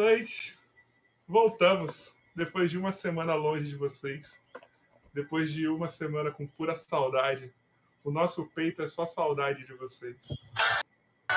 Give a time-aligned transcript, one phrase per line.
[0.00, 0.58] Boa noite.
[1.28, 4.40] Voltamos depois de uma semana longe de vocês.
[5.12, 7.52] Depois de uma semana com pura saudade.
[8.02, 10.16] O nosso peito é só saudade de vocês.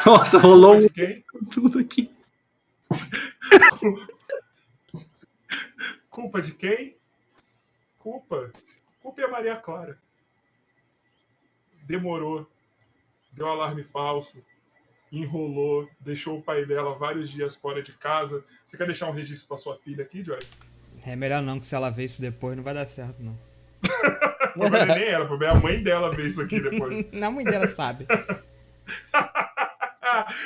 [0.06, 1.26] Nossa, rolou quem?
[1.52, 2.10] tudo aqui.
[6.10, 6.96] Culpa de quem?
[8.00, 8.50] Culpa.
[9.02, 10.00] Culpa é a Maria Clara.
[11.86, 12.50] Demorou.
[13.34, 14.42] Deu alarme falso
[15.14, 18.44] enrolou, deixou o pai dela vários dias fora de casa.
[18.66, 20.40] Você quer deixar um registro para sua filha aqui, Joy?
[21.06, 23.38] É melhor não, que se ela ver isso depois não vai dar certo, não.
[24.56, 27.06] não vai nem ela, porque a mãe dela ver isso aqui depois.
[27.22, 28.06] a mãe dela sabe.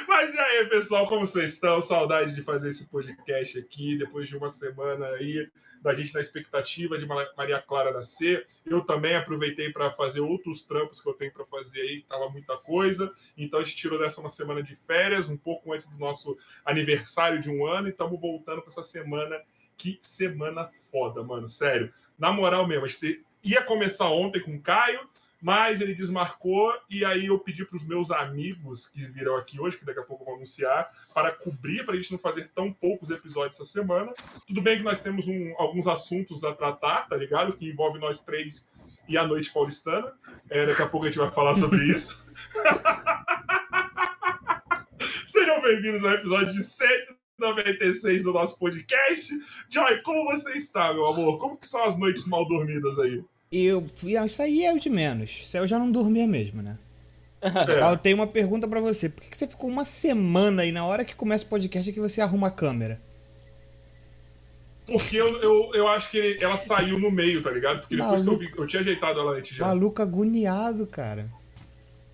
[0.08, 1.82] Mas e aí, pessoal, como vocês estão?
[1.82, 5.50] Saudade de fazer esse podcast aqui, depois de uma semana aí,
[5.82, 8.48] da gente na expectativa de Maria Clara nascer.
[8.66, 12.30] Eu também aproveitei para fazer outros trampos que eu tenho para fazer aí, que tava
[12.30, 13.12] muita coisa.
[13.38, 17.40] Então a gente tirou dessa uma semana de férias, um pouco antes do nosso aniversário
[17.40, 19.40] de um ano, e estamos voltando para essa semana.
[19.78, 21.94] Que semana foda, mano, sério.
[22.18, 25.08] Na moral mesmo, a gente ia começar ontem com o Caio,
[25.42, 29.78] mas ele desmarcou e aí eu pedi para os meus amigos que virão aqui hoje,
[29.78, 33.12] que daqui a pouco vão anunciar, para cobrir, para a gente não fazer tão poucos
[33.12, 34.14] episódios essa semana.
[34.48, 37.54] Tudo bem que nós temos um, alguns assuntos a tratar, tá ligado?
[37.54, 38.70] Que envolve nós três
[39.08, 40.14] e a noite paulistana.
[40.50, 42.26] É, daqui a pouco a gente vai falar sobre isso.
[45.28, 49.32] Sejam bem-vindos ao episódio de 196 do nosso podcast.
[49.70, 51.38] Joy, como você está, meu amor?
[51.38, 53.24] Como que são as noites mal dormidas aí?
[53.52, 53.86] Eu,
[54.26, 55.30] isso aí é o de menos.
[55.30, 56.78] Isso aí eu já não dormia mesmo, né?
[57.40, 57.92] É.
[57.92, 59.10] Eu tenho uma pergunta para você.
[59.10, 62.20] Por que você ficou uma semana aí na hora que começa o podcast que você
[62.20, 63.00] arruma a câmera?
[64.88, 67.82] Porque eu, eu, eu acho que ela saiu no meio, tá ligado?
[67.82, 68.40] Porque depois Maluco.
[68.40, 69.68] que eu vi, eu tinha ajeitado ela antes já.
[69.68, 71.30] Maluco agoniado, cara.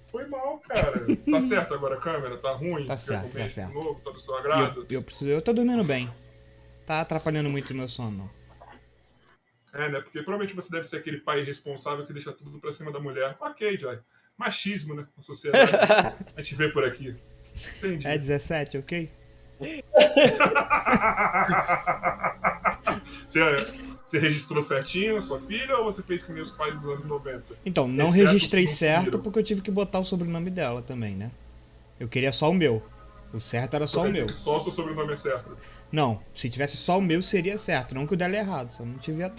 [0.08, 1.06] Foi mal, cara.
[1.32, 2.38] tá certo agora a câmera?
[2.38, 2.86] Tá ruim?
[2.86, 3.74] Tá certo, tá certo.
[3.74, 4.86] Novo, tá do seu agrado?
[4.90, 6.10] Eu, eu, preciso, eu tô dormindo bem.
[6.86, 8.30] Tá atrapalhando muito o meu sono, não.
[9.74, 10.00] É, né?
[10.00, 13.36] Porque provavelmente você deve ser aquele pai responsável que deixa tudo pra cima da mulher.
[13.40, 13.98] Ok, Joy.
[14.38, 15.08] Machismo, né?
[15.18, 15.72] Na sociedade.
[16.38, 17.16] a gente vê por aqui.
[17.78, 18.08] Entendi.
[18.08, 19.12] É 17, ok?
[23.28, 23.40] você,
[24.06, 27.44] você registrou certinho a sua filha ou você fez que meus pais dos anos 90?
[27.66, 31.32] Então, não Exceto registrei certo porque eu tive que botar o sobrenome dela também, né?
[32.00, 32.86] Eu queria só o meu.
[33.32, 34.30] O certo era só o meu.
[34.30, 35.58] Só o seu sobrenome é certo?
[35.92, 38.86] Não, se tivesse só o meu seria certo, não que o dela é errado, só
[38.86, 39.30] não devia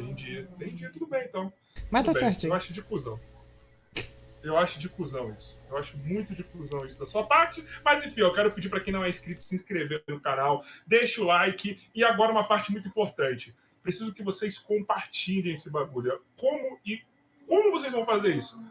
[0.00, 0.06] estar.
[0.06, 0.12] Tá.
[0.12, 0.48] Entendi.
[0.56, 1.52] Entendi, tudo bem então.
[1.90, 2.46] Mas tudo tá certo.
[2.46, 3.20] Eu acho de cuzão.
[4.42, 5.58] Eu acho de cuzão isso.
[5.68, 7.64] Eu acho muito de cuzão isso da sua parte.
[7.84, 11.20] Mas enfim, eu quero pedir para quem não é inscrito se inscrever no canal, deixe
[11.20, 11.78] o like.
[11.94, 13.54] E agora uma parte muito importante.
[13.82, 16.20] Preciso que vocês compartilhem esse bagulho.
[16.38, 17.02] Como e
[17.46, 18.62] como vocês vão fazer isso?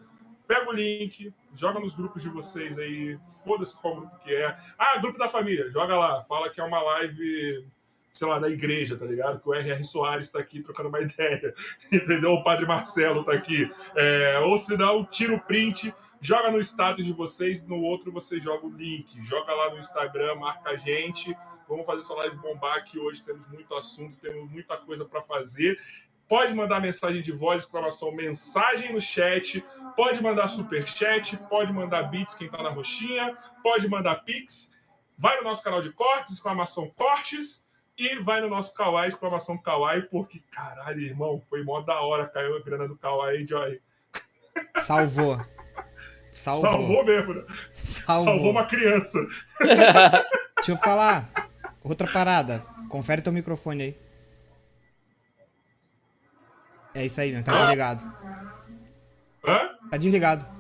[0.48, 4.58] Pega o link, joga nos grupos de vocês aí, foda-se qual grupo que é.
[4.78, 7.68] Ah, grupo da família, joga lá, fala que é uma live
[8.12, 9.40] sei lá, na igreja, tá ligado?
[9.40, 9.84] Que o R.R.
[9.84, 11.54] Soares está aqui trocando uma ideia,
[11.92, 12.32] entendeu?
[12.32, 13.72] O Padre Marcelo está aqui.
[13.96, 18.40] É, ou se não, tira o print, joga no status de vocês, no outro você
[18.40, 21.36] joga o link, joga lá no Instagram, marca a gente.
[21.68, 25.80] Vamos fazer essa live bombar que hoje temos muito assunto, temos muita coisa para fazer.
[26.28, 29.64] Pode mandar mensagem de voz, exclamação, mensagem no chat.
[29.96, 34.72] Pode mandar super chat, pode mandar bits quem tá na roxinha, pode mandar pix.
[35.18, 37.69] Vai no nosso canal de cortes, exclamação cortes
[38.00, 42.56] e vai no nosso Kawaii, exclamação Kawaii, porque, caralho, irmão, foi mó da hora, caiu
[42.56, 43.82] a grana do Kawaii, Joy.
[44.80, 45.40] Salvou.
[46.32, 46.72] Salvou.
[46.72, 47.44] Salvou mesmo, né?
[47.74, 48.26] Salvou.
[48.26, 49.20] Salvou uma criança.
[50.56, 51.30] Deixa eu falar.
[51.84, 52.64] Outra parada.
[52.88, 53.98] Confere teu microfone aí.
[56.94, 57.44] É isso aí, meu.
[57.44, 58.04] Tá desligado.
[59.46, 59.70] Hã?
[59.92, 60.59] Tá desligado.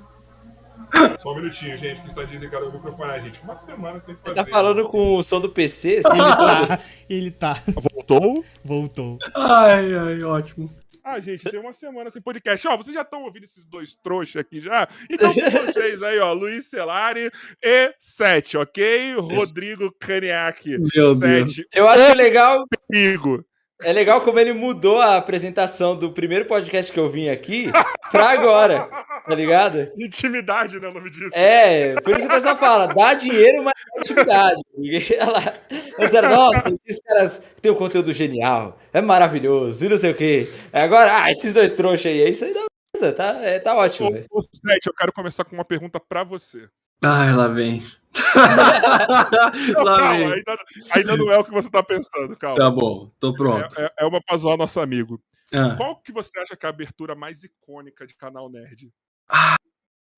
[1.20, 3.12] Só um minutinho, gente, que está desligado o microfone.
[3.12, 4.36] A gente, uma semana sem fazer.
[4.36, 5.96] Tá falando com o som do PC?
[5.98, 6.80] Ele tá.
[7.10, 7.54] Ele tá.
[7.94, 8.44] Voltou?
[8.64, 9.18] Voltou.
[9.36, 10.70] Ai, ai, ótimo.
[11.04, 12.68] Ah, gente, tem uma semana sem podcast.
[12.68, 14.88] Ó, vocês já estão ouvindo esses dois trouxas aqui já?
[15.10, 17.32] Então, com vocês aí, ó, Luiz Celari
[17.64, 19.16] e Sete, ok?
[19.16, 20.78] Rodrigo Caniac.
[20.96, 21.62] Meu Deus.
[21.74, 22.64] Eu acho legal.
[22.88, 23.44] Perigo.
[23.82, 27.72] É legal como ele mudou a apresentação do primeiro podcast que eu vim aqui
[28.12, 28.90] pra agora,
[29.26, 29.90] tá ligado?
[29.98, 31.30] Intimidade, né, o nome disso.
[31.34, 34.62] É, por isso que o pessoal fala, dá dinheiro, mas é intimidade.
[36.14, 40.50] Era, nossa, esses caras têm um conteúdo genial, é maravilhoso, e não sei o quê.
[40.74, 44.10] Agora, ah, esses dois trouxas aí, é isso aí dá tá, é, tá ótimo.
[44.30, 46.68] Ô, ô, Sete, eu quero começar com uma pergunta pra você.
[47.02, 47.86] Ai, lá vem.
[49.76, 50.58] não, calma, ainda,
[50.92, 52.58] ainda, não é o que você tá pensando, calma.
[52.58, 53.80] Tá bom, tô pronto.
[53.80, 55.22] É, é, é uma pra zoar nosso amigo.
[55.54, 55.76] Ah.
[55.76, 58.92] Qual que você acha que é a abertura mais icônica de canal Nerd?
[59.28, 59.56] Ah.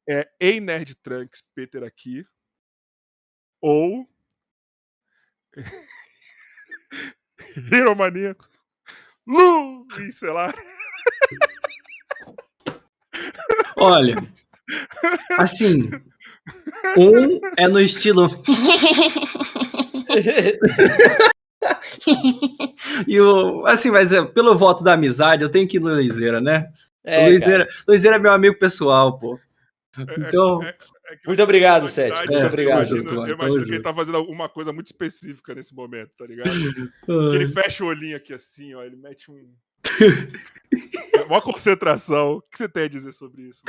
[0.09, 2.25] É Ei Nerd Trunks, Peter aqui.
[3.61, 4.07] Ou
[7.71, 8.49] Hero Maníaco.
[9.27, 10.55] Luiz Celar.
[13.77, 14.15] Olha,
[15.37, 15.89] assim,
[16.97, 18.27] um é no estilo.
[23.07, 26.39] e o, assim, mas é, pelo voto da amizade, eu tenho que ir no Luizeira,
[26.41, 26.67] né?
[27.03, 29.39] É, Luizeira, Luizeira é meu amigo pessoal, pô.
[30.17, 30.75] Então, É- é-
[31.13, 32.27] é que Muito obrigado, quantidade, Sete.
[32.33, 32.77] eu Muito obrigado.
[32.79, 36.11] imagino- Tutu, Eu tamo imagino que ele tá fazendo alguma coisa muito específica nesse momento,
[36.17, 36.49] tá ligado?
[37.43, 38.83] Ele fecha o olhinho aqui assim, ó.
[38.83, 39.49] Ele mete um.
[41.27, 42.33] Uma concentração.
[42.33, 43.61] O que você tem a dizer sobre isso?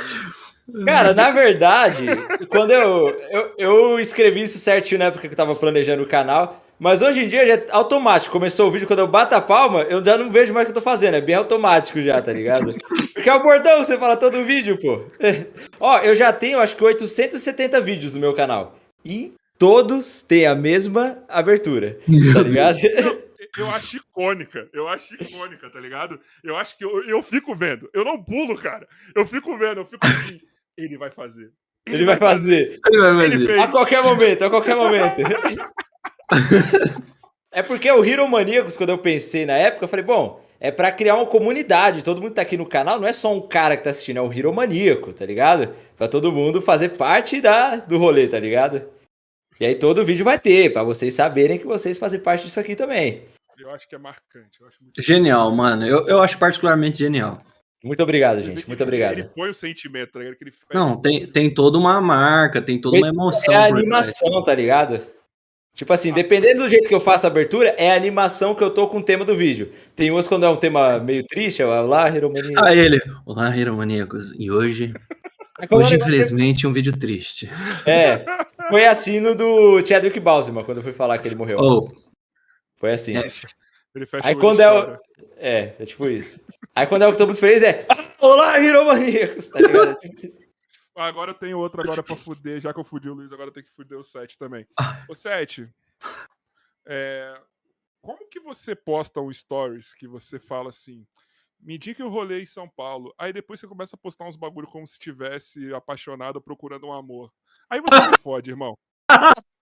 [0.85, 2.05] Cara, na verdade,
[2.49, 6.63] quando eu, eu, eu escrevi isso certinho na época que eu tava planejando o canal,
[6.79, 8.31] mas hoje em dia já é automático.
[8.31, 10.77] Começou o vídeo, quando eu bato a palma, eu já não vejo mais o que
[10.77, 11.15] eu tô fazendo.
[11.15, 12.75] É bem automático já, tá ligado?
[13.13, 15.03] Porque é o bordão que você fala todo o vídeo, pô.
[15.79, 18.77] Ó, eu já tenho acho que 870 vídeos no meu canal.
[19.05, 21.97] E todos têm a mesma abertura,
[22.33, 22.77] tá ligado?
[23.57, 24.69] Eu acho icônica.
[24.73, 26.19] Eu acho icônica, tá ligado?
[26.43, 27.89] Eu acho que eu, eu fico vendo.
[27.93, 28.87] Eu não pulo, cara.
[29.15, 30.41] Eu fico vendo, eu fico assim.
[30.77, 31.51] Ele vai fazer.
[31.85, 32.79] Ele vai fazer.
[32.89, 33.45] ele vai Ele fazer.
[33.47, 33.59] fez.
[33.59, 35.21] A qualquer momento, a qualquer momento.
[37.55, 40.91] É porque o Hero Maníacos, quando eu pensei na época, eu falei, bom, é pra
[40.91, 42.03] criar uma comunidade.
[42.03, 44.17] Todo mundo que tá aqui no canal não é só um cara que tá assistindo,
[44.17, 45.71] é um Hero Maníaco, tá ligado?
[45.95, 48.89] Pra todo mundo fazer parte da, do rolê, tá ligado?
[49.59, 52.75] E aí todo vídeo vai ter, pra vocês saberem que vocês fazem parte disso aqui
[52.75, 53.21] também.
[53.63, 54.59] Eu acho que é marcante.
[54.61, 55.85] Eu acho muito Genial, mano.
[55.85, 57.41] Eu, eu acho particularmente genial.
[57.83, 58.61] Muito obrigado, gente.
[58.61, 59.13] que Muito ele- obrigado.
[59.19, 60.35] Ele põe o sentimento, tá ligado?
[60.35, 60.53] Que ele.
[60.73, 63.53] Não, tem, tem toda uma marca, tem toda uma emoção.
[63.53, 65.01] É a animação, tá ligado?
[65.75, 68.69] Tipo assim, dependendo do jeito que eu faço a abertura, é a animação que eu
[68.69, 69.71] tô com o tema do vídeo.
[69.95, 72.63] Tem umas quando é um tema meio triste, ó, lá, Hero Maníaco.
[72.63, 73.01] Ah, ele.
[73.25, 74.33] Olá, Hiromaníacos.
[74.37, 74.93] E hoje,
[75.59, 77.49] é hoje que- infelizmente, um vídeo triste.
[77.87, 78.23] É.
[78.69, 81.57] Foi assim no do Chadwick Boseman, quando eu fui falar que ele morreu.
[81.59, 81.91] Oh,
[82.83, 83.15] Foi assim.
[83.15, 83.31] é,
[83.95, 84.99] Ele fecha Aí o quando é o-.
[85.37, 86.45] É, é tipo isso.
[86.75, 87.85] Aí quando é o que tô muito feliz é.
[87.89, 89.47] "Ah, Olá, Hiromaníacos!
[89.47, 89.97] Tá ligado?
[90.03, 90.43] É tipo isso.
[90.93, 92.59] Ah, Agora eu tenho outro agora pra fuder.
[92.59, 94.67] Já que eu fudi o Luiz, agora eu tenho que fuder o Sete também.
[95.09, 95.69] Ô, Sete,
[96.85, 97.39] é,
[98.01, 101.07] como que você posta um stories que você fala assim,
[101.61, 104.67] me indica o rolê em São Paulo, aí depois você começa a postar uns bagulho
[104.67, 107.31] como se estivesse apaixonado procurando um amor.
[107.69, 108.77] Aí você me fode, irmão.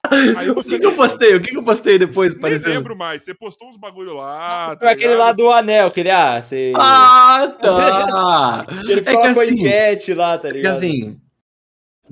[0.58, 1.36] O que, que eu postei?
[1.36, 2.34] O que, que eu postei depois?
[2.34, 2.70] Nem Parecendo?
[2.76, 3.24] lembro mais.
[3.24, 4.68] Você postou uns bagulho lá.
[4.70, 5.20] Foi tá aquele ligado?
[5.26, 6.74] lá do anel, que ele, ah, você.
[6.76, 8.66] Ah, tá!
[8.90, 10.76] ele é ficou que com a assim- enquete lá, tá Porque ligado?
[10.78, 11.20] assim,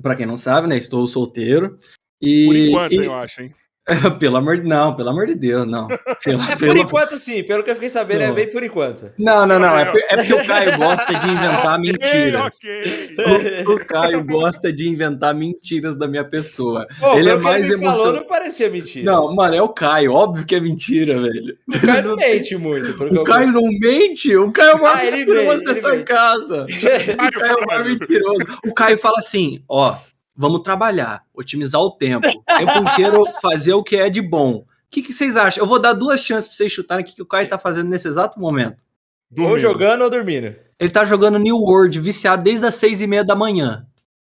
[0.02, 0.78] pra quem não sabe, né?
[0.78, 1.78] Estou solteiro.
[2.22, 3.54] E, Por enquanto, e- eu acho, hein?
[4.18, 5.88] pelo amor de não, pelo amor de Deus, não.
[6.24, 8.34] Pelo- É por pelo- enquanto sim, pelo que eu fiquei sabendo, é Não.
[8.34, 9.10] bem por enquanto.
[9.18, 9.76] Não, não, não.
[9.78, 12.56] É, é porque o Caio gosta de inventar Ok, mentiras.
[12.56, 13.64] ok.
[13.66, 16.86] O, o Caio gosta de inventar mentiras da minha pessoa.
[16.98, 18.16] Pô, Ele é mais me falou, emocionado.
[18.18, 19.04] não parecia mentira.
[19.12, 20.12] Não, mano, é o Caio.
[20.12, 21.56] Óbvio que é mentira, velho.
[21.68, 22.90] o cara não mente muito.
[23.04, 24.36] O Caio não mente.
[24.36, 26.66] O Caio é o Ah, maior ele mentiroso ele dessa casa.
[27.30, 28.46] O Caio é o maior mentiroso.
[28.66, 29.96] O Caio fala assim: ó,
[30.34, 32.26] vamos trabalhar, otimizar o tempo.
[32.26, 34.56] O tempo inteiro fazer o que é de bom.
[34.56, 35.62] O que, que vocês acham?
[35.62, 37.88] Eu vou dar duas chances pra vocês chutarem o que, que o Caio tá fazendo
[37.88, 38.82] nesse exato momento.
[39.30, 39.58] Ou Dormindo.
[39.58, 40.56] jogando ou dormindo.
[40.78, 43.86] Ele tá jogando New World, viciado desde as seis e meia da manhã.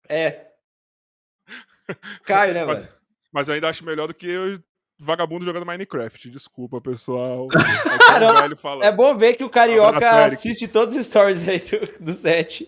[0.08, 0.48] É.
[2.26, 2.92] Caio, né, Mas, mano?
[3.32, 4.60] mas ainda acho melhor do que eu
[5.00, 6.30] vagabundo jogando Minecraft.
[6.30, 7.48] Desculpa, pessoal.
[8.20, 8.84] Não, velho falando.
[8.84, 12.68] É bom ver que o Carioca assiste todos os stories aí do, do set.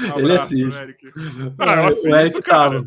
[0.00, 0.78] Um Ele abraço, assiste.
[0.80, 1.12] Eric.
[1.58, 2.70] Ah, eu o assisto, Eric cara.
[2.70, 2.86] tava.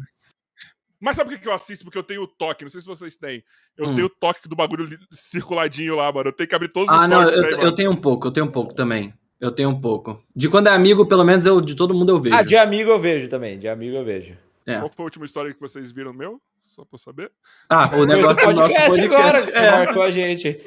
[1.00, 1.86] Mas sabe por que eu assisto?
[1.86, 2.64] Porque eu tenho o toque.
[2.64, 3.44] Não sei se vocês têm.
[3.78, 3.96] Eu Hum.
[3.96, 6.30] tenho o toque do bagulho circuladinho lá, mano.
[6.30, 8.46] Eu tenho que abrir todos os Ah, não, eu, eu tenho um pouco, eu tenho
[8.48, 9.14] um pouco também.
[9.40, 10.24] Eu tenho um pouco.
[10.36, 12.36] De quando é amigo, pelo menos eu, de todo mundo eu vejo.
[12.36, 13.60] Ah, de amigo eu vejo também.
[13.60, 14.36] De amigo eu vejo.
[14.66, 14.80] É.
[14.80, 16.42] Qual foi a última história que vocês viram meu?
[16.78, 17.32] Só pra eu saber.
[17.68, 19.02] Ah, o negócio do nosso podcast.
[19.02, 19.72] agora que você é.
[19.72, 20.62] marcou a gente.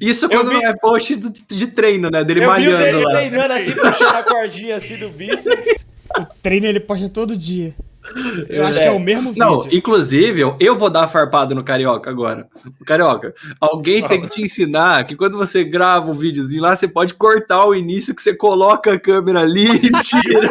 [0.00, 2.24] Isso quando vi- não é post do- de treino, né?
[2.24, 3.10] Dele eu vi o malhando dele lá.
[3.10, 5.86] treinando assim, puxando a cordinha assim do bíceps.
[6.18, 7.72] O treino ele posta todo dia.
[8.48, 8.82] Eu acho É.
[8.82, 9.38] que é o mesmo vídeo.
[9.44, 12.46] Não, inclusive, eu, vou dar farpada no Carioca agora.
[12.86, 17.14] Carioca, alguém tem que te ensinar que quando você grava um videozinho lá, você pode
[17.14, 20.48] cortar o início que você coloca a câmera ali e tira.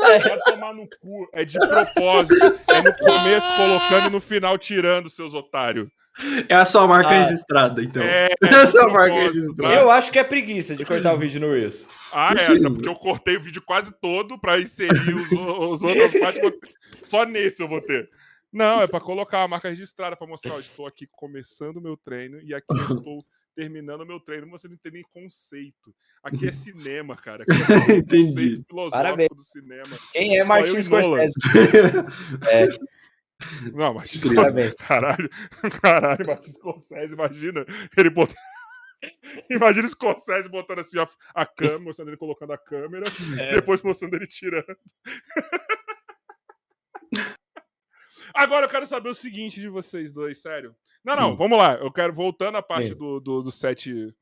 [0.00, 1.28] Vai tomar no cu.
[1.32, 2.54] É de propósito.
[2.68, 5.88] É no começo colocando e no final tirando, seus otários.
[6.48, 7.22] É a sua marca Ah.
[7.24, 8.02] registrada, então.
[8.02, 9.74] É, É a sua marca registrada.
[9.74, 11.88] Eu acho que é preguiça de cortar o vídeo no Reels.
[12.12, 16.12] Ah, é, tá, porque eu cortei o vídeo quase todo pra inserir os, os outros
[16.12, 16.58] ter-
[17.02, 18.10] Só nesse eu vou ter.
[18.52, 21.96] Não, é pra colocar a marca registrada, pra mostrar, ó, estou aqui começando o meu
[21.96, 23.24] treino e aqui eu estou
[23.56, 24.46] terminando o meu treino.
[24.50, 25.94] Você não tem nem conceito.
[26.22, 27.44] Aqui é cinema, cara.
[27.48, 28.26] Aqui é Entendi.
[28.34, 29.28] conceito filosófico Parabéns.
[29.34, 29.98] do cinema.
[30.12, 31.28] Quem é Só eu Martin Nolan.
[31.28, 32.78] Scorsese?
[33.72, 34.42] Não, Martin Incrível.
[34.44, 34.76] Scorsese.
[34.78, 35.30] Caralho,
[35.80, 37.64] caralho, Martin Scorsese, imagina
[37.96, 38.36] ele botando.
[39.50, 43.04] Imagina o Scorsese botando assim a, a câmera, mostrando ele colocando a câmera,
[43.38, 43.56] É.
[43.56, 44.76] depois mostrando ele tirando.
[48.34, 50.74] Agora eu quero saber o seguinte de vocês dois, sério.
[51.04, 51.36] Não, não, Hum.
[51.36, 51.74] vamos lá.
[51.74, 52.94] Eu quero voltando à parte Sim.
[52.94, 54.14] do, do, do set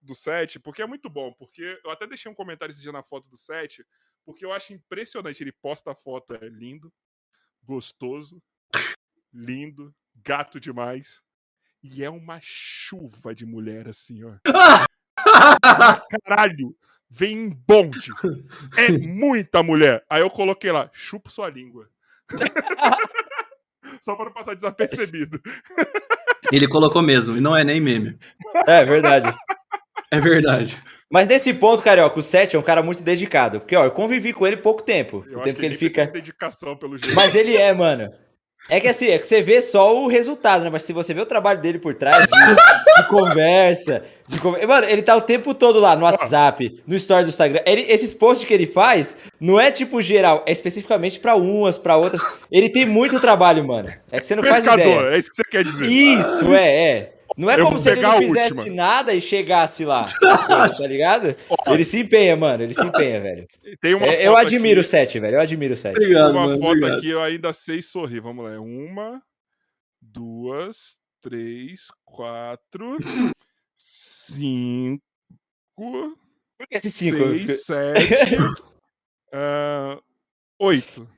[0.00, 3.02] do set, porque é muito bom, porque eu até deixei um comentário esse dia na
[3.02, 3.84] foto do set,
[4.24, 5.42] porque eu acho impressionante.
[5.42, 6.92] Ele posta a foto, é lindo,
[7.64, 8.40] gostoso,
[9.32, 9.94] lindo,
[10.24, 11.20] gato demais.
[11.82, 14.34] E é uma chuva de mulher assim, ó.
[16.24, 16.76] Caralho!
[17.10, 18.10] Vem em bonde.
[18.76, 20.04] É muita mulher.
[20.10, 21.88] Aí eu coloquei lá, chupa sua língua.
[24.02, 25.40] Só para não passar desapercebido.
[26.52, 28.18] Ele colocou mesmo, e não é nem meme.
[28.66, 29.34] É verdade.
[30.10, 30.82] É verdade.
[31.10, 33.60] Mas nesse ponto, Carioca, o Sete é um cara muito dedicado.
[33.60, 35.22] Porque, ó, eu convivi com ele pouco tempo.
[35.26, 36.06] Eu o acho tempo que ele nem precisa fica.
[36.06, 37.14] de dedicação pelo jeito.
[37.14, 38.10] Mas ele é, mano.
[38.70, 40.70] É que assim, é que você vê só o resultado, né?
[40.70, 44.86] Mas se você vê o trabalho dele por trás de, de conversa, de conver- Mano,
[44.86, 47.60] ele tá o tempo todo lá no WhatsApp, no story do Instagram.
[47.64, 51.96] Ele- esses posts que ele faz não é tipo geral, é especificamente pra umas, pra
[51.96, 52.22] outras.
[52.52, 53.90] Ele tem muito trabalho, mano.
[54.12, 55.14] É que você não faz Pescador, ideia.
[55.14, 55.86] é isso que você quer dizer.
[55.86, 57.12] Isso, é, é.
[57.38, 58.74] Não é Eu como se ele não fizesse última.
[58.74, 60.06] nada e chegasse lá,
[60.76, 61.36] tá ligado?
[61.68, 63.46] Ele se empenha, mano, ele se empenha, velho.
[63.80, 65.98] Tem uma É, eu admiro o aqui, Sete, velho, eu admiro o Sete.
[65.98, 66.58] Obrigado, uma mano.
[66.58, 66.98] foto obrigado.
[66.98, 68.18] aqui, eu ainda sei sorrir.
[68.18, 68.54] Vamos lá.
[68.54, 69.22] é Uma,
[70.02, 72.98] duas, três, quatro,
[73.76, 75.00] cinco,
[75.76, 77.18] Por que esse cinco?
[77.18, 78.36] seis, sete,
[79.32, 79.96] ah,
[80.58, 81.08] oito.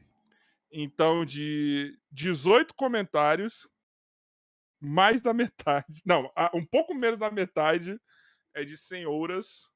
[0.71, 3.67] Então, de 18 comentários,
[4.81, 6.01] mais da metade.
[6.07, 7.99] Não, um pouco menos da metade
[8.55, 9.69] é de senhoras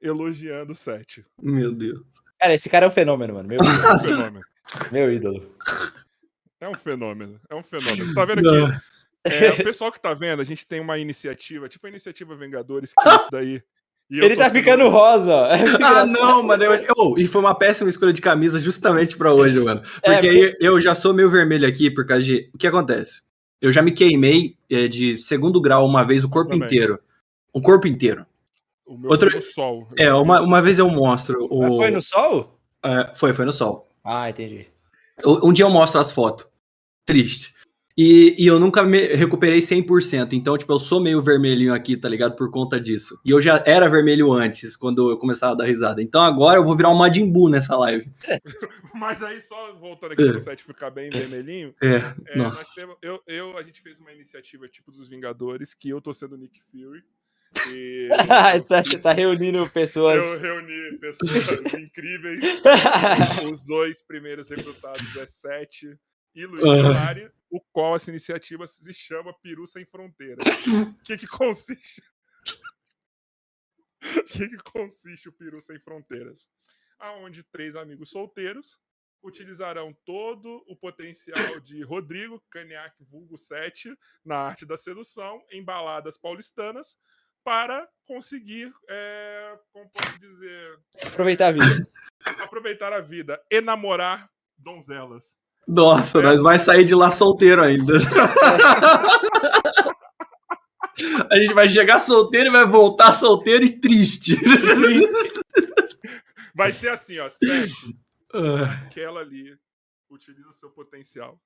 [0.00, 1.24] elogiando o set.
[1.40, 2.00] Meu Deus.
[2.38, 3.48] Cara, esse cara é um fenômeno, mano.
[3.48, 4.44] Meu, É um fenômeno.
[4.90, 5.54] meu ídolo.
[6.60, 7.40] É um fenômeno.
[7.48, 8.06] É um fenômeno.
[8.06, 8.80] Você tá vendo aqui?
[9.24, 12.92] É, o pessoal que tá vendo, a gente tem uma iniciativa, tipo a iniciativa Vingadores,
[12.92, 13.62] que é isso daí.
[14.10, 15.46] E Ele tá sendo- ficando rosa, ó.
[15.54, 16.64] É Ah, não, mano.
[16.64, 19.80] Eu, eu- e foi uma péssima escolha de camisa justamente pra hoje, mano.
[20.02, 22.50] É, Porque aí eu já sou meio vermelho aqui por causa de.
[22.52, 23.22] O que acontece?
[23.62, 26.66] Eu já me queimei é, de segundo grau uma vez o corpo Também.
[26.66, 26.98] inteiro.
[27.52, 28.26] O corpo inteiro.
[28.84, 29.88] O meu Outro- foi no sol.
[29.96, 31.46] É, uma, uma vez eu mostro.
[31.48, 31.60] O...
[31.60, 32.58] Mas Foi no sol?
[32.84, 33.88] É, foi, foi no sol.
[34.02, 34.66] Ah, entendi.
[35.24, 36.46] Um dia eu mostro as fotos.
[37.06, 37.51] Triste.
[37.96, 40.32] E, e eu nunca me recuperei 100%.
[40.32, 42.34] Então, tipo, eu sou meio vermelhinho aqui, tá ligado?
[42.36, 43.18] Por conta disso.
[43.24, 46.02] E eu já era vermelho antes, quando eu começava a dar risada.
[46.02, 48.10] Então agora eu vou virar um Majin Buu nessa live.
[48.94, 50.30] Mas aí, só voltando aqui É.
[50.30, 51.96] pro set ficar bem vermelhinho, É,
[52.28, 56.00] é, nós temos, eu, eu, a gente fez uma iniciativa tipo dos Vingadores, que eu
[56.00, 57.02] tô sendo o Nick Fury.
[57.68, 58.08] E
[58.68, 60.24] tá, você tá reunindo pessoas.
[60.24, 62.62] eu reuni pessoas incríveis.
[63.52, 65.94] Os dois primeiros recrutados é Sete
[66.34, 66.62] e Luiz.
[67.52, 70.42] O qual essa iniciativa se chama Peru Sem Fronteiras.
[70.66, 72.02] O que que consiste?
[74.00, 76.48] O que que consiste o Peru Sem Fronteiras?
[76.98, 78.80] Aonde três amigos solteiros
[79.22, 86.16] utilizarão todo o potencial de Rodrigo Caniac Vulgo 7 na arte da sedução em baladas
[86.16, 86.98] paulistanas
[87.44, 91.90] para conseguir, é, como posso dizer, Aproveitar a vida.
[92.40, 95.36] aproveitar a vida, enamorar donzelas.
[95.66, 96.22] Nossa, É.
[96.22, 97.94] nós vai sair de lá solteiro ainda.
[101.30, 104.36] A gente vai chegar solteiro e vai voltar solteiro e triste.
[106.54, 107.72] Vai ser assim, ó, sete,
[108.34, 109.54] Ah, aquela ali
[110.10, 111.38] utiliza seu potencial.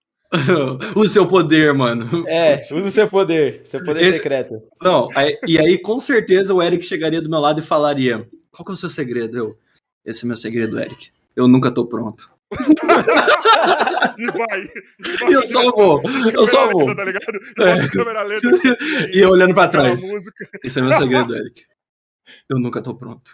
[0.96, 2.26] o seu poder, mano.
[2.26, 3.60] É, usa o seu poder.
[3.64, 4.60] Seu poder Esse- secreto.
[4.82, 8.64] Não, aí- e aí com certeza o Eric chegaria do meu lado e falaria: Qual
[8.64, 9.36] que é o seu segredo?
[9.38, 9.58] Eu,
[10.04, 11.10] esse é meu segredo, Eric.
[11.36, 12.28] Eu nunca tô pronto.
[14.18, 14.60] E vai.
[14.62, 16.86] e vai Eu só vou, eu só vou.
[16.86, 17.40] lenta, Tá ligado?
[17.56, 20.02] E lenta assim, E eu olhando pra trás.
[20.64, 21.64] Esse é meu segredo, Eric.
[22.48, 23.32] Eu nunca tô pronto.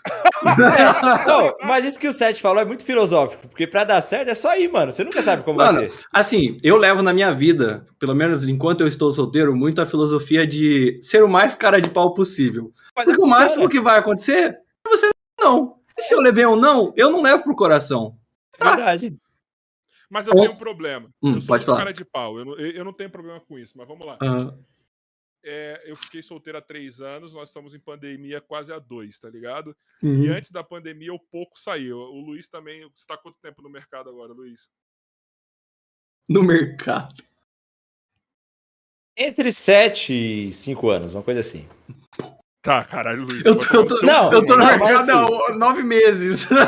[1.27, 4.35] Não, mas isso que o Seth falou é muito filosófico, porque pra dar certo é
[4.35, 4.91] só ir, mano.
[4.91, 5.99] Você nunca sabe como Mano, vai ser.
[6.11, 10.47] Assim, eu levo na minha vida, pelo menos enquanto eu estou solteiro, muito a filosofia
[10.47, 12.73] de ser o mais cara de pau possível.
[12.97, 13.45] Mas Porque o funciona.
[13.45, 14.57] máximo que vai acontecer
[14.87, 15.77] é você não.
[15.99, 18.17] E se eu levei um não, eu não levo pro coração.
[18.63, 19.17] Verdade.
[20.11, 21.09] Mas eu tenho um problema.
[21.23, 21.79] Hum, eu sou pode falar.
[21.79, 22.39] cara de pau.
[22.39, 24.19] Eu não, eu não tenho problema com isso, mas vamos lá.
[24.21, 24.55] Ah,
[25.45, 29.29] É, eu fiquei solteiro há três anos, nós estamos em pandemia quase há dois, tá
[29.29, 29.75] ligado?
[30.03, 30.25] uhum.
[30.25, 31.97] E antes da pandemia eu pouco saiu.
[31.99, 32.89] O Luiz também.
[32.95, 34.69] Você tá quanto tempo no mercado agora, Luiz?
[36.29, 37.25] No mercado.
[39.17, 40.13] Entre 7
[40.49, 41.69] e 5 anos, uma coisa assim.
[42.63, 43.45] Tá, caralho, Luiz.
[43.45, 46.47] Eu tô, eu tô- não, eu tô mas mercado assim- há nove meses.
[46.49, 46.59] Não,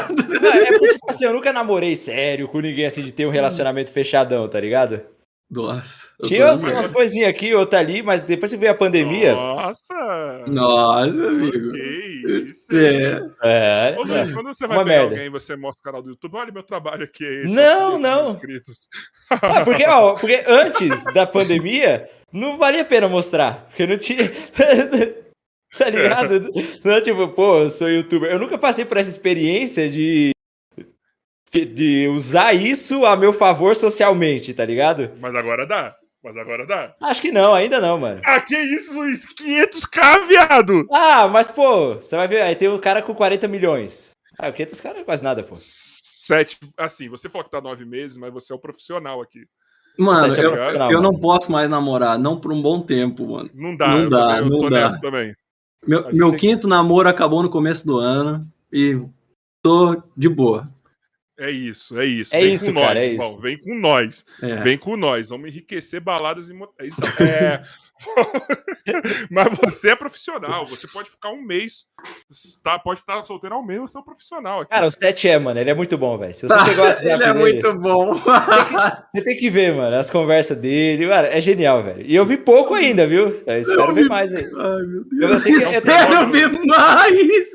[0.53, 3.93] é porque, tipo assim, eu nunca namorei sério com ninguém assim de ter um relacionamento
[3.93, 5.01] fechadão, tá ligado?
[5.49, 6.03] Nossa.
[6.25, 9.35] Tinha tô umas, coisinhas aqui, outra ali, mas depois que veio a pandemia.
[9.35, 10.45] Nossa!
[10.49, 11.53] Nossa, amigo.
[11.73, 12.67] Que isso?
[12.77, 13.21] É.
[13.45, 15.15] É, Ô, Luiz, quando você vai Uma pegar merda.
[15.15, 17.25] alguém, você mostra o canal do YouTube, olha meu trabalho aqui.
[17.25, 18.27] é esse, Não, aqui, não.
[18.31, 18.89] Inscritos.
[19.31, 23.67] Ah, porque, ó, porque antes da pandemia, não valia a pena mostrar.
[23.69, 24.33] Porque não tinha.
[25.79, 26.51] tá ligado?
[26.85, 28.31] Não, tipo, pô, eu sou youtuber.
[28.31, 30.31] Eu nunca passei por essa experiência de.
[31.53, 35.13] De usar isso a meu favor socialmente, tá ligado?
[35.21, 35.95] Mas agora dá.
[36.23, 36.97] Mas agora dá.
[37.01, 38.21] Acho que não, ainda não, mano.
[38.25, 39.25] Ah, que isso, Luiz?
[39.27, 40.85] 500k, viado!
[40.91, 44.11] Ah, mas pô, você vai ver, aí tem um cara com 40 milhões.
[44.37, 45.55] Ah, 500 caras não é quase nada, pô.
[45.57, 46.59] Sete.
[46.77, 49.45] Assim, você falou que tá nove meses, mas você é o profissional aqui.
[49.97, 53.51] Mano, Sete é eu, eu não posso mais namorar, não por um bom tempo, mano.
[53.55, 53.89] Não dá.
[53.89, 54.81] Não eu dá, eu não tô dá.
[54.81, 55.37] nessa também.
[55.87, 59.01] Meu, meu tem quinto namoro acabou no começo do ano e
[59.62, 60.68] tô de boa.
[61.38, 62.35] É isso, é isso.
[62.35, 63.29] É Vem isso, com cara, nós, é irmão.
[63.29, 63.40] isso.
[63.40, 64.27] Vem com nós.
[64.40, 64.57] É.
[64.62, 65.29] Vem com nós.
[65.31, 66.94] Vamos enriquecer baladas e motéis.
[66.97, 67.62] Então, é...
[69.31, 70.67] Mas você é profissional.
[70.69, 71.87] Você pode ficar um mês.
[72.62, 74.71] Tá, pode estar solteiro há um mês, você é um profissional aqui.
[74.71, 76.35] Cara, o 7 é, mano, ele é muito bom, velho.
[76.35, 78.14] Se você pegou o WhatsApp Ele é dele, muito bom.
[79.14, 81.07] você tem que ver, mano, as conversas dele.
[81.07, 82.03] Mano, é genial, velho.
[82.05, 83.43] E eu vi pouco ainda, viu?
[83.47, 84.45] Eu espero Eu ver vi- mais aí.
[84.45, 84.51] Ai,
[84.83, 85.43] meu Eu Deus.
[85.43, 87.14] tenho que- eu tenho- Espero ver mais.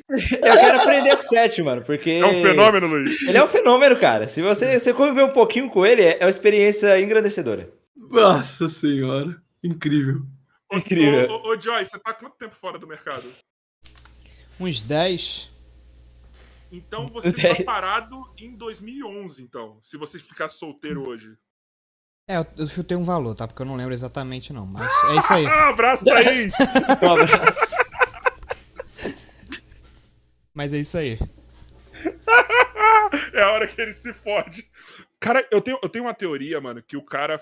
[0.32, 2.10] Eu quero aprender com o 7, mano, porque.
[2.12, 3.22] É um fenômeno, Luiz.
[3.28, 4.28] Ele é um fenômeno, cara.
[4.28, 7.70] Se você, você conviver um pouquinho com ele, é uma experiência engrandecedora.
[8.10, 9.36] Nossa senhora.
[9.64, 10.22] Incrível.
[10.72, 11.30] Ô, Incrível.
[11.30, 13.32] Ô, ô, ô, Joy, você tá quanto tempo fora do mercado?
[14.60, 15.52] Uns 10.
[16.72, 17.66] Então você tá Dez.
[17.66, 19.78] parado em 2011, então.
[19.82, 21.36] Se você ficar solteiro hoje.
[22.30, 23.48] É, eu, eu chutei um valor, tá?
[23.48, 24.68] Porque eu não lembro exatamente, não.
[24.68, 25.46] Mas é isso aí.
[25.48, 26.54] Ah, abraço, Thaís!
[27.02, 27.60] Um abraço.
[30.54, 31.18] Mas é isso aí.
[33.34, 34.70] É a hora que ele se fode.
[35.20, 37.42] Cara, eu tenho, eu tenho uma teoria, mano, que o cara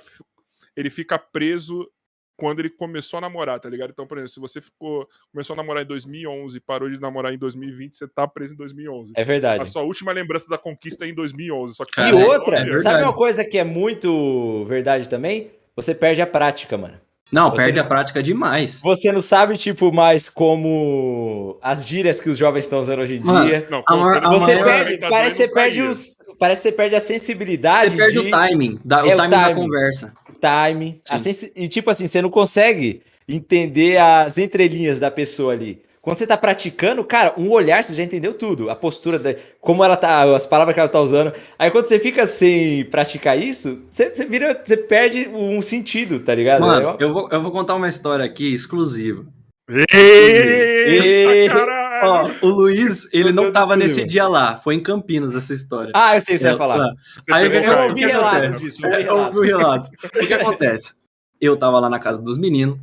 [0.76, 1.90] ele fica preso
[2.38, 3.90] quando ele começou a namorar, tá ligado?
[3.90, 7.34] Então, por exemplo, se você ficou começou a namorar em 2011 e parou de namorar
[7.34, 9.14] em 2020, você tá preso em 2011.
[9.16, 9.64] É verdade.
[9.64, 11.76] A sua última lembrança da conquista é em 2011.
[11.76, 15.52] Só que Cara, E outra, é sabe uma coisa que é muito verdade também?
[15.76, 17.00] Você perde a prática, mano.
[17.32, 18.80] Não, Você- perde a prática demais.
[18.82, 23.20] Você não sabe, tipo, mais como as gírias que os jovens estão usando hoje em
[23.20, 23.68] Mano, dia.
[23.70, 26.16] Não, A a Você maior- perde, tá parece que você perde os.
[26.40, 27.92] Parece que você perde a sensibilidade.
[27.92, 29.62] Você perde de o timing, da, o É o timing da timing.
[29.62, 30.14] conversa.
[30.40, 31.02] time.
[31.10, 31.24] a Sim.
[31.34, 35.82] sensi- E tipo assim, você não consegue entender as entrelinhas da pessoa ali.
[36.08, 38.70] Quando você tá praticando, cara, um olhar você já entendeu tudo.
[38.70, 41.34] A postura, da, como ela tá, as palavras que ela tá usando.
[41.60, 46.34] Aí quando você fica sem praticar isso, você, você vira, você perde um sentido, tá
[46.34, 46.62] ligado?
[46.62, 49.26] Mano, É eu vou, eu vou contar uma história aqui exclusiva.
[49.70, 52.36] Eita, caralho!
[52.42, 54.62] Ó, o Luiz, ele não tava nesse dia lá.
[54.64, 55.92] Foi em Campinas essa história.
[55.94, 56.76] Ah, eu sei o que você É, vai falar.
[56.78, 56.88] lá.
[57.02, 59.90] Você Aí eu- Eu ouvi relatos disso, eu ouvi relatos.
[60.06, 60.94] O que acontece?
[61.42, 62.80] Eu tava lá na casa dos meninos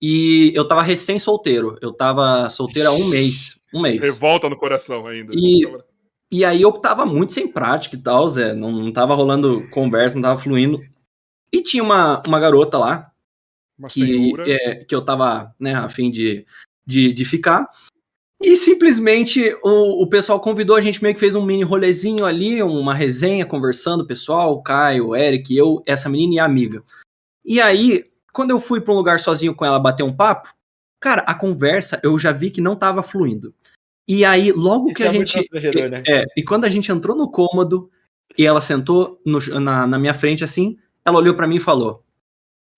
[0.00, 1.78] e eu tava recém-solteiro.
[1.80, 3.58] Eu tava solteiro há um mês.
[3.74, 4.00] Um mês.
[4.00, 5.32] Revolta no coração ainda.
[5.34, 5.66] E-
[6.32, 8.52] E aí eu tava muito sem prática e tal, Zé.
[8.52, 10.80] Não, não tava rolando conversa, não tava fluindo.
[11.52, 13.12] E tinha uma, uma garota lá
[13.78, 16.44] Uma que, é, que eu tava, né, a fim de,
[16.84, 17.68] de, de ficar.
[18.42, 22.60] E simplesmente o, o pessoal convidou, a gente meio que fez um mini rolezinho ali,
[22.60, 26.82] uma resenha, conversando, o pessoal, o Caio, o Eric, eu, essa menina e a amiga.
[27.44, 28.02] E aí,
[28.36, 30.52] quando eu fui pra um lugar sozinho com ela bater um papo,
[31.00, 33.54] cara, a conversa eu já vi que não tava fluindo.
[34.06, 35.88] E aí, logo Isso que a é muito gente.
[35.88, 36.02] né?
[36.06, 37.90] É, e quando a gente entrou no cômodo
[38.36, 42.04] e ela sentou no- na, na minha frente assim, ela olhou pra mim e falou: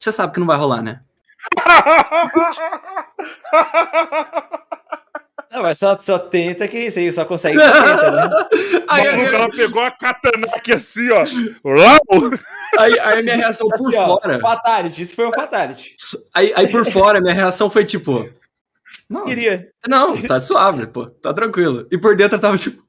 [0.00, 1.00] Você sabe que não vai rolar, né?
[5.50, 8.30] Não, mas só, só tenta que você só consegue tenta, né?
[8.88, 11.24] aí, a Maluco, ela pegou a katana aqui assim, ó.
[11.64, 11.98] Lá,
[12.78, 14.38] aí- aí a minha reação por Assim, ó, fora.
[14.40, 15.96] fatality, isso foi um fatality.
[16.35, 18.28] Aí, aí por fora, a minha reação foi tipo.
[19.09, 19.70] Não, Queria.
[19.87, 21.87] não, tá suave, pô, tá tranquilo.
[21.90, 22.83] E por dentro eu tava tipo.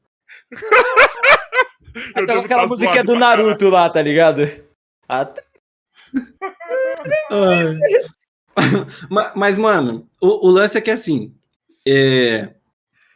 [0.51, 3.15] eu Aquela, devo aquela tá musiquinha do.
[3.15, 4.49] Naruto lá, tá ligado?
[5.07, 5.27] Ah,
[7.31, 7.79] Ai.
[9.09, 11.33] Ma- Mas, mano, o, o lance é que assim.
[11.87, 12.49] É,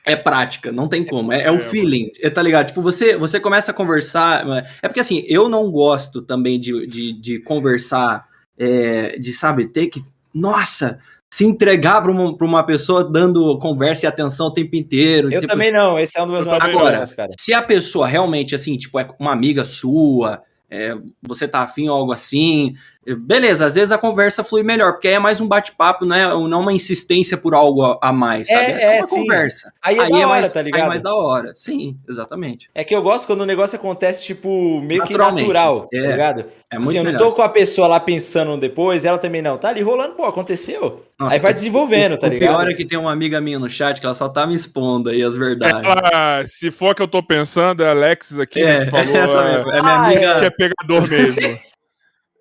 [0.05, 1.31] é prática, não tem como.
[1.31, 2.67] É, é o É, feeling, é, tá ligado?
[2.67, 4.45] Tipo, você, você começa a conversar.
[4.81, 8.25] É porque assim, eu não gosto também de, de, de conversar,
[8.57, 10.03] é, de, sabe, ter que.
[10.33, 10.99] Nossa!
[11.33, 15.33] Se entregar pra uma, pra uma pessoa dando conversa e atenção o tempo inteiro.
[15.33, 16.79] eu tipo, também não, esse é um dos meus Eu maiores não.
[16.79, 17.31] problemas, cara.
[17.39, 21.95] se a pessoa realmente, assim, tipo, é uma amiga sua, é, você tá afim ou
[21.95, 26.05] algo assim, Beleza, às vezes a conversa flui melhor, porque aí é mais um bate-papo,
[26.05, 28.71] não é não uma insistência por algo a, a mais, sabe?
[28.71, 29.21] É, é, uma sim.
[29.21, 29.73] conversa.
[29.81, 30.87] Aí é da hora, mais, tá aí é ligado?
[30.87, 31.51] mais da hora.
[31.55, 32.69] Sim, exatamente.
[32.73, 36.01] É que eu gosto quando o negócio acontece, tipo, meio que natural, É.
[36.01, 36.45] tá ligado?
[36.71, 37.29] É muito assim, eu não melhor.
[37.29, 39.57] tô com a pessoa lá pensando depois, ela também não.
[39.57, 41.05] Tá ali rolando, pô, aconteceu.
[41.19, 42.57] Nossa, Aí vai o- desenvolvendo, o, tá o ligado?
[42.57, 45.09] pior é que tem uma amiga minha no chat que ela só tá me expondo
[45.09, 45.87] aí as verdades.
[45.87, 49.15] Ela, se for que eu tô pensando, é a Alexis aqui é, que falou.
[49.15, 49.71] essa é, mesmo.
[49.71, 50.45] É minha Ah, amiga.
[50.45, 51.59] É pegador mesmo.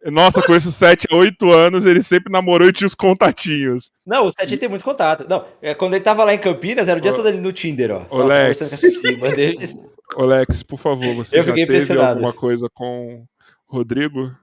[0.07, 3.91] Nossa, com esses 7 a 8 anos, ele sempre namorou e tinha os contatinhos.
[4.05, 5.25] Não, o Sete tem muito contato.
[5.29, 7.91] Não, é, quando ele tava lá em Campinas, era o dia todo ali no Tinder,
[7.93, 7.99] ó.
[8.11, 8.61] ô, Tava Lex.
[10.17, 12.11] Ô, Lex, por favor, você Eu já teve impressionado.
[12.15, 14.35] alguma coisa com o Rodrigo?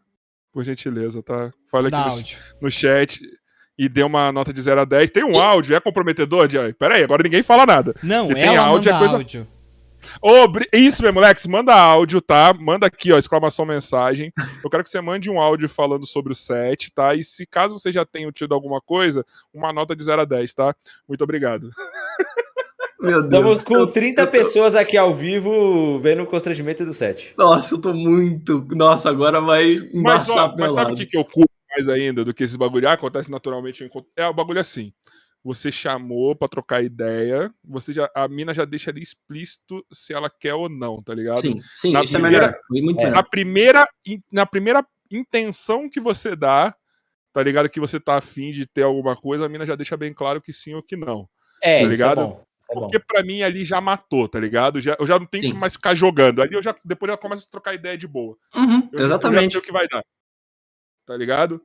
[0.51, 1.51] Por gentileza, tá?
[1.69, 2.37] Fala aqui no, áudio.
[2.61, 3.21] no chat
[3.77, 5.11] e dê uma nota de 0 a 10.
[5.11, 6.73] Tem um áudio, é comprometedor, Jay?
[6.73, 7.93] Pera aí, agora ninguém fala nada.
[8.01, 9.47] Não, Se tem ela áudio, manda é coisa- áudio.
[10.21, 12.53] Ô, bri- isso mesmo, Lex, manda áudio, tá?
[12.53, 14.31] Manda aqui, ó, exclamação mensagem.
[14.63, 17.13] Eu quero que você mande um áudio falando sobre o set, tá?
[17.15, 20.53] E se caso você já tenha tido alguma coisa, uma nota de 0 a 10,
[20.53, 20.75] tá?
[21.07, 21.69] Muito obrigado.
[23.01, 23.25] Meu Deus.
[23.25, 27.33] Estamos com Eu- 30 eu tô- pessoas aqui ao vivo vendo o constrangimento do Sete.
[27.37, 28.67] Nossa, eu tô muito.
[28.71, 32.33] Nossa, agora vai Mas, ó, mas sabe o que, que eu curto mais ainda do
[32.33, 32.89] que esses bagulho?
[32.89, 33.83] Ah, acontece naturalmente.
[33.85, 34.91] em- É o bagulho assim.
[35.43, 40.29] Você chamou pra trocar ideia, você já, a mina já deixa ali explícito se ela
[40.29, 41.39] quer ou não, tá ligado?
[41.39, 42.59] Sim, sim, Na isso é primeira- melhor.
[42.67, 43.03] Foi muito É.
[43.03, 43.15] melhor.
[43.15, 43.87] Na primeira,
[44.31, 46.75] na primeira intenção que você dá,
[47.31, 47.69] tá ligado?
[47.69, 50.51] Que você tá afim de ter alguma coisa, a mina já deixa bem claro que
[50.51, 51.27] sim ou que não.
[51.63, 52.21] É, Tá isso ligado?
[52.21, 52.43] é bom.
[52.61, 52.81] isso é bom.
[52.81, 54.81] Porque pra mim ali já matou, tá ligado?
[54.81, 55.51] Já, eu já não tenho Sim.
[55.51, 56.41] que mais ficar jogando.
[56.41, 58.35] Ali eu já depois eu começo a trocar ideia de boa.
[58.53, 59.51] Uhum, Eu, Eu já exatamente.
[59.51, 60.03] sei o que vai dar.
[61.05, 61.61] Tá ligado?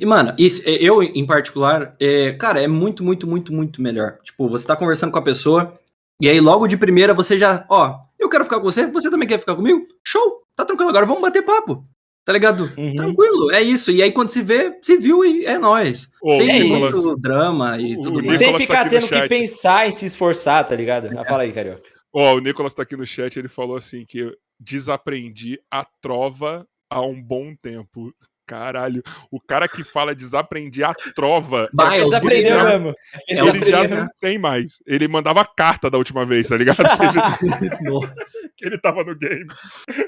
[0.00, 4.18] E, mano, isso, é, eu, em particular, é, cara, é muito, muito, muito, muito melhor.
[4.22, 5.74] Tipo, você tá conversando com a pessoa,
[6.20, 9.28] e aí logo de primeira você já, ó, eu quero ficar com você, você também
[9.28, 9.84] quer ficar comigo?
[10.04, 10.42] Show!
[10.54, 11.84] Tá tranquilo, agora vamos bater papo.
[12.24, 12.72] Tá ligado?
[12.78, 12.94] Uhum.
[12.94, 13.90] Tranquilo, é isso.
[13.90, 16.08] E aí quando se vê, se viu e é nóis.
[16.22, 17.20] Ô, Sem é muito Nicolas.
[17.20, 18.38] drama e O- tudo o mais.
[18.38, 21.10] Sem Nicolas tá ficar no tendo que pensar em se esforçar, tá ligado?
[21.18, 21.82] Ah, fala aí, Carioca.
[22.14, 26.64] Ó, o Nicolas tá aqui no chat, ele falou assim que eu desaprendi a trova
[26.88, 28.14] há um bom tempo.
[28.52, 32.94] Caralho, o cara que fala desaprendi a trova, Vai, Ele os desaprendeu já- mesmo.
[33.28, 34.72] É, ele já não tem mais.
[34.86, 36.76] Ele mandava carta da última vez, tá ligado?
[36.76, 36.82] Que
[37.64, 38.14] ele, Nossa.
[38.56, 39.46] que ele tava no game.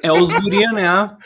[0.02, 1.16] É os guria, né?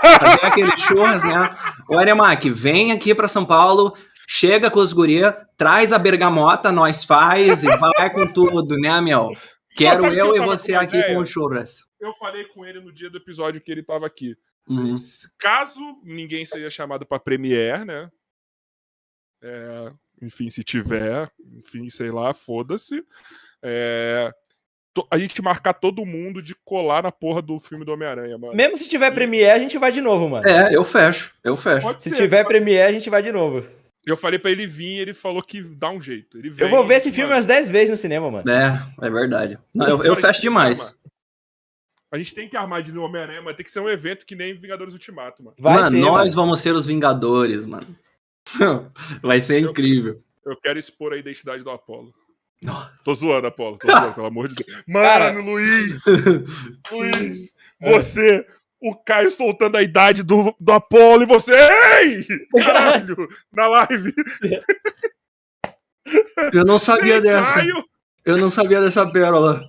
[0.00, 1.50] Fazer aquele churras, né?
[1.88, 3.96] O Aremac, vem aqui pra São Paulo,
[4.28, 9.30] chega com os guria, traz a bergamota, nós faz e vai com tudo, né, meu?
[9.76, 11.14] Quero que eu eu e você aqui ideia?
[11.14, 11.84] com o churras.
[12.00, 14.34] Eu falei com ele no dia do episódio que ele tava aqui.
[14.68, 14.94] Uhum.
[15.38, 18.10] Caso ninguém seja chamado pra Premiere, né?
[19.42, 23.04] É, enfim, se tiver, enfim, sei lá, foda-se.
[23.62, 24.32] É,
[25.10, 28.54] a gente marcar todo mundo de colar na porra do filme do Homem-Aranha, mano.
[28.54, 30.48] Mesmo se tiver Premiere, a gente vai de novo, mano.
[30.48, 31.82] É, eu fecho, eu fecho.
[31.82, 32.16] Pode Se ser.
[32.16, 33.64] tiver Premiere, a gente vai de novo.
[34.06, 36.38] Eu falei pra ele vir, ele falou que dá um jeito.
[36.38, 38.48] Ele Eu vem, vou ver esse mano, filme umas 10 vezes no cinema, mano.
[38.48, 39.58] É, é verdade.
[39.74, 40.94] Não, eu, eu fecho demais.
[42.10, 44.36] A gente tem que armar de novo Homem-Aranha, mas tem que ser um evento que
[44.36, 45.56] nem Vingadores Ultimato, mano.
[45.58, 46.46] Vai mano, ser, nós mano.
[46.46, 47.96] vamos ser os Vingadores, mano.
[49.22, 50.22] Vai ser Eu- incrível.
[50.44, 52.14] Eu quero expor a identidade do Apolo.
[52.62, 52.92] Nossa.
[53.04, 53.76] Tô zoando, Apolo.
[53.78, 54.82] Tô zoando, pelo amor de Deus.
[54.86, 56.02] Mano, Cara- Luiz!
[56.92, 57.54] Luiz!
[57.82, 58.46] Você,
[58.80, 61.52] o Caio soltando a idade do, do Apolo e você.
[61.52, 62.24] Ei!
[62.56, 63.16] Caralho!
[63.52, 64.14] Na live!
[66.52, 67.54] Eu não sabia Ei, dessa.
[67.54, 67.84] Caio!
[68.24, 69.62] Eu não sabia dessa pérola.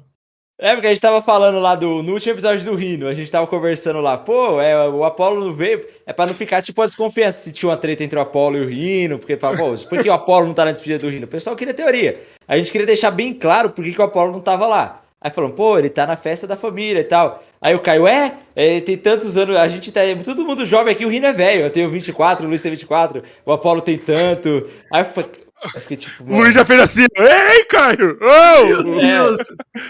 [0.59, 2.01] É, porque a gente tava falando lá do.
[2.01, 5.53] No último episódio do Rino, a gente tava conversando lá, pô, é, o Apolo não
[5.53, 5.85] veio.
[6.03, 8.61] É pra não ficar, tipo, a desconfiança se tinha uma treta entre o Apolo e
[8.61, 11.25] o Rino, porque fala, pô, por que o Apolo não tá na despedida do Rino?
[11.25, 12.19] O pessoal queria teoria.
[12.47, 15.03] A gente queria deixar bem claro por que, que o Apolo não tava lá.
[15.21, 17.43] Aí falando, pô, ele tá na festa da família e tal.
[17.61, 20.01] Aí o Caio, é, é, tem tantos anos, a gente tá.
[20.23, 21.63] Todo mundo jovem aqui, o Rino é velho.
[21.63, 24.67] Eu tenho 24, o Luiz tem 24, o Apolo tem tanto.
[24.91, 25.29] Aí eu falei,
[25.73, 26.23] eu fiquei tipo.
[26.23, 27.05] O mano, Luiz já fez assim.
[27.15, 28.19] Ei, Caio!
[28.21, 28.65] Oh!
[28.65, 29.37] Meu Deus!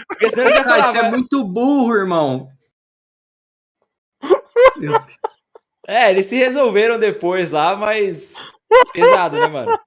[0.06, 2.48] porque senão ele já falava, isso é muito burro, irmão.
[5.86, 8.34] É, eles se resolveram depois lá, mas.
[8.92, 9.78] Pesado, né, mano?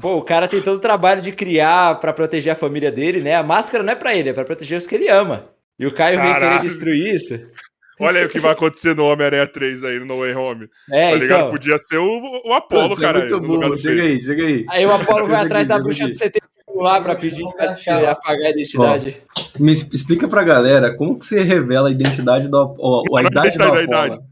[0.00, 3.36] Pô, o cara tem todo o trabalho de criar pra proteger a família dele, né?
[3.36, 5.48] A máscara não é pra ele, é pra proteger os que ele ama.
[5.78, 7.34] E o Caio vem querer destruir isso.
[8.00, 10.68] Olha aí o que vai acontecer no Homem-Aranha 3 aí, no No Way Home.
[10.90, 11.38] É, tá ligado?
[11.40, 11.50] então.
[11.50, 14.64] Podia ser o, o Apolo, Putz, é muito do Chega aí, chega aí.
[14.68, 18.46] Aí o Apolo vai atrás da bruxa do 71 lá pra pedir pra tirar- apagar
[18.46, 19.16] a identidade.
[19.60, 23.20] Me es- explica pra galera como que você revela a identidade do Ap- ó, a
[23.22, 24.24] idade do identidade da Apolo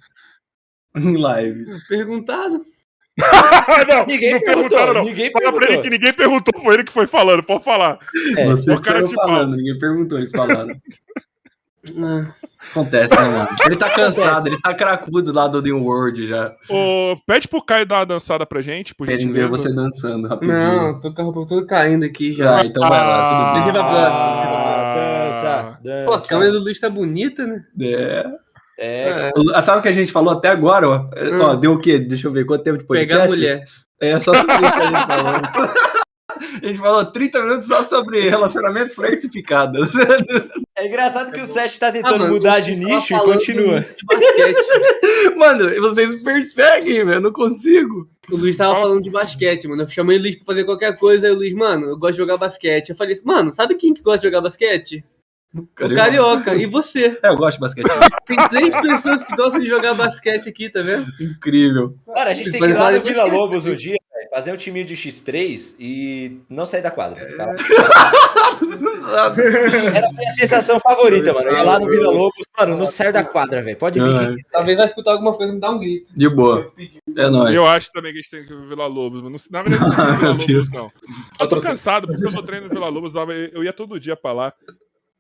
[0.97, 1.65] em live.
[1.89, 2.63] Perguntado.
[3.89, 5.05] Não, Ninguém não perguntou, perguntaram, não.
[5.05, 5.83] ninguém Fala pra ele perguntou.
[5.83, 7.99] que ninguém perguntou, foi ele que foi falando, pode falar.
[8.39, 10.75] É, Você o que cara te falando, ninguém perguntou, eles falaram.
[12.71, 13.49] Acontece, né, mano?
[13.67, 16.53] Ele tá cansado, ele tá cracudo lá do The World já.
[16.71, 20.59] Ô, pede pro Caio dar uma dançada pra gente, por Querem ver você dançando rapidinho.
[20.59, 22.59] Não, tô com a roupa toda caindo aqui já.
[22.61, 23.55] Ah, então vai lá, tudo bem.
[23.65, 26.05] Deixa pra próxima, Ah, Dança, dança.
[26.07, 27.63] Pô, a câmera do Luiz tá bonita, né?
[27.81, 28.25] É.
[28.79, 31.11] É, Ah, Sabe o que a gente falou até agora, ó?
[31.43, 31.99] Ó, deu o quê?
[31.99, 33.13] Deixa eu ver, quanto tempo de podcast?
[33.13, 33.65] Pegar a mulher.
[34.01, 35.35] É só isso que a gente falou.
[36.63, 39.91] A gente falou 30 minutos só sobre relacionamentos flexificados.
[40.77, 43.85] é engraçado que o Seth tá Ah, tentando mano, mudar de nicho e continua.
[45.37, 47.13] Mano, vocês me perseguem, velho.
[47.15, 48.09] Eu não consigo.
[48.31, 49.83] O Luiz tava falando de basquete, mano.
[49.83, 52.19] Eu chamei o Luiz pra fazer qualquer coisa, aí o Luiz, mano, eu gosto de
[52.19, 52.91] jogar basquete.
[52.91, 55.05] Eu falei assim, mano, sabe quem que gosta de jogar basquete?
[55.55, 56.55] O Carioca.
[56.55, 57.19] E você?
[57.23, 57.87] É, eu gosto de basquete.
[58.27, 61.07] Tem três pessoas que gostam de jogar basquete aqui, tá vendo?
[61.21, 61.95] Incrível.
[62.07, 63.97] Cara, a gente tem que ir lá no Vila Lobos um dia,
[64.33, 67.23] fazer um timinho de X3 e não sair da quadra.
[67.29, 67.55] Ficar lá.
[69.95, 71.51] Era a minha sensação favorita, mano.
[71.51, 73.77] Eu ia lá no Vila Lobos, mano, não saio da quadra, velho.
[73.77, 74.09] Pode vir.
[74.09, 76.11] Ah, Talvez vai escutar alguma coisa e me dá um grito.
[76.15, 76.73] de boa.
[77.15, 77.55] É nóis.
[77.55, 79.69] Eu acho também que a gente tem que ir no Vila Lobos, mas não, na
[79.69, 80.91] verdade não Vila Lobos, não.
[81.39, 83.13] Eu tô cansado, porque eu tô treinando no Vila Lobos,
[83.53, 84.55] eu ia todo dia pra lá.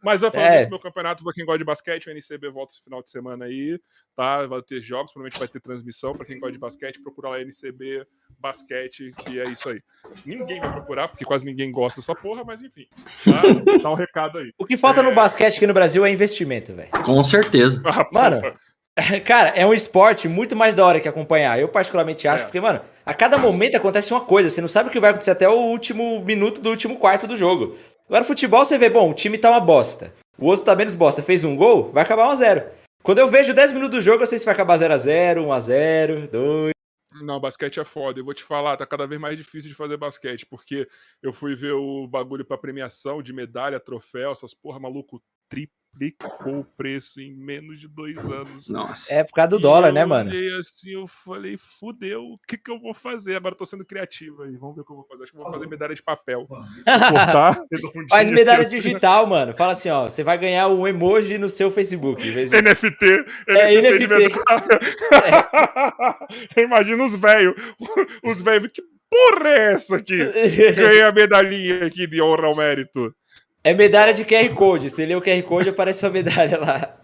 [0.02, 0.60] Mas eu falando É.
[0.60, 3.44] isso, meu campeonato, pra quem gosta de basquete, o NCB volta esse final de semana
[3.44, 3.78] aí,
[4.16, 4.44] tá?
[4.46, 6.12] Vai ter jogos, provavelmente vai ter transmissão.
[6.12, 8.04] Pra quem gosta de basquete, procura lá NCB
[8.38, 9.80] Basquete, que é isso aí.
[10.26, 12.86] Ninguém vai procurar, porque quase ninguém gosta dessa porra, mas enfim.
[13.24, 13.78] Tá?
[13.80, 14.52] Dá um recado aí.
[14.58, 16.90] O que falta no basquete aqui no Brasil é investimento, velho.
[17.04, 17.80] Com certeza.
[17.84, 18.42] Ah, Mano.
[19.24, 21.58] Cara, é um esporte muito mais da hora que acompanhar.
[21.58, 22.46] Eu particularmente acho, É.
[22.46, 24.50] porque, mano, a cada momento acontece uma coisa.
[24.50, 27.34] Você não sabe o que vai acontecer até o último minuto do último quarto do
[27.36, 27.74] jogo.
[28.06, 30.12] Agora, futebol, você vê, bom, o time tá uma bosta.
[30.38, 31.22] O outro tá menos bosta.
[31.22, 32.66] Fez um gol, vai acabar 1x0.
[33.02, 36.72] Quando eu vejo 10 minutos do jogo, eu sei se vai acabar 0x0, 1x0, 2.
[37.22, 38.20] Não, basquete é foda.
[38.20, 40.88] Eu vou te falar, tá cada vez mais difícil de fazer basquete, porque
[41.22, 46.64] eu fui ver o bagulho pra premiação de medalha, troféu, essas porra, maluco, triplicou o
[46.64, 48.68] preço em menos de dois anos.
[48.70, 49.12] Nossa.
[49.12, 50.30] É por causa do E dólar, eu né, mano?
[50.30, 53.36] olhei assim, eu falei, fudeu, o que que eu vou fazer?
[53.36, 55.24] Agora eu tô sendo criativo aí, vamos ver o que eu vou fazer.
[55.24, 56.46] Acho que eu vou fazer medalha de papel.
[56.48, 57.60] Cortar,
[58.08, 59.54] Faz medalha assim, digital, mano.
[59.54, 62.26] Fala assim, ó, você vai ganhar um emoji no seu Facebook.
[62.26, 62.60] Em vez de...
[62.62, 63.04] NFT,
[63.48, 64.06] É, NFT, NFT.
[64.08, 64.28] medalha.
[66.56, 67.54] Imagina os velhos,
[68.24, 70.16] os velhos, que porra é essa aqui?
[70.74, 73.14] Ganhei a medalhinha aqui de honra ao mérito.
[73.64, 74.90] É medalha de QR Code.
[74.90, 76.98] Você lê o QR Code, aparece sua medalha lá.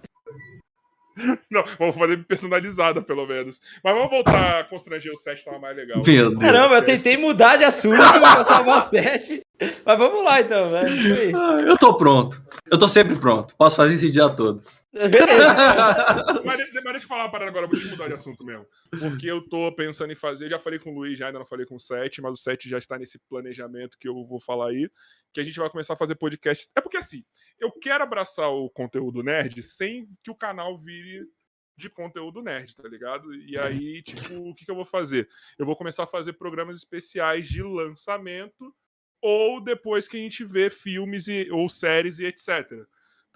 [1.50, 3.60] Não, vamos fazer personalizada, pelo menos.
[3.82, 5.96] Mas vamos voltar a constranger o set, tava mais legal.
[5.96, 6.38] Meu Deus.
[6.38, 9.42] Caramba, eu tentei mudar de assunto pra salvar o set.
[9.84, 11.36] Mas vamos lá, então, velho.
[11.66, 12.40] Eu tô pronto.
[12.70, 13.54] Eu tô sempre pronto.
[13.56, 14.62] Posso fazer esse dia todo.
[16.44, 18.66] Mas, mas deixa eu falar uma parada agora, vou te mudar de assunto mesmo.
[18.90, 21.66] Porque eu tô pensando em fazer, já falei com o Luiz, já ainda não falei
[21.66, 24.90] com o Sete, mas o Sete já está nesse planejamento que eu vou falar aí,
[25.32, 26.70] que a gente vai começar a fazer podcast.
[26.74, 27.22] É porque assim,
[27.60, 31.28] eu quero abraçar o conteúdo nerd sem que o canal vire
[31.76, 33.32] de conteúdo nerd, tá ligado?
[33.34, 35.28] E aí, tipo, o que, que eu vou fazer?
[35.58, 38.74] Eu vou começar a fazer programas especiais de lançamento
[39.20, 42.48] ou depois que a gente vê filmes e, ou séries e etc.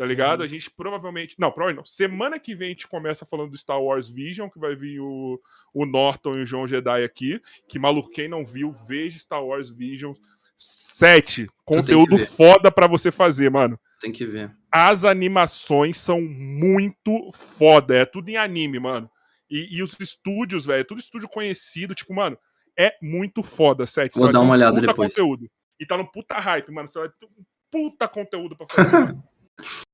[0.02, 0.42] Tá ligado?
[0.42, 1.36] A gente provavelmente.
[1.38, 1.86] Não, provavelmente não.
[1.86, 5.40] Semana que vem a gente começa falando do Star Wars Vision, que vai vir o,
[5.72, 7.40] o Norton e o João Jedi aqui.
[7.68, 10.12] Que maluco, quem não viu, veja Star Wars Vision
[10.56, 11.46] 7.
[11.64, 13.78] Conteúdo foda pra você fazer, mano.
[14.00, 14.52] Tem que ver.
[14.72, 17.94] As animações são muito foda.
[17.94, 19.08] É tudo em anime, mano.
[19.48, 21.94] E, e os estúdios, velho, é tudo estúdio conhecido.
[21.94, 22.36] Tipo, mano,
[22.76, 24.18] é muito foda, 7.
[24.18, 25.14] Vou dar uma olhada puta depois.
[25.14, 25.48] conteúdo.
[25.78, 26.88] E tá no puta hype, mano.
[26.88, 29.24] Você vai ter um puta conteúdo pra fazer, mano.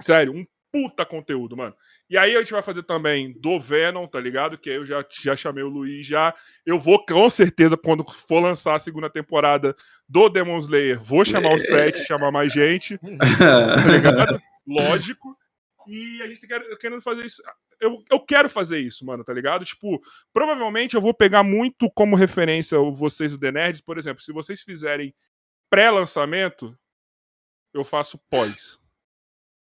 [0.00, 1.74] Sério, um puta conteúdo, mano.
[2.10, 4.56] E aí a gente vai fazer também do Venom, tá ligado?
[4.56, 6.34] Que aí eu já, já chamei o Luiz já.
[6.64, 9.74] Eu vou, com certeza, quando for lançar a segunda temporada
[10.08, 14.40] do Demon Slayer, vou chamar o set, chamar mais gente, tá ligado?
[14.66, 15.36] Lógico.
[15.86, 17.42] E a gente tá quer- querendo fazer isso.
[17.80, 19.64] Eu, eu quero fazer isso, mano, tá ligado?
[19.64, 23.80] Tipo, provavelmente eu vou pegar muito como referência vocês do The Nerds.
[23.80, 25.14] Por exemplo, se vocês fizerem
[25.70, 26.76] pré-lançamento,
[27.72, 28.78] eu faço pós.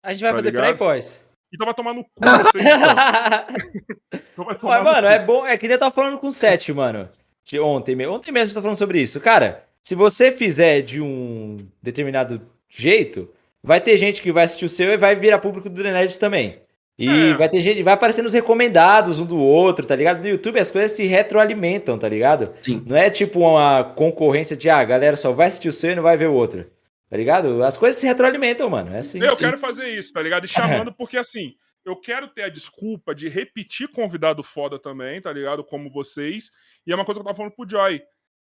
[0.06, 0.62] A gente vai Tá fazer ligado?
[0.64, 1.26] pré e pós.
[1.52, 4.20] Então vai tomar no cu vocês, então.
[4.32, 5.12] Então vai tomar Mas, no mano, cu.
[5.12, 5.46] é bom.
[5.46, 7.08] É que nem eu tava falando com o Sete, mano.
[7.44, 8.14] De ontem mesmo.
[8.14, 9.20] Ontem mesmo a gente tá falando sobre isso.
[9.20, 13.30] Cara, se você fizer de um determinado jeito,
[13.62, 16.60] vai ter gente que vai assistir o seu e vai virar público do Nerds também.
[16.98, 17.34] E É.
[17.34, 20.22] vai ter gente, vai aparecer nos recomendados um do outro, tá ligado?
[20.22, 22.52] No YouTube as coisas se retroalimentam, tá ligado?
[22.62, 22.82] Sim.
[22.86, 25.94] Não é tipo uma concorrência de, ah, a galera só vai assistir o seu e
[25.94, 26.66] não vai ver o outro.
[27.08, 27.62] Tá ligado?
[27.62, 28.94] As coisas se retroalimentam, mano.
[28.94, 29.22] É assim.
[29.22, 30.44] Eu quero fazer isso, tá ligado?
[30.44, 35.32] E chamando, porque assim, eu quero ter a desculpa de repetir convidado foda também, tá
[35.32, 35.62] ligado?
[35.62, 36.50] Como vocês.
[36.86, 38.02] E é uma coisa que eu tava falando pro Joy.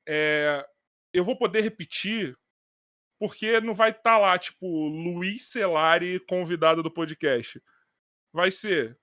[0.08, 0.66] É,
[1.14, 2.38] eu vou poder repetir
[3.18, 7.62] porque não vai estar lá, tipo, Luiz Celari, convidado do podcast.
[8.34, 8.98] Vai ser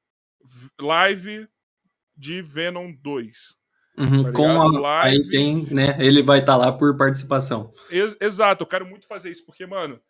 [0.78, 1.48] live
[2.16, 3.56] de Venom 2.
[3.98, 5.96] Uhum, Tá com a, aí tem, né?
[5.98, 7.72] Ele vai estar lá por participação.
[7.90, 10.00] Ex- Exato, eu quero muito fazer isso, porque, mano,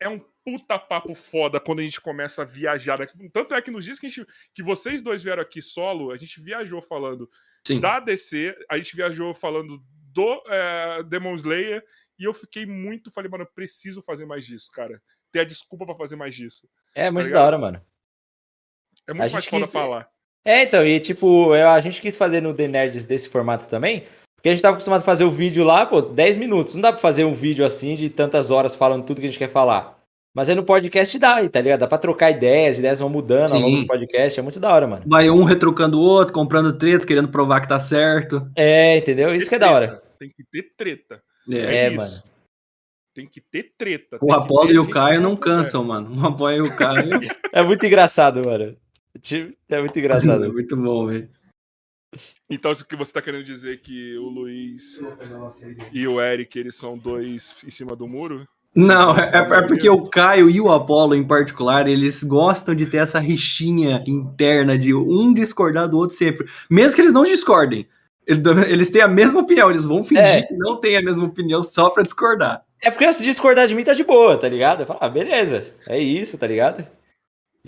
[0.00, 2.98] é um puta papo foda quando a gente começa a viajar.
[3.32, 6.16] Tanto é que nos dias que, a gente, que vocês dois vieram aqui solo, a
[6.16, 7.28] gente viajou falando
[7.66, 7.80] Sim.
[7.80, 11.84] da DC, a gente viajou falando do é, Demon Slayer,
[12.18, 15.02] e eu fiquei muito, falei, mano, eu preciso fazer mais disso, cara.
[15.32, 16.68] Ter a desculpa pra fazer mais disso.
[16.94, 17.40] É muito ligado?
[17.42, 17.82] da hora, mano.
[19.06, 20.08] É muito A mais foda quis- falar.
[20.44, 24.04] É, então, e tipo, eu- a gente quis fazer no The Nerds desse formato também,
[24.36, 26.74] porque a gente tava acostumado a fazer o vídeo lá, pô, 10 minutos.
[26.74, 29.38] Não dá pra fazer um vídeo assim de tantas horas falando tudo que a gente
[29.38, 29.96] quer falar.
[30.34, 31.80] Mas aí no podcast dá, tá ligado?
[31.80, 33.82] Dá pra trocar ideias, ideias vão mudando ao longo Sim.
[33.82, 35.02] do podcast, é muito da hora, mano.
[35.06, 38.48] Vai um retrucando o outro, comprando treta, querendo provar que tá certo.
[38.54, 39.34] É, entendeu?
[39.34, 40.00] Isso que é da hora.
[40.18, 41.20] Tem que ter treta.
[41.50, 41.56] É.
[41.56, 41.96] É, isso.
[41.96, 42.22] mano.
[43.14, 44.18] Tem que ter treta.
[44.20, 46.14] O Apolo e o Caio não cansam, mano.
[46.22, 47.18] O Apolo e o Caio.
[47.52, 48.76] É muito engraçado, mano.
[49.68, 50.50] É muito é engraçado.
[50.52, 51.28] muito bom, velho.
[52.48, 54.98] Então, isso que você tá querendo dizer que o Luiz
[55.92, 58.48] e o Eric, eles são dois em cima do muro?
[58.74, 62.98] Não, é, é porque o Caio e o Apolo, em particular, eles gostam de ter
[62.98, 66.46] essa rixinha interna de um discordar do outro sempre.
[66.70, 67.86] Mesmo que eles não discordem.
[68.26, 70.42] Eles- têm a mesma opinião, eles vão fingir É.
[70.42, 72.62] que não têm a mesma opinião só pra discordar.
[72.80, 74.84] É porque se discordar de mim tá de boa, tá ligado?
[74.86, 76.86] Falo, ah, beleza, é isso, tá ligado?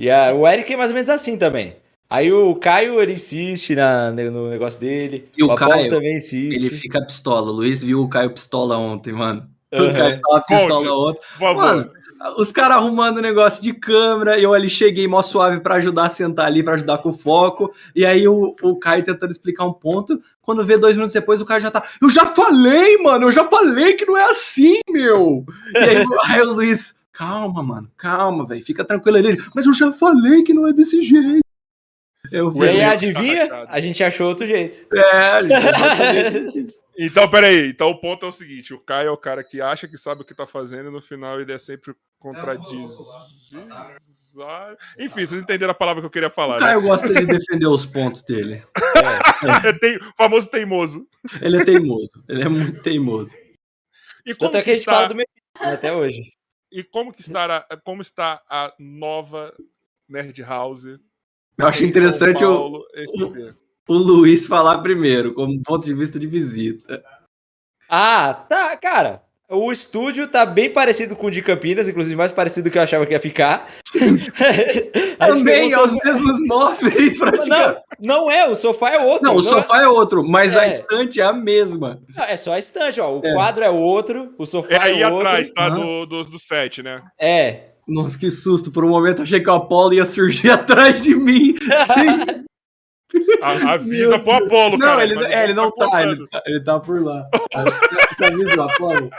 [0.00, 1.76] E a, o Eric é mais ou menos assim também.
[2.08, 5.28] Aí o Caio, ele insiste na, no negócio dele.
[5.36, 6.56] E o Apolo Caio, também insiste.
[6.64, 7.50] Ele fica pistola.
[7.50, 9.46] O Luiz viu o Caio pistola ontem, mano.
[9.72, 9.90] Aham.
[9.90, 11.20] O Caio tava pistola Conte.
[11.38, 11.54] ontem.
[11.54, 11.90] Mano,
[12.38, 16.08] os caras arrumando o negócio de câmera, eu ali cheguei mó suave pra ajudar a
[16.08, 19.72] sentar ali, pra ajudar com o foco, e aí o, o Caio tentando explicar um
[19.72, 23.32] ponto, quando vê dois minutos depois o Caio já tá, eu já falei, mano, eu
[23.32, 25.46] já falei que não é assim, meu!
[25.74, 29.66] E aí, o- aí o Luiz, calma, mano, calma, velho, fica tranquilo ali, Ele, mas
[29.66, 31.40] eu já falei que não é desse jeito.
[32.32, 33.48] Eu E aí, falei, adivinha?
[33.68, 34.86] A gente achou outro jeito.
[34.94, 35.42] é,
[36.42, 37.70] gente, Então, peraí.
[37.70, 40.20] Então, o ponto é o seguinte: o Caio é o cara que acha que sabe
[40.20, 42.90] o que tá fazendo e no final ele é sempre contradiz.
[44.98, 46.66] Enfim, vocês entenderam a palavra que eu queria falar, o né?
[46.66, 48.62] Caio gosta de defender os pontos dele.
[49.66, 51.06] É tem- o famoso teimoso.
[51.40, 53.34] Ele é teimoso, ele é muito teimoso.
[54.26, 56.20] E como Tanto é que a gente está, fala do meu até hoje.
[56.70, 59.54] E como que está a, como está a nova
[60.08, 60.84] Nerd House?
[61.58, 63.54] Eu acho interessante São o, Paulo, SP?
[63.88, 67.04] o Luiz falar primeiro, como ponto de vista de visita.
[67.88, 69.24] Ah, tá, cara.
[69.52, 72.82] O estúdio tá bem parecido com o de Campinas, inclusive mais parecido do que eu
[72.82, 73.66] achava que ia ficar.
[75.18, 77.48] A Também sofá- mesmos móveis, praticamente.
[78.00, 79.24] Não, não é, o sofá é outro.
[79.26, 80.70] Não, o é- sofá é outro, mas a É.
[80.70, 82.00] estante é a mesma.
[82.16, 83.18] Não, É só a estante, ó.
[83.18, 83.34] O É.
[83.34, 85.18] quadro é outro, o sofá É é, aí outro.
[85.26, 85.68] atrás, tá?
[85.68, 87.02] Do, do, do set, né?
[87.20, 87.70] É.
[87.88, 88.70] Nossa, que susto.
[88.70, 91.56] Por um momento achei que o Apolo ia surgir atrás de mim.
[91.58, 92.44] Sim.
[93.42, 95.02] A- avisa pro Apolo, não, cara.
[95.02, 97.26] ele, o é, ele não tá, ele tá, ele tá por lá.
[97.52, 99.10] Você, você avisa o Apolo?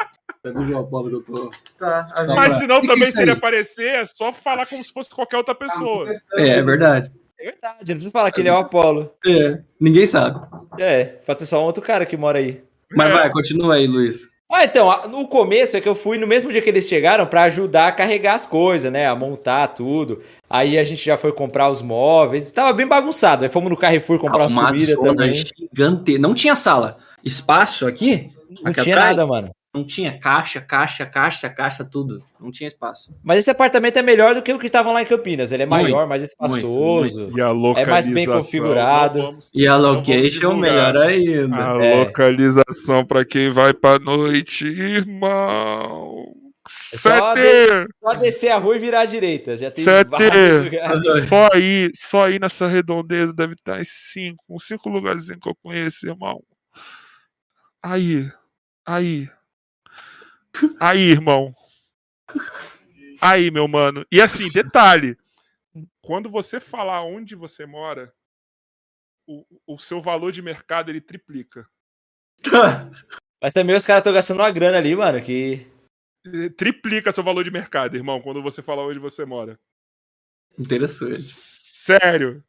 [0.44, 1.52] Avisa o Apolo que eu tô.
[1.78, 4.92] Tá, Mas pra- se não, é também, se ele aparecer, é só falar como se
[4.92, 6.12] fosse qualquer outra pessoa.
[6.36, 7.12] É, é verdade.
[7.40, 9.12] É verdade, não precisa falar que ele é o Apolo.
[9.26, 10.40] É, ninguém sabe.
[10.80, 12.64] É, pode ser só um outro cara que mora aí.
[12.96, 13.14] Mas É.
[13.14, 14.30] vai, continua aí, Luiz.
[14.52, 17.44] Ah, então, no começo é que eu fui no mesmo dia que eles chegaram pra
[17.44, 19.08] ajudar a carregar as coisas, né?
[19.08, 20.22] A montar tudo.
[20.50, 22.52] Aí a gente já foi comprar os móveis.
[22.52, 23.46] Tava bem bagunçado.
[23.46, 25.32] Aí fomos no Carrefour comprar Uma comidas também.
[25.34, 26.18] gigante.
[26.20, 26.98] Não tinha sala.
[27.24, 28.30] Espaço aqui?
[28.62, 29.16] Não aqui tinha atrás?
[29.16, 29.52] nada, mano.
[29.74, 32.22] Não tinha caixa, caixa, caixa, caixa, tudo.
[32.38, 33.16] Não tinha espaço.
[33.24, 35.54] Mas esse apartamento é melhor do que o que estavam lá em Campinas.
[35.54, 37.32] Ele é Muito, maior, mais espaçoso.
[37.38, 37.84] E a localização.
[37.84, 39.18] É mais bem configurado.
[39.20, 40.60] não vamos- E a vamos location, divulgar.
[40.60, 41.56] melhor ainda.
[41.80, 41.96] A É.
[42.04, 46.26] localização pra quem vai pra noite, irmão.
[46.94, 47.88] É só Sete!
[48.04, 49.56] Só descer a rua e virar à direita.
[49.56, 50.10] Já tem Sete.
[50.10, 51.28] vários lugares.
[51.30, 55.56] Só aí, só aí nessa redondeza deve estar em cinco, uns cinco lugarzinhos que eu
[55.64, 56.42] conheço, irmão.
[57.82, 58.30] Aí,
[58.86, 59.30] aí.
[60.80, 61.56] Aí, irmão.
[63.22, 64.06] Aí, meu mano.
[64.12, 65.18] E assim, detalhe.
[66.02, 68.14] Quando você falar onde você mora,
[69.28, 71.68] o, o seu valor de mercado ele triplica.
[73.42, 75.68] Mas também os caras estão gastando uma grana ali, mano, que...
[76.56, 79.60] Triplica seu valor de mercado, irmão, quando você falar onde você mora.
[80.58, 81.22] Interessante.
[81.22, 82.44] Sério.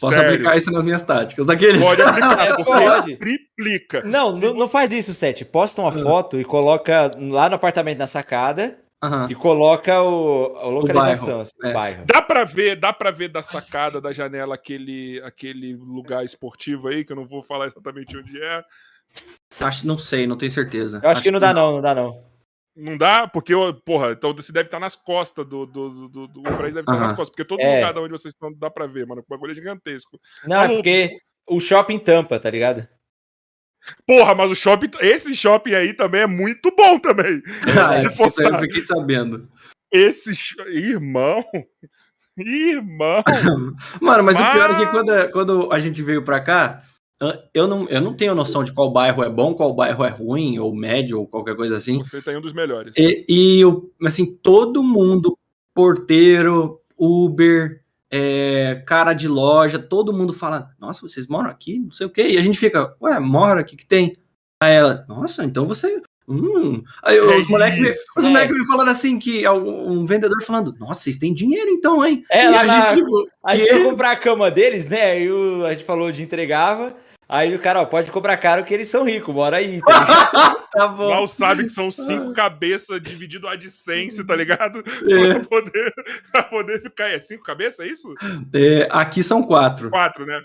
[0.00, 0.30] Posso sério.
[0.32, 1.46] aplicar isso nas minhas táticas.
[1.46, 1.80] Daqueles.
[1.82, 3.16] Pode aplicar, É, porque pode.
[3.16, 4.02] triplica.
[4.04, 5.44] Não, não, não faz isso, Sete.
[5.44, 9.28] Posta uma foto e coloca lá no apartamento na sacada Aham.
[9.30, 11.70] e coloca o, a localização, bairro, assim, é.
[11.70, 12.04] o bairro.
[12.06, 17.04] Dá pra ver, dá para ver da sacada da janela aquele aquele lugar esportivo aí
[17.04, 18.62] que eu não vou falar exatamente onde é.
[19.60, 21.00] Acho, não sei, não tenho certeza.
[21.02, 22.27] Eu acho que não dá não, não dá não.
[22.80, 23.26] Não dá?
[23.26, 23.52] Porque,
[23.84, 25.66] porra, então você deve estar nas costas do.
[25.66, 27.16] do, do, do, o prédio deve estar nas Aham.
[27.16, 27.74] costas, porque todo É.
[27.76, 29.20] lugar de onde vocês estão dá pra ver, mano.
[29.20, 30.18] O bagulho é gigantesco.
[30.46, 31.18] Não, é porque
[31.48, 32.86] o shopping tampa, tá ligado?
[34.06, 34.90] Porra, mas o shopping.
[35.00, 37.42] Esse shopping aí também é muito bom também.
[37.76, 39.48] Ah, Tipo, isso aí eu fiquei sabendo.
[39.90, 40.30] Esse.
[40.68, 41.42] Irmão.
[42.36, 43.24] Irmão.
[44.00, 46.78] Mano, mas o pior é que Mas- quando, quando a gente veio pra cá,
[47.52, 50.58] eu não, eu não tenho noção de qual bairro é bom, qual bairro é ruim,
[50.58, 51.98] ou médio, ou qualquer coisa assim.
[51.98, 52.94] Você tem um dos melhores.
[52.96, 55.36] E, e eu, assim, todo mundo,
[55.74, 61.78] porteiro, Uber, é, cara de loja, todo mundo fala, nossa, vocês moram aqui?
[61.78, 62.22] Não sei o quê.
[62.28, 64.14] E a gente fica, ué, mora, o que que tem?
[64.60, 66.00] Aí ela, nossa, então você...
[66.30, 66.82] Hum.
[67.02, 68.28] Aí É os moleques me, os É.
[68.28, 72.22] moleque me falando assim, que algum- um vendedor falando, nossa, vocês têm dinheiro então, hein?
[72.30, 75.02] É, e lá a na- gente, tipo, A gente foi comprar a cama deles, né?
[75.12, 76.94] Aí o- a gente falou de entregava.
[77.30, 79.80] Aí o cara, ó, pode comprar caro que eles são ricos, bora aí.
[79.82, 80.68] Tá ligado?
[80.72, 81.10] tá bom.
[81.10, 84.78] Mal sabe que são cinco cabeças dividido a AdSense, tá ligado?
[84.78, 85.34] É.
[85.38, 85.94] Pra poder,
[86.32, 87.08] pra poder ficar.
[87.10, 88.14] É cinco cabeças, é isso?
[88.54, 89.90] É, aqui são quatro.
[89.90, 90.42] Quatro, né?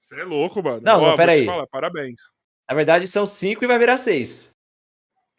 [0.00, 0.80] Você é louco, mano.
[0.84, 1.46] Não, Ó, não, vou pera te aí.
[1.46, 2.20] falar, parabéns.
[2.68, 4.52] Na verdade, são cinco e vai virar seis.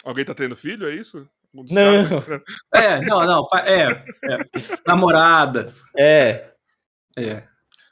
[0.04, 1.28] Alguém tá tendo filho, é isso?
[1.54, 2.20] Um Não.
[2.22, 2.42] caras?
[2.74, 4.46] É, não, não, é, é.
[4.86, 5.84] Namoradas.
[5.98, 6.52] É.
[7.18, 7.44] É.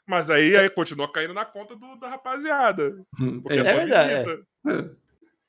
[0.08, 2.96] Mas aí, aí continua caindo na conta do- da rapaziada.
[3.42, 4.48] Porque é, É, só verdade, visita.
[4.68, 4.90] é.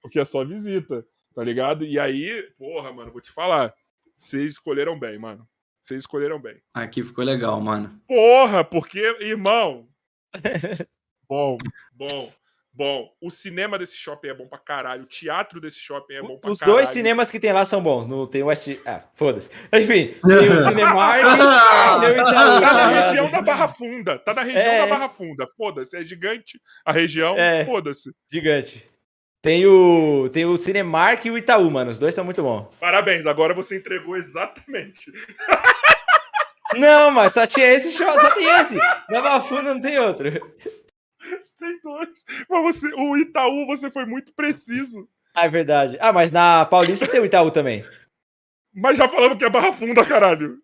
[0.01, 1.85] Porque é só visita, tá ligado?
[1.85, 3.75] E aí, porra, mano, vou te falar.
[4.17, 5.49] Vocês escolheram bem, mano.
[5.83, 6.63] Vocês escolheram bem.
[6.73, 8.01] Aqui ficou legal, mano.
[8.07, 9.89] Porra, porque, irmão.
[11.29, 11.57] Bom,
[11.93, 12.33] bom,
[12.75, 13.09] bom.
[13.23, 15.05] O cinema desse shopping é bom pra caralho.
[15.05, 16.77] O teatro desse shopping é bom pra Os caralho.
[16.77, 18.07] dois cinemas que tem lá são bons.
[18.07, 18.69] No, tem o West.
[18.85, 19.51] Ah, foda-se.
[19.73, 22.61] Enfim, tem o Cinemark e tem o Itaú.
[22.61, 24.19] Tá na tá região da Barra Funda.
[24.19, 24.79] Tá na região É.
[24.81, 25.47] da Barra Funda.
[25.57, 25.97] Foda-se.
[25.97, 27.37] É gigante a região.
[27.39, 27.65] É.
[27.65, 28.11] Foda-se.
[28.33, 28.85] Gigante.
[29.41, 31.91] Tem o, tem o Cinemark e o Itaú, mano.
[31.91, 32.75] Os dois são muito bons.
[32.81, 33.27] Parabéns.
[33.27, 35.13] Agora você entregou exatamente.
[36.77, 38.77] Não, mas só tinha esse show, só tem esse.
[39.09, 40.29] Na Bafunda não tem outro.
[41.41, 42.25] Você tem dois.
[42.49, 45.09] Mas você, o Itaú, você foi muito preciso.
[45.35, 45.97] Ah, é verdade.
[46.01, 47.85] Ah, mas na Paulista tem o Itaú também.
[48.75, 50.59] Mas já falamos que é Barra Funda, caralho.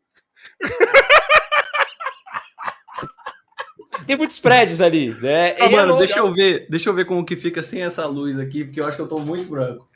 [4.07, 5.53] Tem muitos prédios ali, né?
[5.61, 6.07] Ah, é mano, longe.
[6.07, 8.87] deixa eu ver, deixa eu ver como que fica sem essa luz aqui, porque eu
[8.87, 9.89] acho que eu tô muito branco.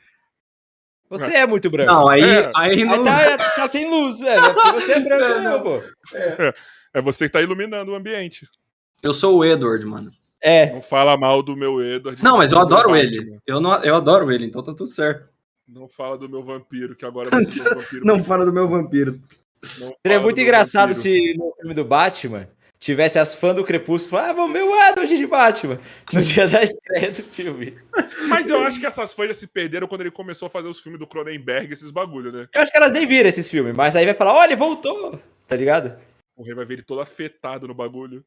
[1.09, 1.91] Você é muito branco.
[1.91, 2.51] Não, aí, É.
[2.55, 3.03] aí Aí não.
[3.03, 4.35] tá, tá sem luz, é.
[4.53, 5.83] porque Você é branco, É, não, pô.
[6.93, 8.47] É você que tá iluminando o ambiente.
[9.03, 10.11] Eu sou o Edward, mano.
[10.45, 10.71] É.
[10.71, 12.23] Não fala mal do meu Edward.
[12.23, 12.99] Não, mas eu adoro Batman.
[12.99, 13.39] ele.
[13.47, 15.27] Eu, não, eu adoro ele, então tá tudo certo.
[15.67, 18.05] Não fala do meu vampiro, que agora vai ser meu vampiro.
[18.05, 19.19] Não fala do meu vampiro.
[20.05, 21.15] Seria muito engraçado vampiro.
[21.15, 22.47] se no filme do Batman
[22.79, 25.79] tivesse as fãs do Crepúsculo falando, ah, vamos ver o Edward de Batman.
[26.13, 27.75] No dia da estreia do filme.
[28.29, 30.99] Mas eu acho que essas folhas se perderam quando ele começou a fazer os filmes
[30.99, 32.47] do Cronenberg, esses bagulho, né?
[32.53, 35.19] Eu acho que elas nem viram esses filmes, mas aí vai falar, olha, ele voltou.
[35.47, 35.97] Tá ligado?
[36.35, 38.23] O rei vai ver ele todo afetado no bagulho.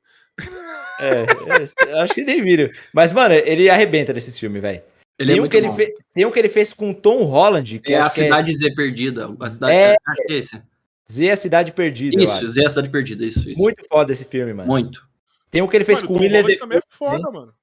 [0.99, 2.71] É, é, eu acho que nem viram.
[2.93, 4.83] Mas, mano, ele arrebenta nesses filmes, velho.
[5.19, 7.25] Ele Tem, é um que ele fe- tem um que ele fez com o Tom
[7.25, 9.29] Holland, que É a que Cidade Z Perdida.
[9.41, 9.73] A cidade...
[9.77, 9.97] É.
[10.07, 10.57] Acho que é esse.
[10.57, 10.63] é
[11.11, 12.23] Z a Cidade Perdida.
[12.23, 12.49] Isso.
[12.49, 13.61] Z é a Cidade Perdida, isso, isso.
[13.61, 14.69] Muito foda esse filme, mano.
[14.69, 15.07] Muito.
[15.51, 17.09] Tem um que ele fez Mano, com o William Holland também é Defoe.
[17.09, 17.55] foda, mano.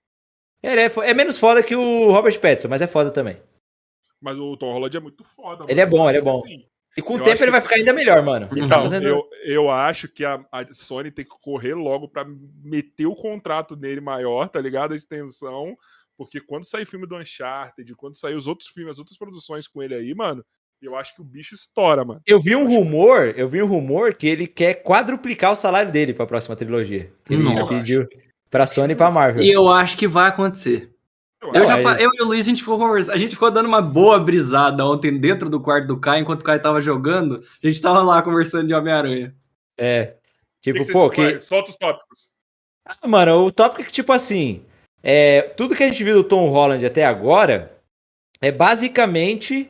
[0.61, 3.37] Ele é, é menos foda que o Robert Pattinson, mas é foda também.
[4.19, 5.69] Mas o Tom Holland é muito foda, mano.
[5.69, 6.39] Ele é bom, ele é que, bom.
[6.39, 6.65] assim,
[6.97, 8.47] E com o tempo ele que- vai ficar ainda melhor, mano.
[8.51, 12.25] Então, Então, Fazendo- eu, eu acho que a, a Sony tem que correr logo pra
[12.63, 14.93] meter o contrato nele maior, tá ligado?
[14.93, 15.75] A extensão.
[16.17, 19.83] Porque quando sair filme do Uncharted, quando sair os outros filmes, as outras produções com
[19.83, 20.41] ele aí, mano,
[20.81, 22.21] eu acho que o bicho estoura, mano.
[22.25, 26.13] Eu vi um rumor, eu vi um rumor que ele quer quadruplicar o salário dele
[26.13, 27.11] pra próxima trilogia.
[27.29, 27.73] Ele Nossa.
[27.73, 28.07] pediu
[28.49, 29.43] pra Sony e pra Marvel.
[29.43, 30.94] E eu acho que vai acontecer.
[31.53, 33.13] Eu já é fa- eu e o Luiz, a gente ficou conversando.
[33.13, 36.43] A gente ficou dando uma boa brisada ontem dentro do quarto do Caio, enquanto o
[36.45, 37.43] Caio tava jogando.
[37.63, 39.35] A gente tava lá conversando de Homem-Aranha.
[39.77, 40.13] É.
[40.61, 41.45] que Tipo, que pô, vocês- vai, que.
[41.45, 42.29] Solta os tópicos.
[42.87, 44.61] Ah, mano, o tópico é que, tipo assim.
[45.03, 47.71] É, tudo que a gente viu do Tom Holland até agora
[48.41, 49.69] é basicamente.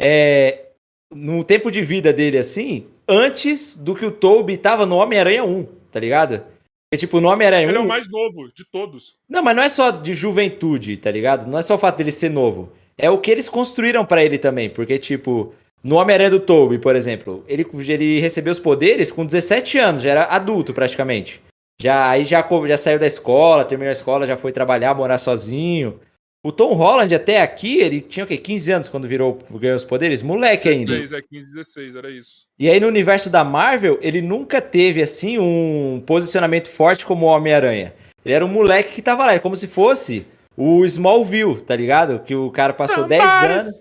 [0.00, 0.66] É,
[1.12, 5.64] no tempo de vida dele, assim, antes do que o Toby tava no Homem-Aranha 1,
[5.90, 6.44] tá ligado?
[6.90, 7.70] Porque, tipo, no Homem-Aranha 1.
[7.70, 9.16] Ele é o mais novo de todos.
[9.28, 11.46] Não, mas não é só de juventude, tá ligado?
[11.46, 12.72] Não é só o fato dele ser novo.
[12.96, 14.70] É o que eles construíram pra ele também.
[14.70, 15.52] Porque, tipo,
[15.84, 20.10] no Homem-Aranha do Tobey, por exemplo, ele, ele recebeu os poderes com 17 anos, já
[20.10, 21.42] era adulto praticamente.
[21.80, 26.00] Já, aí já, já saiu da escola, terminou a escola, já foi trabalhar, morar sozinho.
[26.42, 28.38] O Tom Holland até aqui, ele tinha o quê?
[28.38, 30.22] 15 anos quando virou, ganhou os poderes?
[30.22, 30.92] Moleque ainda.
[30.92, 32.46] 16, é 15, 16, era isso.
[32.56, 37.28] E aí no universo da Marvel, ele nunca teve assim um posicionamento forte como o
[37.28, 37.92] Homem-Aranha.
[38.24, 40.24] Ele era um moleque que tava lá, é como se fosse
[40.56, 42.20] o Smallville, tá ligado?
[42.20, 43.74] Que o cara passou 10 Somebody anos.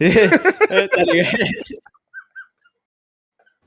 [0.90, 1.28] tá ligado?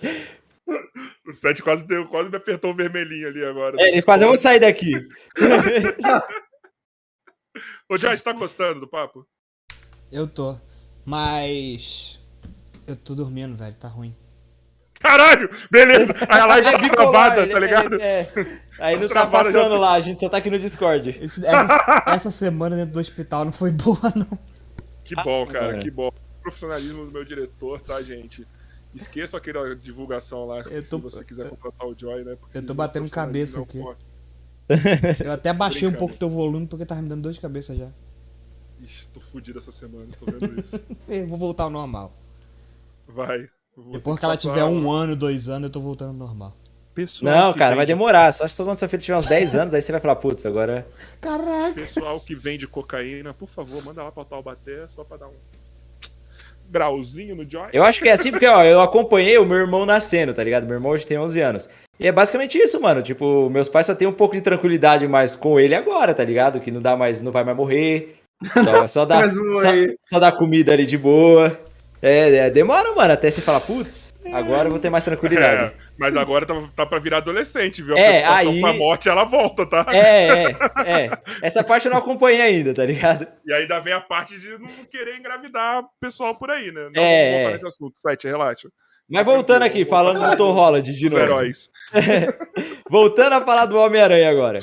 [1.28, 3.76] O Sete quase, deu, quase me apertou o vermelhinho ali agora.
[3.80, 4.91] É, ele quase eu vou sair daqui.
[7.89, 9.26] Ô, Joyce, tá gostando do papo?
[10.11, 10.55] Eu tô.
[11.05, 12.19] Mas.
[12.88, 13.73] Eu tô dormindo, velho.
[13.76, 14.15] Tá ruim.
[14.99, 15.49] Caralho!
[15.69, 16.13] Beleza!
[16.28, 18.01] Aí a live é tá travada, tá é- ligado?
[18.01, 18.28] é.
[18.80, 21.15] Aí não tá já- passando lá, a gente só tá aqui no Discord.
[21.21, 24.39] Esse- essa, essa semana dentro do hospital não foi boa, não.
[25.03, 25.80] Que bom, cara, cara.
[25.80, 26.09] que bom.
[26.41, 28.47] Profissionalismo do meu diretor, tá, gente?
[28.95, 32.35] Esqueça aquela divulgação lá Eu tô- se você quiser contratar o Joy, né?
[32.39, 33.77] Porque Eu tô batendo cabeça aqui.
[35.23, 37.87] Eu até baixei um pouco teu volume porque tava me dando dor de cabeça já.
[38.81, 40.79] Ixi, tô fudido essa semana, tô vendo isso.
[41.07, 42.13] Eu vou voltar ao normal.
[43.07, 43.47] Vai.
[43.91, 46.55] Depois que ela passar tiver um ano, dois anos, eu tô voltando ao normal.
[46.93, 48.31] Pessoal Não, cara, vai vende- demorar.
[48.31, 50.87] Só se quando seu filho tiver uns 10 anos, aí você vai falar, putz, agora.
[51.19, 51.73] Caraca!
[51.75, 55.33] Pessoal que vende cocaína, por favor, manda lá pra Taubaté só pra dar um
[56.70, 57.70] grauzinho no Joy.
[57.72, 60.66] Eu acho que é assim porque, ó, eu acompanhei o meu irmão nascendo, tá ligado?
[60.66, 61.70] Meu irmão hoje tem 11 anos.
[61.99, 63.01] E é basicamente isso, mano.
[63.01, 66.59] Tipo, meus pais só têm um pouco de tranquilidade mais com ele agora, tá ligado?
[66.59, 68.18] Que não dá mais, não vai mais morrer.
[68.63, 69.70] Só, só, dá, só,
[70.05, 71.57] só dá comida ali de boa.
[72.01, 75.74] É, é, demora, mano, até você falar, putz, agora eu vou ter mais tranquilidade.
[75.74, 77.95] É, mas agora tá, tá pra virar adolescente, viu?
[77.95, 79.85] A É, preocupação aí- com a morte, ela volta, tá?
[79.89, 80.55] É, é,
[81.05, 81.09] é.
[81.41, 83.27] Essa parte eu não acompanhei ainda, tá ligado?
[83.45, 86.89] E ainda vem a parte de não querer engravidar pessoal por aí, né?
[86.93, 87.51] Não É, voltar é.
[87.53, 88.67] nesse assunto, site, relaxa.
[89.09, 91.23] Mas voltando aqui, falando do Tom Holland de Os novo.
[91.23, 91.69] heróis.
[92.89, 94.59] Voltando a falar do Homem-Aranha agora.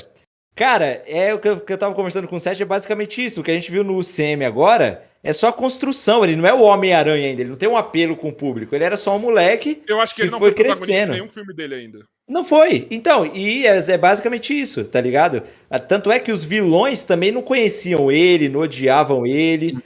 [0.54, 3.40] Cara, é o que eu, que eu tava conversando com o Seth, é basicamente isso.
[3.40, 6.24] O que a gente viu no UCM agora é só a construção.
[6.24, 8.74] Ele não é o Homem-Aranha ainda, ele não tem um apelo com o público.
[8.74, 9.82] Ele era só um moleque.
[9.86, 11.12] Eu acho que ele não foi foi crescendo.
[11.12, 12.00] nenhum filme dele ainda.
[12.28, 12.86] Não foi.
[12.90, 15.42] Então, e é, é basicamente isso, tá ligado?
[15.68, 19.76] Ah, Tanto é que os vilões também não conheciam ele, não odiavam ele.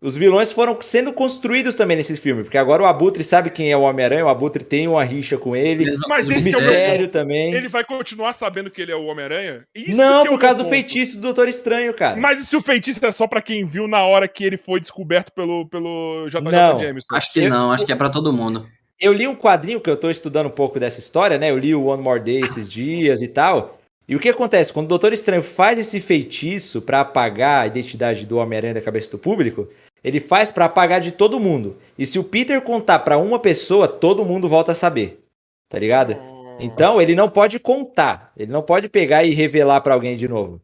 [0.00, 3.76] Os vilões foram sendo construídos também nesse filme, porque agora o Abutre sabe quem é
[3.76, 5.84] o Homem-Aranha, o Abutre tem uma rixa com ele.
[6.08, 7.12] Mas O é o mistério ponto.
[7.12, 7.52] também.
[7.52, 9.64] Ele vai continuar sabendo que ele é o Homem-Aranha?
[9.74, 10.70] Isso Não, que é por causa do ponto.
[10.72, 12.16] feitiço do Doutor Estranho, cara.
[12.16, 14.78] Mas e se o feitiço é só pra quem viu na hora que ele foi
[14.78, 17.06] descoberto pelo, pelo JJ Não, Jameson?
[17.16, 18.68] Acho que não, acho que é pra todo mundo.
[19.00, 21.50] Eu li um quadrinho que eu tô estudando um pouco dessa história, né?
[21.50, 23.78] Eu li o One More Day esses dias e tal.
[24.08, 24.72] E o que acontece?
[24.72, 29.10] Quando o Doutor Estranho faz esse feitiço pra apagar a identidade do Homem-Aranha da cabeça
[29.10, 29.68] do público,
[30.02, 31.76] ele faz pra apagar de todo mundo.
[31.98, 35.24] E se o Peter contar pra uma pessoa, todo mundo volta a saber.
[35.68, 36.16] Tá ligado?
[36.60, 38.32] Então ele não pode contar.
[38.36, 40.60] Ele não pode pegar e revelar pra alguém de novo.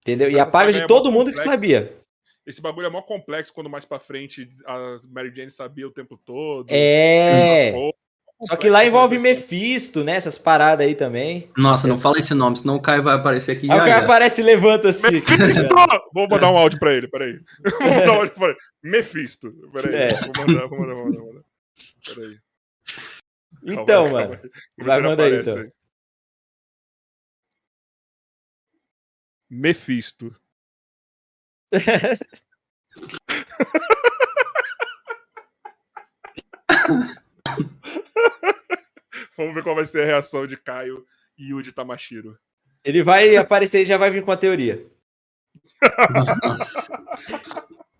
[0.00, 0.30] Entendeu?
[0.30, 1.92] E apaga de é todo mundo que sabia.
[2.44, 6.16] Esse bagulho é mó complexo quando mais pra frente a Mary Jane sabia o tempo
[6.16, 6.66] todo.
[6.68, 7.72] É.
[8.44, 9.18] Só que lá envolve.
[9.18, 10.16] Mephisto, né?
[10.16, 11.50] Essas paradas aí também.
[11.56, 13.98] Nossa, não fala esse nome, senão o Caio vai aparecer aqui Aí o já.
[14.00, 15.10] aparece e levanta assim.
[15.12, 15.68] Mephisto!
[16.12, 17.40] Vou mandar um áudio pra ele, peraí.
[17.80, 18.56] Vou mandar um áudio pra ele.
[18.82, 19.52] Mephisto.
[19.72, 19.94] Peraí.
[19.94, 20.12] É.
[20.14, 21.18] Vou mandar, vou mandar, vou mandar.
[21.20, 21.44] Vou mandar.
[22.04, 22.38] Peraí.
[23.64, 24.40] Então, Calma aí, mano.
[24.40, 24.86] calma aí.
[24.86, 25.72] Vai, manda aí, então.
[29.50, 30.34] Mephisto.
[39.36, 41.04] Vamos ver qual vai ser a reação de Caio
[41.38, 42.36] e Yuji Tamashiro.
[42.84, 44.84] Ele vai aparecer e já vai vir com a teoria.
[46.42, 46.92] Nossa.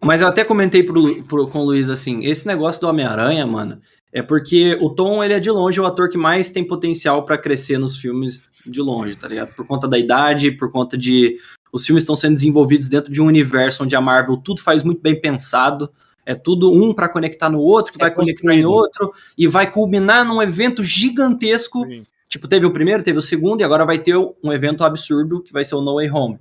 [0.01, 3.81] Mas eu até comentei pro, pro- com o Luiz assim, esse negócio do Homem-Aranha, mano,
[4.13, 7.39] é porque o Tom, ele é de longe o ator que mais tem potencial pra
[7.39, 9.55] crescer nos filmes de longe, tá ligado?
[9.55, 11.39] Por conta da idade, por conta de
[11.73, 15.01] os filmes estão sendo desenvolvidos dentro de um universo onde a Marvel tudo faz muito
[15.01, 15.91] bem pensado,
[16.25, 19.71] é tudo um pra conectar no outro, que É vai conectar em outro e vai
[19.71, 22.03] culminar num evento gigantesco Sim.
[22.33, 25.53] Tipo, teve o primeiro, teve o segundo, e agora vai ter um evento absurdo que
[25.53, 26.39] vai ser o No Way Home.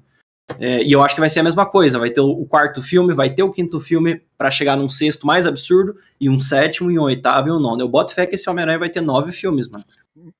[0.58, 2.00] É, e eu acho que vai ser a mesma coisa.
[2.00, 5.46] Vai ter o, quarto filme, vai ter o quinto filme pra chegar num sexto mais
[5.46, 7.82] absurdo, e um sétimo, e um oitavo e um nono.
[7.82, 9.84] Eu boto fé que esse Homem-Aranha vai ter nove filmes, mano.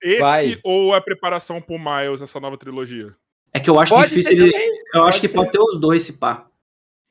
[0.02, 0.60] Esse Vai.
[0.64, 3.14] ou a preparação pro Miles nessa nova trilogia?
[3.54, 4.54] É que eu acho Pode difícil ser ele.
[4.94, 5.36] Eu acho pode que ser.
[5.36, 6.48] pode ter os dois, se pá.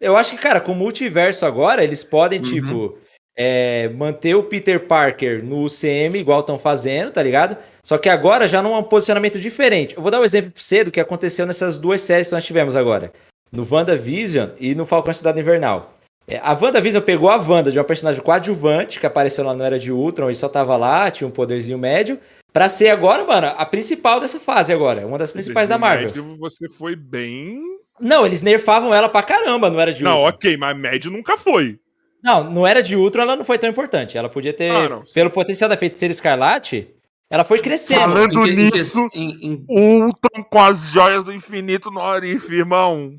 [0.00, 2.44] Eu acho que, cara, com o multiverso agora, eles podem, Uhum.
[2.44, 2.98] tipo,
[3.36, 7.56] é, manter o Peter Parker no UCM, igual estão fazendo, tá ligado?
[7.84, 9.96] Só que agora já num posicionamento diferente.
[9.96, 12.44] Eu vou dar um exemplo pra você do que aconteceu nessas duas séries que nós
[12.44, 13.12] tivemos agora.
[13.52, 15.94] No WandaVision e no Falcão Cidade Invernal.
[16.28, 19.78] É, a WandaVision pegou a Wanda de uma personagem coadjuvante, que apareceu lá no Era
[19.78, 22.20] de Ultron e só tava lá, tinha um poderzinho médio,
[22.52, 25.06] pra ser agora, mano, a principal dessa fase agora.
[25.06, 26.06] Uma das principais da Marvel.
[26.06, 27.60] Médio, você foi bem.
[28.00, 30.28] Não, eles nerfavam ela pra caramba no Era de Não, Ultron.
[30.30, 31.78] ok, mas médio nunca foi.
[32.22, 34.16] Não, no Era de Ultron ela não foi tão importante.
[34.16, 36.94] Ela podia ter, Ah, não, pelo potencial da feiticeira escarlate,
[37.30, 38.00] ela foi crescendo.
[38.00, 43.12] Falando Em nisso- em- em- Ultron com as joias do infinito no Arif, irmão.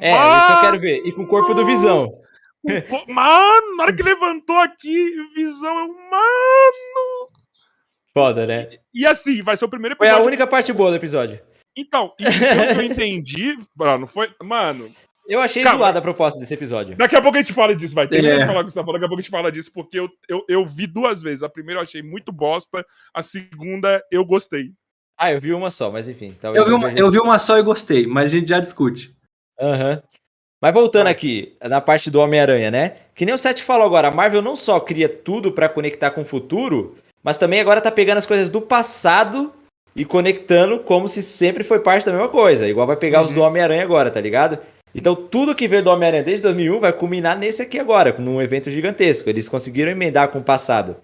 [0.00, 1.02] É, isso eu quero ver.
[1.06, 2.10] E com o corpo do Visão.
[3.08, 7.28] Mano, na hora que levantou aqui, visão é um mano.
[8.12, 8.68] Foda, né?
[8.94, 10.26] E assim, vai ser o primeiro Foi a episódio.
[10.28, 11.38] única parte boa do episódio.
[11.76, 12.24] Então, e
[12.78, 14.30] eu entendi, mano, foi.
[14.42, 14.90] Mano,
[15.28, 15.78] Eu achei Calma.
[15.78, 16.94] zoada a proposta desse episódio.
[16.96, 18.06] daqui a pouco a gente fala disso, vai.
[18.06, 18.38] Termina É.
[18.40, 19.98] de falar o que você tá falando, daqui a pouco a gente fala disso, porque
[19.98, 21.42] eu, eu, eu vi duas vezes.
[21.42, 24.70] A primeira eu achei muito bosta, a segunda eu gostei.
[25.18, 26.30] Ah, eu vi uma só, mas enfim.
[26.40, 28.60] Talvez Eu vi, uma, veja- eu vi uma só e gostei, mas a gente já
[28.60, 29.14] discute.
[29.60, 30.02] Aham.
[30.60, 32.96] Mas voltando aqui, na parte do Homem-Aranha, né?
[33.14, 36.22] Que nem o Seth falou agora, a Marvel não só cria tudo pra conectar com
[36.22, 39.52] o futuro, mas também agora tá pegando as coisas do passado
[39.94, 42.68] e conectando como se sempre foi parte da mesma coisa.
[42.68, 44.58] Igual vai pegar os do Homem-Aranha agora, tá ligado?
[44.94, 48.70] Então tudo que veio do Homem-Aranha desde 2001 vai culminar nesse aqui agora, num evento
[48.70, 49.28] gigantesco.
[49.28, 50.96] Eles conseguiram emendar com o passado.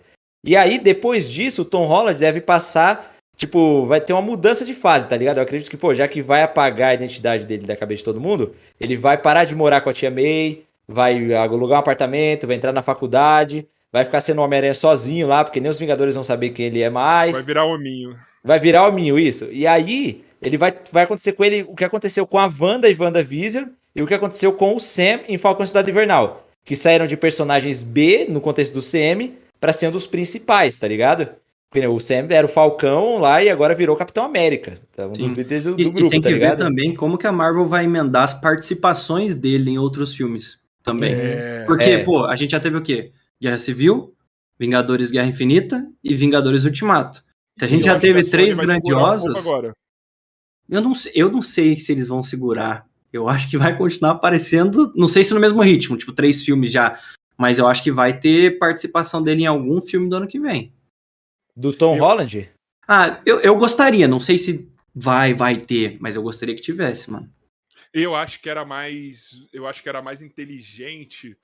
[0.45, 4.75] E aí, depois disso, o Tom Holland deve passar Tipo, vai ter uma mudança de
[4.75, 5.39] fase, tá ligado?
[5.39, 8.21] Eu acredito que, pô, já que vai apagar a identidade dele da cabeça de todo
[8.21, 12.57] mundo, ele vai parar de morar com a tia May, vai alugar um apartamento, vai
[12.57, 16.51] entrar na faculdade, vai ficar sendo Homem-Aranha sozinho lá, porque nem os Vingadores vão saber
[16.51, 17.35] quem ele é mais.
[17.35, 18.15] Vai virar hominho.
[18.43, 19.49] Vai virar o Minho, isso.
[19.51, 22.95] E aí, ele vai, vai acontecer com ele o que aconteceu com a Wanda e
[22.99, 26.47] WandaVision e o que aconteceu com o Sam em Falcão e Cidade Invernal.
[26.65, 30.87] Que saíram de personagens B, no contexto do CM, pra ser um dos principais, tá
[30.89, 31.29] ligado?
[31.71, 34.75] Porque O Sam era o Falcão lá e agora virou Capitão América.
[34.93, 35.07] Tá?
[35.07, 35.23] Um Sim.
[35.23, 36.59] dos líderes do, E, do e grupo, tem tá que ver ligado?
[36.59, 41.13] também como que a Marvel vai emendar as participações dele em outros filmes também.
[41.13, 41.99] É, Porque, É.
[42.05, 43.13] pô, a gente já teve o quê?
[43.41, 44.13] Guerra Civil,
[44.59, 47.23] Vingadores Guerra Infinita e Vingadores Ultimato.
[47.61, 49.35] Se a gente eu já teve três um grandiosos,
[50.67, 52.89] eu não, sei- eu não sei se eles vão segurar.
[53.13, 56.73] Eu acho que vai continuar aparecendo, não sei se no mesmo ritmo, tipo, três filmes
[56.73, 56.99] já.
[57.37, 60.73] Mas eu acho que vai ter participação dele em algum filme do ano que vem.
[61.55, 62.51] Do Tom Eu- Holland?
[62.89, 67.11] Ah, eu, eu gostaria, não sei se vai, vai ter, mas eu gostaria que tivesse,
[67.11, 67.31] mano.
[67.93, 69.47] Eu acho que era mais.
[69.53, 71.37] Eu acho que era mais inteligente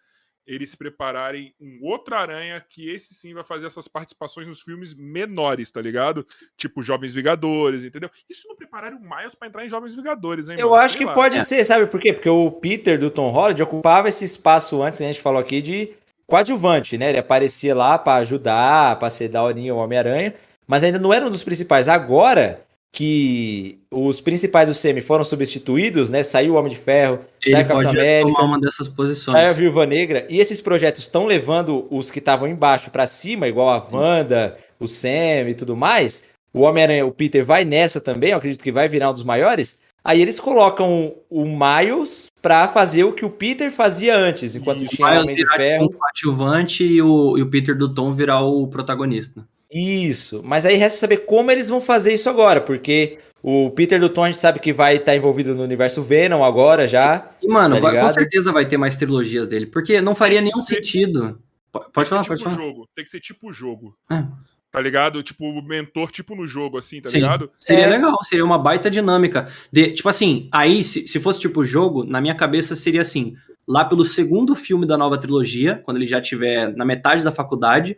[0.47, 5.71] eles prepararem um outro aranha que esse sim vai fazer essas participações nos filmes menores,
[5.71, 6.27] tá ligado?
[6.57, 8.09] Tipo Jovens Vingadores, entendeu?
[8.31, 10.57] Se não prepararem o Miles pra entrar em Jovens Vingadores, hein?
[10.59, 10.83] Eu mano?
[10.83, 11.15] acho Sei que lá.
[11.15, 12.13] pode ser, sabe por quê?
[12.13, 15.61] Porque o Peter do Tom Holland ocupava esse espaço antes, que a gente falou aqui,
[15.61, 15.91] de
[16.27, 17.09] coadjuvante, né?
[17.09, 20.35] Ele aparecia lá pra ajudar, pra ser daorinha o Homem-Aranha,
[20.67, 21.89] mas ainda não era um dos principais.
[21.89, 22.61] Agora
[22.93, 26.23] que os principais do CM foram substituídos, né?
[26.23, 29.33] Saiu o Homem de Ferro, Ele saiu o Capitão América, tomar uma dessas posições.
[29.37, 33.47] saiu a Viúva Negra, e esses projetos estão levando os que estavam embaixo pra cima,
[33.49, 36.25] igual a Wanda, o Sam e tudo mais.
[36.55, 39.79] O Homem-Aranha, o Peter vai nessa também, eu acredito que vai virar um dos maiores.
[40.03, 44.97] Aí eles colocam o Miles pra fazer o que o Peter fazia antes, enquanto Isso.
[44.97, 45.91] tinha o Homem de Ferro.
[45.91, 49.45] coadjuvante e o, e o Peter do Tom virar o protagonista.
[49.71, 50.43] Isso.
[50.45, 54.25] Mas aí resta saber como eles vão fazer isso agora, porque o Peter do Tom
[54.25, 57.31] a gente sabe que vai estar envolvido no universo Venom agora já.
[57.43, 60.51] E, mano, Tá vai- com certeza vai ter mais trilogias dele, porque não faria Tem
[60.51, 61.41] nenhum ser- sentido.
[61.73, 62.63] Po- Tem Pode que falar, ser pode tipo falar.
[62.65, 62.89] jogo.
[62.95, 63.97] Tem que ser tipo jogo.
[64.11, 64.25] É.
[64.71, 65.23] Tá ligado?
[65.23, 67.19] Tipo, o mentor, tipo no jogo, assim, tá Sim.
[67.19, 67.51] ligado?
[67.59, 67.89] Seria É.
[67.89, 69.47] legal, seria uma baita dinâmica.
[69.73, 73.35] De, tipo assim, aí, se, se fosse tipo jogo, na minha cabeça seria assim:
[73.67, 77.97] lá pelo segundo filme da nova trilogia, quando ele já tiver na metade da faculdade,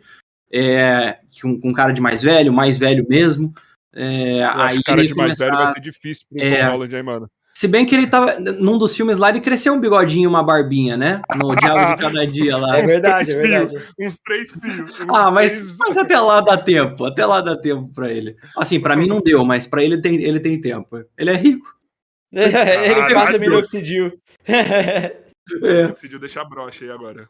[0.51, 3.53] é, com, com cara de mais velho, mais velho mesmo.
[3.95, 6.65] é, Eu aí acho que cara de mais velho vai ser difícil pro É.
[6.65, 7.29] Tom Holland aí, mano.
[7.53, 8.39] Se bem que ele tava.
[8.39, 11.21] Num dos filmes lá, ele cresceu um bigodinho e uma barbinha, né?
[11.35, 12.77] No Diabo de Cada Dia lá.
[12.77, 13.85] É verdade, é três verdade.
[13.99, 14.99] Uns três fios.
[15.01, 17.03] uns Ah, mas, três- mas até lá dá tempo.
[17.03, 18.37] Até lá dá tempo pra ele.
[18.55, 21.03] Assim, pra mim não deu, mas pra ele tem, ele tem tempo.
[21.17, 21.67] Ele é rico.
[22.31, 23.15] ele Caralho.
[23.15, 24.13] passa minoxidil.
[25.63, 25.87] É.
[25.87, 27.27] Decidiu deixar brocha aí agora.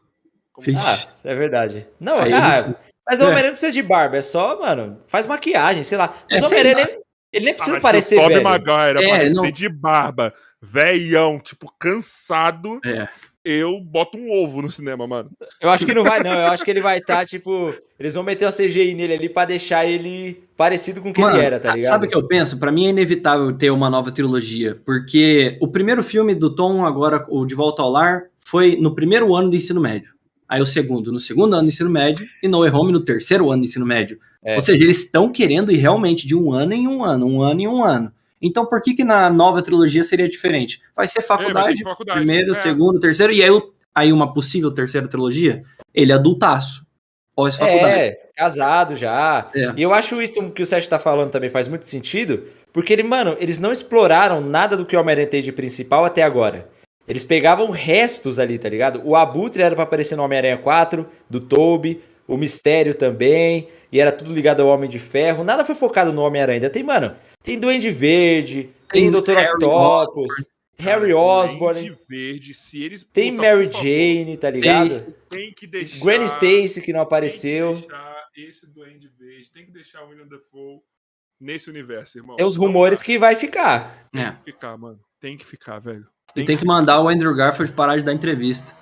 [0.52, 0.78] Como-.
[0.78, 1.86] Ah, é verdade.
[1.98, 2.74] Não, Aí ah, ele-
[3.10, 3.26] mas o É.
[3.26, 6.14] Homem-Aranha não precisa de barba, é só, mano, faz maquiagem, sei lá.
[6.30, 6.98] Mas É, o sei Homem-Aranha,
[7.32, 8.44] ele nem Ah, precisa mas parecer se o Tobey velho.
[8.48, 13.08] Maguire É, aparecer não- de barba, velhão, tipo, cansado, É.
[13.44, 15.30] eu boto um ovo no cinema, mano.
[15.60, 16.32] Eu acho que não vai, não.
[16.32, 19.44] Eu acho que ele vai estar, tipo, eles vão meter uma CGI nele ali pra
[19.44, 21.90] deixar ele parecido com o que Mano, ele era, tá ligado?
[21.90, 22.58] Sabe o que eu penso?
[22.58, 27.24] Pra mim é inevitável ter uma nova trilogia, porque o primeiro filme do Tom, agora
[27.28, 30.12] o De Volta ao Lar, foi no primeiro ano do ensino médio.
[30.50, 33.52] Aí o segundo, no segundo ano do ensino médio, e No Way Home no terceiro
[33.52, 34.18] ano do ensino médio.
[34.42, 34.56] É.
[34.56, 37.60] Ou seja, eles estão querendo ir realmente de um ano em um ano, um ano
[37.60, 38.12] em um ano.
[38.42, 40.80] Então por que que na nova trilogia seria diferente?
[40.96, 42.18] Vai ser É, vai faculdade, faculdade.
[42.18, 42.54] primeiro, É.
[42.54, 43.50] segundo, terceiro, e aí,
[43.94, 45.62] aí uma possível terceira trilogia,
[45.94, 46.84] ele é adultaço,
[47.36, 47.92] pós-faculdade.
[48.00, 49.48] É, casado já.
[49.54, 49.72] É.
[49.76, 52.42] E eu acho isso que o Sérgio tá falando também faz muito sentido,
[52.72, 56.22] porque ele, mano, eles não exploraram nada do que o Homem-Aranha tem de principal até
[56.22, 56.68] agora.
[57.10, 59.02] Eles pegavam restos ali, tá ligado?
[59.04, 64.12] O Abutre era pra aparecer no Homem-Aranha 4, do Toby, o Mistério também, e era
[64.12, 65.42] tudo ligado ao Homem de Ferro.
[65.42, 66.58] Nada foi focado no Homem-Aranha.
[66.58, 70.32] Ainda tem, mano, tem Duende Verde, tem, Tem Doutor Harry Octopus,
[70.78, 75.12] Harry Osborn, Duende Verde, se eles tem puta, Mary Jane, tá ligado?
[75.28, 77.74] tem que deixar Gwen Stacy que não Tem apareceu.
[77.74, 80.78] que deixar esse Duende Verde, tem que deixar o William Dafoe
[81.40, 82.36] nesse universo, irmão.
[82.36, 83.98] Tem os rumores que vai ficar.
[84.14, 84.30] É.
[84.30, 85.00] Tem que ficar, mano.
[85.20, 86.06] Tem que ficar, velho.
[86.36, 88.78] E tem que mandar o Andrew Garfield parar de dar entrevista.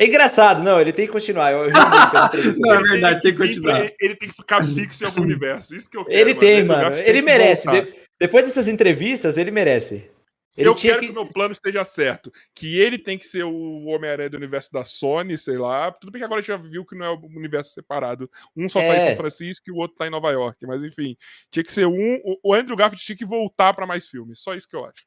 [0.00, 1.50] É engraçado, não, ele tem que continuar.
[1.50, 3.80] Eu, eu Não, é verdade, tem que continuar.
[3.80, 5.74] pra- Ele tem que ficar fixo em algum universo.
[5.74, 6.16] Isso que eu quero.
[6.20, 6.94] Ele tem, Andrew mano.
[6.94, 7.68] Ele tem que merece.
[7.70, 10.08] De- depois dessas entrevistas, ele merece.
[10.56, 11.06] Ele eu tinha quero que...
[11.06, 11.18] que.
[11.18, 12.32] o meu plano esteja certo.
[12.54, 15.90] Que ele tem que ser o Homem-Aranha do universo da Sony, sei lá.
[15.92, 18.30] Tudo bem que agora a gente já viu que não é o universo separado.
[18.56, 19.00] Um só tá em É.
[19.00, 20.64] São Francisco e o outro tá em Nova York.
[20.66, 21.16] Mas enfim,
[21.50, 22.20] tinha que ser um.
[22.24, 24.40] o- O Andrew Garfield tinha que voltar pra mais filmes.
[24.40, 25.04] Só isso que eu acho.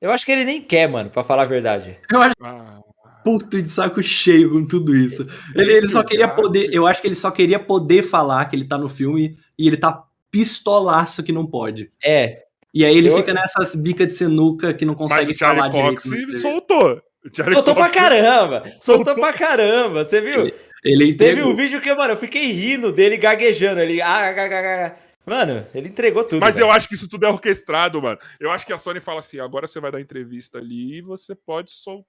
[0.00, 1.98] Eu acho que ele nem quer, mano, pra falar a verdade.
[2.12, 2.80] Eu acho Ah,
[3.24, 5.26] puto de saco cheio com tudo isso.
[5.54, 6.72] Ele, ele só queria poder.
[6.72, 9.76] Eu acho que ele só queria poder falar que ele tá no filme e ele
[9.76, 11.90] tá pistolaço que não pode.
[12.02, 12.42] É.
[12.72, 15.58] E aí ele Eu- fica nessas bicas de sinuca que não mas consegue o Charlie
[15.60, 16.22] falar Cox direito.
[16.24, 16.48] entrevista.
[16.52, 17.02] soltou.
[17.24, 18.62] O Charlie Soltou pra Cox- caramba!
[18.80, 20.50] Soltou pra caramba, você viu?
[20.84, 21.52] Ele Teve entregou.
[21.52, 23.80] um vídeo que, mano, eu fiquei rindo dele gaguejando.
[23.80, 24.00] Ele.
[24.00, 25.07] Ah, ah, ah, ah.
[25.28, 26.40] Mano, ele entregou tudo.
[26.40, 26.66] Mas velho.
[26.66, 28.18] eu acho que isso tudo é orquestrado, mano.
[28.40, 31.34] Eu acho que a Sony fala assim: agora você vai dar entrevista ali e você
[31.34, 32.04] pode sol...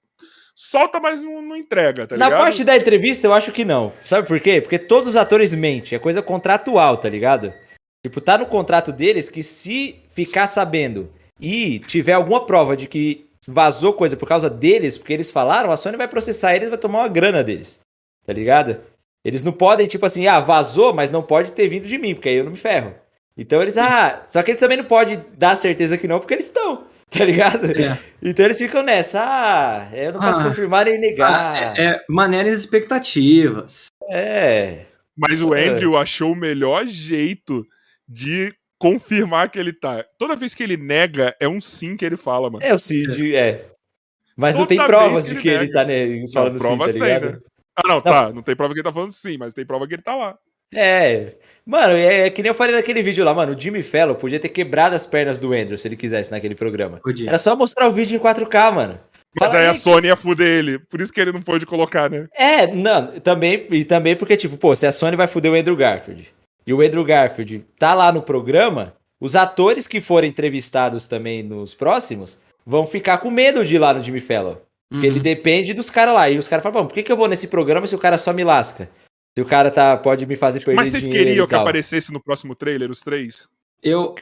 [0.55, 2.41] solta, mas não, não entrega, tá Na ligado?
[2.41, 3.91] parte da entrevista, eu acho que não.
[4.05, 4.61] Sabe por quê?
[4.61, 5.95] Porque todos os atores mentem.
[5.95, 7.53] É coisa contratual, tá ligado?
[8.03, 13.29] Tipo, tá no contrato deles que se ficar sabendo e tiver alguma prova de que
[13.47, 16.79] vazou coisa por causa deles, porque eles falaram, a Sony vai processar eles e vai
[16.79, 17.79] tomar uma grana deles.
[18.25, 18.79] Tá ligado?
[19.23, 22.29] Eles não podem, tipo assim, ah, vazou, mas não pode ter vindo de mim, porque
[22.29, 22.95] aí eu não me ferro.
[23.41, 26.45] Então eles, ah, só que eles também não podem dar certeza que não, porque eles
[26.45, 27.65] estão, tá ligado?
[27.71, 27.97] É.
[28.21, 30.43] Então eles ficam nessa, ah, eu não posso Ah.
[30.43, 31.79] confirmar nem Ah, negar.
[31.79, 33.87] é, é maneiras expectativas.
[34.09, 34.85] é.
[35.17, 35.67] Mas o É.
[35.67, 37.65] Andrew achou o melhor jeito
[38.07, 40.05] de confirmar que ele tá.
[40.17, 42.63] Toda vez que ele nega, é um sim que ele fala, mano.
[42.63, 43.65] É o Cid, é.
[44.37, 46.93] Mas não Toda tem provas de que ele ele tá né, falando sim, tá provas
[46.93, 47.31] tem, ligado?
[47.33, 47.39] né?
[47.75, 48.31] Ah, não, tá.
[48.31, 50.37] Não tem prova que ele tá falando sim, mas tem prova que ele tá lá.
[50.73, 51.33] É.
[51.69, 53.55] Mano, é, é que nem eu falei naquele vídeo lá, mano.
[53.55, 56.99] O Jimmy Fallon podia ter quebrado as pernas do Andrew se ele quisesse naquele programa.
[57.03, 57.29] Podia.
[57.29, 58.99] Era só mostrar o vídeo em 4K, mano.
[59.39, 59.75] Mas Fala aí a.
[59.75, 60.79] Sony ia fuder ele.
[60.79, 62.27] Por isso que ele não pôde colocar, né?
[62.35, 65.75] É, não, também, e também porque, tipo, pô, se a Sony vai fuder o Andrew
[65.75, 66.27] Garfield
[66.65, 71.75] e o Andrew Garfield tá lá no programa, os atores que forem entrevistados também nos
[71.75, 74.55] próximos vão ficar com medo de ir lá no Jimmy Fallon.
[74.91, 75.13] Porque Uhum.
[75.13, 76.27] ele depende dos caras lá.
[76.31, 78.17] E os caras falam, bom, por que, que eu vou nesse programa se o cara
[78.17, 78.89] só me lasca?
[79.37, 82.21] Se o cara tá, pode me fazer perder Mas vocês dinheiro queriam que aparecesse no
[82.21, 83.47] próximo trailer, os três?
[83.81, 84.15] Eu.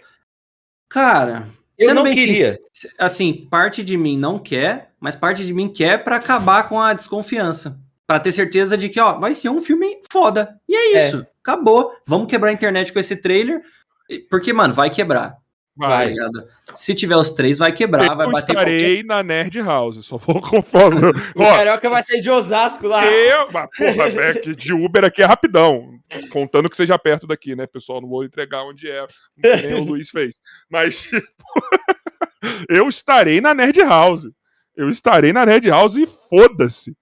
[0.89, 1.47] Cara.
[1.79, 2.59] Eu não queria.
[2.73, 6.79] sincero, Assim, parte de mim não quer, mas parte de mim quer pra acabar com
[6.81, 7.77] a desconfiança.
[8.05, 10.59] Pra ter certeza de que, ó, vai ser um filme foda.
[10.67, 11.07] E é É.
[11.07, 11.25] isso.
[11.43, 11.95] Acabou.
[12.05, 13.61] Vamos quebrar a internet com esse trailer.
[14.29, 15.37] Porque, mano, vai quebrar.
[15.79, 16.07] Tá Vai.
[16.07, 16.47] ligado?
[16.73, 18.15] Se tiver os três, vai quebrar.
[18.15, 20.99] vai eu bater estarei na Nerd House, só vou conforme.
[21.35, 23.05] O Ó, Carioca vai sair de Osasco lá.
[23.05, 25.91] eu, mas, porra, é que de Uber aqui é rapidão.
[26.31, 28.01] Contando que seja perto daqui, né, pessoal?
[28.01, 29.05] Não vou entregar onde é,
[29.37, 30.35] nem o Luiz fez.
[30.69, 31.21] Mas, tipo,
[32.69, 34.27] eu estarei na Nerd House.
[34.75, 36.95] Eu estarei na Nerd House e foda-se.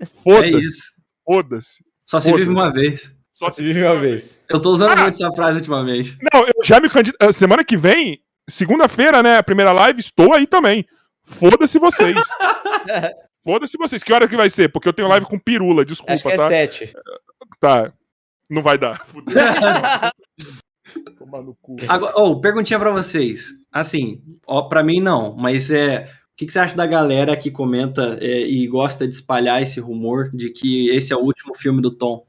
[0.00, 0.58] É Foda-se.
[0.60, 0.92] isso.
[1.24, 1.84] Foda-se.
[2.04, 2.60] Só se vive Foda-se.
[2.60, 3.12] uma vez.
[3.32, 4.44] Só Se vive uma vez.
[4.48, 5.02] Eu tô usando Ah!
[5.02, 6.18] muito essa frase ultimamente.
[6.32, 7.32] Não, eu já me candidato.
[7.32, 9.36] Semana que vem, segunda-feira, né?
[9.38, 10.84] A primeira live, estou aí também.
[11.24, 12.16] Foda-se vocês.
[13.44, 14.02] Foda-se vocês.
[14.02, 14.68] Que hora que vai ser?
[14.68, 16.48] Porque eu tenho live com pirula, desculpa, Acho que é tá?
[16.48, 16.92] sete.
[17.60, 17.92] Tá.
[18.48, 19.06] Não vai dar.
[19.06, 19.32] Fudeu.
[21.16, 21.76] Tomar no cu.
[21.88, 23.50] Agora, oh, perguntinha pra vocês.
[23.70, 26.10] Assim, ó, pra mim não, mas é.
[26.32, 29.78] O que, que você acha da galera que comenta é, e gosta de espalhar esse
[29.78, 32.26] rumor de que esse é o último filme do Tom?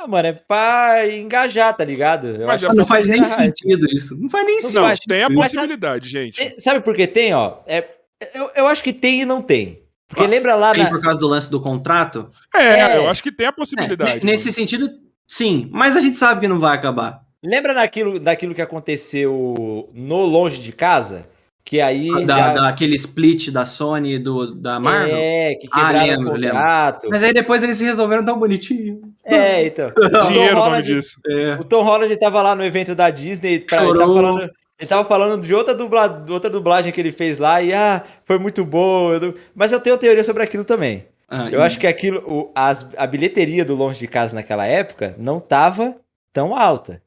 [0.00, 2.28] Ah, mano, é pra engajar, tá ligado?
[2.28, 4.16] Eu Mas acho é que não faz nem sentido isso.
[4.16, 4.80] Não faz nem Não sentido.
[4.82, 6.36] Não, tem a Mas possibilidade, gente.
[6.36, 7.56] Tem- Sabe por que tem, ó?
[7.66, 7.84] É,
[8.32, 9.82] eu, eu acho que tem e não tem.
[10.06, 10.88] Porque lembra lá Tem na...
[10.88, 12.30] por causa do lance do contrato?
[12.54, 12.96] É, É.
[12.96, 14.24] eu acho que tem a É, possibilidade.
[14.24, 14.88] ne- nesse sentido,
[15.26, 15.68] sim.
[15.72, 17.20] Mas a gente sabe que não vai acabar.
[17.44, 21.26] Lembra naquilo, daquilo que aconteceu no Longe de Casa?
[21.68, 22.54] Que aí Da, já...
[22.54, 25.14] Daquele split da Sony e do, da Marvel.
[25.18, 27.08] É, que Ah, quebraram lembro, o contrato.
[27.10, 29.02] Mas aí depois eles se resolveram tão bonitinho.
[29.22, 29.92] É, então.
[30.00, 31.20] Dinheiro Tom o nome Holland- disso.
[31.28, 31.58] É.
[31.60, 34.00] O Tom Holland tava lá no evento da Disney, pra, ele, Chorou.
[34.00, 34.50] tava falando,
[34.80, 38.38] ele tava falando de outra, dubla, outra dublagem que ele fez lá e ah, foi
[38.38, 39.12] muito bom.
[39.12, 41.04] eu não- Mas eu tenho teoria sobre aquilo também.
[41.28, 44.64] Ah, Eu e- acho que aquilo, o- as- a bilheteria do Longe de Casa naquela
[44.64, 45.96] época não tava
[46.32, 47.02] tão alta.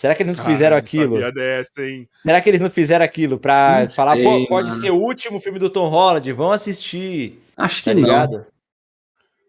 [0.00, 1.16] Será que eles não fizeram Ah, aquilo?
[1.20, 2.08] sabia dessa, hein?
[2.22, 4.80] Será que eles não fizeram aquilo pra Não falar, sei, pô, pode mano.
[4.80, 8.00] ser o último filme do Tom Holland, vão assistir, Acho que tá não.
[8.00, 8.46] ligado?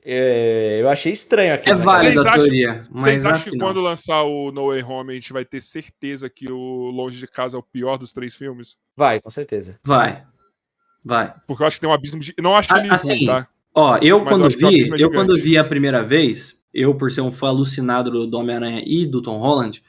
[0.03, 1.79] É, eu achei estranho aquilo.
[1.79, 2.87] É válida Vocês a acham- teoria.
[2.91, 3.67] Vocês acham que que não.
[3.67, 7.27] quando lançar o No Way Home a gente vai ter certeza que o Longe de
[7.27, 8.75] Casa é o pior dos três filmes?
[8.97, 9.79] Vai, com certeza.
[9.83, 10.21] Vai.
[11.05, 11.31] Vai.
[11.47, 12.33] Porque eu acho que tem um abismo de.
[12.41, 13.47] Não acho Ah, ele assim, ruim, tá?
[13.73, 15.41] Ó, eu Mas eu quando que o vi, é eu quando gigante.
[15.49, 19.21] vi a primeira vez, eu por ser um fã alucinado do, do Homem-Aranha e do
[19.21, 19.81] Tom Holland,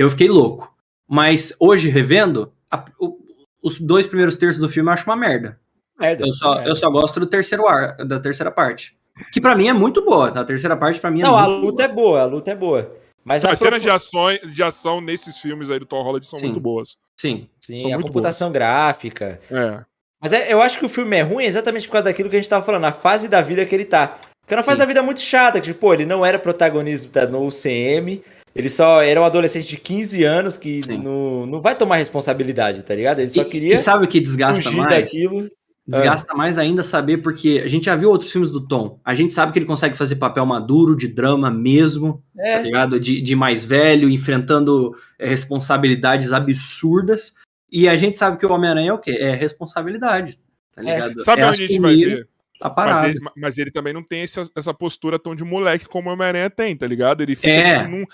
[0.00, 0.72] eu fiquei louco.
[1.08, 3.18] Mas hoje revendo, a- o-
[3.62, 5.58] os dois primeiros terços do filme eu acho uma merda.
[5.98, 6.70] Merda, Eu só, merda.
[6.70, 8.96] eu só gosto do terceiro ar, da terceira parte.
[9.32, 10.40] Que pra mim é muito boa, tá?
[10.40, 12.96] A terceira parte pra mim é Não, a luta é boa, a luta é boa.
[13.22, 16.46] Mas As cenas de, ações, de ação nesses filmes aí do Tom Holland são Sim.
[16.46, 16.96] muito boas.
[17.20, 17.48] Sim.
[17.60, 19.38] Sim, são a computação gráfica.
[19.50, 19.84] É.
[20.22, 22.38] Mas é- eu acho que o filme é ruim exatamente por causa daquilo que a
[22.38, 24.18] gente tava falando, a fase da vida que ele tá.
[24.40, 24.82] Porque é uma fase Sim.
[24.82, 28.22] da vida muito chata, que, tipo, pô, ele não era protagonista no UCM,
[28.54, 30.98] ele só era um adolescente de 15 anos que Sim.
[30.98, 33.20] não, não vai tomar responsabilidade, tá ligado?
[33.20, 34.90] Ele só E- queria e sabe o que desgasta fugir mais?
[35.04, 35.50] daquilo.
[35.86, 39.00] Desgasta mais ainda saber, porque a gente já viu outros filmes do Tom.
[39.04, 43.00] A gente sabe que ele consegue fazer papel maduro, de drama mesmo, tá É, ligado?
[43.00, 47.34] De, de mais velho, enfrentando é, responsabilidades absurdas.
[47.72, 49.16] E a gente sabe que o Homem-Aranha é o quê?
[49.20, 50.38] É responsabilidade,
[50.76, 50.84] tá É.
[50.94, 51.24] ligado?
[51.24, 52.28] Sabe é onde a gente vai assumir
[52.68, 52.70] ver?
[52.70, 56.10] A Mas ele, mas ele também não tem essa, essa postura tão de moleque como
[56.10, 57.22] o Homem-Aranha tem, tá ligado?
[57.22, 57.78] Ele fica É.
[57.78, 58.04] tipo, num.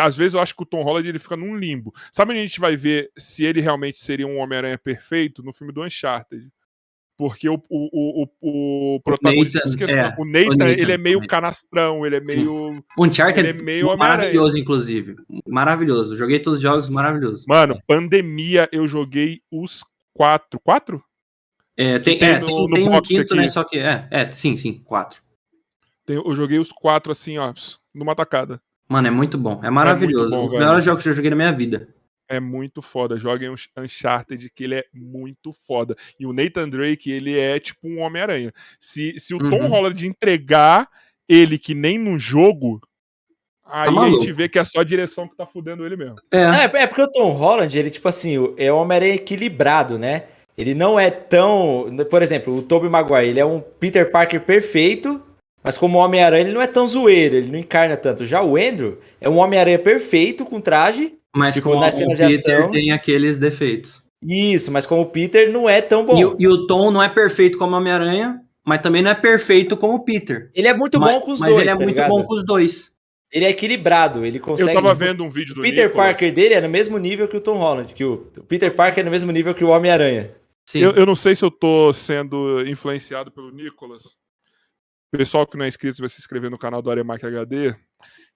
[0.00, 1.92] Às vezes eu acho que o Tom Holland ele fica num limbo.
[2.12, 5.42] Sabe onde a gente vai ver se ele realmente seria um Homem-Aranha perfeito?
[5.42, 6.48] No filme do Uncharted.
[7.18, 9.58] Porque o, o, o, o, protagonista.
[9.60, 10.14] Nathan, esqueço, é.
[10.18, 11.28] o, Nathan, O Nathan, ele é meio Nathan.
[11.28, 12.84] canastrão, ele é meio.
[12.96, 15.16] O Uncharted ele é meio maravilhoso, inclusive.
[15.48, 16.14] Maravilhoso.
[16.14, 17.46] Joguei todos os jogos maravilhosos.
[17.46, 19.82] Mano, pandemia, eu joguei os
[20.12, 20.60] quatro.
[20.60, 21.02] Quatro?
[21.76, 23.42] É, tem, tem é, no- tem, no tem um quinto, aqui.
[23.42, 23.48] né?
[23.48, 23.78] Só que.
[23.78, 25.20] É, é, sim, sim, quatro.
[26.06, 27.52] Tem- Eu joguei os quatro assim, ó,
[27.94, 28.60] numa tacada.
[28.88, 29.60] Mano, é muito bom.
[29.64, 30.30] É maravilhoso.
[30.30, 30.60] bom, um dos velho.
[30.64, 31.88] melhores jogos que eu já joguei na minha vida.
[32.28, 33.16] é muito foda.
[33.16, 35.96] Joguem Uncharted, que ele é muito foda.
[36.18, 38.52] E o Nathan Drake, ele é tipo um Homem-Aranha.
[38.80, 39.68] Se, se o Tom Uhum.
[39.68, 40.88] Holland entregar
[41.28, 42.80] ele que nem no jogo,
[43.64, 44.22] aí a maluco.
[44.24, 46.16] gente vê que é só a direção que tá fudendo ele mesmo.
[46.32, 46.38] É.
[46.78, 50.24] É, é porque o Tom Holland, ele, tipo assim, é um Homem-Aranha equilibrado, né?
[50.56, 51.86] Ele não é tão.
[52.10, 55.20] Por exemplo, o Tobey Maguire, ele é um Peter Parker perfeito,
[55.62, 58.24] mas como Homem-Aranha, ele não é tão zoeiro, ele não encarna tanto.
[58.24, 61.14] Já o Andrew é um Homem-Aranha perfeito, com traje.
[61.34, 64.00] Mas Tipo, com nas o Peter ação- tem aqueles defeitos.
[64.26, 66.16] Isso, mas como o Peter não é tão bom.
[66.18, 69.76] E, o- e o Tom não é perfeito como Homem-Aranha, mas também não é perfeito
[69.76, 70.50] como o Peter.
[70.54, 72.08] Ele é muito mas, bom com os mas dois, ele é tá muito ligado?
[72.08, 72.90] bom com os dois.
[73.30, 74.70] Ele é equilibrado, ele consegue.
[74.70, 76.06] Eu tava vendo um vídeo O do Peter Nicolas.
[76.06, 79.02] Parker dele é no mesmo nível que o Tom Holland, que o, o Peter Parker
[79.02, 80.30] é no mesmo nível que o Homem-Aranha.
[80.68, 80.80] Sim.
[80.80, 84.04] Eu, eu não sei se eu tô sendo influenciado pelo Nicolas.
[84.04, 87.74] O pessoal que não é inscrito vai se inscrever no canal do Aremac HD.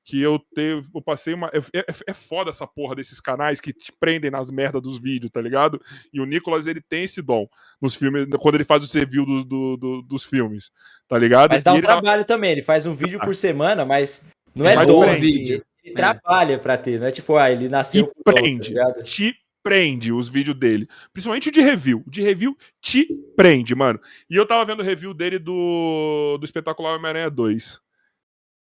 [0.03, 1.49] Que eu, teve, eu passei uma.
[1.49, 5.31] É, é- é foda essa porra desses canais que te prendem nas merdas dos vídeos,
[5.31, 5.79] tá ligado?
[6.11, 7.47] E o Nicolas, ele tem esse dom
[7.83, 10.71] nos filmes, quando ele faz o review do, do- do- dos filmes,
[11.07, 11.51] tá ligado?
[11.51, 12.53] Mas dá um ele dá- trabalho também.
[12.53, 14.25] Ele faz um vídeo por semana, mas
[14.55, 15.11] não é prende.
[15.13, 15.45] assim.
[15.53, 15.93] Ele É.
[15.93, 16.99] trabalha pra ter.
[16.99, 18.69] Não é tipo, ah, ele nasceu E tá prende.
[18.71, 19.03] ligado?
[19.03, 20.89] te prende os vídeos dele.
[21.13, 22.03] Principalmente o de review.
[22.07, 23.07] O de review te
[23.37, 24.01] prende, mano.
[24.29, 27.81] E eu tava vendo o review dele do, do espetacular Homem-Aranha 2.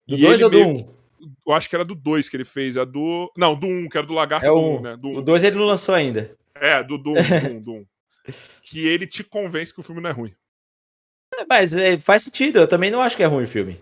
[0.08, 0.80] Do E 2 ele ou do meio- 1?
[0.80, 1.04] Um?
[1.48, 2.76] Eu acho que era do 2 que ele fez.
[2.76, 3.32] É do.
[3.38, 4.82] Não, do 1, um, que era do Lagarto É do o 1, 1.
[4.82, 4.98] né?
[4.98, 5.24] Do O um.
[5.24, 6.36] 2 ele não lançou ainda.
[6.56, 7.86] É, do 1, do 1, do 1, do 1.
[8.64, 10.34] Que ele te convence que o filme não é ruim.
[11.38, 12.60] É, mas é, faz sentido.
[12.60, 13.82] Eu também não acho que é ruim o filme.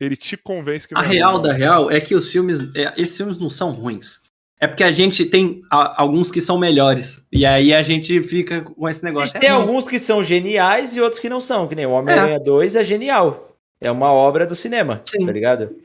[0.00, 1.42] Ele te convence que não A é real ruim.
[1.42, 4.22] da real é que os filmes, é, esses filmes não são ruins.
[4.62, 7.26] É porque a gente tem a- alguns que são melhores.
[7.32, 9.28] E aí a gente fica com esse negócio.
[9.28, 9.62] gente tem É ruim.
[9.62, 11.66] alguns que são geniais e outros que não são.
[11.66, 13.56] Que nem o Homem-Aranha 2 é genial.
[13.80, 15.24] É uma obra do cinema, Sim.
[15.24, 15.76] tá ligado?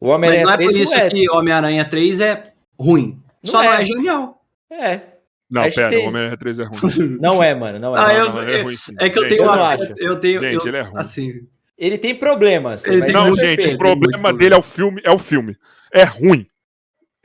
[0.00, 1.08] O Mas Homem-Aranha não é por 3 isso não é.
[1.10, 3.18] que Homem-Aranha 3 é ruim.
[3.44, 3.82] Não Só não é.
[3.82, 4.42] é genial.
[4.72, 5.00] É.
[5.48, 6.80] Não, Acho pera, tem- o Homem-Aranha 3 é ruim.
[7.22, 7.78] Não é, mano.
[7.78, 8.00] Não é.
[8.00, 8.92] Ah, Não, eu- não, ele é ruim, sim.
[8.98, 9.68] É que eu Gente, tenho eu uma.
[9.72, 9.94] acho.
[9.96, 10.40] Eu tenho.
[10.40, 10.98] Gente, eu- ele é ruim.
[10.98, 11.32] Assim.
[11.78, 12.84] Ele tem problemas.
[12.84, 15.00] Ele tem não é gente, o problema dele é o filme.
[15.04, 15.56] É o filme.
[15.92, 16.44] É ruim.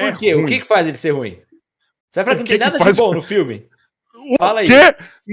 [0.08, 0.34] É Por quê?
[0.34, 0.44] ruim.
[0.44, 1.40] O que, que faz ele ser ruim?
[2.10, 3.70] Você vai falar O que não tem nada de faz- bom no filme?
[4.14, 4.68] O Fala aí.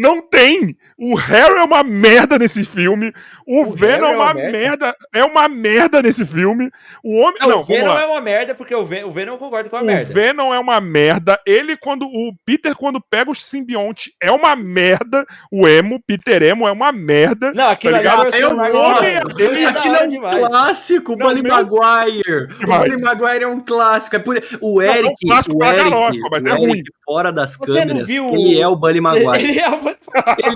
[0.01, 0.77] Não tem!
[0.97, 3.13] O Harry é uma merda nesse filme.
[3.47, 4.97] O, O Venom Harry é uma merda.
[5.15, 6.71] É uma merda nesse filme.
[7.05, 7.37] O homem.
[7.41, 8.03] Não, Não, o Venom lá.
[8.03, 10.13] é uma merda porque o Venom, o Venom eu concordo com a O merda.
[10.13, 11.41] Venom é uma merda.
[11.47, 12.03] Ele, quando.
[12.07, 15.25] O Peter, quando pega o simbionte, é uma merda.
[15.53, 17.53] O Emo, Peter Emo, é uma merda.
[17.53, 18.23] Não, aquilo Tá ligado?
[18.27, 22.49] é o É o nome é é um clássico, o Não, Bully meu- Maguire.
[22.63, 22.67] O.
[22.67, 24.17] Bully Maguire é um clássico.
[24.17, 24.37] É por...
[24.61, 25.91] O é um Eric, clássico o pra Eric,
[26.31, 26.83] mas o é Eric ruim.
[27.05, 29.45] fora das Você não câmeras, viu o- ele é o Bully Maguire.
[29.45, 29.88] Ele é o...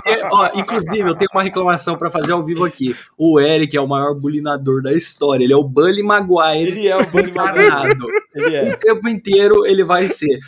[0.05, 2.95] É- ó, inclusive, eu tenho uma reclamação pra fazer ao vivo aqui.
[3.17, 5.43] O Eric é o maior bulinador da história.
[5.43, 7.97] Ele é o Bully Maguire Ele é o Bully Maguire.
[8.35, 8.73] Ele é.
[8.73, 10.39] O tempo inteiro ele vai ser.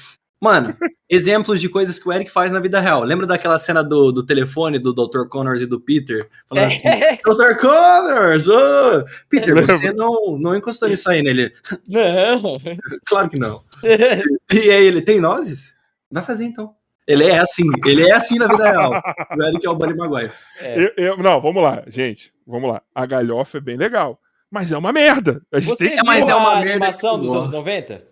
[0.42, 0.76] Mano,
[1.10, 3.04] exemplos de coisas que o Eric faz na vida real.
[3.04, 5.28] Lembra daquela cena do, do telefone do Dr.
[5.28, 6.30] Connors e do Peter?
[6.48, 6.84] Falando assim,
[7.26, 7.60] Dr.
[7.60, 8.48] Connors!
[8.48, 11.52] ô, Peter, você não, não encostou nisso aí nele.
[11.90, 12.60] Não.
[13.06, 13.64] Claro que não.
[14.54, 15.74] E aí ele, tem nozes?
[16.12, 16.76] Vai fazer então.
[17.08, 18.92] Ele é assim, ele é assim na vida real.
[19.38, 20.32] O Eric é o Buddy Maguire.
[20.60, 20.84] É.
[20.86, 22.34] Eu- eu- não, vamos lá, gente.
[22.48, 22.82] Vamos lá.
[22.94, 24.20] A galhofa é bem legal.
[24.52, 25.42] Mas é uma merda.
[25.52, 27.46] A gente Você tem É, mas viu é uma a merda animação que dos anos
[27.48, 27.58] gosto.
[27.58, 28.04] 90?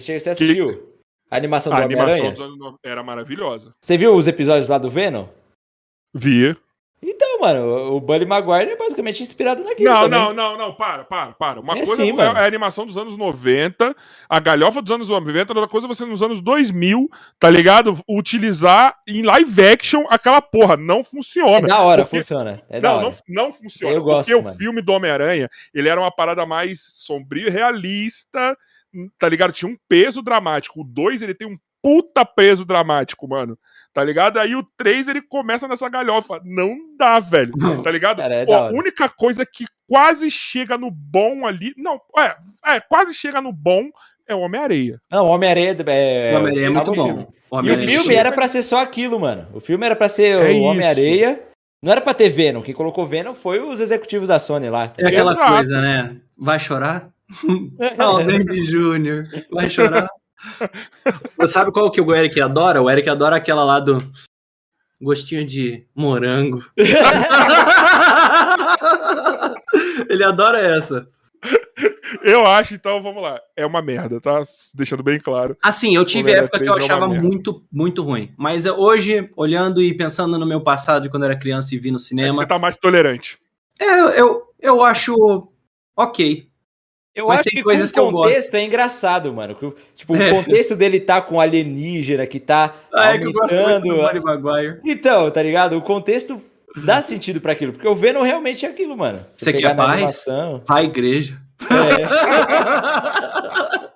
[0.00, 0.94] Você assistiu?
[1.30, 3.74] A animação do A animação dos anos 90 era maravilhosa.
[3.82, 5.26] Você viu os episódios lá do Venom?
[6.14, 6.56] Vi.
[7.00, 10.18] Então, mano, o Buddy Maguire é basicamente inspirado naquilo Não, também.
[10.18, 11.60] não, não, não, para, para, para.
[11.60, 12.36] Uma É coisa sim, é, mano.
[12.36, 13.94] é a animação dos anos 90,
[14.28, 18.00] a galhofa dos anos 90, outra coisa é você nos anos 2000, tá ligado?
[18.08, 20.76] Utilizar em live action aquela porra.
[20.76, 21.68] Não É funciona.
[21.68, 22.62] da hora, Porque- funciona.
[22.68, 23.16] É não, hora.
[23.28, 23.94] não, não funciona.
[23.94, 24.54] Eu gosto, porque mano.
[24.54, 28.56] o filme do Homem-Aranha, ele era uma parada mais sombrio e realista,
[29.18, 29.52] tá ligado?
[29.52, 30.80] Tinha um peso dramático.
[30.80, 33.56] O 2, ele tem um puta peso dramático, mano.
[33.92, 34.38] Tá ligado?
[34.38, 36.40] Aí o 3, ele começa nessa galhofa.
[36.44, 37.52] Não dá, velho.
[37.82, 38.18] Tá ligado?
[38.18, 41.72] Cara, é da a única coisa que quase chega no bom ali.
[41.76, 42.36] Não, é,
[42.74, 43.90] é quase chega no bom
[44.28, 45.00] é o Homem-Areia.
[45.10, 47.32] Não, o Homem-Aranha é, O Homem-Aranha é salva muito bom.
[47.50, 49.48] O E o Homem-Aranha filme é era pra ser só aquilo, mano.
[49.54, 50.62] O filme era pra ser É o.
[50.64, 51.42] Homem-Areia.
[51.82, 52.60] Não era pra ter Venom.
[52.60, 54.88] Quem colocou Venom foi os executivos da Sony lá.
[54.88, 55.52] tá É aquela Exato.
[55.54, 56.16] coisa, né?
[56.36, 57.08] Vai chorar?
[57.96, 59.26] Não, Dandy Júnior.
[59.50, 60.08] Vai chorar?
[61.36, 62.80] Você sabe qual que o Eric adora?
[62.80, 63.98] O Eric adora aquela lá do
[65.00, 66.64] gostinho de morango.
[70.08, 71.08] Ele adora essa.
[72.22, 73.40] Eu acho, então, vamos lá.
[73.56, 74.42] É uma merda, tá?
[74.74, 75.56] Deixando bem claro.
[75.62, 77.26] Assim, eu tive época que eu 3 é achava merda.
[77.26, 78.32] muito, muito ruim.
[78.36, 81.98] Mas hoje, olhando e pensando no meu passado de quando era criança e vi no
[81.98, 83.38] É cinema, você tá mais tolerante.
[83.78, 85.48] é, eu, eu, eu acho
[85.96, 86.47] ok.
[87.18, 89.54] Eu Mas acho tem que coisas que eu o contexto é engraçado, mano.
[89.56, 90.30] Que o- Tipo, É.
[90.30, 94.22] o contexto dele tá com alienígena, que tá Ah, é que eu gosto muito do
[94.22, 94.80] Maguire.
[94.84, 95.76] Então, tá ligado?
[95.76, 96.40] O contexto
[96.84, 97.72] dá sentido pra aquilo.
[97.72, 99.18] Porque o Venom realmente é aquilo, mano.
[99.26, 99.92] Você pegar quer paz?
[99.94, 100.62] animação...
[100.66, 101.36] Vai à igreja.
[101.70, 102.06] É.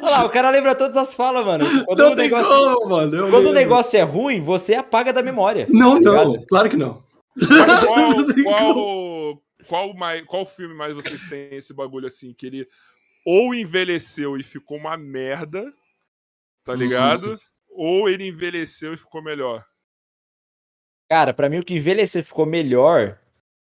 [0.00, 1.64] Olha lá, o cara lembra todas as falas, mano.
[1.84, 3.14] Quando, Não o, tem negócio, como, mano.
[3.16, 5.66] eu quando o negócio é ruim, você apaga da memória.
[5.70, 6.40] Não, tá não.
[6.48, 7.02] Claro que não.
[7.36, 7.48] Mas
[7.84, 12.32] qual, Não qual, qual, mais, qual filme mais vocês têm esse bagulho assim?
[12.32, 12.68] Que ele
[13.24, 15.72] ou envelheceu e ficou uma merda,
[16.64, 17.38] tá ligado?
[17.68, 19.64] Ou ele envelheceu e ficou melhor.
[21.10, 23.18] Cara, pra mim o que envelheceu e ficou melhor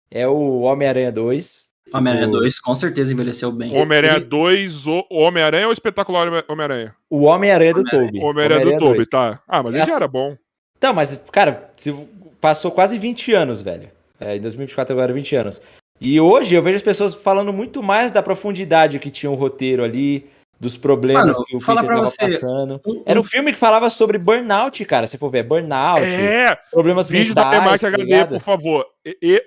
[0.10, 1.70] é o Homem-Aranha 2.
[1.94, 3.76] Homem-Aranha O- 2 com certeza envelheceu bem.
[3.78, 6.96] Homem-Aranha ele- 2, o Homem-Aranha ou o espetacular Homem- Homem-Aranha?
[7.10, 7.84] O Homem-Aranha do.
[7.84, 8.22] Tobey.
[8.22, 8.80] Homem-Aranha do 2.
[8.80, 9.44] Tobey, tá.
[9.48, 10.36] Ah, mas ele Essa- já era bom.
[10.78, 11.94] Então, mas, cara, se-
[12.42, 13.92] passou quase 20 anos, velho.
[14.20, 15.62] É, em 2024 agora 20 anos.
[16.00, 19.84] E hoje eu vejo as pessoas falando muito mais da profundidade que tinha o roteiro
[19.84, 20.30] ali,
[20.60, 22.82] dos problemas Mano, que o fala Peter pra tava você, passando.
[22.86, 25.08] Um- Era um filme que falava sobre burnout, cara.
[25.08, 28.86] Se for ver, burnout, É, problemas vídeo da mentais, Pemax tá HD, por favor.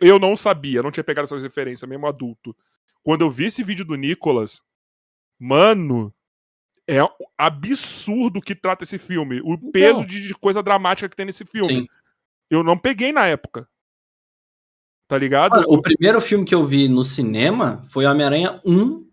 [0.00, 2.54] Eu não sabia, não tinha pegado essas referências, mesmo adulto.
[3.02, 4.60] Quando eu vi esse vídeo do Nicolas,
[5.38, 6.12] mano,
[6.88, 6.98] é
[7.36, 9.40] absurdo que trata esse filme.
[9.44, 11.68] O peso de de coisa dramática que tem nesse filme.
[11.82, 11.86] Sim.
[12.50, 13.68] Eu não peguei na época.
[15.08, 15.52] Tá ligado?
[15.52, 19.08] Mano, o primeiro filme que eu vi no cinema foi Homem-Aranha 1.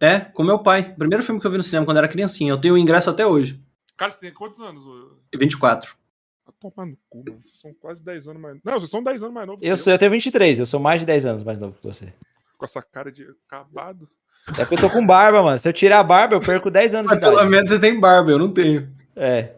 [0.00, 0.92] É, com meu pai.
[0.92, 2.50] O primeiro filme que eu vi no cinema quando eu era criancinha.
[2.50, 3.62] Eu tenho o ingresso até hoje.
[3.96, 4.84] Cara, você tem quantos anos?
[4.84, 5.16] ô?
[5.36, 5.96] 24.
[6.44, 7.40] Tá tomando cu, mano.
[7.44, 8.58] Vocês são quase 10 anos mais.
[8.64, 9.60] Não, vocês são 10 anos mais novos.
[9.60, 11.86] que Eu, sou, eu tenho 23, eu sou mais de 10 anos mais novo que
[11.86, 12.12] você.
[12.56, 14.08] Com essa cara de acabado.
[14.50, 15.58] É porque eu tô com barba, mano.
[15.58, 18.00] Se eu tirar a barba, eu perco 10 anos de Mas pelo menos você tem
[18.00, 18.92] barba, eu não tenho.
[19.14, 19.54] É.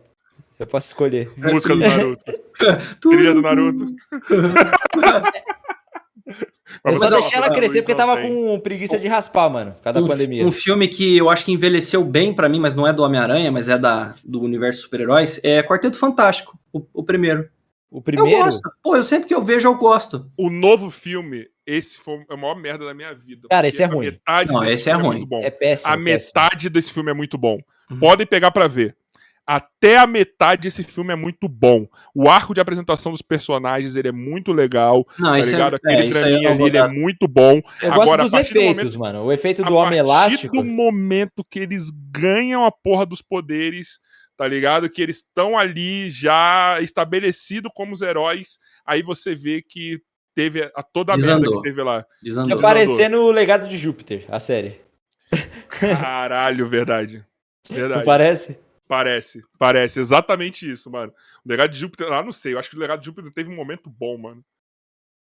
[0.61, 1.32] Eu posso escolher.
[1.38, 2.24] Música do Naruto.
[3.00, 3.86] Trilha do Naruto.
[6.84, 9.72] Eu só deixei ela a crescer porque tava com preguiça de raspar, mano.
[9.72, 10.46] Por causa da um, pandemia.
[10.46, 13.50] um filme que eu acho que envelheceu bem pra mim, mas não é do Homem-Aranha,
[13.50, 17.48] mas é da, do universo super-heróis, é Quarteto Fantástico, o, o primeiro.
[17.90, 18.44] O Eu primeiro.
[18.44, 18.70] gosto.
[18.82, 20.30] Pô, eu sempre que eu vejo, eu gosto.
[20.38, 23.48] O novo filme, esse foi a maior merda da minha vida.
[23.50, 24.06] Cara, esse é ruim.
[24.12, 25.28] Metade Não, desse esse é filme ruim.
[25.42, 25.92] É péssimo.
[25.92, 26.04] a péssimo.
[26.04, 27.58] metade desse filme é muito bom.
[27.90, 27.98] Uhum.
[27.98, 28.96] Podem pegar pra ver.
[29.53, 31.88] Até a metade desse filme é muito bom.
[32.14, 35.05] O arco de apresentação dos personagens ele é muito legal.
[35.18, 35.74] Não, Tá isso ligado?
[35.74, 37.61] é, Aquele é, draminha não ali ele é muito bom.
[37.82, 39.24] Eu Agora, gosto a dos partir do efeitos, mano.
[39.24, 40.57] O efeito do a homem partir elástico.
[40.57, 43.98] do momento que eles ganham a porra dos poderes,
[44.36, 44.88] tá ligado?
[44.88, 50.01] Que eles estão ali já estabelecidos como os heróis, aí você vê que
[50.32, 51.61] teve a, toda a merda Desandou.
[51.61, 52.05] que teve lá.
[52.22, 52.51] Desandou.
[52.57, 54.80] Fica parecendo o legado de Júpiter, a série.
[55.68, 57.24] Caralho, verdade.
[57.68, 58.05] Não Verdade.
[58.05, 58.59] parece?
[58.91, 60.01] Parece, parece.
[60.01, 61.12] Exatamente isso, mano.
[61.47, 62.55] O legado de Júpiter, ah, não sei.
[62.55, 64.43] Eu acho que o legado de Júpiter teve um momento bom, mano.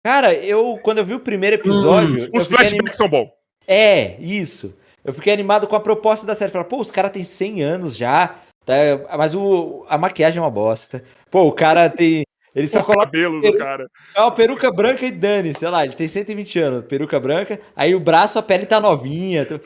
[0.04, 2.24] Cara, eu, quando eu vi o primeiro episódio.
[2.24, 3.28] eu Os flashbacks anima- são bons.
[3.68, 4.76] É, isso.
[5.04, 6.50] Eu fiquei animado com a proposta da série.
[6.50, 8.34] Falei, pô, os caras têm 100 anos já.
[8.66, 8.74] Tá?
[9.16, 11.04] Mas o, a maquiagem é uma bosta.
[11.30, 12.24] Pô, o cara tem.
[12.52, 13.86] Ele só O coloca cabelo do cara.
[14.16, 17.94] é uma peruca branca e dane, sei lá, ele tem 120 anos, peruca branca, aí
[17.94, 19.46] o braço, a pele tá novinha.
[19.46, 19.60] tu-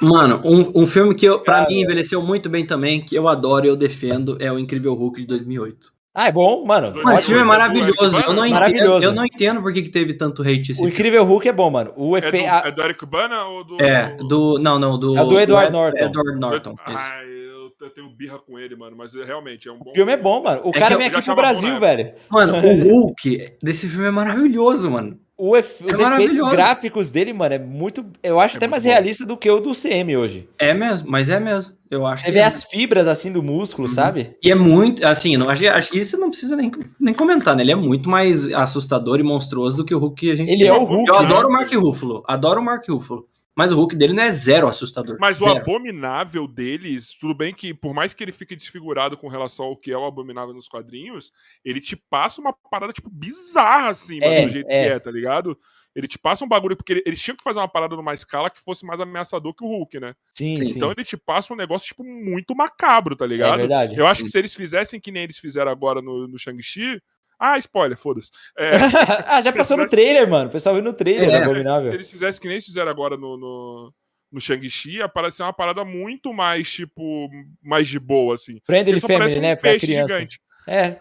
[0.00, 1.68] Mano, um, um filme que eu, pra Cara.
[1.68, 5.20] mim envelheceu muito bem também, que eu adoro e eu defendo, é o Incrível Hulk
[5.20, 5.92] de 2008.
[6.14, 6.88] Ah, é bom, mano.
[7.12, 8.16] Esse filme é do maravilhoso.
[8.26, 9.04] Eu não, entendo, Maravilhoso.
[9.06, 10.90] eu não entendo por que, que teve tanto hate esse O filme.
[10.92, 11.92] Incrível Hulk é bom, mano.
[11.96, 12.46] O É do, efeito.
[12.48, 13.80] é do Eric Bana ou do.
[13.80, 14.58] É, do.
[14.58, 15.16] Não, não, do.
[15.16, 16.04] É do Edward Ed- Norton.
[16.04, 16.74] Edward Norton.
[16.84, 19.90] Ai, eu, eu tenho birra com ele, mano, mas é, realmente é um bom.
[19.92, 20.60] O filme é bom, mano.
[20.64, 22.12] O É cara vem aqui pro Brasil, velho.
[22.28, 25.20] Mano, o Hulk desse filme é maravilhoso, mano.
[25.40, 28.04] O ef- Os efeitos gráficos dele, mano, é muito.
[28.22, 28.88] Eu acho É até mais bom.
[28.90, 30.48] realista do que o do CM hoje.
[30.58, 31.72] É mesmo, mas é mesmo.
[31.88, 32.44] Eu acho Você que vê é.
[32.44, 33.94] as fibras assim do músculo, Uhum.
[33.94, 34.36] sabe?
[34.42, 36.70] E é muito, assim, não, acho, acho isso não precisa nem,
[37.00, 37.62] nem comentar, né?
[37.62, 40.58] Ele é muito mais assustador e monstruoso do que o Hulk que a gente Ele
[40.64, 40.68] tem.
[40.68, 41.24] é o Hulk, Eu né?
[41.26, 43.24] adoro o Mark Ruffalo, adoro o Mark Ruffalo.
[43.58, 45.16] Mas o Hulk dele não é zero assustador.
[45.18, 45.58] Mas o zero.
[45.58, 49.90] abominável deles, tudo bem que, por mais que ele fique desfigurado com relação ao que
[49.90, 51.32] é o abominável nos quadrinhos,
[51.64, 54.84] ele te passa uma parada, tipo, bizarra, assim, mano, É, do jeito é.
[54.84, 55.58] que é, tá ligado?
[55.92, 58.48] Ele te passa um bagulho, porque ele- eles tinham que fazer uma parada numa escala
[58.48, 60.14] que fosse mais ameaçador que o Hulk, né?
[60.30, 60.62] Sim, Sim.
[60.62, 60.76] sim.
[60.76, 63.56] Então ele te passa um negócio, tipo, muito macabro, tá é ligado?
[63.58, 63.96] verdade.
[63.96, 64.24] Eu acho Sim.
[64.26, 67.02] que se eles fizessem que nem eles fizeram agora no, no Shang-Chi.
[67.38, 68.30] Ah, spoiler, foda-se.
[68.58, 68.72] É,
[69.26, 70.48] ah, já passou no trailer, mano.
[70.48, 71.92] O pessoal viu no trailer É, se Abominável.
[71.92, 73.92] eles fizessem que nem eles fizeram agora no, no,
[74.32, 77.28] no Shang-Chi, ia parecer uma parada muito mais, tipo,
[77.62, 78.58] mais de boa, assim.
[78.66, 79.54] Friendly Family, um né?
[79.56, 80.14] Pra peixe criança.
[80.14, 80.40] gigante.
[80.66, 80.96] É.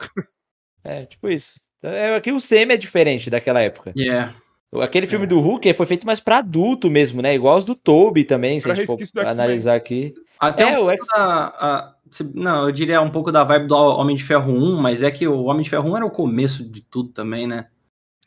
[0.84, 1.60] É, tipo isso.
[1.84, 3.94] É, aqui o Semi é diferente daquela época.
[3.98, 4.36] Yeah.
[4.82, 7.34] Aquele filme do Hulk foi feito mais pra adulto mesmo, né?
[7.34, 10.14] Igual os do Toby também, se a gente for analisar aqui.
[10.40, 11.96] Até É, um o X- da, a- se-
[12.34, 15.28] não, eu diria um pouco da vibe do Homem de Ferro 1, mas é que
[15.28, 17.68] o Homem de Ferro 1 era o começo de tudo também, né?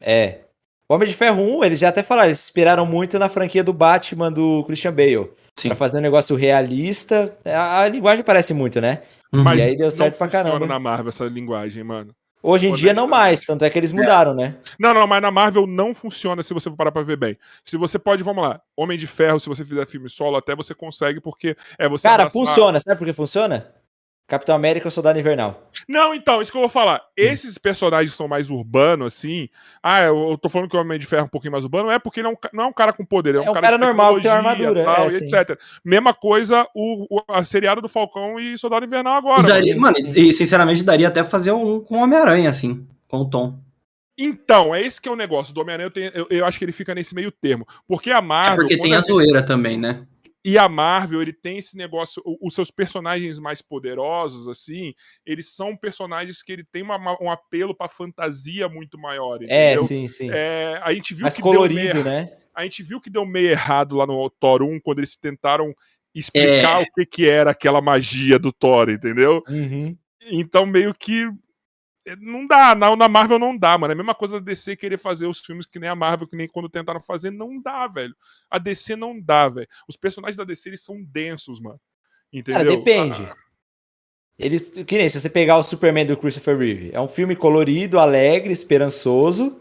[0.00, 0.44] É.
[0.88, 3.62] O Homem de Ferro 1, eles já até falaram, eles se inspiraram muito na franquia
[3.62, 5.30] do Batman do Christian Bale.
[5.58, 5.68] Sim.
[5.68, 7.36] Pra fazer um negócio realista.
[7.44, 9.02] A, a linguagem parece muito, né?
[9.32, 9.44] Uhum.
[9.44, 10.66] Mas E aí deu não certo pra caramba.
[10.66, 12.12] na Marvel essa linguagem, mano.
[12.42, 13.10] Hoje em dia não Honestamente.
[13.28, 14.56] mais, tanto é que eles mudaram, né?
[14.78, 17.36] Não, não, mas na Marvel não funciona se você for parar pra ver bem.
[17.64, 20.74] Se você pode, vamos lá, Homem de Ferro, se você fizer filme solo, até você
[20.74, 22.80] consegue, porque é você Cara, abraçar- funciona.
[22.80, 23.66] Sabe por que funciona?
[24.30, 25.68] Capitão América e o Soldado Invernal.
[25.88, 27.02] Não, então, isso que eu vou falar.
[27.16, 29.48] Esses personagens são mais urbanos, assim.
[29.82, 31.90] Ah, eu, eu tô falando que o Homem de Ferro é um pouquinho mais urbano,
[31.90, 33.52] é porque ele é um, não é um cara com poder, é um, É um
[33.52, 35.58] cara, cara de normal que tem uma armadura, tal, é, etc.
[35.84, 39.42] Mesma coisa o, o- a seriada do Falcão e Soldado Invernal agora.
[39.42, 39.96] daria, mano.
[40.00, 43.58] mano, e sinceramente daria até pra fazer um com o Homem-Aranha, assim, com o Tom.
[44.18, 45.52] Então, é esse que é o negócio.
[45.54, 47.66] Do Homem-Aranha, eu, eu, eu acho que ele fica nesse meio termo.
[47.88, 48.56] Porque a É Marvel.
[48.58, 50.02] porque quando tem a zoeira também, né?
[50.44, 54.94] E a Marvel, ele tem esse negócio, os seus personagens mais poderosos, assim,
[55.26, 59.44] eles são personagens que ele tem uma- um apelo pra fantasia muito maior, É,
[59.74, 59.84] entendeu?
[59.84, 60.30] sim, sim.
[60.32, 62.36] É, a gente viu Mais que deu meio colorido, erra- né?
[62.54, 65.74] A gente viu que deu meio errado lá no Thor 1, quando eles tentaram
[66.14, 66.84] explicar É.
[66.84, 69.42] o que, que era aquela magia do Thor, entendeu?
[69.48, 69.96] Uhum.
[70.22, 71.28] Então, meio que.
[72.12, 73.92] Eh, Não dá, na, na Marvel não dá, mano.
[73.92, 76.36] É a mesma coisa da DC querer fazer os filmes que nem a Marvel, que
[76.36, 78.14] nem quando tentaram fazer, não dá, velho.
[78.50, 79.68] A DC não dá, velho.
[79.88, 81.80] Os personagens da DC, eles são densos, mano.
[82.32, 82.64] Entendeu?
[82.64, 83.22] Cara, depende.
[83.24, 83.36] Ah,
[84.38, 87.98] Eles, que nem se você pegar o Superman do Christopher Reeve, é um filme colorido,
[87.98, 89.60] alegre, esperançoso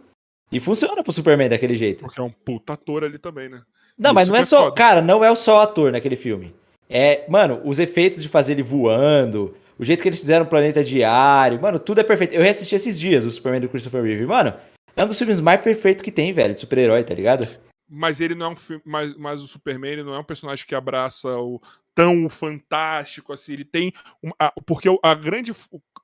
[0.52, 2.06] e funciona pro Superman daquele jeito.
[2.06, 3.62] porque é um puta ator ali também, né?
[3.98, 4.76] Não, mas não é é só, foda.
[4.76, 6.56] cara, não é só o ator naquele filme.
[6.90, 10.84] É, mano, os efeitos de fazer ele voando, o jeito que eles fizeram o planeta
[10.84, 12.34] diário, mano, tudo é perfeito.
[12.34, 14.54] Eu reassisti esses dias o Superman do Christopher Reeve, mano.
[14.96, 17.48] É um dos filmes mais perfeitos que tem, velho, de super-herói, tá ligado?
[17.90, 18.82] Mas ele não é um filme.
[18.86, 21.60] Mas, mas o Superman ele não é um personagem que abraça o
[21.96, 23.54] tão fantástico assim.
[23.54, 23.94] Ele tem.
[24.24, 25.52] um- a- porque a grande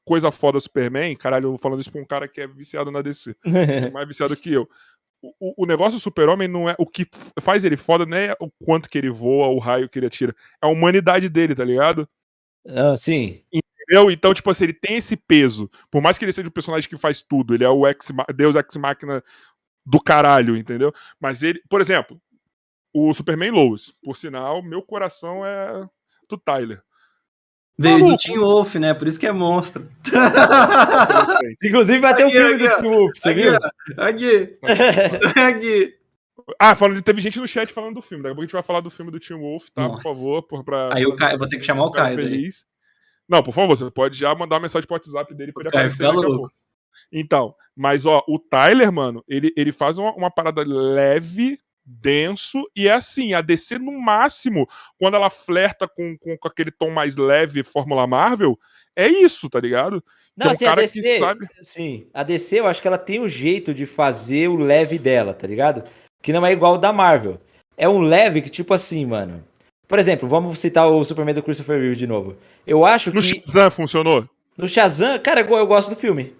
[0.05, 2.89] coisa foda do Superman, caralho, eu vou falando isso pra um cara que é viciado
[2.91, 3.35] na DC.
[3.93, 4.67] mais viciado que eu.
[5.21, 6.75] O, o- negócio do super-homem não é.
[6.79, 7.05] O que
[7.41, 10.35] faz ele foda não é o quanto que ele voa, o raio que ele atira.
[10.63, 12.07] É a humanidade dele, tá ligado?
[12.67, 13.41] Ah, sim.
[13.51, 14.09] Entendeu?
[14.09, 15.69] Então, tipo assim, ele tem esse peso.
[15.91, 18.55] Por mais que ele seja um personagem que faz tudo, ele é o ex Deus
[18.55, 19.23] Ex-Máquina
[19.85, 20.91] do caralho, entendeu?
[21.19, 22.19] Mas ele, por exemplo,
[22.93, 25.87] o Superman Lois, por sinal, meu coração é
[26.27, 26.81] do Tyler.
[27.77, 28.23] Veio do Maluco.
[28.23, 28.93] Tim Wolf, né?
[28.93, 29.89] Por isso que é monstro.
[31.63, 32.81] Inclusive vai ter um Aqui, filme do aqui, ó.
[32.81, 33.57] Tim Wolf, você Aqui, viu?
[33.97, 34.57] Aqui.
[35.39, 36.04] Aqui.
[36.59, 38.23] Ah, falando, teve gente no chat falando do filme.
[38.23, 39.81] Daqui a pouco a gente vai falar do filme do Tim Wolf, tá?
[39.83, 39.95] Nossa.
[39.95, 40.43] Por favor.
[40.43, 42.25] Por, pra, Aí o Caio- eu vou ter que chamar o Caio daí.
[42.25, 42.65] feliz.
[43.27, 45.81] Não, por favor, você pode já mandar uma mensagem pro WhatsApp dele pra ele Caio
[45.85, 46.51] aparecer daqui a louco.
[47.11, 52.87] Então, mas ó, o Tyler, mano, ele, ele faz uma, uma parada leve, denso, e
[52.87, 54.67] é assim, a DC no máximo,
[54.99, 58.57] quando ela flerta com, com, com aquele tom mais leve, Fórmula Marvel,
[58.95, 60.03] é isso, tá ligado?
[60.37, 62.87] Não, é um assim, a cara DC, que sabe- sim, a DC eu acho que
[62.87, 65.83] ela tem um jeito de fazer o leve dela, tá ligado?
[66.25, 67.39] Que não é igual o da Marvel.
[67.77, 69.43] É um leve que, tipo assim, mano.
[69.87, 72.35] Por exemplo, vamos citar o Superman do Christopher Reeve de novo.
[72.65, 74.27] Eu acho No que Shazam funcionou?
[74.57, 76.35] no Shazam, cara, eu, eu gosto do filme.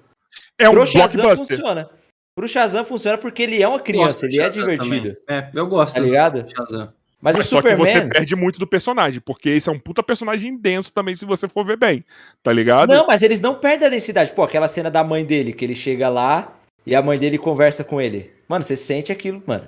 [0.57, 1.87] É um Pro Shazam funciona.
[2.35, 5.15] Pro Shazam funciona porque ele é uma criança, ele é divertido.
[5.27, 5.43] também.
[5.45, 6.47] É, eu gosto Tá do ligado?
[6.49, 6.91] Shazam.
[7.21, 8.09] Mas, Mas o só que você Superman.
[8.09, 11.63] perde muito do personagem, porque esse é um puta personagem denso também, se você for
[11.63, 12.03] ver bem.
[12.41, 12.89] Tá ligado?
[12.91, 14.31] Não, mas eles não perdem a densidade.
[14.31, 16.51] Pô, aquela cena da mãe dele, que ele chega lá
[16.87, 18.31] e a mãe dele conversa com ele.
[18.47, 19.67] Mano, você sente aquilo, mano.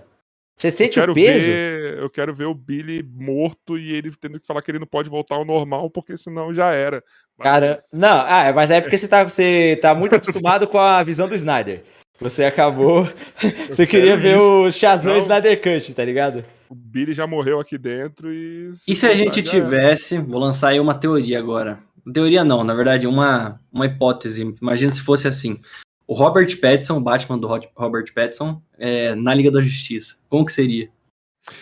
[0.57, 1.45] Você eu sente o quero, peso?
[1.45, 4.87] ver, eu quero ver o Billy morto e ele tendo que falar que ele não
[4.87, 7.03] pode voltar ao normal, porque senão já era.
[7.37, 11.03] Mas- Cara, não, ah, mas é porque você tá, você tá muito acostumado com a
[11.03, 11.83] visão do Snyder.
[12.19, 13.07] Você acabou.
[13.69, 14.41] Você queria ver isso.
[14.63, 15.19] o Shazam Não.
[15.19, 16.43] Snyder Cut, tá ligado?
[16.67, 18.71] O Billy já morreu aqui dentro e.
[18.87, 19.63] E se a gente já era.
[19.63, 21.77] tivesse, vou lançar aí uma teoria agora.
[22.11, 24.55] Teoria não, na verdade, uma, uma hipótese.
[24.59, 25.59] Imagina se fosse assim.
[26.07, 30.15] O Robert Pattinson, o Batman do Robert Pattinson, é, na Liga da Justiça.
[30.29, 30.89] Como que seria?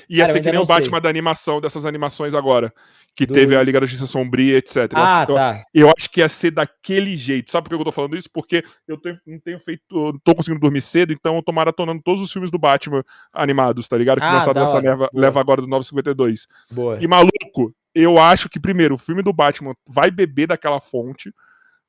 [0.10, 1.02] Ia Cara, eu ser que nem o Batman sei.
[1.02, 2.72] da animação, dessas animações agora.
[3.16, 4.76] Que Do- teve a Liga da Justiça Sombria, etc.
[4.76, 5.62] Ia Ah, eu, tá.
[5.74, 7.52] eu acho que ia ser daquele jeito.
[7.52, 8.30] Sabe por que eu tô falando isso?
[8.32, 9.82] Porque eu tenho- não tenho feito.
[9.92, 13.04] eu não tô conseguindo dormir cedo, então eu tô maratonando todos os filmes do Batman
[13.34, 14.20] animados, tá ligado?
[14.20, 16.46] Que Ah, lançaram nessa leva, leva agora do 952.
[16.72, 16.98] Boa.
[17.02, 21.34] E maluco, eu acho que primeiro o filme do Batman vai beber daquela fonte,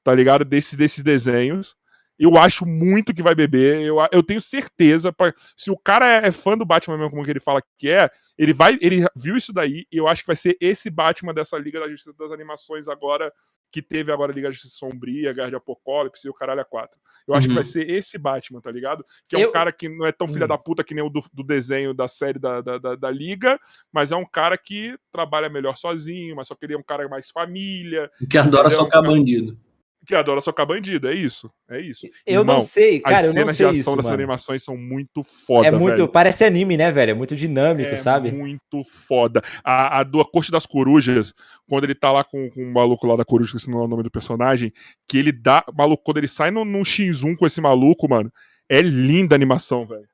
[0.05, 0.45] tá ligado?
[0.45, 1.74] Desses, desses desenhos.
[2.18, 3.82] Eu acho muito que vai beber.
[3.82, 5.12] Eu, eu tenho certeza.
[5.12, 7.88] pra- se o cara é, é fã do Batman mesmo, como que ele fala que
[7.90, 8.78] é, ele vai.
[8.80, 11.88] Ele viu isso daí e eu acho que vai ser esse Batman dessa Liga da
[11.88, 13.32] Justiça das Animações agora.
[13.72, 16.64] Que teve agora a Liga da Justiça Sombria, Guerra de Apocalipse e o caralho a
[16.64, 16.98] 4.
[17.26, 17.56] Eu acho que Uhum.
[17.56, 19.05] vai ser esse Batman, tá ligado?
[19.28, 20.48] Que é Eu- um cara que não é tão filha Hum.
[20.48, 23.59] da puta que nem o do, do desenho da série da, da, da, da Liga,
[23.93, 27.06] mas é um cara que trabalha melhor sozinho, mas só que ele é um cara
[27.09, 29.59] mais família, Que adora socar bandido.
[30.07, 31.09] Que adora socar bandido.
[31.09, 31.51] É isso.
[31.69, 32.07] É isso.
[32.24, 34.15] Eu Irmão, não sei, cara, As eu não cenas sei de ação isso, dessas mano.
[34.23, 36.09] animações são muito foda, É muito, velho.
[36.09, 37.11] parece anime, né, velho?
[37.11, 38.31] É muito dinâmico, É sabe?
[38.33, 39.43] muito foda.
[39.65, 41.35] A, a do A Corte das Corujas,
[41.69, 43.89] quando ele tá lá com, com o maluco lá da coruja, que não é o
[43.89, 44.73] nome do personagem,
[45.09, 45.65] que ele dá.
[45.74, 48.33] Maluco, quando ele sai no, num X1 com esse maluco, mano,
[48.69, 50.09] é linda a animação, velho.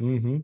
[0.00, 0.42] Uhum.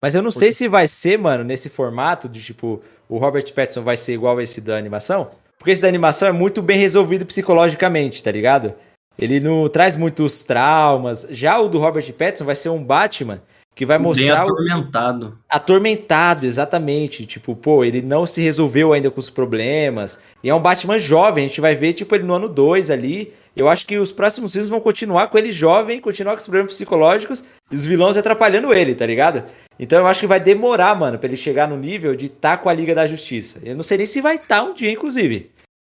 [0.00, 3.82] Mas eu não sei se vai ser, mano, nesse formato de tipo, o Robert Pattinson
[3.82, 5.30] vai ser igual esse da animação,
[5.62, 8.74] porque esse da animação é muito bem resolvido psicologicamente, tá ligado?
[9.16, 11.24] Ele não traz muitos traumas.
[11.30, 13.40] Já o do Robert Pattinson vai ser um Batman
[13.74, 15.38] que vai Bem mostrar o atormentado.
[15.48, 17.24] atormentado, exatamente.
[17.24, 20.20] Tipo, pô, ele não se resolveu ainda com os problemas.
[20.42, 23.32] E é um Batman jovem, a gente vai ver, tipo, ele no ano 2 ali.
[23.56, 26.72] Eu acho que os próximos filmes vão continuar com ele jovem, continuar com os problemas
[26.72, 29.44] psicológicos e os vilões atrapalhando ele, tá ligado?
[29.78, 32.68] Então eu acho que vai demorar, mano, pra ele chegar no nível de estar com
[32.68, 33.60] a Liga da Justiça.
[33.64, 35.50] Eu não sei nem se vai estar um dia, inclusive.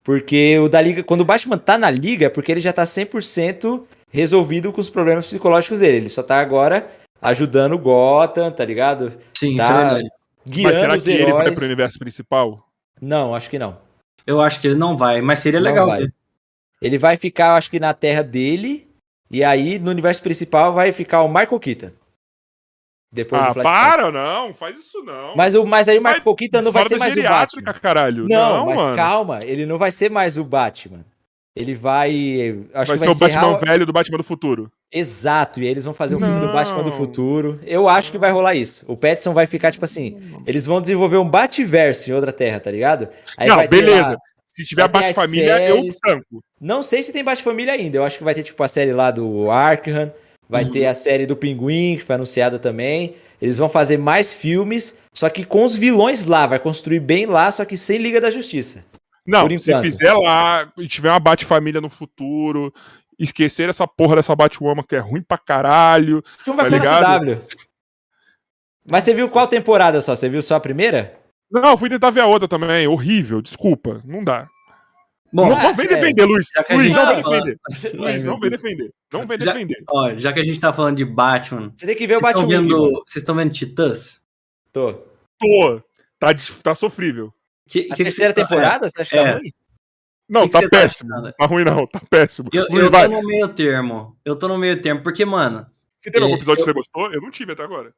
[0.05, 2.85] Porque o da Liga, quando o Batman tá na Liga, é porque ele já tá
[2.85, 5.97] 100% resolvido com os problemas psicológicos dele.
[5.97, 6.87] Ele só tá agora
[7.25, 9.13] ajudando o Gotham, tá ligado?
[9.37, 9.65] Sim, Tá.
[9.65, 10.09] isso é verdade.
[10.47, 11.55] Guiando Mas será os que ele vai heróis.
[11.59, 12.69] pro universo principal?
[13.01, 13.79] Não, acho que não.
[14.27, 15.87] Eu acho que ele não vai, mas seria Não legal.
[15.87, 16.01] vai.
[16.03, 16.15] ver.
[16.83, 18.89] Ele vai ficar, eu acho que na terra dele.
[19.31, 21.91] E aí, no universo principal, vai ficar o Michael Keaton.
[23.11, 25.37] Depois ah, para, não, faz isso não.
[25.37, 27.73] Mas, o, mas aí o Vai Michael Keaton não vai ser mais o Batman.
[27.75, 28.29] caralho.
[28.29, 28.97] Não, Não, mas mano.
[28.97, 31.05] calma, ele não vai ser mais o Batman.
[31.57, 32.65] Ele vai.
[32.75, 34.71] Acho Vai que ser o Batman velho do Batman do futuro.
[34.93, 36.53] Exato, e aí eles vão fazer o filme do.
[36.53, 37.61] Batman do futuro.
[37.65, 38.85] Eu acho que vai rolar isso.
[38.89, 42.71] O Pattinson vai ficar, tipo assim, eles vão desenvolver um Bativerso em outra terra, tá
[42.71, 43.09] ligado?
[43.37, 44.11] Aí não, vai beleza.
[44.13, 44.17] lá-
[44.47, 46.43] Se tiver vai Bate-Família, eu tanco.
[46.61, 47.99] Não sei se tem Bate-Família ainda.
[47.99, 50.13] Eu acho que vai ter, tipo, a série lá do Arkham.
[50.49, 50.71] Vai Uhum.
[50.73, 53.15] ter a série do Pinguim, que foi anunciada também.
[53.41, 56.47] Eles vão fazer mais filmes, só que com os vilões lá.
[56.47, 58.85] Vai construir bem lá, só que sem Liga da Justiça.
[59.27, 62.73] Não, se fizer lá e tiver uma Bate-Família no futuro,
[63.19, 66.23] esquecer essa porra dessa Batwoman que é ruim pra caralho.
[66.47, 67.25] Vai Tá ligado?
[67.37, 67.43] CW.
[68.87, 70.15] Mas você viu qual temporada só?
[70.15, 71.19] Você viu só a primeira?
[71.51, 72.87] Não, eu fui tentar ver a outra também.
[72.87, 74.03] Horrível, desculpa.
[74.05, 74.47] Não dá.
[75.33, 75.89] Bom, não, não vem é.
[75.89, 76.49] defender, Luiz.
[76.49, 77.59] que a Luiz, gente não vem defender.
[77.99, 78.91] Luiz, não vem defender.
[79.13, 79.85] Não vem Já- defender.
[79.89, 82.47] Ó, já que a gente tá falando de Batman, Você tem que ver o Batman.
[82.47, 82.77] vendo,
[83.07, 84.23] vocês estão vendo Titãs?
[84.73, 84.93] Tô.
[85.41, 85.83] Tô.
[86.21, 86.29] Tá,
[86.63, 87.33] tá sofrível.
[87.69, 88.89] Que, A que que terceira você tá- temporada?
[88.89, 89.33] Você acha que É.
[89.33, 89.53] tá ruim?
[90.29, 91.13] Não, Que que tá você tá péssimo.
[91.15, 91.33] achando?
[91.33, 92.49] Tá ruim não, tá péssimo.
[92.53, 93.07] Eu, eu vai.
[93.09, 94.17] tô no meio termo.
[94.25, 95.67] Eu tô no meio termo, porque, mano,
[95.97, 97.13] Você teve algum eu- episódio que você gostou?
[97.13, 97.93] Eu não tive até agora.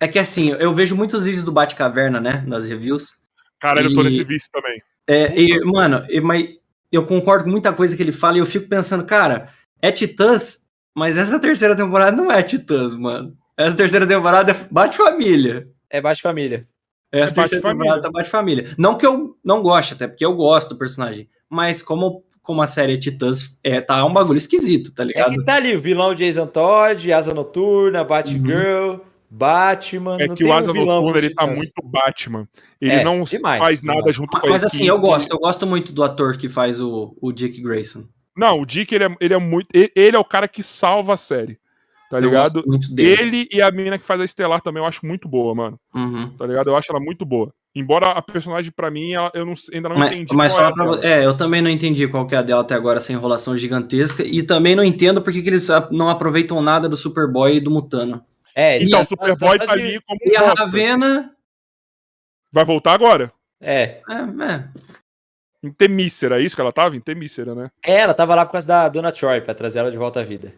[0.00, 2.44] é que assim, eu vejo muitos vídeos do Batcaverna, né?
[2.46, 3.14] Nas reviews.
[3.60, 4.82] Caralho, eu tô E- nesse vício também.
[5.06, 6.48] É, e, mano, e- mas
[6.92, 9.48] eu concordo com muita coisa que ele fala e eu fico pensando, cara,
[9.80, 13.36] é Titãs, mas essa terceira temporada não é Titãs, mano.
[13.56, 15.62] Essa terceira temporada é Bate-Família.
[15.88, 16.68] É Bate-Família.
[17.18, 17.60] Essa É Bate-Família.
[17.72, 18.74] temporada tá Bate-Família.
[18.78, 21.28] Não que eu não goste, até porque eu gosto do personagem.
[21.48, 25.30] Mas como, como a série é Titãs, é, tá um bagulho esquisito, tá É ligado?
[25.32, 28.96] que tá ali o vilão Jason Todd, Asa Noturna, Batgirl,
[29.30, 30.16] Batman.
[30.20, 32.48] É não que tem o um Asa vilão Noturna, ele tá muito Batman.
[32.80, 34.14] Ele É, não demais, faz nada demais.
[34.16, 37.16] junto com a Mas assim, eu gosto, eu gosto muito do ator que faz o,
[37.20, 38.04] o Dick Grayson.
[38.36, 39.68] Não, o Dick, ele é, ele é muito...
[39.72, 41.58] Ele é o cara que salva a série.
[42.14, 42.52] Tá Eu ligado?
[42.54, 43.22] gosto muito dele.
[43.22, 45.80] Ele e a menina que faz a Estelar também eu acho muito boa, mano.
[45.92, 46.30] Uhum.
[46.36, 46.68] Tá ligado?
[46.70, 47.52] Eu acho ela muito boa.
[47.74, 50.32] Embora a personagem, pra mim, ela- eu não, ainda não Mas, entendi.
[50.36, 51.06] mas qual é pra você.
[51.08, 54.22] É, eu também não entendi qual que é a dela até agora, essa enrolação gigantesca.
[54.24, 58.24] E também não entendo porque que eles não aproveitam nada do Superboy e do Mutano.
[58.54, 60.54] É, Então, o tá- Superboy tá ali como E a.
[60.54, 61.32] Ravena.
[62.52, 63.32] Vai voltar agora?
[63.60, 64.00] É.
[64.08, 64.64] É, é.
[65.64, 66.94] Em Temícera, é isso que ela tava?
[66.94, 67.70] Em Temícera, né?
[67.84, 70.22] É, ela tava lá por causa da Dona Troy, pra trazer ela de volta à
[70.22, 70.52] vida.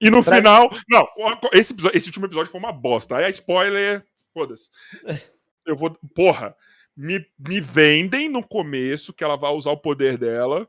[0.00, 0.70] E no Pra- final.
[0.88, 1.08] Não,
[1.52, 3.16] esse, episódio- esse último episódio foi uma bosta.
[3.16, 4.04] Aí a spoiler.
[4.32, 4.70] Foda-se.
[5.66, 5.90] Eu vou.
[6.14, 6.54] Porra.
[6.96, 10.66] Me, me vendem no começo que ela vai usar o poder dela.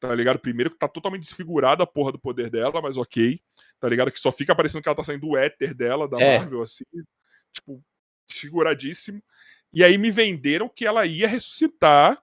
[0.00, 0.38] Tá ligado?
[0.38, 3.40] Primeiro que tá totalmente desfigurada a porra do poder dela, mas ok.
[3.78, 4.10] Tá ligado?
[4.10, 6.38] Que só fica parecendo que ela tá saindo do éter dela, da É.
[6.38, 6.84] Marvel, assim.
[7.52, 7.82] Tipo,
[8.26, 9.22] desfiguradíssimo.
[9.74, 12.22] E aí me venderam que ela ia ressuscitar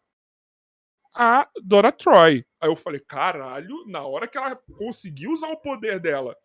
[1.15, 2.45] a Dora Troy.
[2.61, 6.35] Aí eu falei, caralho, na hora que ela conseguir usar o poder dela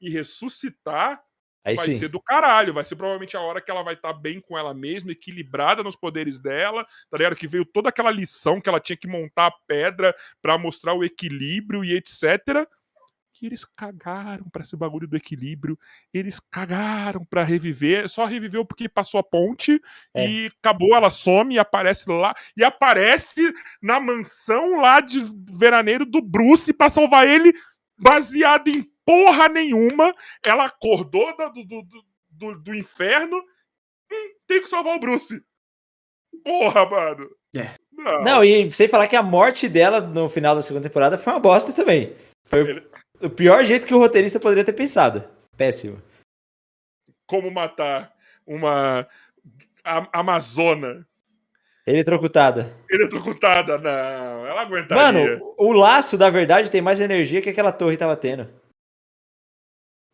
[0.00, 1.22] e ressuscitar,
[1.66, 1.98] Aí vai sim.
[1.98, 2.72] ser do caralho.
[2.72, 5.96] Vai ser provavelmente a hora que ela vai estar bem com ela mesma, equilibrada nos
[5.96, 7.34] poderes dela, tá ligado?
[7.34, 11.02] Que veio toda aquela lição que ela tinha que montar a pedra pra mostrar o
[11.02, 12.64] equilíbrio e etc.
[13.38, 15.78] Que eles cagaram pra esse bagulho do equilíbrio.
[16.12, 18.08] Eles cagaram pra reviver.
[18.08, 19.78] Só reviveu porque passou a ponte
[20.14, 20.26] É.
[20.26, 20.94] e acabou.
[20.96, 22.34] Ela some e aparece lá.
[22.56, 23.52] E aparece
[23.82, 25.20] na mansão lá de
[25.52, 27.52] veraneiro do Bruce pra salvar ele,
[27.98, 30.14] baseado em porra nenhuma.
[30.44, 31.82] Ela acordou do, do,
[32.30, 33.36] do, do- inferno.
[34.10, 35.42] Hum, tem que salvar o Bruce.
[36.42, 37.28] Porra, mano.
[37.54, 37.74] É.
[37.92, 38.22] Não.
[38.22, 41.40] Não, e sem falar que a morte dela no final da segunda temporada foi uma
[41.40, 42.14] bosta também.
[42.46, 42.82] Foi
[43.20, 45.24] o pior jeito que o roteirista poderia ter pensado.
[45.56, 46.00] Péssimo.
[47.26, 48.14] Como matar
[48.46, 49.08] uma
[49.84, 51.06] a- amazona
[51.86, 52.76] Eletrocutada.
[52.90, 53.78] eletrocutada?
[53.78, 54.96] Não, ela aguentaria.
[54.96, 58.48] Mano, o laço da verdade tem mais energia que aquela torre tava tendo.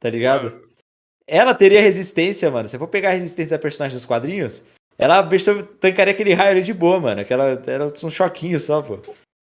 [0.00, 0.68] Tá ligado?
[1.26, 2.66] Ela teria resistência, mano.
[2.68, 4.66] Se eu for pegar a resistência da personagem dos quadrinhos,
[4.98, 5.22] ela
[5.80, 7.20] tancaria aquele raio ali de boa, mano.
[7.20, 8.94] Aquela era um choquinho só, pô.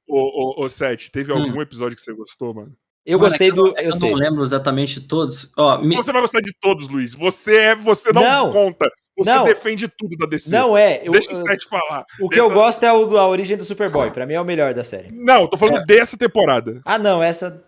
[0.08, 1.44] Ô, ô, ô, Seth, teve Hum.
[1.44, 2.76] algum episódio que você gostou, mano?
[3.12, 3.70] Eu Mano, gostei é que eu do.
[3.70, 4.12] não- é que Eu eu sei.
[4.12, 5.52] não lembro exatamente todos.
[5.58, 7.16] Ó, me- Você vai gostar de todos, Luiz.
[7.16, 8.52] Você é, você não, Não.
[8.52, 8.92] conta.
[9.18, 9.44] Você Não.
[9.46, 10.52] defende tudo da DC.
[10.56, 11.02] Não é.
[11.04, 12.06] Eu, Deixa o eu- Seth falar.
[12.22, 14.12] o que eu Essa- gosto é o do- a origem do Superboy.
[14.12, 15.10] Pra mim é o melhor da série.
[15.12, 15.86] Não, eu tô falando É.
[15.86, 16.82] dessa temporada.
[16.86, 17.22] Ah, não.
[17.22, 17.64] Essa.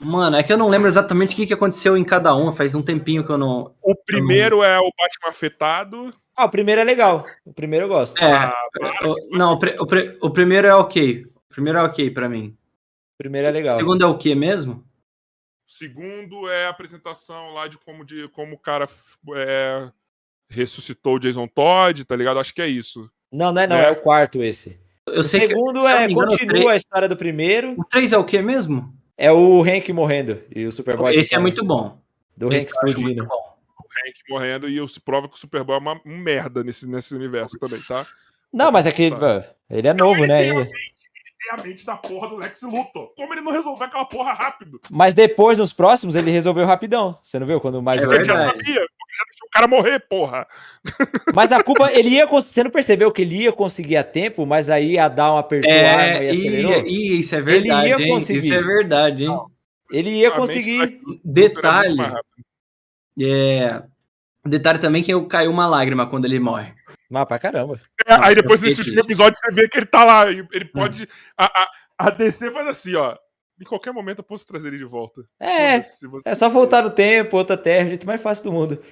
[0.00, 2.50] Mano, é que eu não lembro exatamente o que, que aconteceu em cada um.
[2.50, 3.74] Faz um tempinho que eu não.
[3.82, 6.12] O primeiro é o Batman afetado.
[6.36, 7.26] Ah, o primeiro é legal.
[7.44, 8.22] O primeiro eu gosto.
[8.22, 11.24] É, Ah, para, o- não, o, pri- o pri- o primeiro é ok.
[11.50, 12.56] O primeiro é ok pra mim.
[13.20, 13.78] O primeiro é O legal.
[13.78, 14.82] segundo é o que mesmo?
[15.66, 18.88] Segundo é a apresentação lá de como, de, como o cara
[19.36, 19.90] é,
[20.48, 22.40] ressuscitou o Jason Todd, tá ligado?
[22.40, 23.10] Acho que é isso.
[23.30, 23.76] Não, não é não.
[23.76, 23.88] É.
[23.88, 24.80] É, o quarto esse.
[25.06, 27.74] Eu o sei que- segundo se é engano, o continua três- a história do primeiro.
[27.78, 28.90] O 3 é o que mesmo?
[29.18, 31.14] É o Hank morrendo e o Superboy.
[31.14, 32.00] Esse é muito bom.
[32.34, 33.24] Do Hank explodindo.
[33.24, 37.14] O Hank morrendo e se prova que o Superboy é uma, um merda nesse, nesse
[37.14, 38.06] universo também, tá?
[38.50, 39.44] Não, mas é que Tá.
[39.68, 40.46] ele é novo, né?
[40.46, 41.09] Ele mente, ele
[41.40, 43.12] tem a mente da porra do Lex Luthor.
[43.16, 44.80] Como ele não resolveu aquela porra rápido?
[44.90, 47.18] Mas depois, nos próximos, ele resolveu rapidão.
[47.22, 47.60] Você não viu?
[47.60, 48.52] Quando mais É Porque ele já sabia.
[48.54, 50.46] Porque já deixou o cara morrer, porra.
[51.34, 52.26] Mas a culpa, ele ia.
[52.26, 55.70] Você não percebeu que ele ia conseguir a tempo, mas aí ia dar uma apertou
[55.70, 56.86] a arma É, e acelerou?
[56.86, 58.08] e isso é verdade, ia hein?
[58.08, 58.46] conseguir.
[58.46, 59.40] Isso é verdade, hein?
[59.90, 61.00] Ele ia conseguir.
[61.02, 61.96] muito Detalhe,
[63.20, 63.82] é...
[64.46, 66.72] Detalhe também que eu caiu uma lágrima quando ele morre.
[67.10, 67.78] Mas pra caramba.
[68.10, 70.30] É, aí depois nesse último episódio você vê que ele tá lá.
[70.30, 71.08] e Ele pode.
[71.36, 73.16] A, a, a DC faz assim, ó.
[73.60, 75.22] Em qualquer momento eu posso trazer ele de volta.
[75.38, 78.44] É, Foda-se, se você- É só voltar no tempo, outra terra, o jeito mais fácil
[78.44, 78.82] do mundo.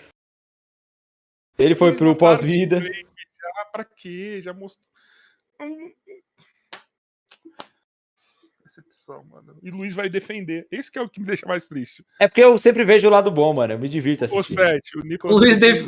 [1.59, 2.81] Ele foi Eles pro pós-vida.
[2.81, 4.40] Já pra quê?
[4.43, 4.85] Já mostrou.
[5.61, 5.90] Hum.
[8.62, 9.59] Decepção, mano.
[9.62, 10.69] E Luiz vai defender.
[10.70, 12.05] Esse que é o que me deixa mais triste.
[12.20, 13.73] É porque eu sempre vejo o lado bom, mano.
[13.73, 14.57] Eu me divirto assistindo.
[14.61, 15.35] Sete, o Nicolas.
[15.36, 15.86] O Luiz, vai def...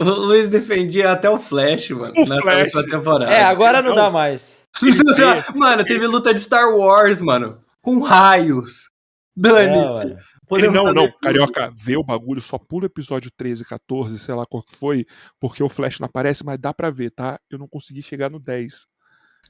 [0.00, 2.74] o Luiz defendia até o Flash, mano, O nessa Flash.
[2.74, 3.32] última temporada.
[3.32, 3.96] É, agora não Não.
[3.96, 4.66] dá mais.
[5.54, 7.58] mano, teve luta de Star Wars, mano.
[7.80, 8.90] Com raios.
[9.36, 10.16] Dane-se.
[10.48, 11.18] Podemos não, não, tudo.
[11.22, 15.06] Carioca, vê o bagulho, só pula o episódio 13, 14, sei lá qual que foi,
[15.38, 17.38] porque o Flash não aparece, mas dá pra ver, tá?
[17.48, 18.86] Eu não consegui chegar no 10.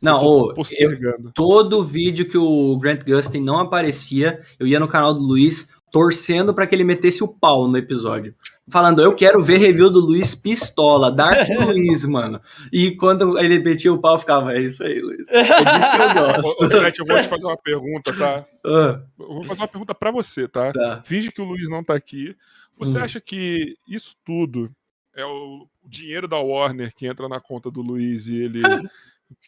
[0.00, 5.12] Não, eu eu, todo vídeo que o Grant Gustin não aparecia, eu ia no canal
[5.12, 8.34] do Luiz torcendo pra que ele metesse o pau no episódio.
[8.68, 12.40] Falando, eu quero ver review do Luiz pistola, Dark Luiz, mano.
[12.72, 15.28] E quando ele metia o pau, eu ficava, é isso aí, Luiz.
[15.34, 16.64] É disso que eu gosto.
[16.64, 18.46] ô, Sete, eu vou te fazer uma pergunta, tá?
[18.64, 20.70] Ah, Eu vou fazer uma pergunta pra você, tá?
[20.70, 21.00] tá.
[21.02, 22.36] Finge que o Luiz não tá aqui.
[22.78, 23.02] Você Hum.
[23.02, 24.70] acha que isso tudo
[25.16, 28.60] é o dinheiro da Warner que entra na conta do Luiz e ele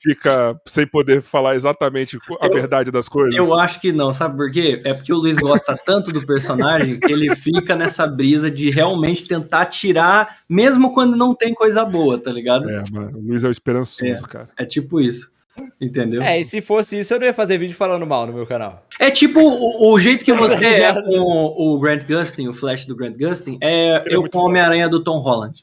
[0.02, 3.34] fica sem poder falar exatamente a Eu- verdade das coisas?
[3.34, 4.80] Eu acho que não, sabe por quê?
[4.84, 9.24] É porque o Luiz gosta tanto do personagem que ele fica nessa brisa de realmente
[9.26, 12.68] tentar tirar, mesmo quando não tem coisa boa, tá ligado?
[12.68, 14.20] É, mano, o Luiz é o esperançoso, É.
[14.28, 14.48] cara.
[14.58, 15.30] É tipo isso.
[15.78, 16.22] Entendeu?
[16.22, 18.86] É, e se fosse isso, eu não ia fazer vídeo falando mal no meu canal.
[18.98, 21.20] É tipo o, o jeito que você é com
[21.56, 25.04] o Grant Gustin, o Flash do Grant Gustin, é é eu com o Homem-Aranha do
[25.04, 25.62] Tom Holland.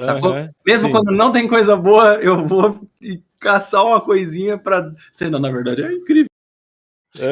[0.00, 0.32] Sacou?
[0.32, 0.92] Aham, Mesmo sim.
[0.92, 4.90] quando não tem coisa boa, eu vou e caçar uma coisinha pra.
[5.14, 6.28] Sei não, na verdade, é incrível.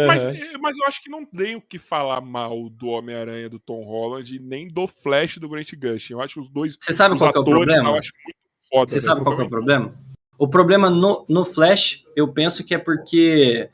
[0.06, 3.58] Mas, eh, mas eu acho que não tem o que falar mal do Homem-Aranha do
[3.58, 6.12] Tom Holland, nem do Flash do Grant Gustin.
[6.12, 6.76] Eu acho os dois.
[6.78, 7.88] Você sabe qual que é o problema?
[7.88, 8.38] Eu acho muito
[8.70, 8.90] foda.
[8.90, 9.00] Você né?
[9.00, 9.94] sabe qual que é o problema?
[10.38, 13.68] O problema no, no Flash, eu penso que é porque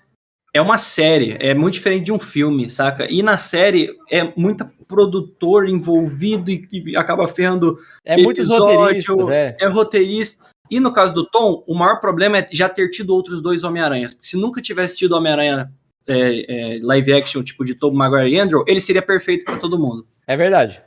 [0.54, 3.10] é uma série, é muito diferente de um filme, saca?
[3.10, 9.28] E na série é muito produtor envolvido e, e acaba ferrando É muitos episódio, roteiristas,
[9.28, 9.56] é.
[9.60, 10.47] é roteirista.
[10.70, 14.14] E no caso do Tom, o maior problema é já ter tido outros dois Homem-Aranhas.
[14.14, 15.72] Porque se nunca tivesse tido Homem-Aranha
[16.06, 19.78] é, é, live action, tipo de Tobey Maguire e Andrew, ele seria perfeito pra todo
[19.78, 20.06] mundo.
[20.26, 20.82] É verdade.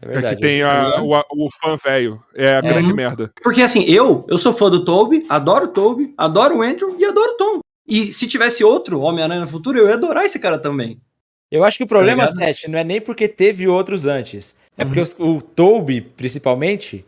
[0.00, 0.36] É É verdade.
[0.36, 1.12] que tem a- o,
[1.46, 2.22] o fã velho.
[2.34, 2.96] É a grande Uhum.
[2.96, 3.32] merda.
[3.42, 7.04] Porque assim, eu, eu sou fã do Tobey, adoro o Tobey, adoro o Andrew e
[7.04, 7.60] adoro o Tom.
[7.86, 11.00] E se tivesse outro Homem-Aranha no futuro, eu ia adorar esse cara também.
[11.50, 12.54] Eu acho que o problema, Tá ligado?
[12.54, 14.56] Seth, não é nem porque teve outros antes.
[14.76, 14.88] É Uhum.
[14.88, 17.04] porque os- o Toby, principalmente,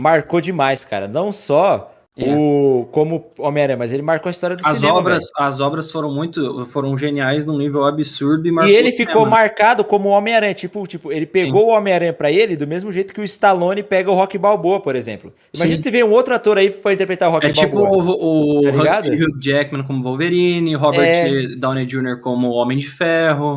[0.00, 1.06] marcou demais, cara.
[1.08, 2.30] Não só É.
[2.36, 4.98] o como Homem-Aranha, mas ele marcou a história do As cinema.
[4.98, 5.30] obras, velho.
[5.48, 10.10] as obras foram muito, foram geniais num nível absurdo e E ele ficou marcado como
[10.10, 10.52] Homem-Aranha.
[10.52, 14.10] Tipo, tipo, ele pegou o Homem-Aranha pra ele do mesmo jeito que o Stallone pega
[14.10, 15.32] o Rock Balboa, por exemplo.
[15.54, 15.82] Imagina Sim.
[15.82, 18.14] se vê um outro ator aí que foi interpretar o Rock É tipo Balboa.
[18.14, 18.98] o, o Tá?
[19.00, 21.46] Hugh Jackman como Wolverine, Robert É.
[21.56, 22.20] Downey Jr.
[22.20, 23.56] como Homem de Ferro.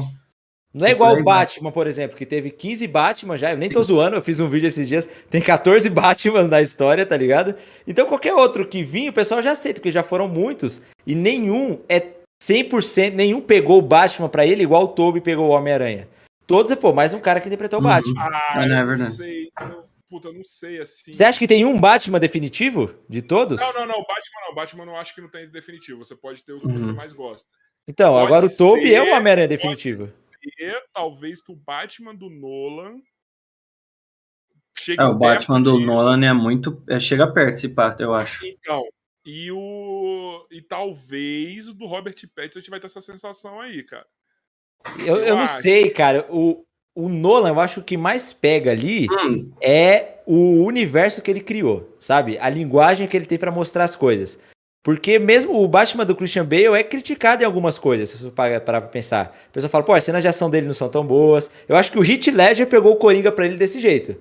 [0.78, 1.24] Não é igual o vai.
[1.24, 3.52] Batman, por exemplo, que teve 15 Batman já.
[3.52, 5.10] Eu nem tô zoando, eu fiz um vídeo esses dias.
[5.30, 7.56] Tem 14 Batmans na história, tá ligado?
[7.88, 10.82] Então qualquer outro que vinha, o pessoal já aceita, porque já foram muitos.
[11.08, 12.02] E nenhum é
[12.44, 16.08] 100%, nenhum pegou o Batman pra ele igual o Toby pegou o Homem-Aranha.
[16.46, 17.90] Todos é, pô, mais um cara que interpretou o Uhum.
[17.90, 18.22] Batman.
[18.22, 19.16] Ah, Mas não é não verdade.
[19.16, 19.50] sei.
[20.10, 21.12] puta, eu não sei assim.
[21.12, 23.60] Você acha que tem um Batman definitivo de todos?
[23.62, 23.96] Não, não, não.
[24.04, 24.54] Batman não.
[24.56, 26.04] Batman eu não acho que não tem definitivo.
[26.04, 26.96] Você pode ter o que você Uhum.
[26.96, 27.48] mais gosta.
[27.88, 30.06] Então, Pode agora o Toby é ser, o Homem-Aranha definitivo.
[30.06, 30.14] ser,
[30.94, 33.02] talvez, que o Batman do Nolan
[34.78, 35.86] chegue É, o Batman do disso.
[35.86, 36.84] Nolan é muito.
[36.90, 38.46] é, chega perto esse pato, eu acho.
[38.46, 38.84] Então,
[39.26, 40.46] e o.
[40.52, 44.06] E talvez o do Robert Pattinson vai ter essa sensação aí, cara.
[45.00, 45.62] Eu, eu Eu não acho.
[45.62, 46.26] sei, cara.
[46.30, 46.64] O,
[46.94, 51.30] o Nolan, eu acho que o que mais pega ali Hum, é o universo que
[51.30, 52.38] ele criou, sabe?
[52.38, 54.40] A linguagem que ele tem pra mostrar as coisas.
[54.86, 58.62] Porque mesmo o Batman do Christian Bale é criticado em algumas coisas, se você parar
[58.62, 59.36] pra pensar.
[59.50, 61.50] A pessoa fala, pô, as cenas de ação dele não são tão boas.
[61.68, 64.16] Eu acho que o Heath Ledger pegou o Coringa pra ele desse jeito.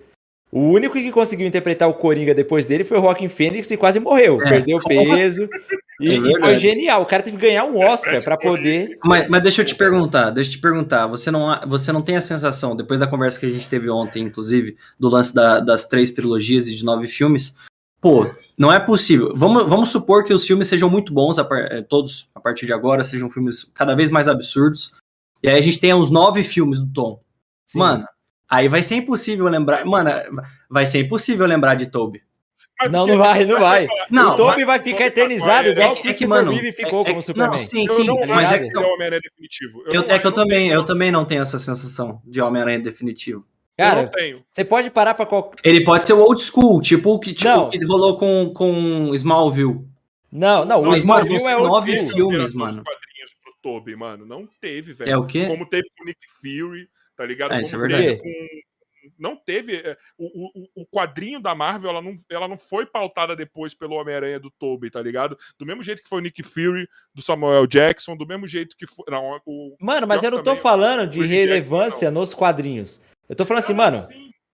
[0.51, 4.01] O único que conseguiu interpretar o Coringa depois dele foi o Joaquin Phoenix e quase
[4.01, 4.41] morreu.
[4.41, 4.49] É.
[4.49, 5.47] Perdeu peso.
[6.01, 7.03] E, É e foi genial.
[7.03, 8.99] O cara teve que ganhar um Oscar pra poder...
[9.05, 11.07] Mas, mas deixa eu te perguntar, deixa eu te perguntar.
[11.07, 14.25] Você não, você não tem a sensação, depois da conversa que a gente teve ontem,
[14.25, 17.55] inclusive, do lance da- das três trilogias e de nove filmes,
[18.05, 19.33] pô, não é possível.
[19.35, 22.67] Vamos, vamos supor que os filmes sejam muito bons, a par- eh, todos a partir
[22.67, 24.93] de agora, sejam filmes cada vez mais absurdos.
[25.43, 27.21] E aí a gente tenha os nove filmes do Tom.
[27.65, 27.79] Sim.
[27.79, 28.07] Mano,
[28.47, 29.87] aí vai ser impossível lembrar.
[29.87, 30.11] Mano,
[30.69, 32.23] vai ser impossível lembrar de Toby.
[32.91, 33.87] Não, não vai, não vai.
[34.11, 37.03] Não, o Toby vai ficar eternizado igual é o que, Christopher mano, Reeve ficou é-
[37.03, 37.51] é como Superman.
[37.53, 39.83] Não, sim, Eu sim, não mas acho é que que é o Homem-Aranha definitivo.
[39.87, 43.47] eu, é que eu também, eu também não tenho essa sensação de Homem-Aranha definitivo.
[43.77, 44.45] Eu Cara, não tenho.
[44.51, 45.61] você pode parar pra qualquer.
[45.69, 47.65] Ele pode ser o old school, tipo o que, tipo, Não.
[47.67, 49.85] o que rolou com, com Smallville.
[50.31, 52.11] Não, não, o Mas, mano, Smallville é old nove school.
[52.31, 52.83] filmes, mano.
[52.85, 54.25] quadrinhos pro Toby, mano.
[54.27, 55.11] Não teve, velho.
[55.11, 55.47] É o quê?
[55.47, 57.53] Como teve com o Nick Fury, tá ligado?
[57.53, 58.23] É, Como isso é teve verdade.
[58.23, 58.65] com.
[59.19, 59.77] Não teve.
[59.77, 63.97] é, O, o, o quadrinho da Marvel, ela não, ela não foi pautada depois pelo
[63.97, 65.37] Homem-Aranha do Toby, tá ligado?
[65.59, 68.87] Do mesmo jeito que foi o Nick Fury, do Samuel Jackson, do mesmo jeito que
[68.87, 69.05] foi.
[69.11, 69.77] Não, o.
[69.81, 73.03] Mano, mas eu não tô também, falando de relevância nos quadrinhos.
[73.29, 73.99] Eu tô falando assim, Ah, mano,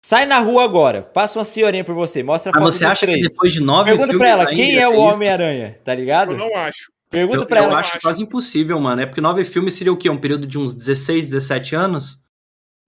[0.05, 3.07] sai na rua agora, passa uma senhorinha por você, mostra a Mas foto você acha
[3.07, 3.29] que três.
[3.29, 5.01] depois de nove Pergunta filmes pra ela, quem é o isso?
[5.01, 6.33] Homem-Aranha, tá ligado?
[6.33, 6.91] Eu não acho.
[7.11, 7.79] Pergunta Eu, pra eu ela.
[7.79, 8.01] acho acho.
[8.03, 9.01] quase impossível, mano.
[9.01, 10.11] É porque nove filmes seria o quê?
[10.11, 12.19] Um período de uns 16, 17 anos?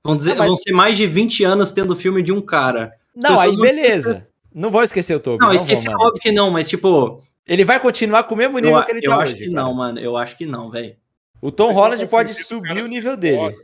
[0.04, 2.92] Vão, dizer, Ah, mas- vão ser mais de 20 anos tendo filme de um cara.
[3.16, 4.26] Não, aí pessoas vão- beleza.
[4.54, 5.38] Não vou esquecer o Toby.
[5.40, 6.06] Não, Não, esqueci, vou, mano.
[6.08, 9.00] óbvio que não, mas tipo, Ele vai continuar com o mesmo nível eu, que ele
[9.02, 9.44] eu tá acho hoje.
[9.44, 9.62] que cara.
[9.62, 9.98] não, mano.
[9.98, 10.94] Eu acho que não, velho.
[11.42, 13.56] O Tom Vocês Holland pode subir o nível dele.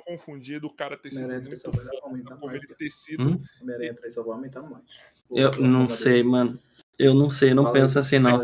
[0.00, 3.22] Estão confundindo o cara ter sido Homem-Aranha vai foda, aumentar como mais, ele ter sido.
[3.22, 3.42] Hum?
[3.62, 4.82] Homem-Aranha traição vai aumentar mais.
[5.30, 6.58] Eu não sei, mano.
[6.98, 8.02] Eu não sei, não Fala penso aí.
[8.02, 8.42] assim, não.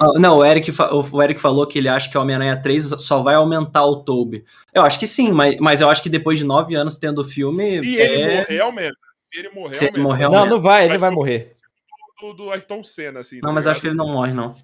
[0.00, 0.70] Ah, Não, o Eric,
[1.12, 4.44] o Eric falou que ele acha que o Homem-Aranha 3 só vai aumentar o Toby.
[4.74, 7.24] Eu acho que sim, mas, mas eu acho que depois de nove anos tendo o
[7.24, 7.80] filme.
[7.80, 8.36] Se ele é...
[8.40, 8.98] morrer, aumenta.
[9.16, 10.54] Se ele morrer, Se ele morrer, Não, aumenta.
[10.56, 11.56] não vai, ele Vai não vai morrer.
[12.20, 13.40] do, do Ayrton Senna, assim.
[13.42, 14.54] Não, mas acho que ele não morre, não.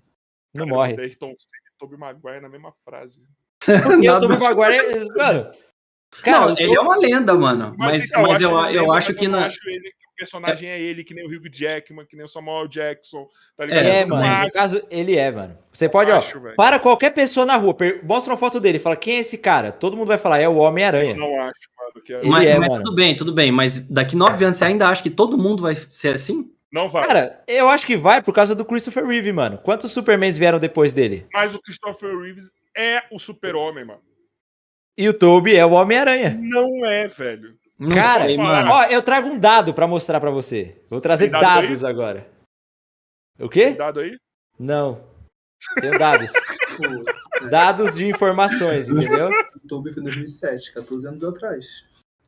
[0.53, 0.95] Não morre.
[1.01, 3.21] Ayrton Senna e Tobey Maguire na mesma frase.
[3.65, 5.51] Porque o Tobey Maguire, é- mano...
[6.23, 7.75] Cara, não, ele é uma lenda, mano.
[7.77, 10.17] Mas, então, mas eu, eu lembra, acho mas que eu não acho ele, que o
[10.17, 13.27] personagem é ele, que nem o Hugh Jackman, que nem o Samuel Jackson,
[13.57, 13.85] tá ligado?
[13.85, 14.29] É, Eu não mano.
[14.29, 15.59] No acho, caso, ele é, mano.
[15.73, 16.55] Você pode, ó, velho.
[16.57, 19.73] para qualquer pessoa na rua, per- mostra uma foto dele, fala quem é esse cara?
[19.73, 21.17] Todo mundo vai falar, é o Eu Homem-Aranha.
[21.17, 22.23] não acho, mano, que é...
[22.25, 22.85] Mas, é, mas mano.
[22.85, 23.51] tudo bem, tudo bem.
[23.53, 26.51] Mas daqui nove anos você ainda acha que todo mundo vai ser assim?
[26.73, 27.07] Não vai.
[27.07, 29.59] Cara, eu acho que vai por causa do Christopher Reeve, mano.
[29.59, 31.25] Quantos Supermans vieram depois dele?
[31.33, 34.01] Mas o Christopher Reeves é o super-homem, mano.
[34.97, 36.39] E o Toby é o Homem-Aranha.
[36.41, 37.55] Não é, velho.
[37.79, 38.71] Não Cara, sei, mano.
[38.71, 40.81] Ó, eu trago um dado pra mostrar pra você.
[40.89, 41.63] Vou trazer Tem dado aí?
[41.67, 42.27] dados agora.
[43.41, 43.67] O quê?
[43.69, 44.17] Cuidado aí.
[44.59, 45.01] Não.
[45.81, 46.33] Tenho dados.
[47.51, 49.31] dados de informações, entendeu?
[49.57, 51.67] O Toby foi em 2007, 14 anos atrás.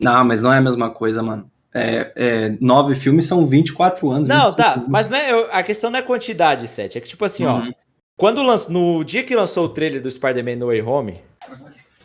[0.01, 1.51] Não, mas não é a mesma coisa, mano.
[1.73, 4.27] É, é, nove filmes são 24 anos.
[4.29, 4.73] Não, 25 tá.
[4.75, 4.89] anos.
[4.89, 6.99] Mas não é, eu- a questão não é quantidade, Sete.
[6.99, 7.59] É que, tipo assim, ó.
[7.59, 7.73] Uhum.
[8.19, 11.21] Quando lanç- no dia que lançou o trailer do Spider-Man No Way Home,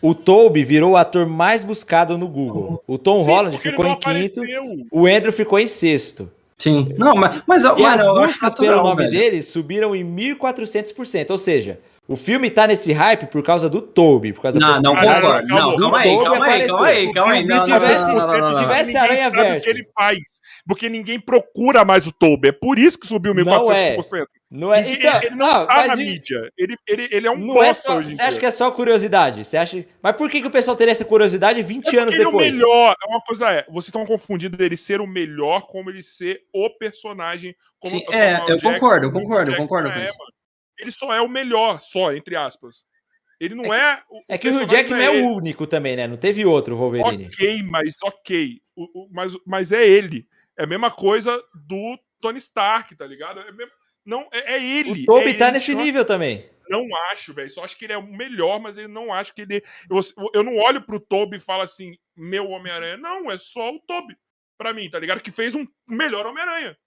[0.02, 2.84] o Toby virou o ator mais buscado no Google.
[2.88, 4.64] O Tom Sim, Holland ficou não em quinto, apareceu.
[4.92, 6.30] o Andrew ficou em sexto.
[6.58, 6.94] Sim.
[6.98, 9.12] Não, mas, mas E mano, as buscas natural, pelo nome velho.
[9.18, 11.32] dele subiram em 1400%.
[11.32, 14.82] Ou seja, o filme tá nesse hype por causa do Toby, por causa da Não,
[14.82, 15.22] não concordo.
[15.22, 18.28] calma, Não, calma aí, calma aí, calma aí, calma Não, não, não, tivesse- não, não,
[18.28, 18.54] não, não.
[18.58, 19.66] se tivesse Aranha sabe o Verso.
[19.66, 20.18] que ele faz.
[20.68, 22.50] Porque ninguém procura mais o Toby.
[22.50, 24.26] É por isso que subiu Não 1400%.
[24.54, 24.82] Não é.
[24.82, 26.52] Ele- Então, ele não não, tá mas na e- mídia.
[26.58, 27.98] Ele, ele, ele é um não é só.
[27.98, 29.46] hoje em Você acha que é só curiosidade?
[29.46, 29.86] Você acha?
[30.04, 32.48] Mas por que, que o pessoal teria essa curiosidade 20 anos ele depois?
[32.48, 32.96] é o melhor.
[33.02, 36.70] É uma coisa é, vocês estão confundindo dele ser o melhor como ele ser o
[36.70, 37.56] personagem.
[37.80, 40.06] Como Sim, o é, Samuel eu Jackson, concordo, eu o concordo, eu concordo com é,
[40.10, 40.18] isso.
[40.80, 42.84] Ele só é o melhor, só, entre aspas.
[43.40, 44.04] Ele não é.
[44.10, 45.28] o- É que o Hugh personagem Jackman é ele.
[45.28, 46.08] o único também, né?
[46.08, 47.28] Não teve outro Wolverine.
[47.28, 48.60] Ok, mas ok.
[48.76, 50.28] O- o- mas, mas é ele.
[50.60, 53.40] É a mesma coisa do Tony Stark, tá ligado?
[53.40, 53.72] É mesmo-
[54.06, 55.04] não, é, é ele.
[55.04, 56.50] O Toby é tá ele, nesse nível também.
[56.70, 57.50] Não acho, velho.
[57.50, 59.64] Só acho que ele é o melhor, mas ele não acho que ele.
[59.90, 60.00] Eu,
[60.34, 62.98] eu não olho pro Toby e falo assim, meu Homem-Aranha.
[62.98, 64.16] Não, é só o Toby.
[64.58, 65.22] Pra mim, tá ligado?
[65.22, 66.78] Que fez um melhor Homem-Aranha.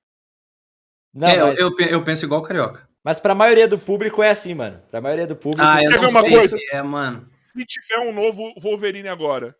[1.12, 2.88] Não, É, eu- mas, eu, eu penso igual o Carioca.
[3.02, 4.82] mas pra maioria do público é assim, mano.
[4.90, 5.62] Pra maioria do público.
[5.66, 6.56] Ah, eu Quer não ver uma sei coisa?
[6.58, 7.20] se é, mano.
[7.28, 9.54] Se tiver um novo Wolverine agora,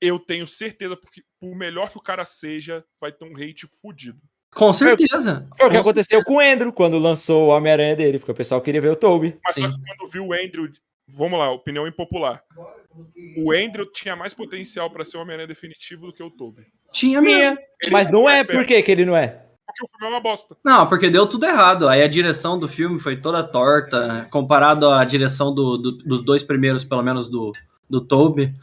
[0.00, 4.20] eu tenho certeza, porque por melhor que o cara seja, vai ter um hate fudido.
[4.54, 5.46] Com certeza.
[5.58, 8.60] Foi o que aconteceu com o Andrew quando lançou o Homem-Aranha dele, porque o pessoal
[8.60, 9.36] queria ver o Toby.
[9.44, 9.72] Mas só Sim.
[9.74, 10.68] que quando viu o Andrew.
[11.06, 12.42] Vamos lá, opinião impopular.
[13.36, 16.62] O Andrew tinha mais potencial pra ser o Homem-Aranha definitivo do que o Toby.
[16.92, 17.58] Tinha mesmo.
[17.90, 19.40] Mas não é, por que que ele não é?
[19.66, 20.56] Porque o filme é uma bosta.
[20.64, 21.88] Não, porque deu tudo errado.
[21.88, 26.42] Aí a direção do filme foi toda torta, comparado à direção do- do- dos dois
[26.42, 27.50] primeiros, pelo menos do,
[27.90, 28.54] do Toby.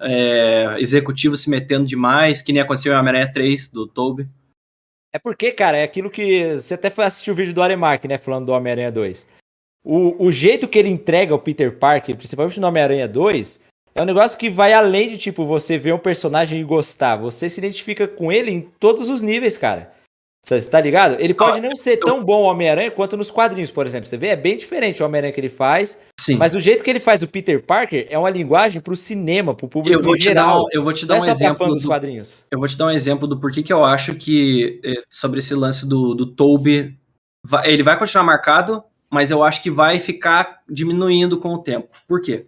[0.00, 4.28] É, executivo se metendo demais, que nem aconteceu em Homem-Aranha 3 do Toby.
[5.12, 6.54] É porque, cara, é aquilo que.
[6.54, 8.16] Você até foi assistir o vídeo do Aremark, né?
[8.16, 9.28] Falando do Homem-Aranha 2.
[9.84, 13.60] O, o jeito que ele entrega o Peter Parker, principalmente no Homem-Aranha 2,
[13.94, 17.16] é um negócio que vai além de, tipo, você ver um personagem e gostar.
[17.16, 19.92] Você se identifica com ele em todos os níveis, cara.
[20.44, 21.16] Você tá ligado?
[21.20, 24.08] Ele pode não ser tão bom Homem-Aranha quanto nos quadrinhos, por exemplo.
[24.08, 26.00] Você vê, é bem diferente o Homem-Aranha que ele faz.
[26.18, 26.36] Sim.
[26.36, 29.68] Mas o jeito que ele faz o Peter Parker é uma linguagem pro cinema, pro
[29.68, 30.66] público eu vou em te dar, geral.
[30.72, 32.44] eu vou te dar Não é um pra exemplo dos do, quadrinhos.
[32.50, 35.54] Eu vou te dar um exemplo do porquê que eu acho que eh, sobre esse
[35.54, 36.98] lance do, do Toby,
[37.64, 41.88] ele vai continuar marcado, mas eu acho que vai ficar diminuindo com o tempo.
[42.08, 42.46] Por quê?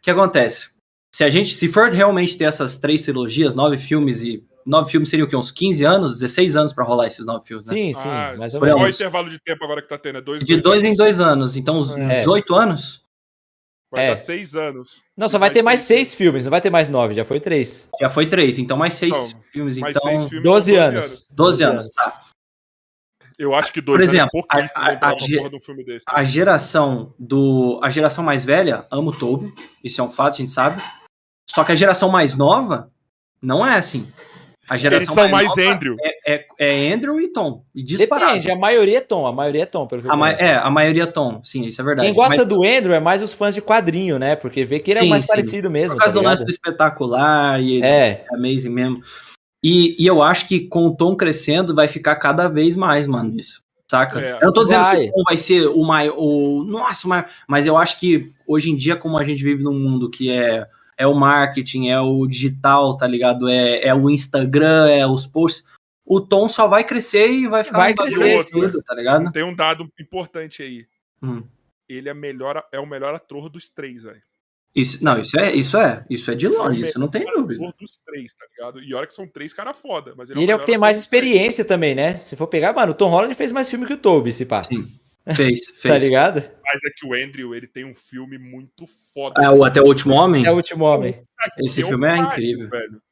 [0.00, 0.70] O que acontece?
[1.14, 5.08] Se a gente, se for realmente ter essas três trilogias, nove filmes e nove filmes
[5.08, 5.36] seriam o quê?
[5.36, 7.74] Uns 15 anos, 16 anos pra rolar esses nove filmes, né?
[7.74, 8.82] Sim, sim, Ah, Qual menos.
[8.82, 10.18] o intervalo de tempo agora que tá tendo?
[10.18, 10.98] É dois, De dois em anos?
[10.98, 12.18] dois anos, então uns É.
[12.18, 13.04] 18 anos
[13.88, 14.10] Vai É.
[14.10, 15.00] dar seis anos.
[15.16, 17.88] Não, só vai ter mais seis filmes, não vai ter mais nove, já foi três.
[18.00, 20.42] já foi três, então mais seis Então, filmes, Mais então seis filmes.
[20.42, 21.26] 12 são anos.
[21.30, 22.22] 12 anos, tá?
[23.38, 26.04] Eu acho que dois Por exemplo, anos é a- a- a um filme desse.
[26.08, 30.38] a geração do a geração mais velha ama o Toby, isso é um fato, a
[30.38, 30.82] gente sabe.
[31.48, 32.90] Só que a geração mais nova
[33.40, 34.10] não é assim.
[34.68, 35.96] A Eles geração são mais nova Andrew.
[36.26, 37.64] É, é Andrew e Tom.
[37.74, 38.32] E disparado.
[38.32, 40.56] Depende, a maioria é Tom, a maioria é Tom, pelo que eu A ma- é,
[40.56, 42.08] a maioria é Tom, sim, isso é verdade.
[42.08, 44.34] Quem gosta Mas do Andrew é mais os fãs de quadrinho, né?
[44.34, 45.28] Porque vê que ele é Sim, o mais sim.
[45.28, 45.96] parecido mesmo.
[45.96, 49.02] por causa tá do lance do espetacular e É, é amazing mesmo.
[49.62, 53.38] E, e eu acho que com o Tom crescendo vai ficar cada vez mais, mano,
[53.38, 53.64] isso.
[53.88, 54.20] Saca?
[54.20, 54.32] É.
[54.32, 54.96] eu não tô dizendo Vai.
[55.04, 58.32] que o Tom vai ser o maior, o nossa, o maior, mas eu acho que
[58.44, 60.66] hoje em dia, como a gente vive num mundo que é
[60.96, 63.48] é o marketing, é o digital, tá ligado?
[63.48, 65.64] É, é o Instagram, é os posts.
[66.04, 69.30] O Tom só vai crescer e vai ficar Vai crescer, absurdo, tá ligado?
[69.32, 70.86] Tem um dado importante aí.
[71.22, 71.42] Hum.
[71.88, 74.22] Ele é, melhor, é o melhor ator dos três, velho.
[74.74, 77.64] Isso, não, isso é, isso é, isso é de longe, isso não tem dúvida.
[77.64, 78.82] ator dos três, tá ligado?
[78.82, 80.12] E olha que são três caras foda.
[80.16, 82.18] Mas E ele é o que tem mais experiência também, né?
[82.18, 84.62] Se for pegar, mano, o Tom Holland fez mais filme que o Toby, se pá.
[84.62, 84.86] Sim.
[85.34, 86.04] Fez, Tá fez.
[86.04, 86.42] ligado?
[86.64, 89.42] Mas é que o Andrew, ele tem um filme muito foda.
[89.42, 90.44] É, o Até o Último Homem?
[90.46, 91.20] É o último homem.
[91.58, 92.68] Esse um filme é pai, incrível.
[92.68, 93.02] Velho.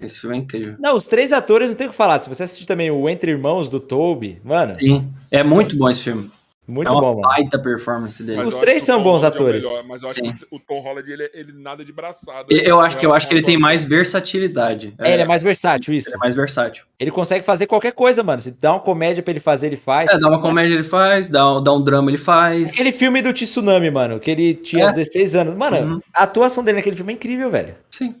[0.00, 0.76] Esse filme é incrível.
[0.80, 2.18] Não, os três atores não tem o que falar.
[2.18, 6.02] Se você assistir também o Entre Irmãos do Toby, mano, Sim, é muito bom esse
[6.02, 6.28] filme.
[6.72, 7.22] Muito é uma bom, mano.
[7.28, 8.38] baita performance dele.
[8.38, 9.64] Mas Os eu três são bons Holland é o atores.
[9.64, 10.32] melhor, mas eu acho Sim.
[10.32, 12.46] que o Tom Holland, ele, ele nada de braçada.
[12.50, 14.94] Eu acho que eu acho que ele tem mais versatilidade.
[14.98, 16.08] É, ele é mais versátil, isso.
[16.08, 16.84] ele é mais versátil.
[16.98, 18.40] Ele consegue fazer qualquer coisa, mano.
[18.40, 20.10] Se dá uma comédia pra ele fazer, ele faz.
[20.10, 22.70] É, dá uma comédia ele faz, dá, dá um drama ele faz.
[22.72, 24.90] Aquele filme do Tsunami, mano, que ele tinha É.
[24.92, 25.54] 16 anos.
[25.56, 26.00] Mano, Uhum.
[26.14, 27.74] a atuação dele naquele filme é incrível, velho.
[27.90, 28.14] Sim.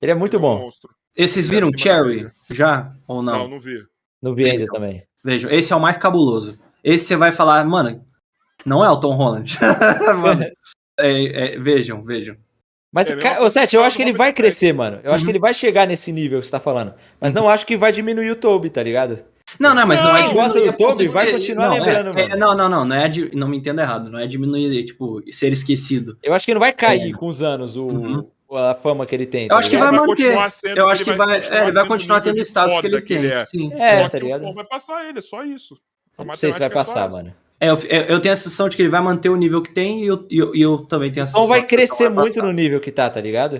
[0.00, 0.58] Ele é muito um bom.
[0.58, 0.90] monstro.
[1.16, 2.28] E vocês viram que Cherry?
[2.50, 2.92] Já?
[3.08, 3.48] Ou Não, não?
[3.48, 3.78] não vi.
[4.22, 5.02] Não vi ainda também.
[5.24, 6.58] Vejam, esse é o mais cabuloso.
[6.86, 8.00] Esse você vai falar, mano,
[8.64, 9.58] não é o Tom Holland.
[10.22, 10.44] Mano,
[10.98, 12.36] é- é, vejam, vejam.
[12.92, 15.00] Mas, É, ca- Seth, eu acho que ele vai crescer, mano.
[15.02, 15.26] Eu acho Uhum.
[15.26, 16.94] que ele vai chegar nesse nível que você tá falando.
[17.20, 19.18] Mas não acho que vai diminuir o Toby, tá ligado?
[19.58, 21.72] Não, não, mas não, é Quem gosta diminuir do Toby a ponto vai continuar não,
[21.74, 22.34] lembrando, é- mano.
[22.34, 25.52] é- não, não, não, não é não me entenda errado, não é diminuir, tipo, ser
[25.52, 26.16] esquecido.
[26.22, 28.30] Eu acho que não vai cair com os anos o, Uhum.
[28.52, 29.42] a fama que ele tem.
[29.42, 29.90] Eu tá acho que ligado?
[29.90, 30.08] vai manter.
[30.22, 33.02] continuar sendo, Eu acho que vai, é, ele vai continuar tendo o status que ele
[33.02, 33.26] tem.
[33.26, 33.44] é.
[33.44, 33.72] Sim.
[33.74, 34.46] É, Só tá ligado?
[34.46, 35.76] o vai passar ele, é só isso.
[36.18, 37.34] Não sei se vai é passar, mano.
[37.58, 37.76] É, eu,
[38.08, 40.26] eu- tenho a sensação de que ele vai manter o nível que tem e eu,
[40.30, 42.24] e eu, eu também tenho a sensação Então vai de que ele crescer não vai
[42.24, 43.56] muito no nível que tá, tá ligado?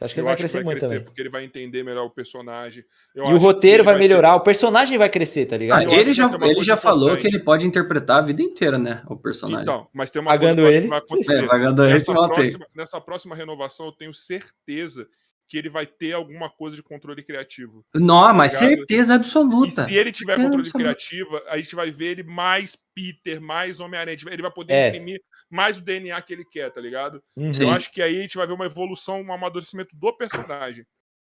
[0.00, 1.04] Eu acho que ele vai crescer vai muito crescer, também.
[1.04, 2.84] porque ele vai entender melhor o personagem.
[3.14, 5.82] Eu E o roteiro ele vai ter- melhorar, o personagem vai crescer, tá Ah, ligado?
[5.82, 7.20] Acho ele já, vai ter ele já falou importante.
[7.22, 9.02] que ele pode interpretar a vida inteira, né?
[9.06, 9.62] O personagem.
[9.62, 10.82] Então, mas tem uma Pagando coisa ele.
[10.86, 11.44] que vai acontecer.
[11.44, 12.34] é, pagando ele que nessa, mantém.
[12.34, 15.06] próxima, nessa próxima renovação, eu tenho certeza
[15.48, 17.84] que ele vai ter alguma coisa de controle criativo.
[17.94, 18.76] Não, mas Ligado?
[18.76, 19.84] certeza E absoluta.
[19.84, 20.78] se ele tiver Certeza controle absoluta.
[20.94, 24.16] criativo, a gente vai ver ele mais Peter, mais Homem-Aranha.
[24.30, 24.88] Ele vai poder É.
[24.88, 27.22] imprimir mais o DNA que ele quer, tá ligado?
[27.36, 27.52] Uhum.
[27.52, 27.64] Sim.
[27.64, 30.84] Eu acho que aí a gente vai ver uma evolução, um amadurecimento do personagem.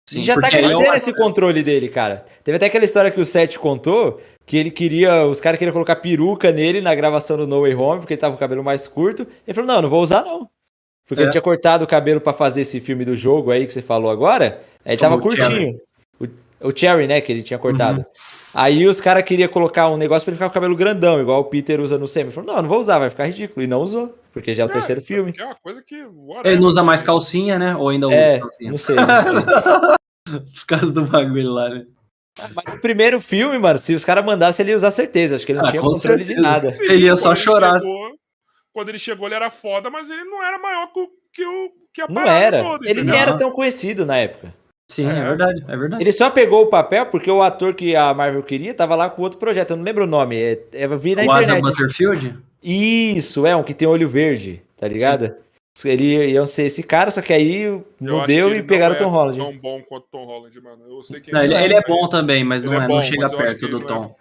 [0.08, 2.24] Sim, e já tá crescendo esse controle dele, cara.
[2.44, 5.96] Teve até aquela história que o Seth contou, que ele queria, os caras queriam colocar
[5.96, 8.88] peruca nele na gravação do No Way Home, porque ele tava com o cabelo mais
[8.88, 9.24] curto.
[9.48, 10.48] Ele falou, não, não vou usar não.
[11.08, 11.26] Porque É.
[11.26, 14.10] ele tinha cortado o cabelo pra fazer esse filme do jogo aí que você falou
[14.10, 14.62] agora.
[14.84, 15.80] Aí ele tava Como o curtinho.
[16.20, 18.00] O, o Cherry, né, que ele tinha cortado.
[18.00, 18.06] Uhum.
[18.54, 21.42] Aí os caras queriam colocar um negócio pra ele ficar com o cabelo grandão, igual
[21.42, 22.28] o Peter usa no Semi.
[22.30, 23.64] Ele falou, não, não vou usar, vai ficar ridículo.
[23.64, 25.34] E não usou, porque já é o terceiro filme.
[25.34, 25.96] Que é uma coisa que.
[26.44, 27.76] Ele não usa mais calcinha, né?
[27.76, 28.72] Ou ainda usa É, calcinha?
[28.72, 30.36] não sei, não sei.
[30.56, 31.86] Os casos do bagulho lá, né?
[32.56, 35.36] Mas no primeiro filme, mano, se os caras mandassem, ele ia usar certeza.
[35.36, 36.48] Acho que ele não Ah, tinha com controle de certeza.
[36.50, 36.74] nada.
[36.82, 37.80] Ele ia só chorar.
[37.80, 38.12] chegou-
[38.76, 41.72] quando ele chegou, ele era foda, mas ele não era maior que o que, o,
[41.94, 42.62] que a Não era.
[42.62, 44.54] toda, Ele nem era tão conhecido na época.
[44.92, 45.24] Sim, é, É.
[45.24, 46.04] verdade, é verdade.
[46.04, 49.22] Ele só pegou o papel porque o ator que a Marvel queria tava lá com
[49.22, 49.72] outro projeto.
[49.72, 50.36] Eu não lembro o nome.
[50.36, 51.64] É, é, eu vi na o Asa internet.
[51.78, 52.38] Butterfield?
[52.62, 55.34] Isso, é um que tem olho verde, tá ligado?
[55.84, 58.98] Ele ia ser esse cara, só que aí Eu não deu e ele pegaram o
[59.00, 59.38] não Tom é Holland.
[59.38, 60.84] tão bom quanto o Tom Holland, mano.
[60.88, 62.96] Eu sei que Não, ele, ele é bom também, mas Ele não, é é, bom,
[62.96, 64.16] não chega perto do ele é- Tom.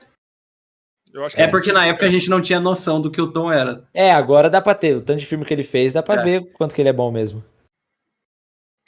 [1.15, 3.31] Eu acho que É porque na época a gente não tinha noção do que o
[3.33, 3.87] Tom era.
[3.95, 4.97] É, agora dá pra ter.
[4.97, 6.25] O tanto de filme que ele fez, dá pra É.
[6.25, 7.43] ver quanto que ele é bom mesmo.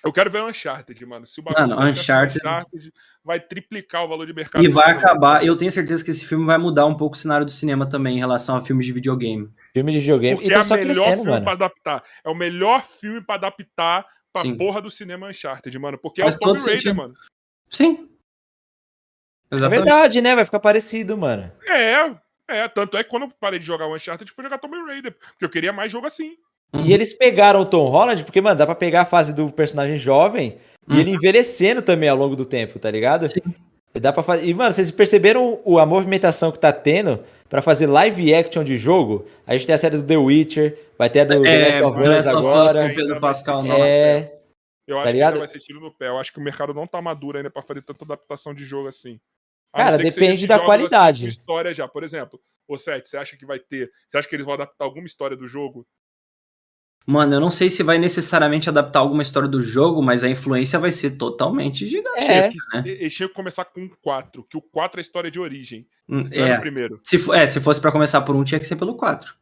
[0.05, 1.27] Eu quero ver o Uncharted, mano.
[1.27, 2.93] Se o Mano, der certo, Uncharted- Uncharted
[3.25, 4.65] vai triplicar o valor de mercado.
[4.65, 5.45] E vai acabar.
[5.45, 8.17] Eu tenho certeza que esse filme vai mudar um pouco o cenário do cinema também
[8.17, 9.49] em relação a filmes de videogame.
[9.73, 10.37] Filme de videogame.
[10.37, 11.43] Porque E é tá o só melhor crescendo, filme mano.
[11.45, 12.05] pra adaptar.
[12.25, 14.57] É o melhor filme pra adaptar pra Sim.
[14.57, 15.99] porra do cinema Uncharted, mano.
[15.99, 16.95] Porque Faz é o Tomb Raider, sentido.
[16.97, 17.15] mano.
[17.71, 18.09] Sim.
[19.51, 19.85] É Exatamente.
[19.85, 20.35] verdade, né?
[20.35, 21.51] Vai ficar parecido, mano.
[21.69, 22.11] É,
[22.49, 22.69] é.
[22.69, 25.13] Tanto é que quando eu parei de jogar o Uncharted, fui jogar Tomb Raider.
[25.13, 26.37] Porque eu queria mais jogo assim.
[26.85, 29.97] E eles pegaram o Tom Holland, porque, mano, dá pra pegar a fase do personagem
[29.97, 30.59] jovem
[30.89, 31.01] e Uhum.
[31.01, 33.29] ele envelhecendo também ao longo do tempo, tá ligado?
[33.29, 33.41] Sim.
[33.95, 34.45] E Dá pra fazer...
[34.47, 38.77] E, mano, vocês perceberam o- a movimentação que tá tendo pra fazer live action de
[38.77, 39.27] jogo?
[39.47, 41.83] A gente tem a série do The Witcher, vai ter a do The É, Last
[41.83, 42.89] of Us Last of Us agora.
[42.89, 44.33] com Pedro Pascal, ser- É,
[44.89, 46.09] Eu Tá acho que ainda vai ser tiro no pé.
[46.09, 48.87] Eu acho que o mercado não tá maduro ainda pra fazer tanta adaptação de jogo
[48.87, 49.19] assim.
[49.77, 51.23] Cara, depende da jogos, qualidade.
[51.23, 51.87] com história já.
[51.89, 53.91] Por exemplo, o Seth, você acha que vai ter.
[54.09, 55.87] Você acha que eles vão adaptar alguma história do jogo?
[57.09, 60.77] Mano, eu não sei se vai necessariamente adaptar alguma história do jogo, mas a influência
[60.77, 62.27] vai ser totalmente gigante.
[62.29, 62.49] É.
[62.49, 62.83] Né?
[62.85, 65.87] Eles tinham que começar com o 4, que o 4 é a história de origem.
[66.09, 66.57] Hum, É.
[66.57, 66.99] o primeiro.
[67.05, 69.35] Se, é, se fosse pra começar por um, tinha que ser pelo 4.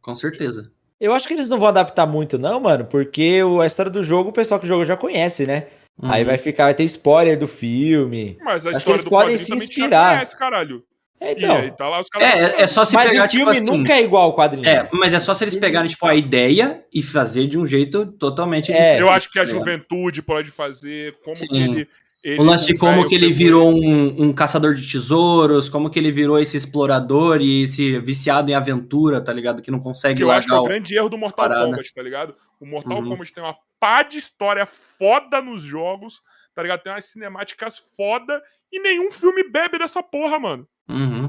[0.00, 0.70] Com certeza.
[1.00, 4.04] eu acho que eles não vão adaptar muito, não, mano, porque o- a história do
[4.04, 5.66] jogo o pessoal que joga já conhece, né?
[6.00, 6.28] Aí Uhum.
[6.28, 8.36] vai ficar, vai ter spoiler do filme.
[8.42, 10.14] Mas a Acho que história eles do podem quadrinho se inspirar.
[10.14, 10.84] conhece, caralho.
[11.20, 11.56] É, E então.
[11.56, 12.28] aí tá lá os caras.
[12.28, 14.66] É, é só se Mas pegar, o tipo filme assim, nunca é igual ao quadrinho.
[14.66, 18.06] É, mas é só se eles pegarem, tipo, a ideia e fazer de um jeito
[18.06, 18.74] totalmente É.
[18.74, 19.00] diferente.
[19.00, 21.46] Eu acho que a tá juventude pode fazer, como Sim.
[21.46, 21.88] que ele.
[22.24, 25.88] ele O lance de como velho que ele virou um, um caçador de tesouros, como
[25.90, 29.62] que ele virou esse explorador e esse viciado em aventura, tá ligado?
[29.62, 31.66] Que não consegue Que eu acho que é o grande erro do Mortal parada.
[31.70, 32.34] Kombat, tá ligado?
[32.60, 33.08] O Mortal Uhum.
[33.10, 34.66] Kombat tem uma pá de história
[35.02, 36.20] foda nos jogos,
[36.54, 36.80] tá ligado?
[36.82, 40.68] Tem umas cinemáticas foda e nenhum filme bebe dessa porra, mano.
[40.88, 41.28] Uhum.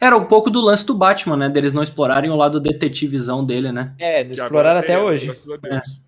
[0.00, 1.48] Era um pouco do lance do Batman, né?
[1.48, 3.96] Deles não explorarem o lado detetivizão dele, né?
[3.98, 5.26] É, não exploraram até tem, hoje.
[5.26, 6.00] Graças a Deus.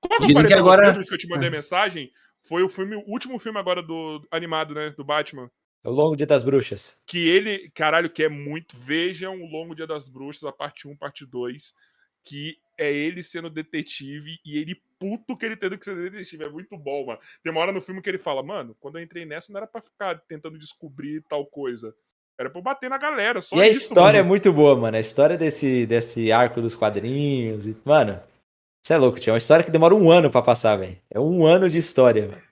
[0.00, 1.52] Como é eu Dizem falei que pra agora- você, que eu te mandei É.
[1.52, 2.10] mensagem?
[2.42, 4.90] Foi o filme, o último filme agora do animado, né?
[4.96, 5.48] Do Batman.
[5.84, 7.00] É o Longo Dia das Bruxas.
[7.06, 8.76] que ele, caralho, que é muito.
[8.76, 11.72] Vejam o Longo Dia das Bruxas, a parte 1, parte 2,
[12.24, 16.44] que é ele sendo detetive e ele puto que ele tendo que ser detetive.
[16.44, 17.20] É muito bom, mano.
[17.42, 19.66] Tem uma hora no filme que ele fala, mano, quando eu entrei nessa não era
[19.66, 21.94] pra ficar tentando descobrir tal coisa.
[22.38, 24.28] Era pra eu bater na galera, só e a isso, história é mano.
[24.28, 24.96] muito boa, mano.
[24.96, 27.66] A história desse, desse arco dos quadrinhos.
[27.66, 28.20] E, mano,
[28.80, 29.30] você é louco, tio.
[29.30, 31.00] É uma história que demora um ano pra passar, velho.
[31.10, 32.48] É um ano de história, velho.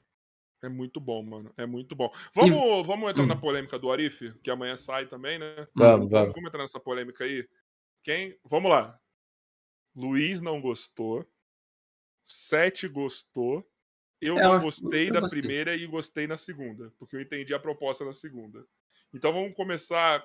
[0.64, 1.52] É muito bom, mano.
[1.56, 2.10] É muito bom.
[2.34, 5.68] Vamos, vamos entrar na polêmica do Arif, que amanhã sai também, né?
[5.72, 6.34] Vamos, vamos.
[6.34, 7.46] Vamos entrar nessa polêmica aí.
[8.02, 8.36] Quem?
[8.44, 8.98] Vamos lá.
[9.94, 11.24] Luiz não gostou.
[12.26, 13.64] Sete gostou.
[14.20, 15.40] Eu É, não gostei eu da gostei.
[15.40, 18.64] primeira e gostei na segunda, porque eu entendi a proposta na segunda.
[19.14, 20.22] Então vamos começar.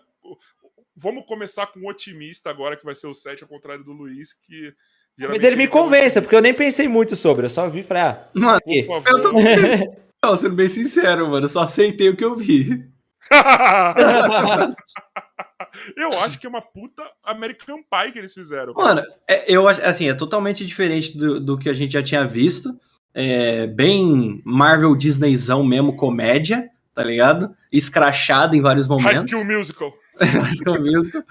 [0.95, 4.34] Vamos começar com o otimista agora, que vai ser o 7, ao contrário do Luiz,
[4.34, 4.73] que.
[5.18, 7.45] Mas ele me convença, porque eu nem pensei muito sobre.
[7.45, 8.61] Eu só vi e falei, ah, Mano.
[8.65, 9.98] Por eu tô favor.
[10.23, 11.45] não, sendo bem sincero, mano.
[11.45, 12.90] Eu só aceitei o que eu vi.
[15.95, 18.73] eu acho que é uma puta American Pie que eles fizeram.
[18.73, 22.26] Mano, é, eu acho assim, é totalmente diferente do, do que a gente já tinha
[22.26, 22.77] visto.
[23.14, 27.53] É bem Marvel Disneyzão mesmo, comédia, tá ligado?
[27.72, 29.30] Escrachado em vários High momentos.
[29.31, 29.93] School Musical.
[30.19, 31.23] High School Musical.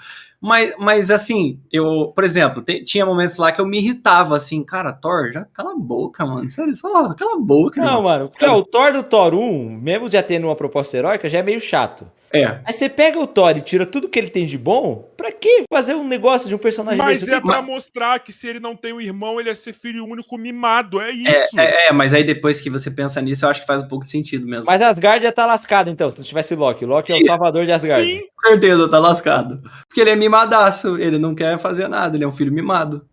[0.43, 4.65] Mas, mas assim, eu, por exemplo, te- tinha momentos lá que eu me irritava, assim,
[4.65, 6.49] cara, Thor, já cala a boca, mano.
[6.49, 8.03] Sério, só cala a boca, Não, irmão.
[8.03, 11.39] mano, porque ó, o Thor do Thor 1, mesmo já tendo uma proposta heróica, já
[11.39, 12.11] é meio chato.
[12.33, 12.61] É.
[12.65, 15.65] Aí você pega o Thor e tira tudo que ele tem de bom, pra que
[15.69, 17.33] fazer um negócio de um personagem Mas desse?
[17.35, 20.39] é pra mostrar que se ele não tem um irmão, ele é ser filho único
[20.39, 21.01] mimado.
[21.01, 21.59] É isso.
[21.59, 24.05] É, é, mas aí depois que você pensa nisso, eu acho que faz um pouco
[24.05, 24.67] de sentido mesmo.
[24.67, 26.85] Mas Asgard já tá lascado, então, se não tivesse Loki.
[26.87, 28.07] Loki é o salvador de Asgard.
[28.09, 29.61] Sim, Com certeza, tá lascado.
[29.89, 33.07] Porque ele é mimadaço, ele não quer fazer nada, ele é um filho mimado.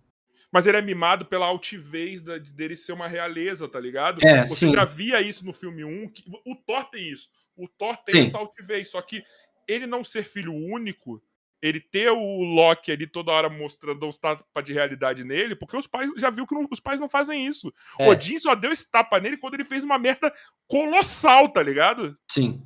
[0.52, 4.26] mas ele é mimado pela altivez da- dele ser uma realeza, tá ligado?
[4.26, 4.72] É, Você sim.
[4.74, 6.08] já via isso no filme 1.
[6.10, 7.28] que- o Thor tem isso.
[7.58, 8.22] O Thor tem Sim.
[8.22, 8.90] essa altivez.
[8.92, 9.24] Só que
[9.68, 11.22] ele não ser filho único,
[11.62, 15.88] ele ter o Loki ali toda hora mostrando os tapas de realidade nele, porque os
[15.88, 17.74] pais já viu que não- os pais não fazem isso.
[18.00, 18.08] É.
[18.08, 20.32] Odin só deu esse tapa nele quando ele fez uma merda
[20.68, 22.18] colossal, tá ligado?
[22.30, 22.64] Sim.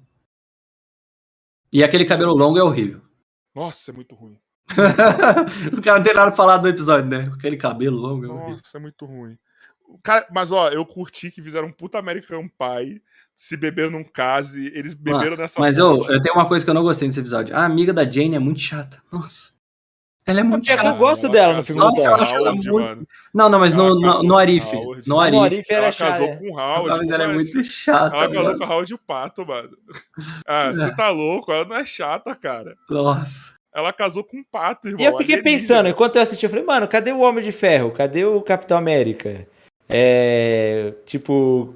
[1.71, 3.01] E aquele cabelo longo é horrível.
[3.55, 4.37] Nossa, é muito ruim.
[5.77, 7.31] o cara não tem nada pra falar do episódio, né?
[7.33, 8.49] Aquele cabelo longo é horrível.
[8.57, 9.37] Nossa, é muito ruim.
[10.03, 13.01] Cara, mas ó, eu curti que fizeram um puta American Pie,
[13.41, 16.75] se beberam num case, eles beberam nessa Mas eu, eu tenho uma coisa que eu
[16.75, 17.55] não gostei nesse episódio.
[17.57, 19.01] A amiga da Jane é muito chata.
[19.11, 19.49] Nossa.
[20.27, 20.91] Ela é muito É eu chata.
[20.93, 23.07] gosto dela no filme do Nossa, eu acho ela muito- mano.
[23.33, 24.71] Não, não, mas no, no, casou no Arif.
[25.07, 25.35] No Arif.
[25.35, 26.37] no Arif era Ela casou chata.
[26.37, 26.99] com o Howard.
[26.99, 28.15] mas ela é muito chata.
[28.15, 28.57] Ela casou mano.
[28.59, 29.77] com o Howard e o Pato, mano.
[30.45, 31.51] Ah, você tá louco?
[31.51, 32.75] Ela não é chata, cara.
[32.87, 33.55] Nossa.
[33.73, 35.01] Ela casou com o Pato, irmão.
[35.01, 35.43] E eu fiquei alienígena.
[35.57, 37.91] pensando, enquanto eu assisti, eu falei, mano, cadê o Homem de Ferro?
[37.91, 39.47] Cadê o Capitão América?
[39.89, 40.93] É.
[41.07, 41.73] Tipo.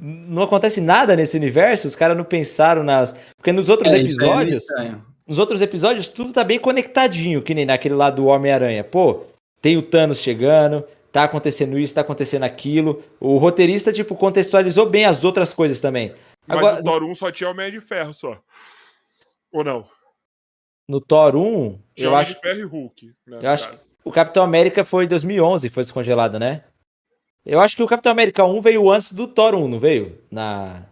[0.00, 3.14] Não acontece nada nesse universo, os caras não pensaram nas.
[3.36, 4.58] Porque nos outros É, é episódios.
[4.58, 5.04] estranho.
[5.26, 8.82] Nos outros episódios, tudo tá bem conectadinho, que nem naquele lado do Homem-Aranha.
[8.84, 9.24] Pô,
[9.60, 13.02] tem o Thanos chegando, tá acontecendo isso, tá acontecendo aquilo.
[13.20, 16.14] O roteirista, tipo, contextualizou bem as outras coisas também.
[16.46, 18.40] Mas Agora, no Thor 1 só tinha o Homem de Ferro só.
[19.52, 19.86] Ou não?
[20.88, 22.34] no Thor 1, Tinha eu Homem acho.
[22.34, 23.06] de Ferro e Hulk.
[23.28, 23.80] né, Eu acho cara?
[24.04, 26.64] O Capitão América foi em 2011 que foi descongelado, né?
[27.44, 30.18] Eu acho que o Capitão América 1 veio antes do Thor 1, não veio?
[30.30, 30.86] Na...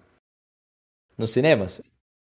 [1.17, 1.83] Nos cinemas?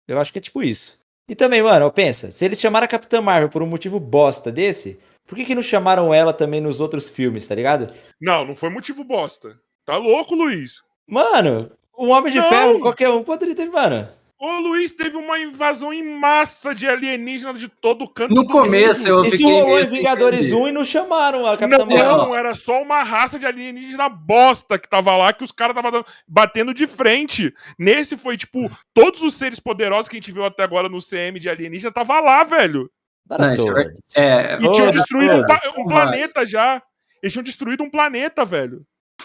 [0.07, 0.99] Eu acho que é tipo isso.
[1.29, 4.99] E também, mano, pensa, se eles chamaram a Capitã Marvel por um motivo bosta desse,
[5.25, 7.93] por que, que não chamaram ela também nos outros filmes, tá ligado?
[8.19, 9.57] Não, não foi motivo bosta.
[9.85, 10.81] Tá louco, Luiz?
[11.07, 12.49] Mano, um Homem de Não!
[12.49, 14.09] Ferro, qualquer um poderia ter, mano.
[14.43, 18.33] Ô, Luiz, teve uma invasão em massa de alienígenas de todo canto.
[18.33, 19.09] No do começo mundo.
[19.19, 19.51] eu Isso fiquei.
[19.61, 20.55] rolou em Vingadores entender.
[20.63, 22.17] 1 e não chamaram a Capitã Não, Marvel.
[22.17, 26.03] não, era só uma raça de alienígena bosta que tava lá, que os caras estavam
[26.27, 27.53] batendo de frente.
[27.77, 31.39] Nesse foi, tipo, todos os seres poderosos que a gente viu até agora no CM
[31.39, 32.89] de alienígena tava lá, velho.
[33.27, 33.93] Para Não, isso é.
[34.15, 35.35] É, E tinham Todos, destruído
[35.77, 36.81] um, um planeta já.
[37.21, 38.81] Eles tinham destruído um planeta, velho.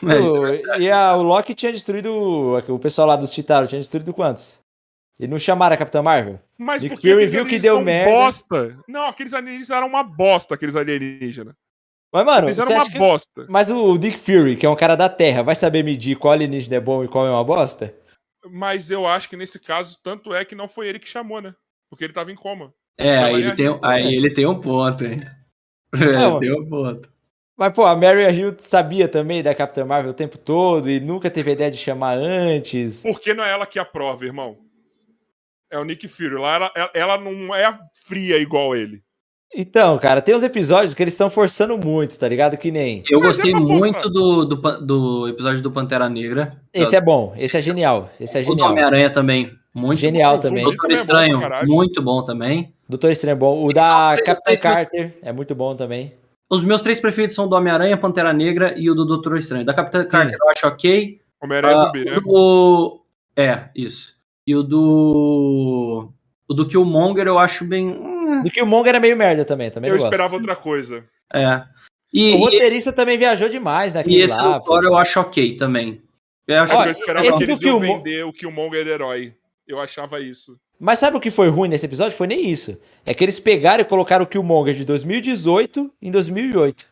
[0.06, 2.12] é, O- e a- o Loki tinha destruído.
[2.68, 4.60] O pessoal lá dos Chitauri tinha destruído quantos?
[5.18, 6.38] E não chamaram a Capitã Marvel?
[6.58, 8.10] Mas Nick porque Fury viu que deu merda.
[8.10, 8.78] bosta.
[8.86, 11.54] Não, aqueles alienígenas eram uma bosta, aqueles alienígenas.
[12.12, 12.98] Mas, mano, Eles eram uma que...
[12.98, 13.46] bosta.
[13.48, 16.76] Mas o Nick Fury, que é um cara da Terra, vai saber medir qual alienígena
[16.76, 17.94] é bom e qual é uma bosta?
[18.50, 21.54] Mas eu acho que nesse caso, tanto é que não foi ele que chamou, né?
[21.90, 22.72] Porque ele tava em coma.
[22.98, 25.20] É, aí ele, tem, rir, aí ele tem um ponto, hein?
[25.94, 27.08] É, Não, tem um ponto.
[27.56, 31.30] Mas, pô, a Mary Hill sabia também da Capitã Marvel o tempo todo e nunca
[31.30, 33.02] teve a ideia de chamar antes.
[33.02, 34.58] Porque não é ela que aprova, irmão.
[35.70, 36.34] É o Nick Fury.
[36.36, 39.02] Lá ela, ela- não é fria igual ele.
[39.54, 42.56] Então, cara, tem uns episódios que eles estão forçando muito, tá ligado?
[42.58, 43.02] Que nem.
[43.08, 46.60] Eu Mas é gostei pra muito do, do, do episódio do Pantera Negra.
[46.74, 48.10] Esse é bom, esse é genial.
[48.20, 48.70] Esse é O do genial.
[48.70, 49.50] Homem-Aranha também.
[49.72, 50.64] Muito Genial O também.
[50.64, 52.74] Wolverine Doutor também é bom Estranho, muito bom também.
[52.88, 53.62] Doutor Estranho é bom.
[53.64, 56.14] O é da o três- Capitã Carter é muito bom também.
[56.50, 59.64] Os meus três preferidos são do Homem-Aranha, Pantera Negra e o do Doutor Estranho.
[59.66, 60.12] Da Capitã Sim.
[60.12, 61.20] Carter eu acho ok.
[61.42, 62.18] Homem-Aranha Ah, zumbi, né?
[62.24, 63.00] o.
[63.36, 64.15] É, isso.
[64.46, 66.12] E o do...
[66.48, 67.88] O do Killmonger eu acho bem...
[67.90, 70.12] hum, Do que o Monger é meio merda também, também Eu não gosto.
[70.12, 71.04] esperava outra coisa.
[71.32, 71.64] É.
[72.12, 74.58] E, O e esse, roteirista também viajou demais e naquele esse lá.
[74.58, 76.00] do eu acho ok também.
[76.46, 79.34] Eu acho Ó, que eu esperava esse que do eles Killmo- vender o Killmonger herói.
[79.66, 80.56] Eu achava isso.
[80.78, 82.16] Mas sabe o que foi ruim nesse episódio?
[82.16, 82.78] Foi nem isso.
[83.04, 86.86] É que eles pegaram e colocaram o Killmonger de 2018 em 2008.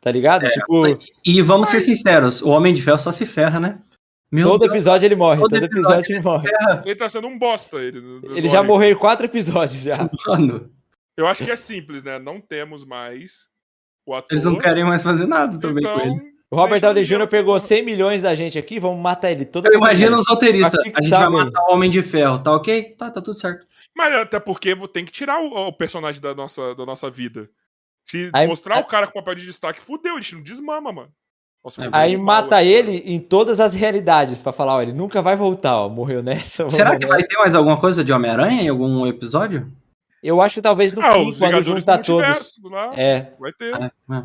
[0.00, 0.48] Tá ligado?
[0.48, 3.78] tipo, E vamos ser sinceros, o Homem de Ferro só se ferra, né?
[4.30, 5.40] Meu todo Deus, episódio ele morre.
[5.40, 6.48] todo Todo episódio ele morre.
[6.84, 7.98] Ele tá sendo um bosta, ele.
[8.34, 10.08] Ele já morreu em quatro episódios já.
[10.28, 10.70] mano.
[11.16, 12.18] Eu acho que é simples, né?
[12.18, 13.48] Não temos mais
[14.06, 14.28] o ator.
[14.32, 16.30] Eles não querem mais fazer nada também então, com ele.
[16.50, 17.28] O Robert Downey Jr.
[17.28, 17.60] pegou porra.
[17.60, 20.34] 100 milhões da gente aqui, vamos matar ele todo Eu imagino os episódio.
[20.34, 20.80] roteiristas.
[20.80, 22.94] A gente vai matar o Homem de Ferro, tá ok?
[22.96, 23.66] Tá, tá tudo certo.
[23.96, 27.48] Mas até porque tem que tirar o, o personagem da nossa, da nossa vida.
[28.04, 31.12] Se Aí- mostrar o cara com papel de destaque, fudeu, a gente não desmama, mano.
[31.62, 34.92] Nossa, É, Aí mal, mata assim, ele em todas as realidades pra falar, ó, ele
[34.94, 36.68] nunca vai voltar, ó, morreu nessa.
[36.70, 37.28] Será que vai nessa.
[37.28, 39.70] ter mais alguma coisa de Homem-Aranha em algum episódio?
[40.22, 42.54] Eu acho que talvez no Ah, fim, quando junta do todos.
[42.64, 44.22] Lá, É, vai ter, É, é.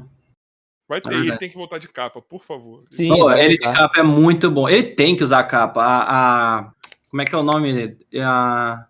[0.87, 1.09] vai ter.
[1.09, 1.39] É ele verdade.
[1.39, 2.83] tem que voltar de capa, por favor.
[2.89, 3.09] sim.
[3.09, 4.67] Pô, vai ele de capa é muito bom.
[4.69, 5.81] Ele tem que usar a capa.
[5.81, 6.71] A, a-
[7.09, 7.97] como é que é o nome?
[8.13, 8.85] É A,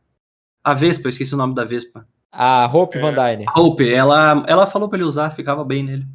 [0.63, 2.07] a Vespa, eu esqueci o nome da Vespa.
[2.31, 3.01] A Hope É.
[3.01, 3.45] Van Dyne.
[3.47, 6.05] A Hope, ela, ela falou pra ele usar, ficava bem nele.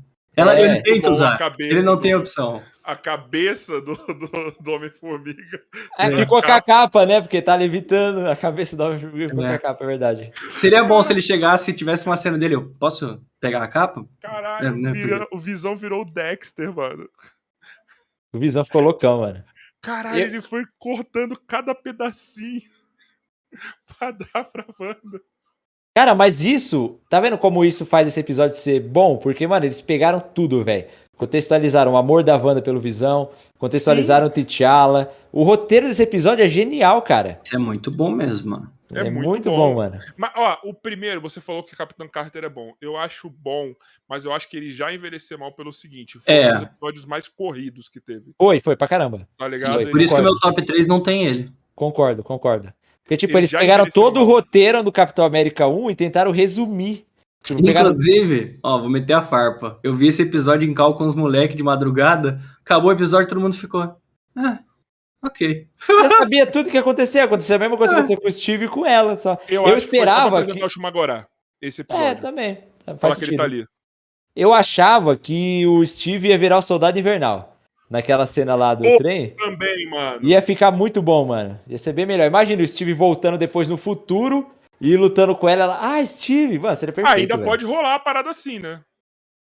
[0.40, 1.38] Ela, É, ele tem que usar.
[1.58, 2.62] Ele não do- tem opção.
[2.82, 5.62] A cabeça do, do, do Homem-Formiga.
[5.98, 6.16] É, É.
[6.16, 7.20] ficou com a capa, né?
[7.20, 9.54] Porque tá levitando a cabeça do homem ficou com É.
[9.54, 10.32] a capa, é verdade.
[10.52, 12.54] Seria bom se ele chegasse e tivesse uma cena dele.
[12.56, 14.04] Eu posso pegar a capa?
[14.20, 17.08] Caralho, É, né, vira- o Visão virou o Dexter, mano.
[18.32, 19.44] O Visão ficou loucão, mano.
[19.82, 22.62] Caralho, Eu- ele foi cortando cada pedacinho
[23.98, 25.20] pra dar pra Wanda.
[26.00, 29.18] Cara, mas isso, tá vendo como isso faz esse episódio ser bom?
[29.18, 30.86] Porque, mano, eles pegaram tudo, velho.
[31.14, 33.28] Contextualizaram o amor da Wanda pelo Visão,
[33.58, 35.12] contextualizaram o T'Challa.
[35.30, 37.38] O roteiro desse episódio é genial, cara.
[37.44, 38.72] Isso é muito bom mesmo, mano.
[38.94, 39.56] É É, muito muito, bom.
[39.56, 39.74] bom.
[39.74, 39.98] mano.
[40.16, 42.72] Mas, ó, o primeiro, você falou que Capitão Carter é bom.
[42.80, 43.74] Eu acho bom,
[44.08, 46.48] mas eu acho que ele já envelheceu mal pelo seguinte: foi É.
[46.48, 48.32] um dos episódios mais corridos que teve.
[48.40, 49.28] Foi, foi pra caramba.
[49.36, 49.74] Tá ligado?
[49.74, 51.52] Foi, Por isso que o meu top 3 não tem ele.
[51.74, 52.72] Concordo, concordo.
[53.10, 57.04] Porque, tipo, Ele eles pegaram todo o roteiro do Capitão América 1 e tentaram resumir.
[57.42, 57.90] Tipo, pegaram...
[57.90, 59.80] Inclusive, ó, vou meter a farpa.
[59.82, 62.40] Eu vi esse episódio em cal com os moleques de madrugada.
[62.64, 63.96] Acabou o episódio, todo mundo ficou.
[64.36, 64.60] Ah,
[65.24, 65.66] ok.
[65.76, 67.18] Você sabia tudo que ia acontecer.
[67.18, 69.16] Aconteceu a mesma coisa que aconteceu com o Steve e com ela.
[69.18, 69.36] Só.
[69.48, 71.26] Eu, Eu acho que foi esperava que- o Shumagorá,
[71.60, 72.06] esse episódio.
[72.06, 72.58] É, também.
[72.86, 73.36] Faz Falar que ele sentido.
[73.38, 73.64] tá ali.
[74.36, 77.49] Eu achava que o Steve ia virar o soldado invernal.
[77.90, 78.98] Naquela cena lá do Pô.
[78.98, 79.30] trem.
[79.30, 80.20] Também, mano.
[80.22, 81.60] Ia ficar muito bom, mano.
[81.66, 82.26] Ia ser bem melhor.
[82.26, 84.48] Imagina o Steve voltando depois no futuro
[84.80, 85.64] e lutando com ela.
[85.64, 86.58] ela ah, Steve!
[86.58, 87.16] Mano, seria perfeito.
[87.16, 87.48] Ah, ainda velho.
[87.48, 88.80] pode rolar a parada assim, né?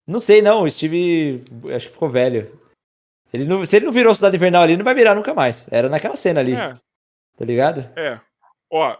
[0.07, 0.63] Não sei, não.
[0.63, 1.43] O Steve.
[1.73, 2.51] Acho que ficou velho.
[3.31, 3.63] Ele não...
[3.63, 5.67] Se ele não virou soldado invernal ali, não vai virar nunca mais.
[5.69, 6.55] Era naquela cena ali.
[6.55, 6.75] É,
[7.37, 7.81] Tá ligado?
[7.95, 8.19] é.
[8.71, 8.97] Ó,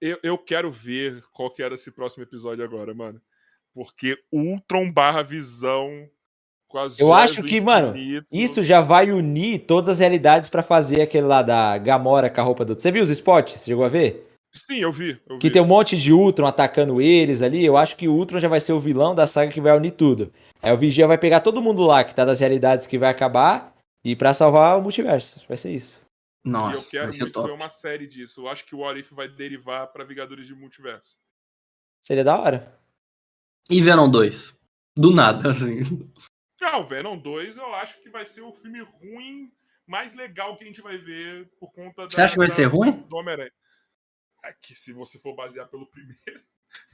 [0.00, 3.20] eu, eu, quero ver qual que era esse próximo episódio agora, mano.
[3.74, 6.08] Porque Ultron barra visão
[6.98, 8.26] Eu acho que, mano, infinito.
[8.30, 12.44] Isso já vai unir todas as realidades pra fazer aquele lá da Gamora com a
[12.44, 12.74] roupa do.
[12.78, 13.58] Você viu os spots?
[13.58, 14.26] Você chegou a ver?
[14.52, 15.20] Sim, eu vi.
[15.28, 15.52] Eu Que vi.
[15.52, 17.64] tem um monte de Ultron atacando eles ali.
[17.64, 19.92] Eu acho que o Ultron já vai ser o vilão da saga que vai unir
[19.92, 20.32] tudo.
[20.62, 23.72] Aí o Vigia vai pegar todo mundo lá que tá das realidades que vai acabar
[24.04, 25.40] e pra salvar o multiverso.
[25.48, 26.02] Vai ser isso.
[26.44, 27.48] E eu Nossa, quero vai ser muito top.
[27.48, 28.40] ver uma série disso.
[28.42, 31.16] Eu acho que o What If vai derivar pra Vingadores de Multiverso.
[32.00, 32.74] Seria da hora.
[33.70, 34.52] E Venom 2?
[34.96, 35.80] Do nada, assim.
[36.60, 39.50] Não, Venom 2 eu acho que vai ser o filme ruim
[39.86, 42.92] mais legal que a gente vai ver por conta Você acha que vai ser ruim?
[42.92, 43.50] do Homem-Aranha.
[44.44, 46.42] É que se você for basear pelo primeiro.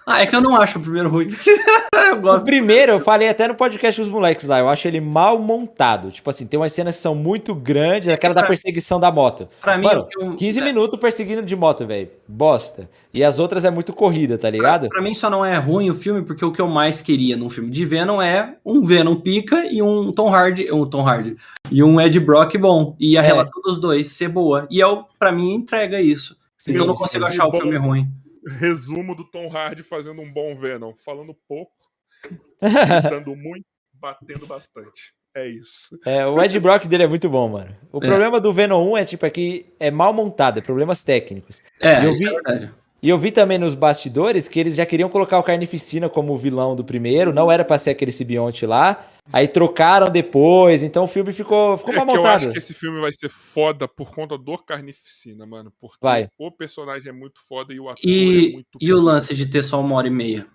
[0.07, 1.29] Ah, é que eu não acho o primeiro ruim.
[2.17, 2.45] eu O gosto.
[2.45, 6.11] primeiro, eu falei até no podcast dos moleques lá, eu acho ele mal montado.
[6.11, 9.49] Tipo assim, tem umas cenas que são muito grandes, aquela da perseguição da moto.
[9.61, 12.11] Pra mim, Mano, o eu- 15 minutos perseguindo de moto, velho.
[12.29, 12.89] Bosta.
[13.15, 14.89] E as outras é muito corrida, tá ligado?
[14.89, 17.49] Pra mim só não é ruim o filme, porque o que eu mais queria num
[17.49, 21.37] filme de Venom é um Venom pica e um Tom Hardy, um Tom Hardy
[21.71, 22.95] e um Ed Brock bom.
[23.01, 23.27] E a É.
[23.27, 24.67] relação dos dois ser boa.
[24.71, 26.37] E eu, pra mim, entrega isso.
[26.59, 27.03] Sim, eu não sim.
[27.05, 28.07] consigo achar o filme ruim.
[28.59, 30.93] Resumo do Tom Hardy fazendo um bom Venom.
[31.05, 31.73] Falando pouco,
[32.61, 33.65] gritando muito.
[33.95, 35.15] batendo bastante.
[35.35, 35.99] É isso.
[36.07, 37.75] É, o Ed Brock dele é muito bom, mano.
[37.93, 38.07] O É.
[38.07, 41.63] problema do Venom 1 é tipo aqui é mal montado, é problemas técnicos.
[41.81, 42.75] É, Eu isso vi- é verdade.
[43.03, 46.39] E eu vi também nos bastidores que eles já queriam colocar o Carnificina como o
[46.39, 49.07] vilão do primeiro, não era pra ser aquele simbionte lá.
[49.33, 52.37] Aí trocaram depois, então o filme ficou, ficou É mal que eu montado.
[52.37, 55.71] acho que esse filme vai ser foda por conta do Carnificina, mano.
[55.79, 56.29] Porque Vai.
[56.39, 59.03] o personagem é muito foda e o ator é E, muito e o bom.
[59.03, 60.47] lance de ter só uma hora e meia?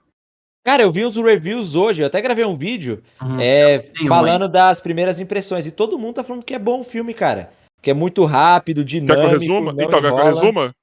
[0.63, 3.39] Cara, eu vi os reviews hoje, eu até gravei um vídeo Uhum.
[3.39, 5.65] é, tenho falando das primeiras impressões.
[5.65, 7.51] E todo mundo tá falando que é bom o filme, cara.
[7.81, 9.29] Que é muito rápido, Quer que eu dinâmico.
[9.39, 9.71] resuma?
[9.73, 10.75] Então, quer que eu resuma?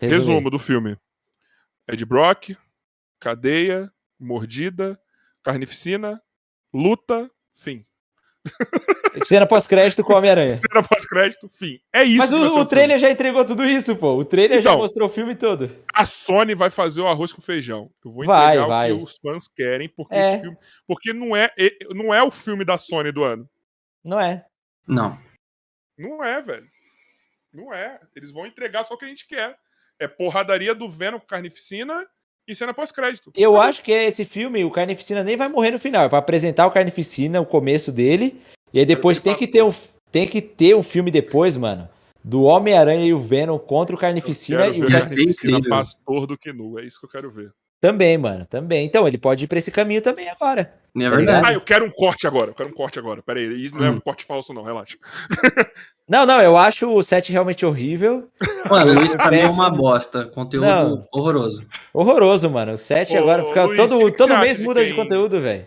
[0.00, 0.16] Resume.
[0.18, 0.96] Resumo do filme.
[1.88, 2.56] Ed Brock,
[3.20, 4.98] cadeia, mordida,
[5.42, 6.20] carnificina,
[6.72, 7.84] luta, fim.
[9.24, 10.54] Cena pós-crédito com o Homem-Aranha.
[10.54, 11.80] Cena pós-crédito, fim.
[11.92, 12.66] É isso Mas o, o filme.
[12.68, 14.14] trailer já entregou tudo isso, pô.
[14.16, 14.80] O trailer já Então.
[14.82, 15.70] mostrou o filme todo.
[15.94, 17.90] A Sony vai fazer o arroz com feijão.
[18.04, 18.92] Eu vou entregar vai.
[18.92, 20.32] o que os fãs querem, porque É.
[20.34, 20.56] esse filme.
[20.86, 21.50] Porque não é,
[21.94, 23.48] não é o filme da Sony do ano.
[24.04, 24.44] Não é?
[24.86, 25.18] Não.
[25.98, 26.66] Não é, velho.
[27.52, 27.98] Não é.
[28.14, 29.56] Eles vão entregar só o que a gente quer.
[29.98, 32.06] É porradaria do Venom com carnificina
[32.46, 33.32] e cena pós-crédito.
[33.34, 33.68] Eu Acabou.
[33.68, 36.04] acho que esse filme, o Carnificina nem vai morrer no final.
[36.04, 38.40] É pra apresentar o Carnificina, o começo dele.
[38.76, 39.72] E aí depois que tem que, ter um,
[40.12, 41.88] tem que ter um filme depois, mano.
[42.22, 45.70] Do Homem-Aranha e o Venom contra o Carnificina e o carnificina incrível.
[45.70, 46.78] pastor do Kinu.
[46.78, 47.52] É isso que eu quero ver.
[47.80, 48.44] Também, mano.
[48.44, 48.84] Também.
[48.84, 50.74] Então, ele pode ir pra esse caminho também agora.
[50.94, 51.46] Não é Tá verdade.
[51.48, 52.50] Ah, eu quero um corte agora.
[52.50, 53.22] Eu quero um corte agora.
[53.22, 53.64] Pera aí.
[53.64, 53.94] Isso não é Hum.
[53.94, 54.62] um corte falso, não.
[54.62, 54.98] Relaxa.
[56.06, 58.28] Não, não, eu acho o set realmente horrível.
[58.68, 60.26] Mano, o Luiz pra mim é uma bosta.
[60.26, 61.02] Conteúdo Não.
[61.14, 61.64] horroroso.
[61.94, 62.72] Horroroso, mano.
[62.74, 63.64] O set Ô, agora fica.
[63.64, 65.64] Luiz, todo que que todo você mês muda de conteúdo, velho.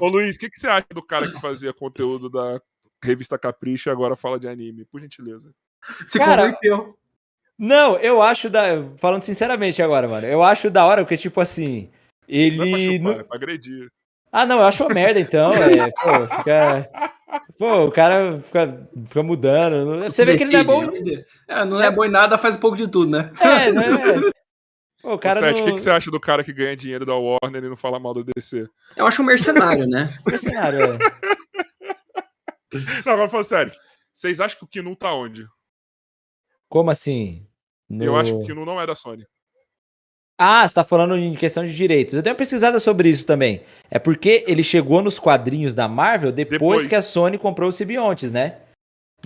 [0.00, 2.60] Ô, Luiz, o que, que você acha do cara que fazia conteúdo da
[3.02, 4.84] revista Capricho e agora fala de anime?
[4.84, 5.50] Por gentileza.
[6.06, 6.96] Se Cara, converteu.
[7.58, 8.62] Não, eu acho da.
[8.98, 10.26] Falando sinceramente agora, mano.
[10.26, 11.90] Eu acho da hora, porque, tipo assim.
[12.28, 12.92] Não é pra Ele.
[12.92, 13.90] chupar, não- é pra agredir.
[14.30, 15.52] Ah, não, eu acho uma merda, então.
[15.54, 16.90] É, pô, fica.
[17.58, 20.04] Pô, o cara fica, fica mudando.
[20.04, 20.84] Você vê que ele não é bom.
[21.48, 23.32] É, não é bom em nada, faz um pouco de tudo, né?
[23.40, 23.82] É, né?
[23.90, 24.30] Pô,
[25.14, 25.70] o cara Sete, o não.
[25.72, 28.14] que, que você acha do cara que ganha dinheiro da Warner e não fala mal
[28.14, 28.68] do DC?
[28.96, 30.18] Eu acho um mercenário, né?
[30.26, 30.98] Mercenário, é.
[33.04, 33.72] Não, agora falando sério.
[34.12, 35.46] Vocês acham que o Kinu tá onde?
[36.68, 37.46] Como assim?
[37.88, 39.26] No- Eu acho que o Kinu não é da Sony.
[40.40, 42.14] Ah, você tá falando em questão de direitos.
[42.14, 43.64] Eu tenho uma pesquisada sobre isso também.
[43.90, 46.86] É porque ele chegou nos quadrinhos da Marvel depois, Depois.
[46.86, 48.58] que a Sony comprou os simbiontes, né?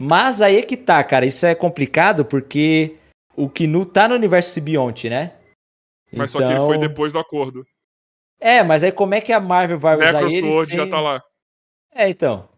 [0.00, 1.26] Mas aí é que tá, cara.
[1.26, 2.96] Isso é complicado porque
[3.36, 5.34] o Kinu tá no universo simbionte, né?
[6.14, 7.64] Mas só que ele foi Então- depois do acordo.
[8.40, 10.76] É, mas aí como é que a Marvel vai usar ele sem...
[10.76, 11.22] já tá lá.
[11.94, 12.48] É, então.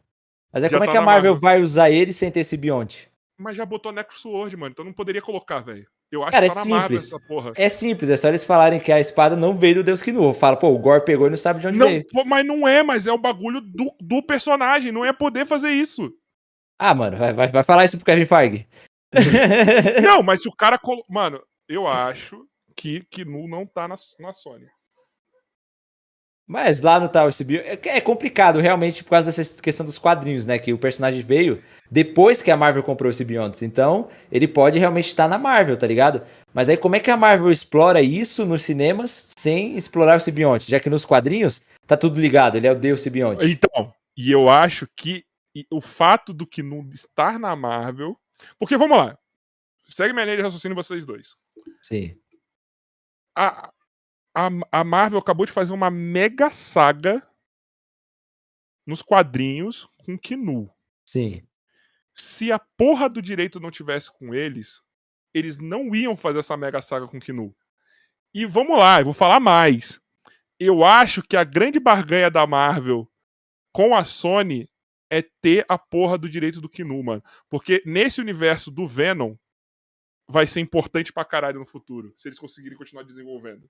[0.52, 1.40] Mas aí Já como é tá que a Marvel Marvel.
[1.40, 3.10] vai usar ele sem ter simbionte?
[3.39, 4.70] Mas já botou Necrosword, mano.
[4.72, 5.86] Então não poderia colocar, velho.
[6.10, 7.12] Eu acho Cara, que é tá Marvel simples.
[7.12, 7.52] essa porra.
[7.56, 10.32] É simples, é só eles falarem que a espada não veio do Deus Kinu.
[10.32, 12.06] Fala, pô, o Gore pegou e não sabe de onde Não, veio.
[12.12, 14.93] pô, mas não é, mas é o bagulho do, do personagem.
[14.93, 16.12] Não é poder fazer isso.
[16.78, 18.68] Ah, mano, vai, vai, vai falar isso pro Kevin Feige.
[20.02, 20.78] Não, mas se o cara.
[20.78, 24.66] colo- Mano, eu acho que Kinu não tá na, na Sony.
[26.46, 30.44] Mas lá no Tower Civil é, é complicado realmente por causa dessa questão dos quadrinhos,
[30.44, 30.59] né?
[30.59, 33.62] Que o personagem veio depois que a Marvel comprou os simbiontes.
[33.62, 36.22] Então, ele pode realmente estar na Marvel, tá ligado?
[36.52, 40.70] Mas aí como é que a Marvel explora isso nos cinemas sem explorar o simbionte?
[40.70, 43.46] Já que nos quadrinhos tá tudo ligado, ele é o deus simbionte.
[43.46, 45.24] Então, e eu acho que
[45.70, 48.18] o fato do Kinu estar na Marvel.
[48.59, 49.18] Porque vamos lá.
[49.86, 51.36] Segue minha linha de raciocínio vocês dois.
[51.80, 52.16] Sim.
[53.36, 53.73] A,
[54.35, 57.27] a, a Marvel acabou de fazer uma mega saga
[58.86, 60.70] nos quadrinhos com Kinu.
[61.06, 61.47] Sim.
[62.12, 64.82] Se a porra do direito não tivesse com eles,
[65.32, 67.55] eles não iam fazer essa mega saga com Kinu.
[68.32, 70.01] E vamos lá, eu vou falar mais.
[70.59, 73.11] Eu acho que a grande barganha da Marvel
[73.73, 74.70] com a Sony
[75.11, 77.23] é ter a porra do direito do Kinu, mano.
[77.48, 79.36] Porque nesse universo do Venom
[80.28, 83.68] vai ser importante pra caralho no futuro, se eles conseguirem continuar desenvolvendo.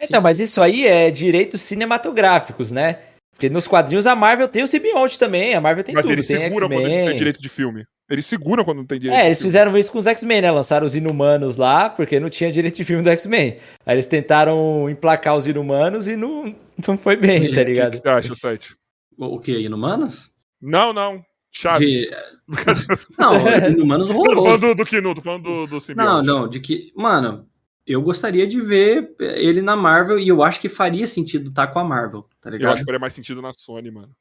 [0.00, 3.00] Então, mas isso aí é direitos cinematográficos, né?
[3.32, 6.26] Porque nos quadrinhos a Marvel tem o simbionte também, a Marvel tem Mas tudo, eles
[6.26, 7.84] tem seguram quando eles não têm direito de filme.
[8.10, 9.48] Eles seguram quando não tem direito É, de eles filme.
[9.48, 10.50] fizeram isso com os X-Men, né?
[10.50, 13.58] Lançaram os Inumanos lá, porque não tinha direito de filme do X-Men.
[13.86, 16.54] Aí eles tentaram emplacar os Inumanos e não,
[16.86, 17.90] não foi bem, tá O que, ligado?
[17.92, 18.74] que você acha, Sete?
[19.16, 19.58] O o quê?
[19.60, 20.30] Inumanos?
[20.60, 21.22] Não, não.
[21.50, 21.94] Chaves.
[21.94, 22.10] De...
[23.18, 23.34] Não,
[23.70, 24.42] Inumanos Tô horroroso.
[24.44, 26.26] falando do, do Kinu, tô falando do, do Não, simbionte.
[26.26, 26.92] não, de que.
[26.96, 27.46] Mano,
[27.86, 31.78] eu gostaria de ver ele na Marvel e eu acho que faria sentido estar com
[31.78, 32.72] a Marvel, tá Eu ligado?
[32.72, 34.14] acho que faria mais sentido na Sony, mano.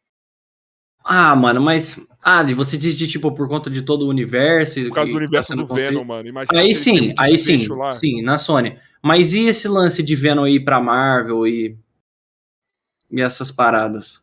[1.09, 1.97] Ah, mano, mas.
[2.21, 4.81] Ah, você diz de tipo por conta de todo o universo.
[4.81, 5.89] Por causa do tá universo do construído.
[5.89, 6.27] Venom, mano.
[6.27, 7.91] Imagina Aí sim, aí sim, lá.
[7.93, 8.77] sim, na Sony.
[9.01, 11.77] Mas e esse lance de Venom ir pra Marvel e.
[13.09, 14.21] e essas paradas.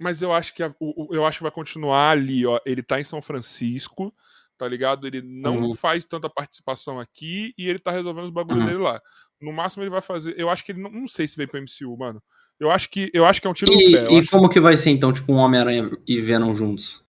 [0.00, 2.58] Mas eu acho que a- o- o- eu acho que vai continuar ali, ó.
[2.64, 4.14] Ele tá em São Francisco,
[4.56, 5.06] tá ligado?
[5.06, 5.74] Ele não Uhum.
[5.74, 8.66] faz tanta participação aqui e ele tá resolvendo os bagulhos Uhum.
[8.66, 9.00] dele lá.
[9.40, 10.34] No máximo ele vai fazer.
[10.38, 12.22] Eu acho que ele não, não sei se vem pro MCU, mano.
[12.58, 14.06] Eu acho que eu acho que é um tiro no E, pé.
[14.06, 17.04] Eu e como que vai ser então, tipo, um Homem-Aranha e Venom juntos?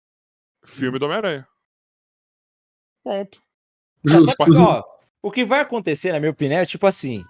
[0.66, 1.48] filme do Homem-Aranha.
[3.04, 3.40] Ponto.
[3.40, 4.26] Ah, Justo.
[4.38, 4.84] sabe que, ó,
[5.22, 7.24] o que vai acontecer, na minha opinião, é tipo assim: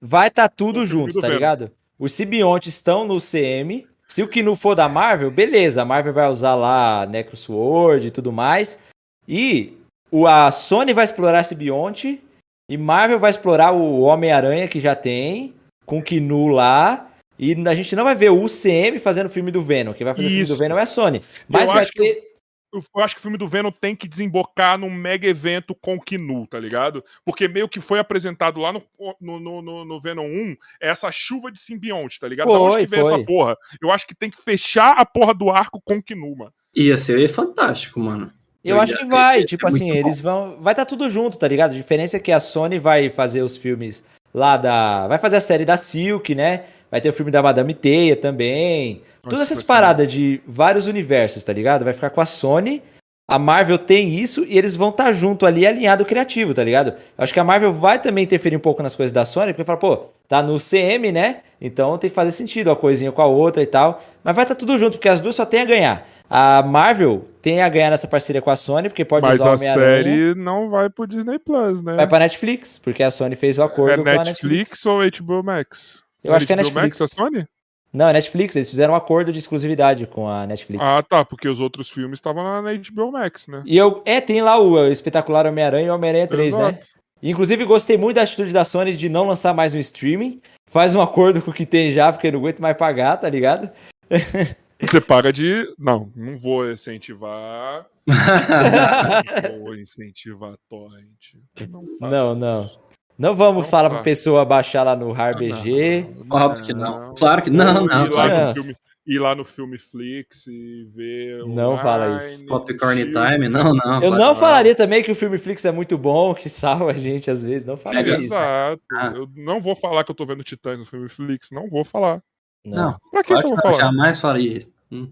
[0.00, 1.34] vai estar tudo O filme junto, tá Venom.
[1.34, 1.70] ligado?
[1.98, 3.86] Os simbiontes estão no CM.
[4.10, 5.82] Se o que não for da Marvel, beleza.
[5.82, 8.80] A Marvel vai usar lá Necrosword e tudo mais.
[9.26, 9.76] E
[10.10, 12.22] o, a Sony vai explorar simbionte.
[12.70, 15.54] E Marvel vai explorar o Homem-Aranha que já tem.
[15.84, 17.10] Com o Kinu lá.
[17.38, 19.92] E a gente não vai ver o UCM fazendo o filme do Venom.
[19.92, 21.20] Quem vai fazer o filme do Venom é a Sony.
[21.48, 22.27] Mas Eu vai ter.
[22.72, 26.00] Eu acho que o filme do Venom tem que desembocar num mega evento com o
[26.00, 27.02] Kinu, tá ligado?
[27.24, 28.82] Porque meio que foi apresentado lá no,
[29.20, 32.48] no, no, no- no Venom 1 essa chuva de simbionte, tá ligado?
[32.48, 33.14] da onde Foi, que veio foi.
[33.14, 33.56] essa porra?
[33.80, 36.52] Eu acho que tem que fechar a porra do arco com o Kinu, mano.
[36.74, 38.30] Ia ser fantástico, mano.
[38.62, 40.06] Eu Eu acho ia- que vai, tipo assim, muito bom.
[40.08, 40.58] eles vão.
[40.60, 41.70] Vai estar tudo junto, tá ligado?
[41.72, 44.04] A diferença é que a Sony vai fazer os filmes
[44.34, 45.08] lá da.
[45.08, 46.64] Vai fazer a série da Silk, né?
[46.90, 49.02] Vai ter o filme da Madame Teia também.
[49.22, 51.84] Todas essas paradas de vários universos, tá ligado?
[51.84, 52.82] Vai ficar com a Sony.
[53.30, 56.92] A Marvel tem isso e eles vão estar junto ali alinhado criativo, tá ligado?
[56.92, 59.64] Eu acho que a Marvel vai também interferir um pouco nas coisas da Sony, porque
[59.64, 61.40] fala, pô, tá no CM, né?
[61.60, 64.02] Então tem que fazer sentido uma coisinha com a outra e tal.
[64.24, 66.08] Mas vai estar tudo junto, porque as duas só tem a ganhar.
[66.30, 69.52] A Marvel tem a ganhar nessa parceria com a Sony, porque pode Mas usar o
[69.52, 70.04] a Homem-Aranha.
[70.04, 71.96] série não vai pro Disney Plus, né?
[71.96, 74.86] Vai pra Netflix, porque a Sony fez o acordo É com a Netflix, Netflix.
[74.86, 76.02] ou HBO Max?
[76.22, 77.00] Eu acho que é Netflix.
[77.00, 77.46] Max, a Sony?
[77.92, 80.84] Não, é Netflix, eles fizeram um acordo de exclusividade com a Netflix.
[80.86, 83.62] Ah, tá, porque os outros filmes estavam na na HBO Max, né?
[83.64, 86.68] E eu, é, tem lá o espetacular Homem-Aranha e Homem-Aranha 3, né?
[86.68, 86.86] Exato.
[87.22, 90.40] Inclusive, gostei muito da atitude da Sony de não lançar mais um streaming.
[90.70, 93.70] Faz um acordo com o que tem já, porque não aguento mais pagar, tá ligado?
[94.80, 95.64] Você paga de.
[95.76, 97.86] Não, não vou incentivar.
[98.08, 101.34] Não vou incentivar torrent.
[101.68, 102.70] Não, faço Não, não.
[103.18, 104.04] Não vamos Não falar pra faço.
[104.04, 106.06] pessoa baixar lá no RBG.
[106.30, 107.14] Óbvio que não.
[107.14, 108.06] Claro que não, não.
[108.06, 108.76] Ir lá, no filme,
[109.06, 111.38] ir lá no filme Flix e ver.
[111.46, 112.46] Não online, fala isso.
[112.46, 113.04] Popcorn.
[113.06, 113.48] Time?
[113.48, 113.94] Não, não.
[113.96, 116.94] Eu claro não falaria também que o filme Flix é muito bom, que salva a
[116.94, 117.64] gente às vezes.
[117.64, 118.32] Não falaria Pega isso.
[118.34, 118.82] Exato.
[118.92, 119.12] Ah.
[119.16, 121.50] Eu não vou falar que eu tô vendo Titãs no filme Flix.
[121.50, 122.22] Não vou falar.
[122.64, 123.76] Não, Pra que, claro que eu vou não, falar?
[123.84, 124.68] jamais faria.
[124.92, 125.10] Hum.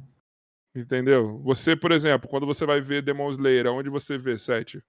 [0.75, 1.41] Entendeu?
[1.43, 4.81] Você, por exemplo, quando você vai ver Demon Slayer, aonde você vê, Sete?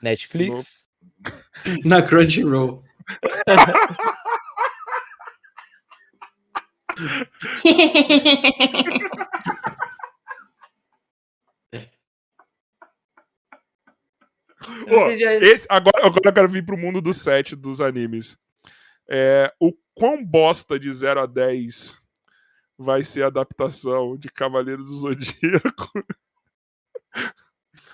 [0.00, 0.86] Netflix.
[1.84, 2.82] Na Crunchyroll.
[15.40, 18.36] Esse, agora, agora eu quero vir pro mundo do 7 dos animes.
[19.08, 22.00] É, o quão bosta de 0 a 10
[22.78, 25.90] vai ser a adaptação de Cavaleiro do Zodíaco
[27.12, 27.32] pra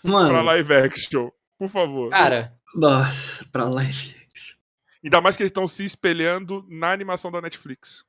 [0.02, 1.30] Mano, live action?
[1.59, 2.10] Por favor.
[2.10, 4.16] Cara, nossa, pra live.
[5.02, 8.04] Ainda mais que eles estão se espelhando na animação da Netflix.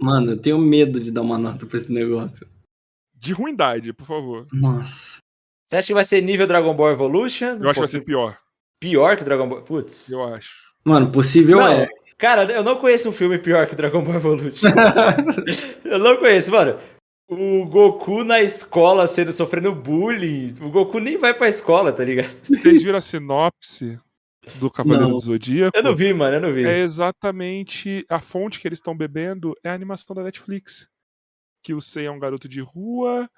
[0.00, 2.46] Mano, eu tenho medo de dar uma nota pra esse negócio.
[3.14, 4.46] De ruindade, por favor.
[4.52, 5.18] Nossa.
[5.66, 7.58] você acha que vai ser nível Dragon Ball Evolution?
[7.60, 8.38] Eu acho que vai ser pior.
[8.80, 9.62] pior que Dragon Ball.
[9.62, 10.10] Putz.
[10.10, 10.66] Eu acho.
[10.84, 11.88] Mano, possível Não, é.
[12.18, 14.68] Cara, eu não conheço um filme pior que Dragon Ball Evolution.
[15.84, 16.78] eu não conheço, mano.
[17.28, 20.54] O Goku na escola sendo sofrendo bullying.
[20.60, 22.28] O Goku nem vai pra escola, tá ligado?
[22.46, 23.98] Vocês viram a sinopse
[24.60, 25.12] do Cavaleiro Não.
[25.16, 25.76] do Zodíaco?
[25.76, 26.64] Eu não vi, mano, eu não vi.
[26.64, 30.88] É exatamente a fonte que eles estão bebendo é a animação da Netflix.
[31.64, 33.28] Que o Sei é um garoto de rua,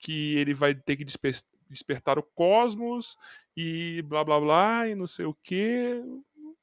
[0.00, 1.40] que ele vai ter que desper-
[1.70, 3.16] despertar o cosmos
[3.56, 6.02] e blá blá blá e não sei o quê.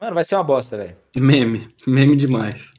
[0.01, 0.97] Mano, vai ser uma bosta, velho.
[1.15, 1.73] Meme.
[1.87, 2.73] Meme demais.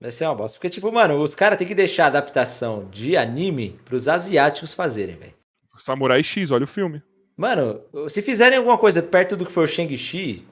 [0.00, 0.58] Vai ser uma bosta.
[0.58, 5.16] Porque, tipo, mano, os caras têm que deixar a adaptação de anime pros asiáticos fazerem,
[5.16, 5.34] velho.
[5.78, 7.02] Samurai X, olha o filme.
[7.36, 10.46] Mano, se fizerem alguma coisa perto do que foi o Shang-Chi,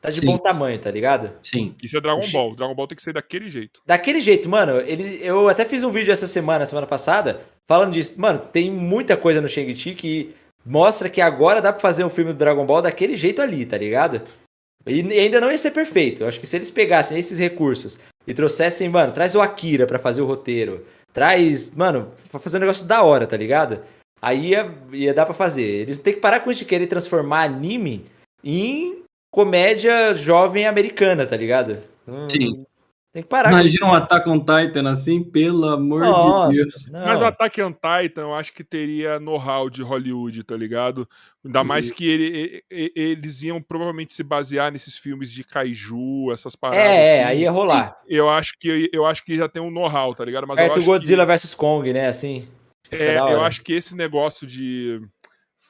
[0.00, 0.26] tá de Sim.
[0.26, 1.32] bom tamanho, tá ligado?
[1.42, 1.74] Sim.
[1.82, 2.20] Isso é Dragon.
[2.30, 2.54] Ball.
[2.54, 3.80] Dragon Ball tem que ser daquele jeito.
[3.84, 8.14] Daquele jeito, mano, ele, eu até fiz um vídeo essa semana, semana passada, falando disso.
[8.20, 10.34] Mano, tem muita coisa no Shang-Chi que
[10.64, 13.76] mostra que agora dá pra fazer um filme do Dragon Ball daquele jeito ali, tá
[13.76, 14.22] ligado?
[14.86, 16.22] E e ainda não ia ser perfeito.
[16.22, 17.98] Eu acho que se eles pegassem esses recursos
[18.28, 20.84] e trouxessem, mano, traz o Akira pra fazer o roteiro,
[21.14, 23.80] traz, mano, pra fazer um negócio da hora, tá ligado?
[24.20, 25.62] Aí ia, ia dar pra fazer.
[25.62, 28.04] Eles têm que parar com isso de querer transformar anime
[28.44, 29.02] em
[29.32, 31.78] comédia jovem americana, tá ligado?
[32.06, 32.66] Hum, Sim.
[33.10, 33.96] Tem que parar Imagina um isso.
[34.02, 36.86] Attack on Titan assim, pelo amor de Nossa, Deus.
[36.90, 37.06] não.
[37.06, 41.08] Mas o Attack on Titan, eu acho que teria know-how de Hollywood, tá ligado?
[41.44, 46.82] Ainda mais que ele- eles iam provavelmente se basear nesses filmes de kaiju, essas paradas.
[46.84, 47.30] É, é, assim.
[47.30, 47.96] aí ia rolar.
[48.06, 50.46] Eu acho que eu acho que já tem um know-how, tá ligado?
[50.46, 52.08] Mas eu Perto acho do Godzilla que, vs Kong, né?
[52.08, 52.46] Assim.
[52.90, 55.00] É, eu acho que esse negócio de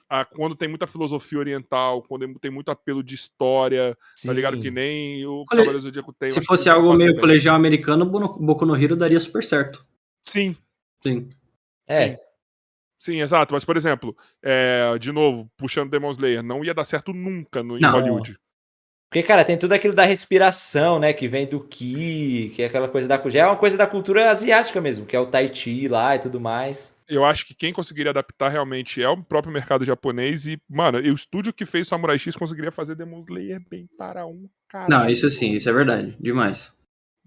[0.08, 4.56] ah, quando tem muita filosofia oriental, quando tem muito apelo de história, tá ligado?
[4.56, 4.62] Sim.
[4.62, 6.30] Que nem o Olha, Cavaleiro do Zodíaco tem.
[6.30, 7.20] Se fosse algo meio bem.
[7.20, 9.86] colegial americano, Boku no Hero daria super certo.
[10.22, 10.56] Sim,
[11.02, 11.28] Sim.
[11.86, 12.18] É,
[12.98, 13.54] Sim, exato.
[13.54, 17.78] Mas, por exemplo, é, de novo, puxando Demon Slayer, não ia dar certo nunca no,
[17.78, 17.92] em Não.
[17.92, 18.36] Hollywood.
[19.08, 21.14] Porque, cara, tem tudo aquilo da respiração, né?
[21.14, 23.20] Que vem do Ki, que é aquela coisa da.
[23.28, 26.18] Já é uma coisa da cultura asiática mesmo, que é o Tai Chi lá e
[26.18, 26.98] tudo mais.
[27.08, 30.46] Eu acho que quem conseguiria adaptar realmente é o próprio mercado japonês.
[30.46, 34.46] E, mano, o estúdio que fez Samurai X conseguiria fazer Demon Slayer bem para um
[34.68, 34.88] cara.
[34.88, 36.14] Não, isso sim, isso é verdade.
[36.20, 36.77] Demais.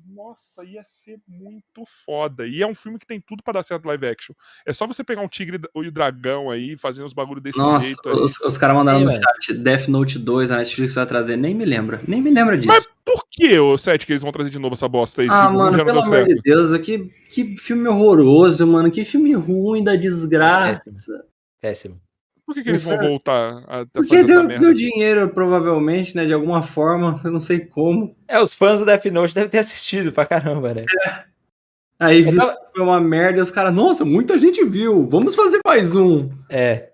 [0.07, 2.45] Nossa, ia ser muito foda.
[2.47, 4.33] E é um filme que tem tudo pra dar certo live action.
[4.65, 7.87] É só você pegar um tigre e o dragão aí, fazendo os bagulho desse Nossa,
[7.87, 8.15] jeito aí.
[8.15, 9.23] os, os caras mandaram Sim, no velho.
[9.23, 11.35] chat Death Note 2, a Netflix vai trazer.
[11.35, 12.01] Nem me lembra.
[12.07, 12.67] Nem me lembra disso.
[12.67, 15.27] Mas por que, ô Sete, que eles vão trazer de novo essa bosta aí?
[15.29, 16.35] ah, Segundo mano, já não pelo deu amor certo.
[16.35, 16.97] de Deus, que,
[17.29, 18.91] que filme horroroso, mano.
[18.91, 20.83] Que filme ruim da desgraça.
[21.59, 21.99] Péssimo.
[22.45, 24.59] Por que, que eles vão é- voltar a, a Porque deu, merda?
[24.65, 26.25] deu dinheiro, provavelmente, né?
[26.25, 28.15] De alguma forma, eu não sei como.
[28.27, 30.85] É, os fãs do Death Note devem ter assistido pra caramba, né?
[31.99, 35.07] Aí Eu viu tava- que foi uma merda e os caras, nossa, muita gente viu.
[35.07, 36.29] Vamos fazer mais um.
[36.49, 36.89] É.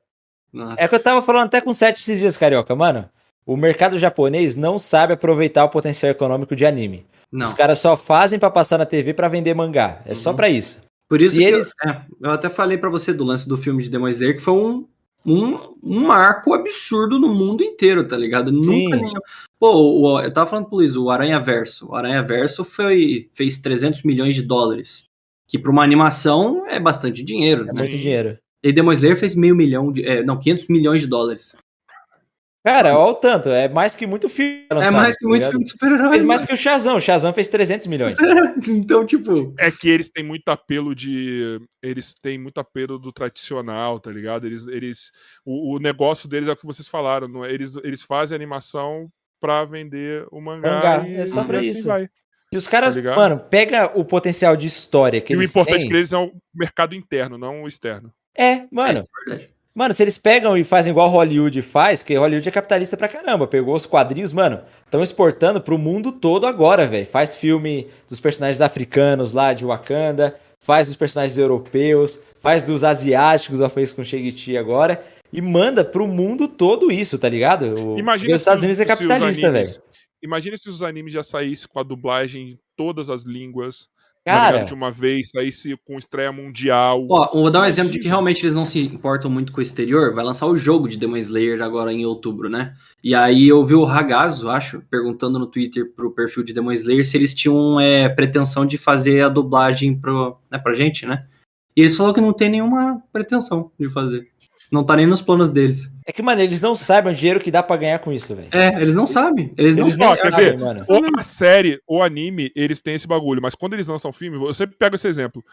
[0.51, 0.81] Nossa.
[0.83, 2.75] É que eu tava falando até com o Sete esses dias, Carioca.
[2.75, 3.09] Mano,
[3.45, 7.05] o mercado japonês não sabe aproveitar o potencial econômico de anime.
[7.31, 7.45] Não.
[7.45, 10.01] Os caras só fazem pra passar na TV pra vender mangá.
[10.05, 10.35] É só Uhum.
[10.35, 10.81] pra isso.
[11.09, 13.57] Por isso Se que eles- eu, é, eu até falei pra você do lance do
[13.57, 14.85] filme de Demon Slayer, que foi um,
[15.25, 18.49] um, um marco absurdo no mundo inteiro, tá ligado?
[18.63, 18.85] Sim.
[18.85, 19.19] Nunca nenhum.
[19.59, 21.89] Pô, o- eu tava falando pro Luiz, o Aranha Verso.
[21.89, 25.05] O Aranha Verso foi, fez 300 milhões de dólares.
[25.47, 27.63] Que pra uma animação é bastante dinheiro.
[27.63, 27.73] É né?
[27.77, 28.37] muito dinheiro.
[28.63, 30.05] E Demon Slayer fez meio milhão de.
[30.05, 31.55] é, não, 500 milhões de dólares.
[32.67, 33.47] Cara, olha o tanto.
[33.47, 34.65] É mais que muito filme.
[34.69, 36.09] é lançado, mais que tá muito filme de super-herói.
[36.09, 36.47] Fez mais mano.
[36.49, 36.97] que o Shazam.
[36.97, 38.17] O Shazam fez 300 milhões.
[38.67, 39.53] Então, tipo.
[39.57, 41.61] É que eles têm muito apelo de.
[41.81, 44.45] Eles têm muito apelo do tradicional, tá ligado?
[44.45, 44.67] Eles.
[44.67, 45.11] eles
[45.45, 47.29] o, o negócio deles é o que vocês falaram.
[47.29, 47.53] Não é?
[47.53, 49.07] eles, eles fazem animação
[49.39, 50.73] pra vender o mangá.
[50.73, 51.87] Mangá, e, é só pra assim isso.
[51.87, 52.09] vai.
[52.51, 55.79] Se os caras, Tá mano, pega o potencial de história que E o eles importante
[55.79, 55.89] têm.
[55.89, 58.11] pra eles é o mercado interno, não o externo.
[58.37, 58.99] É, mano.
[58.99, 59.56] É verdade.
[59.77, 63.45] Mano, se eles pegam e fazem igual Hollywood faz, que Hollywood é capitalista pra caramba,
[63.45, 67.05] pegou os quadrinhos, mano, estão exportando pro mundo todo agora, velho.
[67.05, 73.61] Faz filme dos personagens africanos lá de Wakanda, faz dos personagens europeus, faz dos asiáticos,
[73.61, 74.99] ó, fez com Shang-Chi agora,
[75.31, 77.75] e manda pro mundo todo isso, tá ligado?
[77.75, 77.99] O...
[77.99, 79.69] Imagina os Estados os- Unidos é capitalista, velho.
[80.23, 83.89] Imagina se os animes já saíssem com a dublagem em todas as línguas.
[84.27, 87.07] Tá Cara, de uma vez, saísse com estreia mundial.
[87.09, 89.63] Ó, vou dar um exemplo de que realmente eles não se importam muito com o
[89.63, 90.13] exterior.
[90.13, 92.73] Vai lançar o jogo de Demon Slayer agora em outubro, né?
[93.03, 97.05] E aí eu vi o Ragazo, acho, perguntando no Twitter pro perfil de Demon Slayer
[97.05, 101.25] se eles tinham é, pretensão de fazer a dublagem pro, né, pra gente, né?
[101.75, 104.27] E eles falaram que não tem nenhuma pretensão de fazer.
[104.71, 105.89] Não tá nem nos planos deles.
[106.05, 108.49] é que, mano, eles não sabem o dinheiro que dá pra ganhar com isso, velho.
[108.51, 109.53] É, eles não sabem.
[109.57, 110.57] Eles, Eles não não sabem, ver?
[110.57, 110.81] mano.
[110.89, 113.41] Ou a série, ou anime, eles têm esse bagulho.
[113.41, 115.43] Mas quando eles lançam filme, eu sempre pego esse exemplo.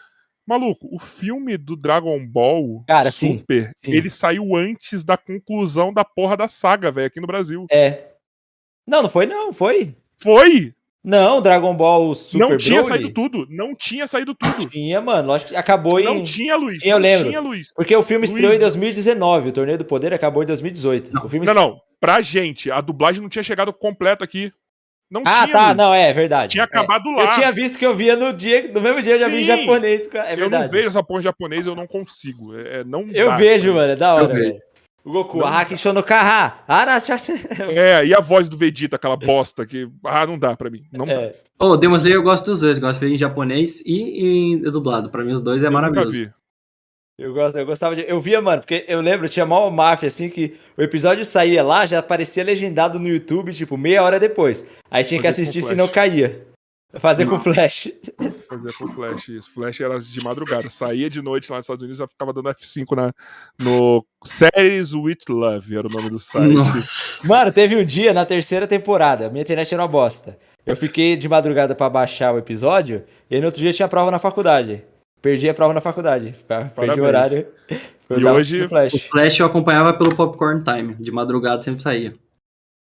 [0.46, 3.92] Maluco, o filme do Dragon Ball Cara, sim, Super, sim.
[3.92, 7.66] ele saiu antes da conclusão da porra da saga, velho, aqui no Brasil.
[7.70, 8.08] É.
[8.86, 9.96] Não, não foi não, foi.
[10.18, 10.74] Foi!
[11.04, 12.88] Não, Dragon Ball Super não tinha Broly?
[12.98, 13.46] saído tudo.
[13.50, 14.66] Não tinha saído tudo.
[14.70, 15.28] Tinha, mano.
[15.28, 16.04] Lógico que acabou em.
[16.04, 16.82] Não tinha, Luiz.
[16.82, 17.28] Eu não lembro.
[17.28, 17.72] tinha, Luiz.
[17.74, 18.60] Porque o filme Luiz, estreou em não.
[18.62, 19.48] 2019.
[19.48, 21.10] O Torneio do Poder acabou em 2018.
[21.18, 21.80] o filme Não, estreou- não.
[22.00, 24.50] Pra gente, a dublagem não tinha chegado completa aqui.
[25.10, 25.52] Não Ah, tinha.
[25.52, 25.66] tá.
[25.66, 25.76] Luiz.
[25.76, 26.52] Não, é verdade.
[26.52, 26.66] Tinha É.
[26.66, 27.24] acabado lá.
[27.24, 29.44] Eu tinha visto que eu via no dia, no mesmo dia eu já vi em
[29.44, 30.08] japonês.
[30.14, 30.64] É eu verdade.
[30.64, 32.56] não vejo essa porra em japonês, eu não consigo.
[32.56, 33.74] É, é, não Eu dá, vejo, cara.
[33.74, 33.92] mano.
[33.92, 34.38] É da hora, vejo.
[34.40, 34.60] velho.
[35.04, 36.64] O Goku, Não Haki Shonokaha.
[36.66, 37.32] Arachashi.
[37.76, 39.86] É, e a voz do Vegeta, aquela bosta que.
[40.02, 40.84] Ah, não dá pra mim.
[40.90, 41.12] Não dá.
[41.12, 41.34] É.
[41.58, 42.78] Ô, Demon Slayer eu gosto dos dois.
[42.78, 45.10] Gosto de ver em japonês e em dublado.
[45.10, 46.10] Pra mim os dois é Eu nunca maravilhoso.
[46.12, 46.30] vi.
[47.16, 48.04] Eu, gosto, eu gostava de.
[48.08, 51.86] Eu via, mano, porque eu lembro, tinha mal máfia, assim, que o episódio saía lá,
[51.86, 54.66] já aparecia legendado no YouTube, tipo, meia hora depois.
[54.90, 56.44] Aí tinha que assistir, senão caía.
[56.98, 57.92] Fazer com flash.
[58.48, 59.50] Fazer com Flash isso.
[59.52, 60.68] Flash era de madrugada.
[60.70, 63.12] Saía de noite lá nos Estados Unidos e ficava dando F5 na,
[63.58, 66.52] no Series with Love, era o nome do site.
[66.54, 67.26] Nossa.
[67.26, 70.38] Mano, teve um dia na terceira temporada, minha internet era uma bosta.
[70.64, 74.10] Eu fiquei de madrugada pra baixar o episódio, e aí no outro dia tinha prova
[74.10, 74.82] na faculdade.
[75.20, 76.34] Perdi a prova na faculdade.
[76.46, 76.98] Perdi Parabéns.
[76.98, 77.46] o horário.
[78.10, 78.94] E hoje- Flash.
[78.94, 80.94] O Flash eu acompanhava pelo Popcorn Time.
[81.00, 82.12] De madrugada sempre saía.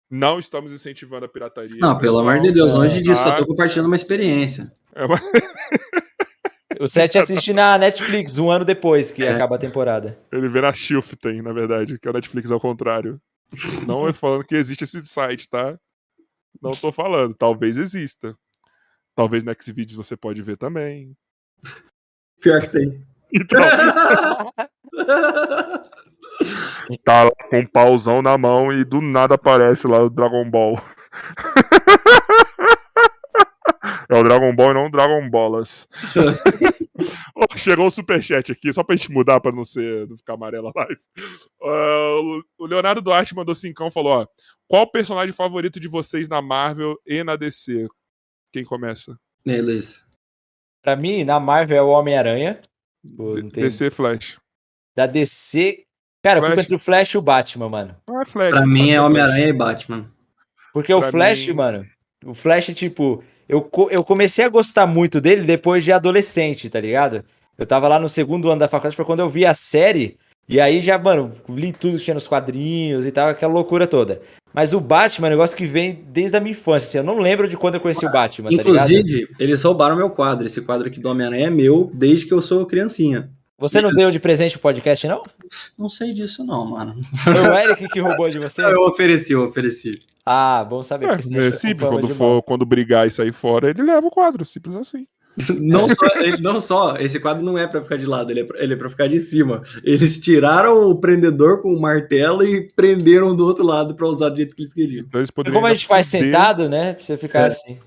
[0.09, 1.77] Não estamos incentivando a pirataria.
[1.79, 3.31] Não, pelo amor de Deus, longe disso, tá?
[3.31, 4.71] só tô compartilhando uma experiência.
[4.95, 5.19] É uma-
[6.79, 9.31] O 7 assiste na Netflix um ano depois que É.
[9.31, 10.17] acaba a temporada.
[10.31, 13.19] Ele vê na Shiften, na verdade, que é o Netflix ao contrário.
[13.87, 15.77] Não é falando que existe esse site, tá?
[16.61, 17.33] Não tô falando.
[17.33, 18.37] Talvez exista.
[19.15, 21.15] Talvez no Xvideos você pode ver também.
[22.41, 23.03] Pior que tem.
[23.33, 23.59] Então,
[27.03, 30.81] tá lá com um pauzão na mão e do nada aparece lá o Dragon Ball.
[34.09, 35.85] É o Dragon Ball e não o Dragon Bolas.
[37.35, 40.71] Ó, Chegou o superchat aqui, só pra gente mudar pra não, ser, não ficar amarela
[40.73, 41.01] a live.
[41.61, 44.27] Ah, o- o Leonardo Duarte mandou cincão falou: ó,
[44.67, 47.87] qual o personagem favorito de vocês na Marvel e na DC?
[48.53, 49.17] Quem começa?
[49.45, 50.05] Beleza.
[50.81, 52.61] Pra mim, na Marvel é o Homem-Aranha.
[53.51, 54.39] Tem- DC Flash.
[54.95, 55.83] Da DC.
[56.27, 56.63] Cara, eu fico Flash.
[56.65, 57.95] entre o Flash e o Batman, mano.
[58.07, 58.49] Ah, Flash.
[58.51, 59.05] Pra mim é Flash.
[59.05, 60.05] Homem-Aranha e Batman.
[60.73, 61.85] Porque o Pra Flash, mim- mano.
[62.25, 63.23] O Flash, tipo.
[63.47, 67.23] Eu, co- eu comecei a gostar muito dele depois de adolescente, tá ligado?
[67.57, 70.17] Eu tava lá no segundo ano da faculdade, foi quando eu vi a série.
[70.49, 74.21] E aí já, mano, li tudo que tinha nos quadrinhos e tal, aquela loucura toda.
[74.53, 76.87] Mas o Batman é um negócio que vem desde a minha infância.
[76.87, 78.91] assim, eu não lembro de quando eu conheci o Batman, tá ligado?
[78.91, 80.45] Inclusive, eles roubaram meu quadro.
[80.47, 83.29] Esse quadro aqui do Homem-Aranha é meu desde que eu sou criancinha.
[83.59, 85.23] Você não deu de presente o podcast, não?
[85.77, 86.95] Não sei disso, não, mano.
[87.23, 88.61] Foi o Eric que roubou de você?
[88.65, 89.91] Eu ofereci, eu ofereci.
[90.25, 91.07] Ah, bom saber.
[91.07, 94.45] É, é deixa simples, quando, for, quando brigar e sair fora, ele leva o quadro,
[94.45, 95.07] simples assim.
[95.59, 98.43] Não só, ele- não só, esse quadro não é pra ficar de lado, ele é
[98.43, 99.61] pra, ele é pra ficar de cima.
[99.83, 104.37] Eles tiraram o prendedor com o martelo e prenderam do outro lado pra usar do
[104.37, 105.05] jeito que eles queriam.
[105.07, 106.93] Então eles E poderiam como a gente faz fuder- sentado, né?
[106.93, 107.45] Pra você ficar É.
[107.47, 107.77] assim.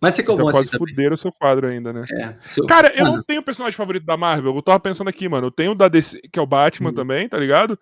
[0.00, 2.04] Mas ficou Então bom quase assim fuderam o seu quadro ainda, né?
[2.20, 4.54] É, seu- Cara, eu Mano, não tenho personagem favorito da Marvel.
[4.54, 5.46] Eu tava pensando aqui, mano.
[5.46, 6.94] Eu tenho o da DC, que é o Batman Hum.
[6.94, 7.78] também, tá ligado?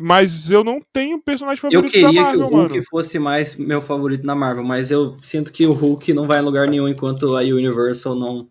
[0.00, 2.84] Mas eu não tenho personagem Eu favorito da queria Marvel, que o Hulk mano.
[2.90, 6.44] fosse mais meu favorito na Marvel, mas eu sinto que o Hulk não vai em
[6.44, 8.48] lugar nenhum enquanto a Universal não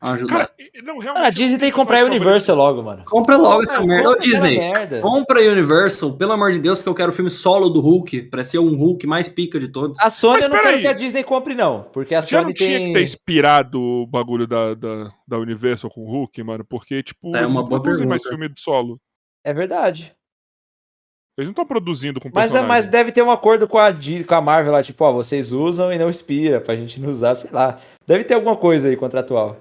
[0.00, 0.32] ajudar.
[0.34, 0.50] Cara,
[0.82, 1.24] não, realmente.
[1.26, 3.04] A Disney tem que comprar a personagem Universal logo, mano.
[3.04, 4.08] Compra logo essa merda.
[4.10, 5.00] Ô, Disney, merda.
[5.00, 8.22] compra a Universal, pelo amor de Deus, porque eu quero o filme solo do Hulk,
[8.30, 9.96] pra ser um Hulk mais pica de todos.
[10.00, 10.82] A Sony Mas eu não quero peraí.
[10.82, 11.82] que a Disney compre, não.
[11.92, 12.86] Porque a Já Sony não tinha tem.
[12.88, 16.64] que ter inspirado o bagulho da, da, da Universal com o Hulk, mano?
[16.64, 18.98] Porque, tipo, É eles uma não boa produzem mais filme de solo.
[19.44, 20.14] É verdade.
[21.38, 22.68] Eles não estão produzindo com Mas, é- personagem.
[22.68, 23.90] mas deve ter um acordo com a,
[24.26, 27.34] com a Marvel lá, tipo, ó, vocês usam e não expira, pra gente não usar,
[27.34, 27.78] sei lá.
[28.06, 29.56] Deve ter alguma coisa aí contratual.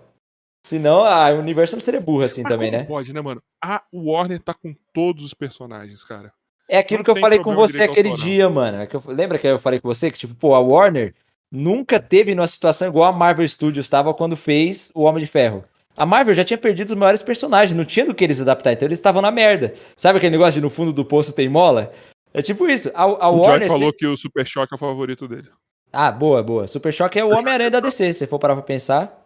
[0.66, 2.84] Senão a Universal não seria burra assim também, né?
[2.84, 3.42] pode, né, mano?
[3.64, 6.32] A Warner tá com todos os personagens, cara.
[6.70, 8.82] É aquilo Não que eu falei com você aquele dia, mano.
[8.82, 11.16] É que eu- lembra que eu falei com você que, tipo, pô, a Warner
[11.52, 15.64] nunca teve numa situação igual a Marvel Studios estava quando fez o Homem de Ferro.
[15.98, 18.88] A Marvel já tinha perdido os maiores personagens, não tinha do que eles adaptar, então
[18.88, 19.74] eles estavam na merda.
[19.98, 21.92] Sabe aquele negócio de no fundo do poço tem mola?
[22.34, 22.92] É tipo isso.
[22.94, 23.68] A, a o Warner.
[23.68, 25.50] Joy falou sempre- que o Super Choque é o favorito dele.
[25.92, 26.68] Ah, boa, boa.
[26.68, 29.26] Super Choque é o Homem-Aranha da DC, se for parar pra pensar.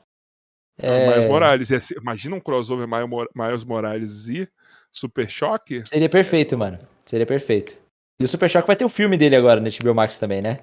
[0.80, 1.70] É, Miles Morales.
[1.92, 4.48] Imagina um crossover Miles Mor- Miles Morales e
[4.92, 5.82] Super Choque.
[5.86, 6.78] Seria perfeito, mano.
[7.06, 7.78] Seria perfeito.
[8.20, 10.60] E o Super Choque vai ter o filme dele agora no HBO Max também, né?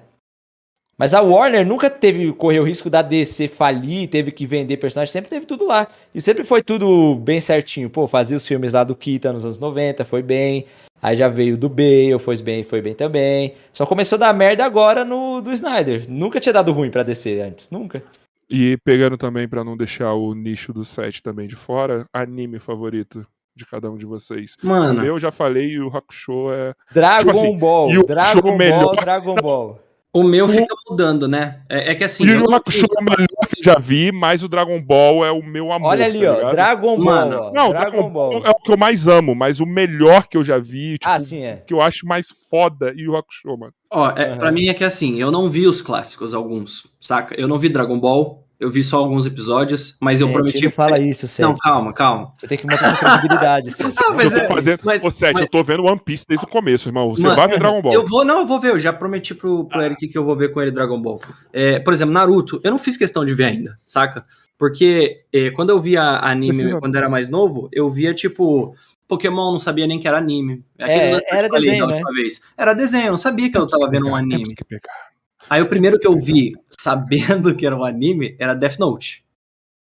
[0.97, 5.11] Mas a Warner nunca teve correu o risco da DC falir, teve que vender personagem,
[5.11, 5.87] sempre teve tudo lá.
[6.13, 7.89] E sempre foi tudo bem certinho.
[7.89, 10.65] Pô, fazia os filmes lá do Kita nos anos 90, foi bem.
[11.01, 13.55] Aí já veio do Bale, foi bem, foi bem também.
[13.73, 16.05] Só começou a dar merda agora no do Snyder.
[16.07, 18.03] Nunca tinha dado ruim pra DC antes, nunca.
[18.51, 23.25] E pegando também pra não deixar o nicho do set também de fora, anime favorito
[23.55, 24.55] de cada um de vocês.
[24.63, 26.73] O Mano, meu eu já falei e o Hakusho é.
[26.93, 29.79] Dragon Tipo assim, Ball, e o Dragon show Ball, melhor- Dragon Ball.
[30.13, 31.61] o meu fica mudando, né?
[31.69, 32.25] É, é que assim.
[32.25, 35.23] e eu o Hakusho é o melhor que eu já vi, mas o Dragon Ball
[35.25, 35.89] é o meu amor.
[35.91, 36.51] Olha ali, tá ó, ligado?
[36.51, 38.33] Dragon Ball, Mano, ó, Não, o Dragon Ball.
[38.45, 41.19] é o que eu mais amo, mas o melhor que eu já vi, tipo, Ah,
[41.19, 41.57] sim, é.
[41.65, 43.73] que eu acho mais foda e o Hakusho, mano.
[43.89, 44.37] Ó, é, Aham.
[44.37, 47.35] pra mim é que assim, eu não vi os clássicos, alguns, saca?
[47.39, 50.63] Eu não vi Dragon Ball, eu vi só alguns episódios, mas eu Gente, prometi.
[50.65, 51.49] não fala isso, sério.
[51.51, 52.31] Não, calma, calma.
[52.37, 53.71] Você tem que manter sua credibilidade.
[53.73, 53.83] Cê.
[53.97, 54.79] Ah, mas eu tô é- fazendo.
[54.85, 57.09] mas- Ô, Sete, mas- eu tô vendo One Piece desde o começo, irmão.
[57.09, 57.93] Você Mano, vai ver Dragon Ball.
[57.93, 60.35] Eu vou, não, eu vou ver, eu já prometi pro, pro Eric que eu vou
[60.35, 61.19] ver com ele Dragon Ball.
[61.51, 64.23] É, por exemplo, Naruto, eu não fiz questão de ver ainda, saca?
[64.59, 66.79] Porque é, quando eu via anime Precisa.
[66.79, 68.75] quando era mais novo, eu via tipo.
[69.07, 70.63] Pokémon não sabia nem que era anime.
[70.77, 71.93] É, que eu era falei desenho, da né?
[71.95, 72.41] última vez.
[72.55, 74.55] Era desenho, eu não sabia que eu tava vendo um anime.
[75.49, 79.23] Aí o primeiro que eu vi sabendo que era um anime era Death Note.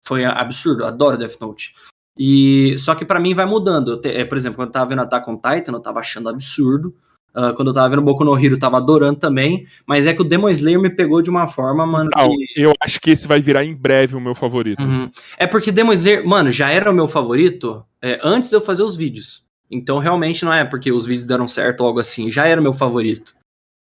[0.05, 1.73] Foi absurdo, adoro Death Note.
[2.17, 3.99] E só que pra mim vai mudando.
[3.99, 6.95] Te- é, por exemplo, quando eu tava vendo Attack on Titan, eu tava achando absurdo.
[7.33, 9.67] Ah, quando eu tava vendo Boku no Hero, eu tava adorando também.
[9.85, 12.09] Mas é que o Demon Slayer me pegou de uma forma, mano.
[12.15, 14.81] Não, que- eu acho que esse vai virar em breve o meu favorito.
[14.81, 15.11] Uhum.
[15.37, 18.83] É porque Demon Slayer, mano, já era o meu favorito é, antes de eu fazer
[18.83, 19.43] os vídeos.
[19.69, 22.29] Então realmente não é porque os vídeos deram certo ou algo assim.
[22.29, 23.35] Já era o meu favorito.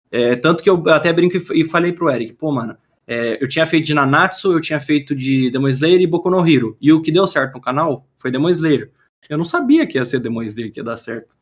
[0.10, 2.76] É, tanto que eu até brinco e, e falei pro Eric, pô, mano,
[3.08, 6.48] é, eu tinha feito de Nanatsu, eu tinha feito de Demon Slayer e Boku no
[6.48, 6.78] Hero.
[6.80, 8.92] E o que deu certo no canal foi Demon Slayer.
[9.30, 11.36] Eu não sabia que ia ser Demon Slayer que ia dar certo.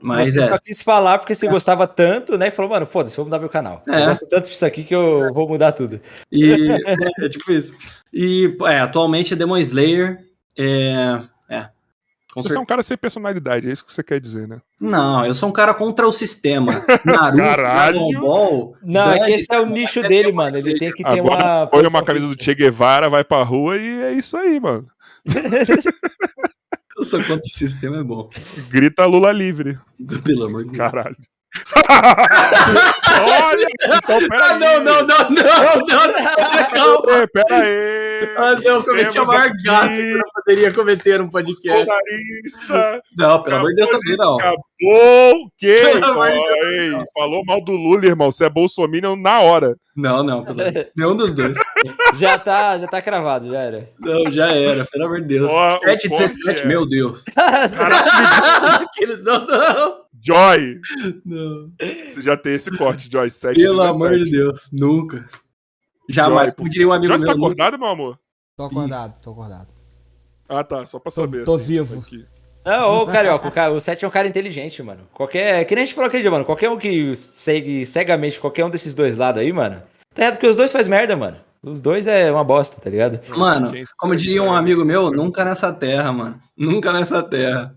[0.00, 0.48] Mas você é.
[0.48, 2.48] só quis falar porque você gostava tanto, né?
[2.48, 3.82] E falou, mano, foda-se, vou mudar meu canal.
[3.88, 4.02] É.
[4.02, 6.00] Eu gosto tanto disso aqui que eu vou mudar tudo.
[6.30, 6.50] E,
[7.22, 7.76] é, tipo isso.
[8.12, 10.18] E, é, atualmente é Demon Slayer.
[10.58, 11.22] É.
[12.32, 12.34] É.
[12.34, 12.60] Com Você é certeza.
[12.60, 14.60] um cara sem personalidade, é isso que você quer dizer, né?
[14.80, 16.84] Não, eu sou um cara contra o sistema.
[17.04, 17.98] Naruto, Caralho.
[17.98, 18.76] Dragon Ball.
[18.82, 20.56] Não, é que esse é o nicho dele, mano.
[20.56, 21.34] Ele tem que ter uma.
[21.34, 22.42] Agora posição uma camisa do.
[22.42, 24.86] Che Guevara, vai pra rua e é isso aí, mano.
[26.96, 28.30] Eu sou contra o sistema, é bom.
[28.68, 29.78] Grita Lula livre.
[30.22, 30.78] Pelo amor de Deus.
[30.78, 31.16] Caralho.
[33.24, 34.42] Olha, então peraí.
[34.42, 35.86] Ah, não, não, não, não, não,
[36.72, 37.20] calma.
[37.20, 38.28] Ei, Pera aí.
[38.36, 41.86] Ah, não, eu cometi a maior gafe que eu poderia cometer um podcast.
[43.16, 44.36] Não, pelo amor de Deus, também não.
[44.36, 48.32] Acabou de Ei, falou mal do Lula, irmão.
[48.32, 49.76] Você é bolsominion na hora.
[49.94, 50.58] Não, não, pelo...
[50.96, 51.56] nenhum dos dois.
[52.16, 53.90] Já tá, já tá cravado, já era.
[53.98, 55.50] Não, já era, pelo amor de Deus.
[55.52, 57.24] Ó, o 7 de corte 17, é- meu Deus.
[58.80, 60.02] Aqueles não, não.
[60.20, 60.80] Joy.
[61.24, 61.72] Não.
[62.08, 63.30] Você já tem esse corte, Joy.
[63.30, 65.28] 7 Pelo amor de Deus, nunca.
[66.08, 67.38] Jamais, Joy, diria um amigo Joy, você tá meu.
[67.40, 68.18] nunca- acordado, meu amor?
[68.56, 69.68] Tô acordado, tô acordado.
[70.48, 70.84] Ah, tá.
[70.86, 71.44] Só pra saber.
[71.44, 72.00] tô assim, vivo.
[72.00, 72.26] aqui.
[72.64, 75.00] Não, ô, Carioca, o, cara, o Sete é um cara inteligente, mano.
[75.12, 75.64] Qualquer.
[75.64, 76.44] Que nem a gente falou aquele dia, mano.
[76.44, 79.82] Qualquer um que segue cegamente qualquer um desses dois lados aí, mano.
[80.14, 81.38] Tá errado porque os dois faz merda, mano.
[81.62, 83.20] Os dois é uma bosta, tá ligado?
[83.36, 86.40] Mano, como diria um amigo meu, nunca nessa terra, mano.
[86.56, 87.74] Nunca nessa terra.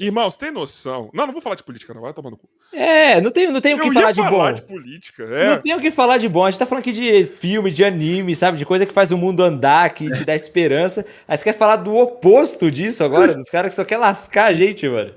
[0.00, 1.10] Irmãos, tem noção?
[1.12, 2.00] Não, não vou falar de política, não.
[2.00, 2.48] Vai tomar no cu.
[2.72, 4.52] É, não tem, não tem o que Eu falar de falar bom.
[4.54, 5.56] de política, Não é.
[5.58, 6.46] tem o que falar de bom.
[6.46, 8.56] A gente tá falando aqui de filme, de anime, sabe?
[8.56, 11.04] De coisa que faz o mundo andar, que te dá esperança.
[11.28, 14.52] Aí você quer falar do oposto disso agora, dos caras que só quer lascar a
[14.54, 15.12] gente, mano.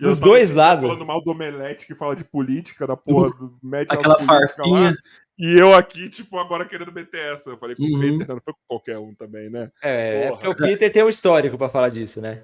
[0.00, 0.86] Eu Dos dois lados.
[0.86, 4.90] Falando mal do Omelete que fala de política, da porra do médico Aquela política farpinha.
[4.90, 4.94] lá.
[5.42, 7.50] E eu aqui, tipo, agora querendo meter essa.
[7.50, 7.96] Eu falei com Uhum.
[7.96, 9.70] o Peter, não foi com qualquer um também, né?
[9.82, 10.50] É, é Porra.
[10.50, 12.42] o Peter tem um histórico pra falar disso, né?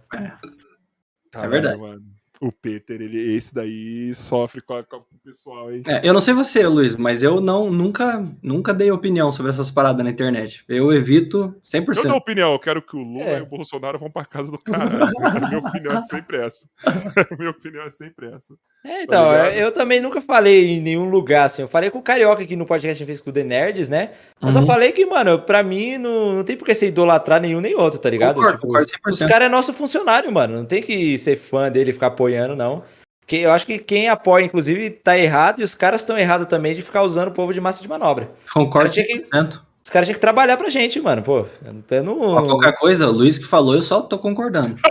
[1.40, 1.78] Caralho, verdade.
[1.78, 2.15] Mano.
[2.40, 5.82] O Peter, ele, esse daí sofre com, a- com o pessoal aí.
[5.86, 9.70] É, eu não sei você, Luiz, mas eu não nunca, nunca dei opinião sobre essas
[9.70, 10.64] paradas na internet.
[10.68, 12.02] Eu evito Eu 100%.
[12.02, 13.38] dou opinião, eu quero que o Lula É.
[13.38, 15.06] e o Bolsonaro vão pra casa do caralho.
[15.48, 16.68] Minha opinião é sempre essa.
[17.38, 18.54] Minha opinião é sempre essa.
[18.84, 19.52] É, então, ligado?
[19.54, 21.62] eu também nunca falei em nenhum lugar, assim.
[21.62, 24.10] Eu falei com o Carioca aqui no podcast que fez com o The Nerds, né?
[24.40, 24.66] Eu só Uhum.
[24.66, 27.98] falei que, mano, pra mim não, não tem por que você idolatrar nenhum nem outro,
[27.98, 28.34] tá ligado?
[28.36, 29.28] Concordo, Tipo, concordo os 100%.
[29.28, 30.54] caras é nosso funcionário, mano.
[30.56, 32.25] Não tem que ser fã dele e ficar apoiando,
[32.56, 32.82] não.
[33.20, 36.74] Porque eu acho que quem apoia, inclusive, tá errado e os caras estão errados também
[36.74, 38.30] de ficar usando o povo de massa de manobra.
[38.52, 39.60] Concordo que- 100%.
[39.84, 41.22] Os caras tinham que trabalhar pra gente, mano.
[41.22, 42.46] Pô, eu Ó, não.
[42.48, 44.76] Qualquer coisa, o Luiz que falou, eu só tô concordando.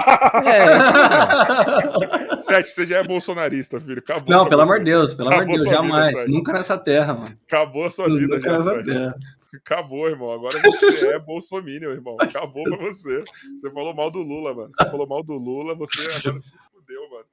[0.46, 2.40] É.
[2.42, 4.00] Sete, você já é bolsonarista, filho.
[4.00, 4.30] Acabou.
[4.30, 4.64] Não, pelo você.
[4.72, 6.16] amor de Deus, pelo amor de Acabou Deus, vida, jamais.
[6.18, 6.34] Sérgio.
[6.34, 7.38] Nunca nessa terra, mano.
[7.48, 8.86] Acabou a sua vida Nunca já, nessa Sete.
[8.86, 9.16] terra.
[9.56, 10.32] Acabou, irmão.
[10.32, 12.18] Agora você é bolsominion, irmão.
[12.20, 13.24] Acabou pra você.
[13.58, 14.70] Você falou mal do Lula, mano.
[14.74, 17.26] Você falou mal do Lula, você agora se fudeu, mano.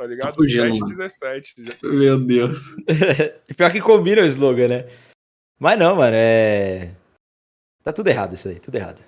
[0.00, 0.34] Tá ligado?
[0.34, 0.86] Tô fugindo, 7 mano.
[0.86, 1.54] 17.
[1.58, 1.74] Já.
[1.82, 2.74] Meu Deus.
[3.54, 4.86] Pior que combina o slogan, né?
[5.58, 6.90] Mas não, mano, é.
[7.84, 9.02] Tá tudo errado isso aí, tudo errado.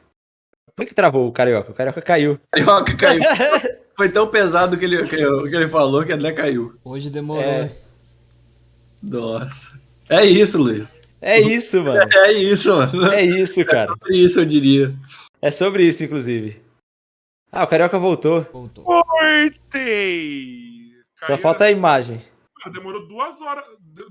[0.76, 1.70] Por que travou o Carioca?
[1.70, 2.38] O Carioca caiu.
[2.52, 3.22] Carioca caiu.
[3.96, 6.78] Foi tão pesado que ele, que, que ele falou que até caiu.
[6.84, 7.42] Hoje demorou.
[7.42, 7.72] É.
[9.02, 9.72] Nossa.
[10.10, 11.00] É isso, Luiz.
[11.22, 12.06] É isso, mano.
[12.12, 13.12] É isso, mano.
[13.12, 13.88] É isso, cara.
[13.88, 14.94] Sobre isso, eu diria.
[15.40, 16.60] É sobre isso, inclusive.
[17.50, 18.42] Ah, o Carioca voltou.
[18.52, 18.84] Voltou.
[18.84, 20.71] Cortei!
[21.22, 22.22] Só falta a essa- imagem.
[22.72, 23.64] Demorou duas horas,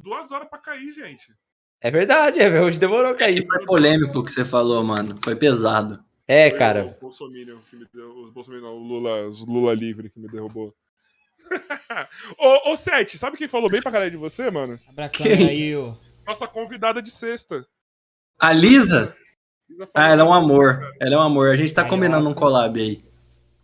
[0.03, 1.33] duas horas pra cair, gente.
[1.79, 3.45] É verdade, é, hoje demorou a cair.
[3.47, 5.17] Foi polêmico o que você falou, mano.
[5.23, 6.03] Foi pesado.
[6.27, 6.85] É, Foi cara.
[6.85, 8.09] O Bolsominion que me deu.
[8.23, 10.75] Os Bolsominion, não, o Lula, os Lula livre que me derrubou.
[12.37, 14.79] ô, ô, Sete, sabe quem falou bem pra caralho de você, mano?
[14.87, 15.97] Abra a câmera aí, ô.
[16.27, 17.65] Nossa convidada de sexta.
[18.39, 19.15] A Lisa?
[19.69, 20.79] Lisa Ah, ela é um você, amor.
[20.79, 20.91] cara.
[20.99, 21.49] Ela é um amor.
[21.49, 21.95] A gente tá Carioca.
[21.97, 23.03] combinando um collab aí.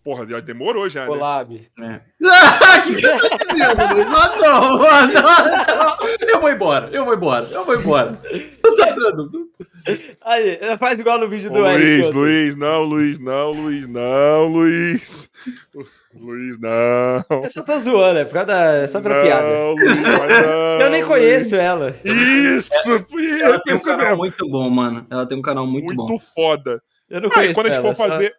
[0.07, 1.07] Porra, já demorou já, né?
[1.07, 1.69] Collab.
[1.81, 1.99] É.
[2.23, 4.07] Ah, que que tá acontecendo, Luiz?
[4.07, 6.29] Ah, não, ah, não, não.
[6.29, 8.17] Eu vou embora, eu vou embora, eu vou embora.
[8.63, 9.49] Não tá dando.
[10.23, 12.13] Aí, faz igual no vídeo Ô, do Eric.
[12.13, 12.13] Luiz.
[12.13, 15.29] Luiz, não, Luiz, não, Luiz, não, Luiz.
[16.15, 17.25] Luiz, não.
[17.43, 18.63] Eu só tô zoando, é por causa da.
[18.75, 19.45] É só pra piada.
[19.45, 21.65] Não, Luiz, não, Eu nem conheço Luiz.
[21.65, 21.93] ela.
[22.05, 22.71] Isso,
[23.43, 24.17] Ela tem um canal mesmo.
[24.19, 25.05] muito bom, mano.
[25.11, 26.17] Ela tem um canal muito, Muito, bom.
[26.17, 26.81] foda.
[27.09, 27.93] Eu não e conheço quando a gente ela.
[27.93, 28.33] for só- fazer,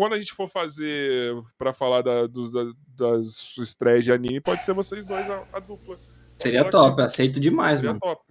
[0.00, 4.64] quando a gente for fazer pra falar da- dos- da- das estreias de anime, pode
[4.64, 5.98] ser vocês dois a, a dupla.
[6.38, 8.00] Seria top, aceito demais, Seria mano.
[8.00, 8.22] top.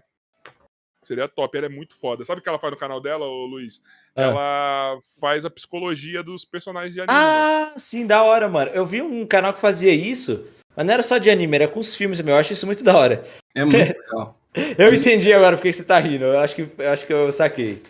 [1.04, 2.26] Seria top, ela é muito foda.
[2.26, 3.84] Sabe o que ela faz no canal dela, ô Luiz?
[4.16, 4.22] Ah.
[4.24, 7.14] Ela faz a psicologia dos personagens de anime.
[7.16, 7.24] né?
[7.24, 8.72] Ah, sim, da hora, mano.
[8.72, 10.44] Eu vi um canal que fazia isso,
[10.76, 12.34] Mas não era só de anime, era com os filmes também.
[12.34, 13.24] Eu acho isso muito da hora.
[13.54, 14.40] É muito legal.
[14.76, 16.24] Eu entendi agora porque você tá rindo.
[16.26, 17.84] Eu acho que, eu acho que eu saquei.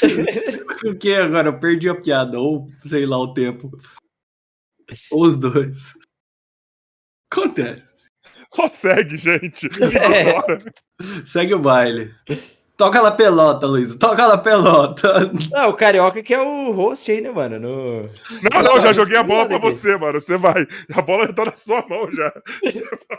[0.84, 1.48] O que agora?
[1.48, 3.70] Eu perdi a piada, ou sei lá o tempo.
[5.10, 5.94] Ou os dois.
[7.30, 8.10] Acontece.
[8.52, 9.68] Só segue, gente.
[9.78, 11.24] É.
[11.24, 12.14] Segue o baile.
[12.76, 13.94] Toca lá pelota, Luiz.
[13.96, 15.30] Toca lá pelota.
[15.50, 17.58] Não, o Carioca que é o host aí, né, mano?
[17.58, 18.02] No...
[18.52, 20.18] Não, não, já joguei a bola pra você, mano.
[20.20, 20.66] Você vai.
[20.94, 22.32] A bola já tá na sua mão já.
[22.64, 23.18] Você vai.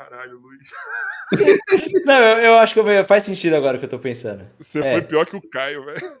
[0.00, 0.70] Caralho, Luiz.
[2.06, 4.46] Não, eu, eu acho que eu- faz sentido agora o que eu tô pensando.
[4.58, 4.92] Você É.
[4.92, 6.12] foi pior que o Caio, velho.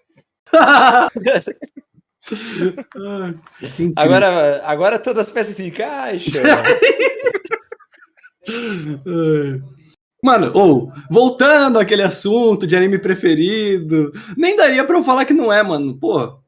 [3.96, 6.42] Agora, agora todas as peças se encaixam.
[10.22, 15.50] Mano, ou voltando àquele assunto de anime preferido, nem daria pra eu falar que não
[15.50, 15.96] é, mano.
[15.98, 16.38] Pô,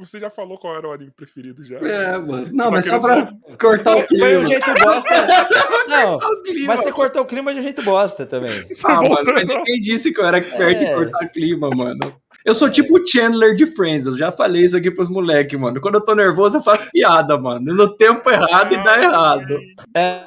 [0.00, 1.78] Você já falou qual era o anime preferido já.
[1.78, 2.48] é, mano.
[2.52, 4.26] Não, Tá mas só querendo pra cortar o clima.
[4.40, 5.26] um jeito bosta.
[5.88, 6.66] Não, O clima.
[6.68, 8.66] mas você cortou o clima de um jeito bosta também.
[8.68, 10.84] Você Ah, mano, mas quem disse que eu era expert É.
[10.92, 11.98] em cortar clima, mano?
[12.44, 15.80] Eu sou tipo o Chandler de Friends, eu já falei isso aqui pros moleques, mano.
[15.80, 17.74] Quando eu tô nervoso, eu faço piada, mano.
[17.74, 19.58] No tempo errado e dá errado.
[19.94, 20.22] É,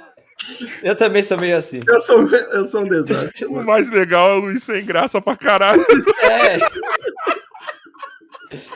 [0.83, 1.79] eu também sou meio assim.
[1.87, 3.45] Eu sou, eu sou um desastre.
[3.45, 5.85] O mais legal é o Luiz sem graça pra caralho.
[6.23, 6.57] É.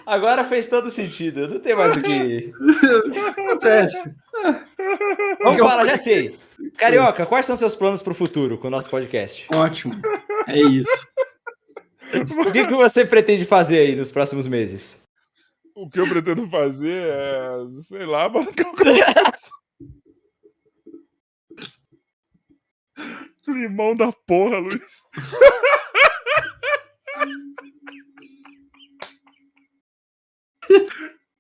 [0.05, 1.47] Agora fez todo sentido.
[1.47, 2.51] Não tem mais o que.
[3.29, 4.15] Acontece.
[5.43, 6.37] Vamos falar, já sei.
[6.77, 9.45] Carioca, quais são seus planos pro futuro com o nosso podcast?
[9.53, 9.99] Ótimo.
[10.47, 11.07] É isso.
[12.13, 15.01] O que, que você pretende fazer aí nos próximos meses?
[15.75, 17.49] O que eu pretendo fazer é,
[17.81, 19.51] sei lá, eu começo.
[23.43, 25.03] Climão da porra, Luiz.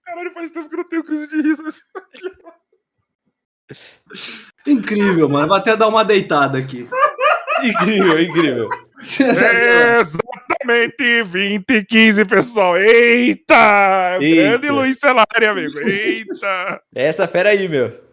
[0.03, 1.63] Caralho, faz tempo que eu não tenho crise de riso.
[4.65, 5.47] Incrível, mano.
[5.47, 6.87] Vou até dar uma deitada aqui.
[7.63, 8.69] Incrível, incrível.
[9.19, 12.77] É exatamente 20 e 15, pessoal.
[12.77, 14.17] Eita!
[14.21, 14.41] Eita.
[14.41, 15.79] Grande Luiz Celari, amigo.
[15.79, 16.81] Eita!
[16.93, 18.03] É essa fera aí, meu.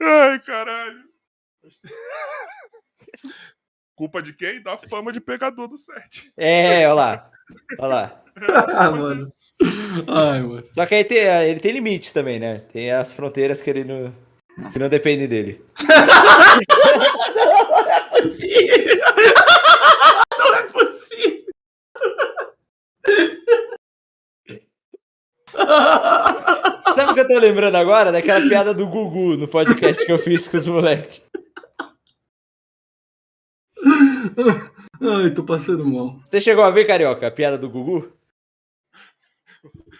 [0.00, 1.04] Ai, caralho.
[3.94, 4.62] Culpa de quem?
[4.62, 6.32] Da fama de pegador do set.
[6.36, 7.30] É, olha lá.
[7.78, 8.22] Olha lá.
[8.74, 9.26] Ah, mano.
[10.06, 10.64] Ai, mano.
[10.68, 12.60] Só que aí tem, ele tem limites também, né?
[12.72, 14.14] Tem as fronteiras que ele não,
[14.72, 15.64] que não dependem dele.
[18.20, 18.98] possível.
[20.38, 21.44] Não é possível.
[26.94, 28.12] Sabe o que eu tô lembrando agora?
[28.12, 31.22] Daquela piada do Gugu no podcast que eu fiz com os moleques.
[35.00, 36.20] Ai, tô passando mal.
[36.24, 38.12] Você chegou a ver, Carioca, a piada do Gugu?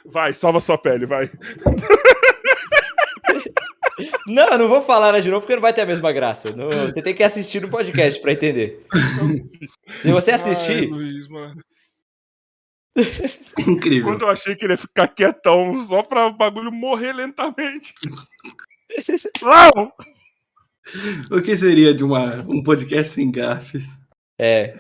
[0.05, 1.31] Vai, salva sua pele, vai.
[4.29, 6.55] Não, eu não vou falar ela de novo porque não vai ter a mesma graça.
[6.55, 8.85] Não- você tem que assistir no podcast pra entender.
[9.97, 11.57] Se você Ai, assistir, Luiz, mano.
[13.66, 14.05] Incrível.
[14.12, 17.93] Quando eu achei que ele ia ficar quietão só pra o bagulho morrer lentamente.
[19.43, 19.93] Não!
[21.31, 23.98] O que seria de uma, um podcast sem gafes?
[24.39, 24.77] É.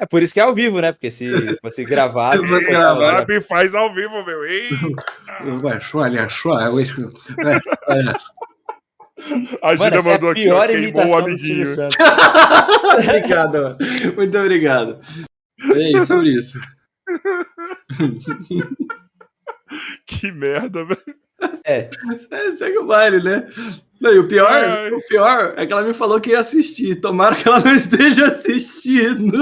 [0.00, 0.92] É por isso que é ao vivo, né?
[0.92, 2.40] Porque se fosse gravado.
[2.46, 3.00] Se fosse você gravado.
[3.00, 3.18] cortava.
[3.18, 4.44] Sabe, faz ao vivo, meu.
[4.44, 4.70] Ei!
[5.60, 6.70] Vai, olha só, olha,
[7.88, 8.16] olha.
[9.62, 11.66] A Mano, Gina essa é a mandou aqui, ó, pior o imitação do Silvio amiguinho.
[11.66, 11.96] Santos.
[12.94, 13.76] obrigado, mano.
[14.16, 15.00] Muito obrigado.
[15.74, 16.60] É isso, sobre isso.
[20.06, 21.27] Que merda, velho.
[21.64, 21.88] É.
[22.30, 23.48] É, segue o baile, né?
[24.00, 24.92] Não, e o pior, Ai.
[24.92, 27.00] o pior é que ela me falou que ia assistir.
[27.00, 29.36] Tomara que ela não esteja assistindo.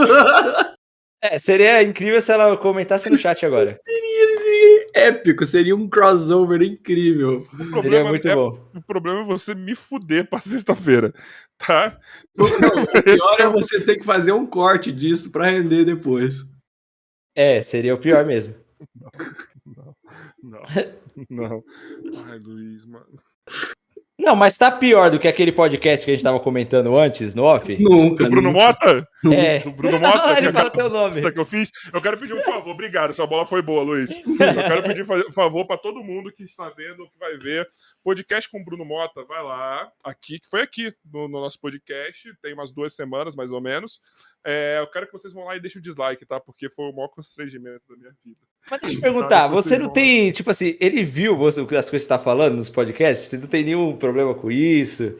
[1.22, 3.78] É, seria incrível se ela comentasse no chat agora.
[3.86, 7.46] Seria épico, seria um crossover incrível.
[7.82, 8.52] Seria muito é, bom.
[8.74, 11.12] o problema é você me fuder pra sexta-feira,
[11.58, 11.98] tá?
[12.38, 16.46] O pior é você ter que fazer um corte disso pra render depois.
[17.34, 18.54] É, seria o pior mesmo.
[20.50, 20.62] Não,
[21.30, 21.64] não.
[22.26, 23.06] Ai, Luiz, mano.
[24.18, 27.44] Não, mas tá pior do que aquele podcast que a gente tava comentando antes, no
[27.44, 27.76] off?
[27.78, 28.24] Nunca.
[28.24, 28.66] Do Bruno nunca.
[28.66, 29.08] Mota?
[29.30, 29.58] É.
[29.60, 30.32] Do Bruno Mota?
[30.38, 31.32] Ele que fala aquela teu nome.
[31.32, 31.70] que eu fiz.
[31.92, 33.10] Eu quero pedir um favor, obrigado.
[33.10, 34.16] Essa bola foi boa, Luiz.
[34.16, 37.68] Eu quero pedir fa- favor pra todo mundo que está vendo, que vai ver.
[38.06, 42.32] Podcast com o Bruno Mota, vai lá, aqui, que foi aqui no, no nosso podcast,
[42.40, 44.00] tem umas duas semanas, mais ou menos.
[44.46, 46.38] É, eu quero que vocês vão lá e deixem o dislike, tá?
[46.38, 48.38] Porque foi o maior constrangimento da minha vida.
[48.70, 51.66] Mas deixa eu perguntar, Cara, você vocês não tem, tipo assim, ele viu você, as
[51.66, 53.26] coisas que você tá falando nos podcasts?
[53.26, 55.18] Você não tem nenhum problema com isso?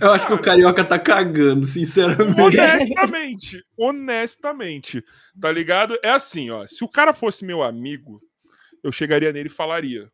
[0.00, 2.40] Eu acho que o Carioca tá cagando, sinceramente.
[2.40, 5.04] Honestamente, honestamente,
[5.40, 5.98] tá ligado?
[6.04, 6.68] É assim, ó.
[6.68, 8.22] Se o cara fosse meu amigo,
[8.80, 10.08] eu chegaria nele e falaria: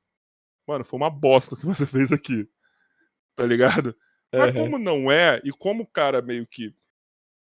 [0.68, 2.47] Mano, foi uma bosta o que você fez aqui.
[3.34, 3.97] Tá ligado?
[4.30, 4.64] Mas Aham.
[4.64, 6.74] como não é, e como o cara meio que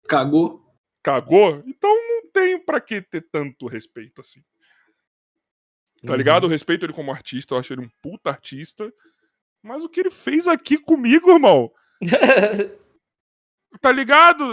[0.07, 0.65] Cagou.
[1.03, 4.41] cagou, então não tem pra que ter tanto respeito assim.
[6.07, 6.17] Tá Uhum.
[6.17, 6.47] ligado?
[6.47, 8.93] Eu respeito ele como artista, eu acho ele um puta artista.
[9.61, 11.73] Mas o que ele fez aqui comigo, irmão?
[13.83, 14.53] Tá ligado?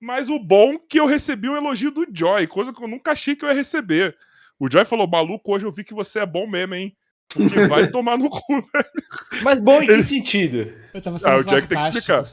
[0.00, 3.36] Mas o bom que eu recebi um elogio do Joy, coisa que eu nunca achei
[3.36, 4.16] que eu ia receber.
[4.58, 6.96] O Joy falou: maluco, hoje eu vi que você é bom mesmo, hein?
[7.28, 9.42] Porque vai tomar no cu, velho.
[9.42, 10.72] Mas bom em que Ele- sentido?
[10.92, 12.24] Eu tava Ah, sendo o Jack tem que explicar.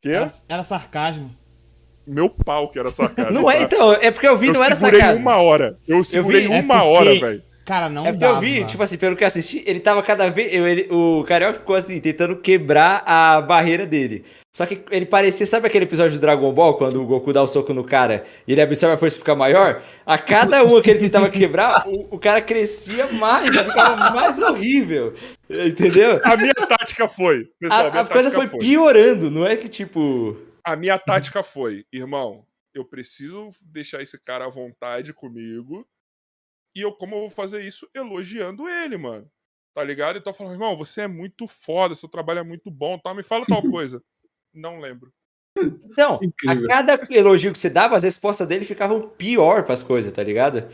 [0.00, 0.14] Que é?
[0.14, 1.34] Era, era sarcasmo.
[2.04, 3.30] Meu pau que era sarcasmo.
[3.30, 5.22] Não é, então, é porque eu vi, Eu não era segurei sarcasmo.
[5.22, 5.78] uma hora.
[5.86, 6.52] Eu segurei vi.
[6.52, 7.42] É uma porque- hora, velho.
[7.64, 8.34] Cara, não É porque dava.
[8.36, 10.52] eu vi, tipo assim, pelo que eu assisti, ele tava cada vez.
[10.52, 14.24] eu- ele- o Carioca ficou assim, tentando quebrar a barreira dele.
[14.54, 17.46] Só que ele parecia, sabe aquele episódio do Dragon Ball, quando o Goku dá o
[17.46, 19.80] soco no cara e ele absorve a força e fica maior?
[20.04, 24.40] A cada uma que ele tentava quebrar, o, o cara crescia mais, ele ficava mais
[24.40, 25.14] horrível.
[25.48, 26.20] Entendeu?
[26.24, 27.48] A minha tática foi.
[27.60, 30.36] Pessoal, A, minha a coisa tática foi piorando, não é que tipo.
[30.64, 35.86] A minha tática foi, irmão, eu preciso deixar esse cara à vontade comigo.
[36.74, 37.88] E eu, como eu vou fazer isso?
[37.94, 39.30] Elogiando ele, mano.
[39.74, 40.18] Tá ligado?
[40.18, 43.14] Então eu falo, irmão, você é muito foda, seu trabalho é muito bom, tá?
[43.14, 44.02] Me fala tal coisa.
[44.52, 45.12] Não lembro.
[45.98, 46.64] Não, Incrível.
[46.64, 50.68] a cada elogio que você dava, as respostas dele ficavam pior pras coisas, tá ligado?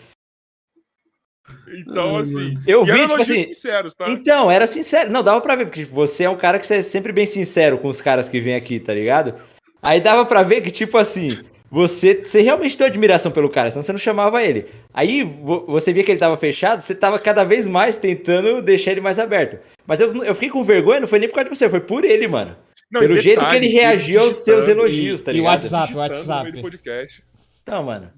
[1.68, 2.58] Então, Ai, assim.
[2.66, 4.08] Eu e vi, tipo elogios assim, sinceros, tá?
[4.10, 5.10] Então, era sincero.
[5.10, 7.26] Não, dava pra ver, porque tipo, você é um cara que você é sempre bem
[7.26, 9.34] sincero com os caras que vêm aqui, tá ligado?
[9.80, 13.82] Aí dava pra ver que, tipo assim, você, você realmente tem admiração pelo cara, senão
[13.82, 14.66] você não chamava ele.
[14.92, 18.92] Aí vo- você via que ele tava fechado, você tava cada vez mais tentando deixar
[18.92, 19.58] ele mais aberto.
[19.86, 22.04] Mas eu, eu fiquei com vergonha, não foi nem por causa de você, foi por
[22.04, 22.56] ele, mano.
[22.90, 25.52] Não, e pelo jeito que ele reagiu aos seus elogios, tá e o ligado?
[25.62, 26.52] WhatsApp, digitando no WhatsApp.
[26.52, 27.24] do podcast.
[27.62, 28.12] Então, mano.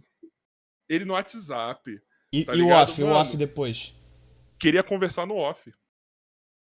[0.88, 1.98] Ele no WhatsApp.
[2.32, 3.18] E, Tá e o off, o mano?
[3.18, 3.92] off depois.
[4.60, 5.72] Queria conversar no off.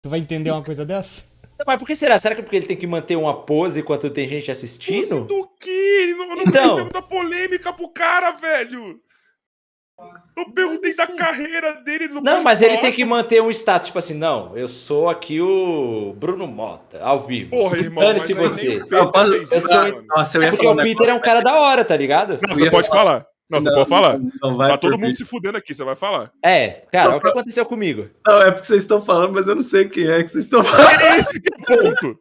[0.04, 1.35] Tu vai entender uma coisa dessa?
[1.66, 2.18] Mas por que será?
[2.18, 5.20] Será que é porque ele tem que manter uma pose enquanto tem gente Pose assistindo?
[5.24, 6.14] do quê?
[6.16, 6.80] Não, eu não Então.
[6.80, 6.88] então...
[6.88, 9.00] da polêmica pro cara, velho.
[10.36, 12.04] Eu perguntei da carreira dele.
[12.04, 12.82] ele Não, mas ele falar.
[12.82, 17.20] tem que manter um status, tipo assim, não, eu sou aqui o Bruno Mota, ao
[17.20, 17.48] vivo.
[17.50, 18.04] Porra, irmão.
[18.04, 18.82] Dane-se você.
[18.90, 20.04] Eu eu isso, sou-.
[20.14, 22.34] Nossa, eu É ia porque falar o Peter é um cara da hora, tá ligado?
[22.34, 23.26] Não, Eu você pode falar.
[23.48, 24.18] Não, você pode falar.
[24.42, 25.14] Não vai Tá todo mundo mim.
[25.14, 26.32] se fudendo aqui, você vai falar.
[26.44, 28.08] É, cara, Só olha o que pra- aconteceu comigo.
[28.26, 30.64] Não, é porque vocês estão falando, mas eu não sei quem é que vocês estão
[30.64, 31.00] falando.
[31.18, 32.18] Esse que é ponto.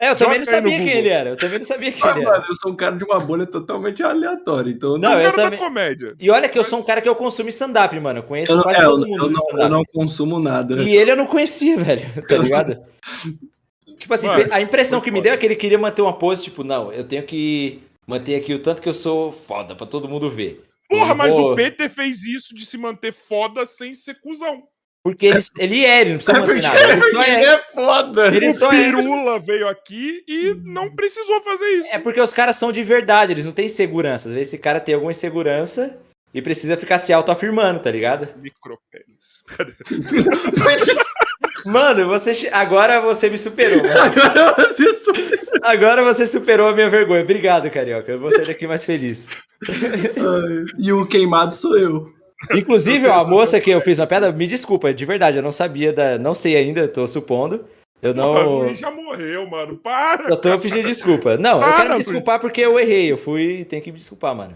[0.00, 1.90] É, eu também não Joga aí no sabia quem ele era, eu também não sabia
[1.90, 2.30] quem Ah, ele era.
[2.30, 5.24] mano, eu sou um cara de uma bolha totalmente aleatória, então eu Não, Não, eu
[5.26, 6.14] eu quero também- comédia.
[6.20, 8.56] E olha que eu sou um cara que eu consumo stand-up, mano, eu conheço eu
[8.58, 10.80] não, quase é, eu, todo não- mundo eu não, eu não consumo nada.
[10.84, 12.78] E ele eu não conhecia, velho, tá ligado?
[13.98, 15.30] tipo assim, Mano, a impressão que me foda.
[15.30, 18.52] deu é que ele queria manter uma pose, tipo, não, eu tenho que manter aqui
[18.54, 20.64] o tanto que eu sou foda pra todo mundo ver.
[20.88, 24.62] Porra, Eu mas vou- o Peter fez isso de se manter foda sem ser cuzão.
[25.04, 27.44] Porque ele, ele é, ele não precisa É manter nada, ele só ele é.
[27.54, 28.26] é foda.
[28.36, 28.84] Ele o só é.
[28.84, 31.88] Pirula veio aqui e não precisou fazer isso.
[31.92, 34.28] É porque os caras são de verdade, eles não têm segurança.
[34.28, 36.00] Às vezes esse cara tem alguma insegurança
[36.34, 38.34] e precisa ficar se autoafirmando, tá ligado?
[38.38, 39.44] Micropênis.
[41.64, 44.00] Mano, você agora você me superou, mano.
[44.00, 45.40] Agora você super...
[45.62, 47.22] Agora você superou a minha vergonha.
[47.22, 48.12] Obrigado, Carioca.
[48.12, 49.30] Eu vou sair daqui mais feliz.
[49.68, 52.12] Ai, E o queimado sou eu.
[52.52, 55.50] Inclusive, ó, a moça que eu fiz uma piada, me desculpa, de verdade, eu não
[55.50, 56.18] sabia da.
[56.18, 57.64] Não sei ainda, tô supondo.
[58.00, 58.72] Eu não.
[58.74, 59.76] Já morreu, mano.
[59.76, 60.28] Para!
[60.30, 61.36] Eu tô pedindo desculpa.
[61.36, 63.10] Não, eu Para, quero me desculpar porque eu errei.
[63.10, 63.64] Eu fui.
[63.64, 64.52] Tem que me desculpar, mano.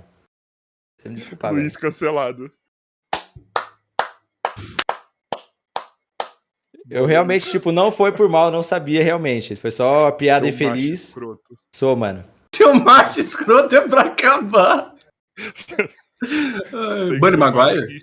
[0.99, 1.53] Tem que me desculpar.
[1.53, 2.53] Luiz cancelado.
[6.93, 9.57] Eu realmente, tipo, não foi por mal, não sabia realmente.
[9.57, 11.09] Foi só uma piada Seu macho infeliz.
[11.09, 11.57] escroto.
[11.75, 12.25] Sou, mano.
[12.51, 14.95] Teu macho escroto é pra acabar.
[17.19, 17.87] Bunny Maguire?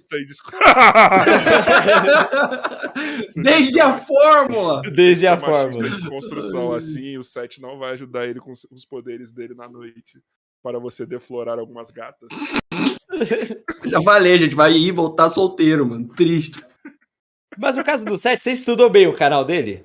[3.35, 4.81] Desde a fórmula.
[4.91, 5.87] Desde a Ser machista forma.
[5.87, 10.19] e desconstrução assim, o set não vai ajudar ele com os poderes dele na noite
[10.63, 12.27] para você deflorar algumas gatas.
[13.85, 16.07] Já falei, gente, vai ir e voltar solteiro, mano.
[16.15, 16.61] Triste.
[17.57, 19.83] Mas no caso do set, você estudou bem o canal dele?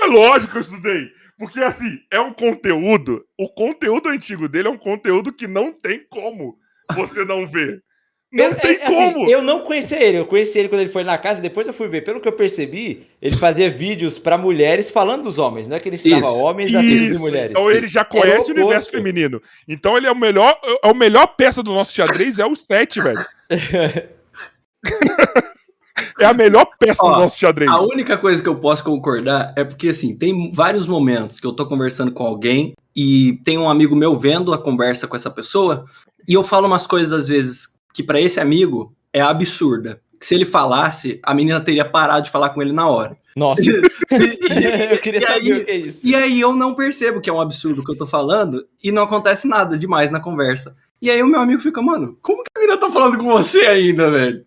[0.00, 1.10] É lógico que eu estudei.
[1.38, 3.24] Porque, assim, é um conteúdo.
[3.38, 6.56] O conteúdo antigo dele é um conteúdo que não tem como
[6.94, 7.82] você não ver.
[8.30, 9.30] Não Eu- tem é, assim, como.
[9.30, 11.88] eu não conhecia ele, eu conheci ele quando ele foi na casa, depois eu fui
[11.88, 12.02] ver.
[12.02, 15.88] Pelo que eu percebi, ele fazia vídeos pra mulheres falando dos homens, não é que
[15.88, 16.36] ele ensinava Isso.
[16.38, 17.20] homens a serem Isso.
[17.20, 17.50] mulheres.
[17.52, 19.40] Então ele já conhece o o universo feminino.
[19.66, 23.00] Então ele é o melhor, é o melhor peça do nosso xadrez é o 7,
[23.00, 23.24] velho.
[26.20, 27.70] é a melhor peça Ó, do nosso xadrez.
[27.70, 31.52] A única coisa que eu posso concordar é porque, assim, tem vários momentos que eu
[31.52, 35.84] tô conversando com alguém e tem um amigo meu vendo a conversa com essa pessoa
[36.26, 40.00] e eu falo umas coisas, às vezes, que pra esse amigo é absurda.
[40.20, 43.16] Que se ele falasse, a menina teria parado de falar com ele na hora.
[43.36, 43.70] Nossa, E-
[44.94, 46.06] eu queria saber aí- o que é isso.
[46.06, 48.90] E aí eu não percebo que é um absurdo o que eu tô falando e
[48.90, 50.74] não acontece nada demais na conversa.
[51.00, 53.60] E aí o meu amigo fica, mano, como que a menina tá falando com você
[53.60, 54.44] ainda, velho?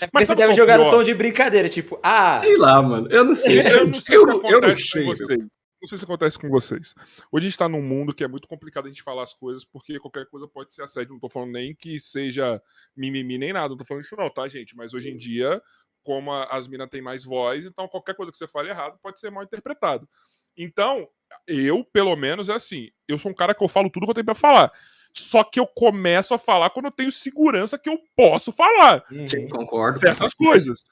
[0.00, 0.90] É Mas você deve é jogar no pior?
[0.90, 3.08] tom de brincadeira, tipo, ah, Sei lá, mano.
[3.10, 3.60] Eu não sei.
[3.60, 5.02] Eu não sei eu, se não- eu não acontece sei.
[5.04, 5.38] com vocês.
[5.38, 6.94] Não sei se acontece com vocês.
[7.30, 9.64] Hoje a gente tá num mundo que é muito complicado a gente falar as coisas,
[9.64, 11.12] porque qualquer coisa pode ser assédio.
[11.12, 12.60] Não tô falando nem que seja
[12.96, 14.74] mimimi nem nada, não tô falando isso não, tá, gente?
[14.74, 15.60] Mas hoje em dia,
[16.02, 19.20] como a- as minas têm mais voz, então qualquer coisa que você fale errado pode
[19.20, 20.08] ser mal interpretado.
[20.56, 21.06] Então,
[21.46, 24.14] eu, pelo menos, é assim, eu sou um cara que eu falo tudo que eu
[24.14, 24.72] tenho pra falar.
[25.18, 29.48] Só que eu começo a falar quando eu tenho segurança que eu posso falar Sim,
[29.48, 29.98] concordo.
[29.98, 30.84] certas coisas.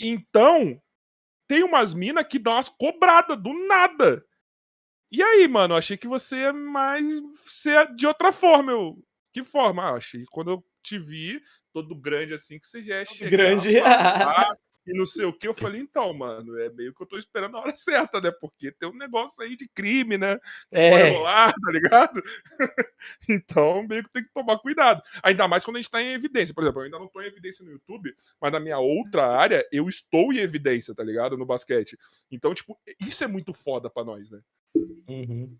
[0.00, 0.80] Então,
[1.48, 4.24] tem umas minas que dão umas cobradas do nada.
[5.10, 7.04] E aí, mano, eu achei que você ia mais
[7.44, 8.72] ser de outra forma.
[8.72, 8.96] Eu,
[9.32, 9.82] que forma?
[9.82, 11.40] Ah, achei que quando eu te vi,
[11.72, 13.80] todo grande assim, que você já é grande.
[13.80, 15.46] falar e não sei o que.
[15.46, 18.30] Eu falei, então, mano, é meio que eu tô esperando a hora certa, né?
[18.40, 20.36] Porque tem um negócio aí de crime, né?
[20.70, 22.22] Pode é, rolar, tá ligado?
[23.28, 25.02] então, meio que tem que tomar cuidado.
[25.22, 26.54] Ainda mais quando a gente tá em evidência.
[26.54, 29.66] Por exemplo, eu ainda não tô em evidência no YouTube, mas na minha outra área,
[29.72, 31.36] eu estou em evidência, tá ligado?
[31.36, 31.98] No basquete.
[32.30, 34.40] Então, tipo, isso é muito foda pra nós, né?
[35.08, 35.56] Uhum.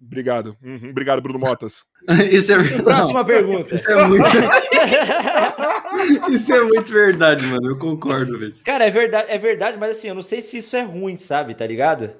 [0.00, 0.56] Obrigado.
[0.62, 1.84] Uhum, Obrigado, Bruno Motas.
[2.30, 2.82] Isso é verdade.
[2.84, 3.74] Próxima pergunta.
[3.74, 4.24] Isso é muito.
[6.30, 7.70] Isso é muito verdade, mano.
[7.70, 8.54] Eu concordo, velho.
[8.64, 11.54] Cara, é verdade, é verdade, mas assim, eu não sei se isso é ruim, sabe,
[11.54, 12.12] tá ligado?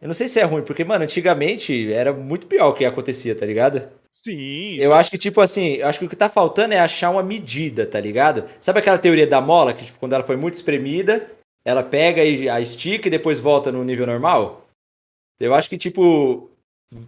[0.00, 3.34] Eu não sei se é ruim, porque, mano, antigamente era muito pior o que acontecia,
[3.34, 3.86] tá ligado?
[4.14, 4.76] Sim.
[4.76, 7.22] Eu acho que, tipo assim, eu acho que o que tá faltando é achar uma
[7.22, 8.44] medida, tá ligado?
[8.60, 11.30] Sabe aquela teoria da mola, que, tipo, quando ela foi muito espremida,
[11.64, 14.66] ela pega e a estica e depois volta no nível normal?
[15.38, 16.49] Eu acho que, tipo,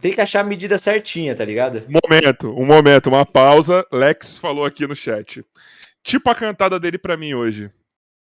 [0.00, 1.84] tem que achar a medida certinha, tá ligado?
[1.88, 3.86] Momento, um momento, uma pausa.
[3.92, 5.44] Lex falou aqui no chat.
[6.02, 7.70] Tipo a cantada dele pra mim hoje.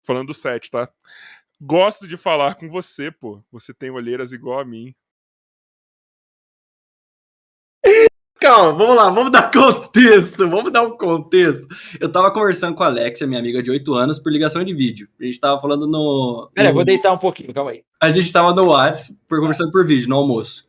[0.04, 0.90] Falando do set, tá?
[1.60, 3.44] Gosto de falar com você, pô.
[3.52, 4.94] Você tem olheiras igual a mim.
[8.40, 11.68] Calma, vamos lá, vamos dar contexto, vamos dar um contexto.
[12.00, 15.08] Eu tava conversando com a Alexia, minha amiga de 8 anos, por ligação de vídeo.
[15.20, 16.50] A gente tava falando no.
[16.56, 17.84] Pera, eu no- vou deitar um pouquinho, calma aí.
[18.02, 20.68] A gente tava no Whats, por conversando por vídeo, no almoço.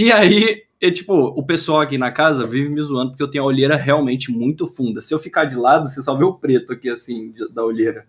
[0.00, 3.44] E aí, e, tipo, o pessoal aqui na casa vive me zoando porque eu tenho
[3.44, 5.02] a olheira realmente muito funda.
[5.02, 8.06] Se eu ficar de lado, você só vê o preto aqui, assim, da olheira.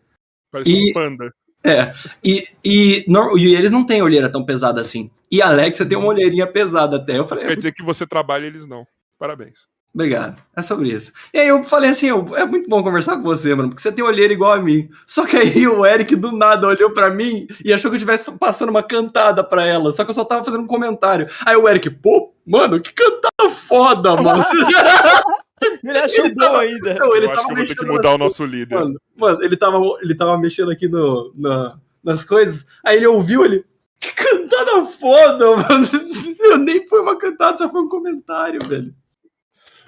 [0.52, 1.34] Parece E- um panda.
[1.64, 5.12] É, e, e, nor- e eles não têm olheira tão pesada assim.
[5.32, 7.20] E a Alexia tem uma olheirinha pesada até.
[7.20, 8.84] Eu falei, Isso quer dizer que você trabalha e eles não.
[9.20, 9.68] Parabéns.
[9.94, 10.42] Obrigado.
[10.56, 11.12] É sobre isso.
[11.34, 13.92] E aí eu falei assim, eu- é muito bom conversar com você, mano, porque você
[13.92, 14.90] tem olheira igual a mim.
[15.06, 18.32] Só que aí o Eric do nada olhou pra mim e achou que eu estivesse
[18.40, 19.92] passando uma cantada pra ela.
[19.92, 21.28] Só que eu só tava fazendo um comentário.
[21.46, 24.46] Aí o Eric, pô, mano, que cantada foda, mano.
[25.84, 26.94] Ele achou Ele bom tava- ainda.
[26.96, 28.46] Não, ele eu acho tava que eu vou ter que mexendo mudar nas o nosso
[28.46, 28.76] líder.
[28.76, 33.46] Mano, mano, ele tava, ele tava mexendo aqui no, na- nas coisas, aí ele ouviu,
[33.46, 33.64] ele.
[34.00, 35.88] Que cantada foda, mano.
[36.42, 38.92] Eu nem foi uma cantada, só foi um comentário, velho.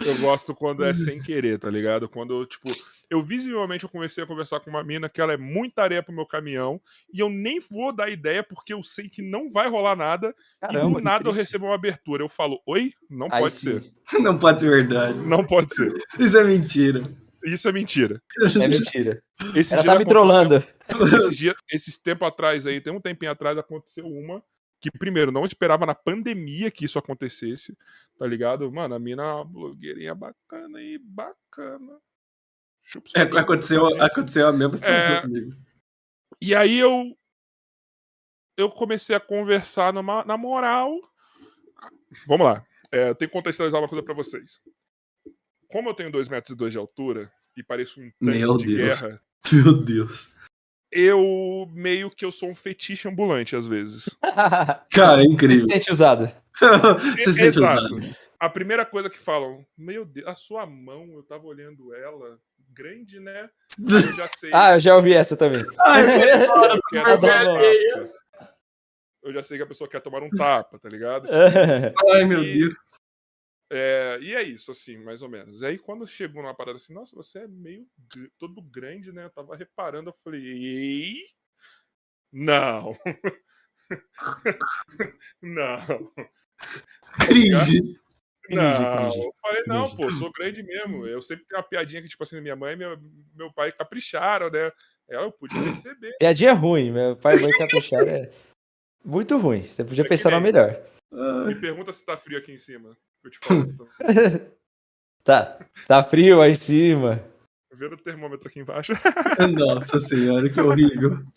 [0.06, 2.10] Eu gosto quando é sem querer, tá ligado?
[2.10, 2.70] Quando, tipo,
[3.10, 6.14] eu visivelmente eu comecei a conversar com uma mina que ela é muita areia pro
[6.14, 6.82] meu caminhão
[7.14, 10.68] e eu nem vou dar ideia porque eu sei que não vai rolar nada e
[10.68, 12.24] Caramba, do que nada eu recebo uma abertura.
[12.24, 12.92] Eu falo, oi?
[13.10, 13.82] Não Aí pode sim.
[13.82, 13.94] ser.
[14.22, 15.18] Não pode ser verdade.
[15.20, 15.94] Não pode ser.
[16.20, 17.04] Isso é mentira.
[17.46, 18.22] Isso é mentira.
[18.62, 19.24] É mentira.
[19.56, 20.64] Esse Ela dia tá me aconteceu- trollando.
[21.18, 24.44] Esses, dia, esses tempos atrás aí, tem um tempinho atrás, aconteceu uma
[24.84, 27.78] que, primeiro, não esperava na pandemia que isso acontecesse,
[28.20, 28.70] tá ligado?
[28.72, 31.98] Mano, a mina é uma blogueirinha bacana aí, bacana.
[33.16, 35.22] É, aconteceu, aconteceu a mesma situação É.
[35.22, 35.56] comigo.
[36.42, 37.18] E aí eu
[38.58, 40.92] eu comecei a conversar numa, na moral.
[42.28, 42.66] Vamos lá.
[42.92, 44.62] É, eu tenho que contextualizar uma coisa pra vocês.
[45.70, 48.66] Como eu tenho 2 metros e dois de altura e pareço um tanque Meu de
[48.76, 49.02] Deus.
[49.02, 49.22] guerra,
[49.52, 50.33] Meu Deus.
[50.94, 54.10] Eu meio que eu sou um fetiche ambulante às vezes.
[54.94, 55.68] Cara, é Se incrível.
[55.68, 56.32] sente usado.
[57.18, 57.96] Você se sente Exato.
[57.96, 58.16] usado.
[58.40, 62.38] A primeira coisa que falam, meu Deus, a sua mão, eu tava olhando ela,
[62.74, 63.50] grande, né?
[63.80, 64.52] Eu já sei.
[64.54, 65.64] Ah, eu já ouvi essa também.
[65.80, 66.04] Ai,
[67.22, 67.62] tapa.
[69.24, 71.30] Eu já sei que a pessoa quer tomar um tapa, tá ligado?
[71.32, 72.74] ai, meu Deus.
[73.72, 75.64] É, e é isso, assim, mais ou menos.
[75.64, 79.26] Aí quando chegou numa parada assim, nossa, você é meio gr- todo grande, né?
[79.26, 81.24] Eu tava reparando, eu falei, ei,
[82.32, 82.98] não.
[85.42, 86.12] não.
[87.26, 88.00] Cringe.
[88.50, 91.08] Não, eu falei, não, pô, sou grande mesmo.
[91.08, 92.98] Eu sempre tenho uma piadinha que, tipo assim, minha mãe e meu,
[93.34, 94.70] meu pai capricharam, né?
[95.08, 96.16] Ela eu pude perceber.
[96.20, 96.92] Piadinha ruim.
[96.92, 98.32] Meu pai vai caprichar é
[99.04, 99.64] muito ruim.
[99.64, 100.86] Você podia É pensar no nem- melhor.
[101.48, 102.98] Me pergunta se tá frio aqui em cima.
[103.24, 103.62] Eu te falo.
[103.62, 103.88] Então.
[105.26, 107.24] Tá, tá frio aí em cima.
[107.72, 108.92] vendo o termômetro aqui embaixo.
[109.58, 111.12] Nossa senhora, que horrível.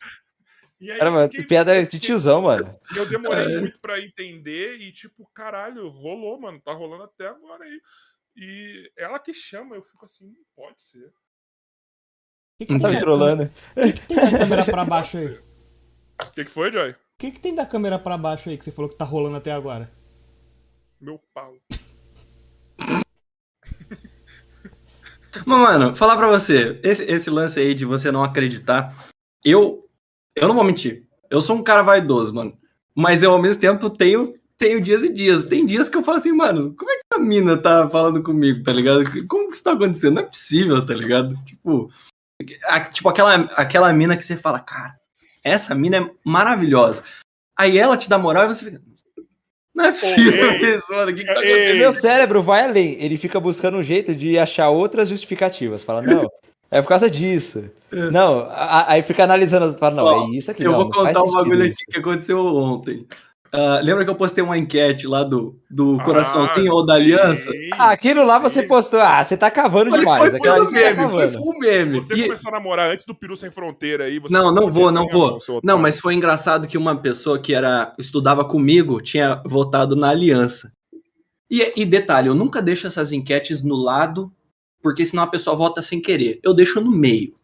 [0.79, 2.79] E aí Cara, mano, fiquei- piada de tiozão, mano.
[2.95, 3.61] Eu demorei É.
[3.61, 6.61] muito pra entender e, tipo, caralho, rolou, mano.
[6.61, 7.81] Tá rolando até agora aí.
[8.37, 11.07] E ela que chama, eu fico assim, não pode ser.
[11.07, 11.13] O
[12.59, 15.17] que, que, Não tem Tá me câmera- o que, que tem da câmera pra baixo
[15.17, 15.27] aí?
[15.29, 15.39] O
[16.27, 16.95] O que, que foi, Joy?
[17.19, 19.53] que, que tem da câmera pra baixo aí que você falou que tá rolando até
[19.53, 19.91] agora?
[21.01, 21.55] Meu pau.
[25.45, 28.95] Mas, mano, falar pra você, esse, esse lance aí de você não acreditar,
[29.45, 29.87] eu.
[30.35, 31.07] Eu não vou mentir.
[31.31, 32.57] Eu sou um cara vaidoso, mano.
[32.95, 35.45] Mas eu, ao mesmo tempo, tenho, tenho dias e dias.
[35.45, 38.63] Tem dias que eu falo assim, mano, como é que essa mina tá falando comigo,
[38.63, 39.05] tá ligado?
[39.27, 40.15] Como que isso tá acontecendo?
[40.15, 41.35] Não é possível, tá ligado?
[41.45, 41.91] Tipo,
[42.67, 44.99] a- tipo aquela, aquela mina que você fala, cara,
[45.43, 47.03] essa mina é maravilhosa.
[47.59, 48.83] Aí ela te dá moral e você fica.
[49.77, 51.15] Não é possível isso, mano.
[51.15, 51.41] Que, que tá?
[51.75, 52.97] Meu cérebro vai além.
[52.99, 55.83] Ele fica buscando um jeito de achar outras justificativas.
[55.83, 56.27] Fala, não,
[56.71, 57.71] é por causa disso.
[57.93, 59.77] Não, aí fica analisando.
[59.77, 60.63] Fala, não, Ó, é isso aqui.
[60.65, 63.07] eu não, vou não faz contar um bagulho aqui que aconteceu ontem.
[63.59, 67.01] Ah, lembra que eu postei uma enquete lá do, do coraçãozinho Ah, ou da sim.
[67.01, 67.51] aliança?
[67.73, 68.69] Ah, aquilo lá você Sim.
[68.69, 69.01] postou.
[69.01, 70.31] Ah, você tá cavando Foi- demais.
[70.31, 71.39] foi, Aquela foi você tá meme, foi cavando.
[71.39, 71.97] full meme.
[72.03, 74.19] Você E- começou a namorar antes do Peru Sem Fronteira aí.
[74.19, 75.39] Você Não, tá não vou, não vou.
[75.65, 80.71] Não, mas foi engraçado que uma pessoa que era estudava comigo tinha votado na aliança.
[81.51, 84.31] E, e detalhe, eu nunca deixo essas enquetes no lado,
[84.83, 86.41] porque senão a pessoa vota sem querer.
[86.43, 87.35] Eu deixo no meio.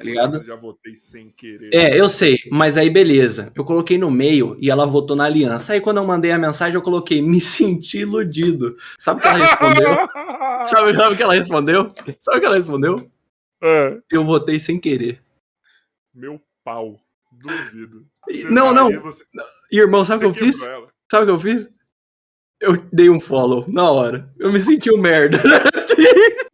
[0.00, 0.36] Ah, ligado?
[0.38, 1.70] eu Já votei sem querer.
[1.74, 3.50] É, eu sei, mas aí beleza.
[3.54, 5.72] Eu coloquei no meio e ela votou na aliança.
[5.72, 8.76] Aí quando eu mandei a mensagem, eu coloquei, me senti iludido.
[8.98, 9.88] Sabe o que ela respondeu?
[10.66, 11.88] sabe, sabe o que ela respondeu?
[12.18, 13.10] Sabe o que ela respondeu?
[13.62, 15.22] É, Eu votei sem querer.
[16.14, 17.00] meu pau.
[17.32, 18.06] Duvido.
[18.30, 19.00] Você não, tá não.
[19.02, 19.24] você-
[19.70, 20.62] Irmão, sabe o que eu fiz?
[20.62, 20.88] ela.
[21.10, 21.68] Sabe o que eu fiz?
[22.60, 24.32] Eu dei um follow na hora.
[24.38, 25.38] Eu me senti um merda.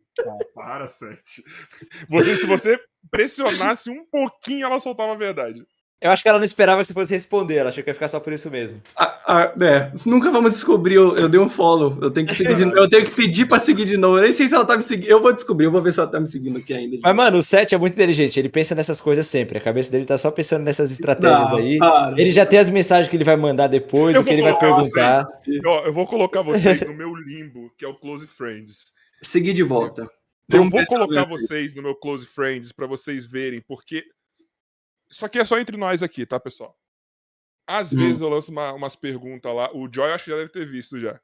[0.63, 1.43] Para, Sete.
[2.09, 2.79] Você, se você
[3.11, 5.61] pressionasse um pouquinho, ela soltava a verdade.
[6.01, 7.57] Eu acho que ela não esperava que você fosse responder.
[7.57, 8.81] Ela achou que ia ficar só por isso mesmo.
[8.97, 10.95] Ah, ah, é, nunca vamos descobrir.
[10.95, 11.99] Eu, eu dei um follow.
[12.01, 14.19] Eu tenho que seguir de, Eu tenho que pedir pra seguir de novo.
[14.19, 15.09] Eu nem sei se ela tá me seguindo.
[15.09, 15.67] Eu vou descobrir.
[15.67, 16.99] Eu vou ver se ela tá me seguindo aqui ainda.
[17.03, 18.39] Mas, mano, o Seth é muito inteligente.
[18.39, 19.59] Ele pensa nessas coisas sempre.
[19.59, 21.79] A cabeça dele tá só pensando nessas estratégias Não, aí.
[21.79, 22.21] para.
[22.21, 25.27] Ele já tem as mensagens que ele vai mandar depois, o que ele vai perguntar.
[25.67, 28.93] Ó, eu vou colocar vocês no meu limbo, que é o Close Friends.
[29.23, 30.05] Seguir de volta.
[30.51, 34.05] Eu vou colocar vocês no meu Close Friends pra vocês verem, porque
[35.11, 36.79] isso aqui é só entre nós aqui, tá, pessoal?
[37.67, 37.99] Às Hum.
[37.99, 40.99] vezes eu lanço uma- umas perguntas lá, o Joy acho que já deve ter visto
[41.01, 41.21] já.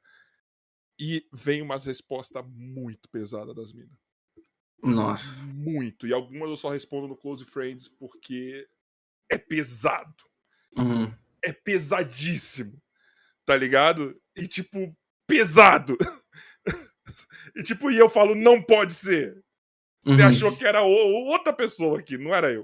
[0.99, 3.97] E vem umas respostas muito pesadas das minas.
[4.81, 5.33] Nossa.
[5.37, 6.07] Muito.
[6.07, 8.67] E algumas eu só respondo no Close Friends porque
[9.29, 10.15] é pesado.
[10.77, 11.13] Uhum.
[11.43, 12.81] É pesadíssimo.
[13.45, 14.19] Tá ligado?
[14.35, 14.95] E tipo,
[15.27, 15.97] pesado.
[17.55, 19.37] e tipo, e eu falo, não pode ser.
[20.05, 20.27] Você Uhum.
[20.27, 22.63] achou que era o- outra pessoa aqui, não era eu.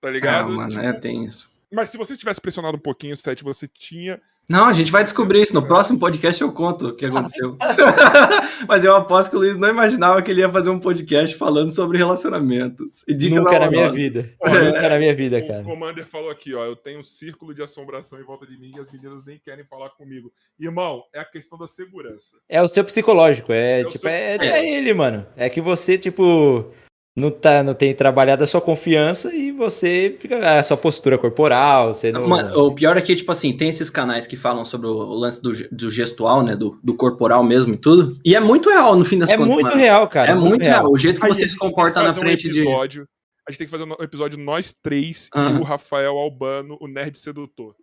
[0.00, 0.50] Tá Ah, ligado?
[0.52, 1.50] mano, Tipo, é, tem isso.
[1.72, 4.20] Mas se você tivesse pressionado um pouquinho, Seth, você tinha.
[4.50, 5.52] Não, a gente vai descobrir isso.
[5.52, 7.58] No próximo podcast eu conto o que aconteceu.
[8.66, 11.70] Mas eu aposto que o Luiz não imaginava que ele ia fazer um podcast falando
[11.70, 13.04] sobre relacionamentos.
[13.06, 14.32] E dicas Nunca na minha vida.
[14.40, 15.62] Olha, Nunca na minha vida, O cara.
[15.64, 16.64] Commander falou aqui, ó.
[16.64, 19.66] Eu tenho um círculo de assombração em volta de mim e as meninas nem querem
[19.66, 20.32] falar comigo.
[20.58, 22.36] Irmão, é a questão da segurança.
[22.48, 24.56] É o seu psicológico, é, É o tipo, seu é, psicológico.
[24.56, 25.26] é ele, mano.
[25.36, 26.72] É que você, tipo,
[27.18, 30.58] não, tá, não tem trabalhado a sua confiança e você fica.
[30.58, 32.26] A sua postura corporal, você não.
[32.26, 35.42] Mano, o pior é que, tipo assim, tem esses canais que falam sobre o lance
[35.42, 36.56] do, do gestual, né?
[36.56, 38.16] Do, do corporal mesmo e tudo.
[38.24, 39.54] E é muito real, no fim das é contas.
[39.54, 39.76] muito mano.
[39.76, 40.30] real, cara.
[40.32, 40.90] é muito real.
[40.90, 42.52] O jeito que Aí você a se gente tem comporta que na fazer frente um
[42.52, 42.60] de.
[42.60, 43.08] episódio,
[43.46, 47.16] A gente tem que fazer um episódio nós três e o Rafael Albano, o nerd
[47.18, 47.74] sedutor.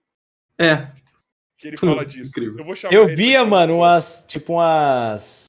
[0.60, 0.88] É.
[1.58, 2.30] Que ele fala disso.
[2.32, 2.60] incrível.
[2.60, 4.26] Eu vou chamar Eu via, mano, umas.
[4.28, 5.46] Tipo, umas.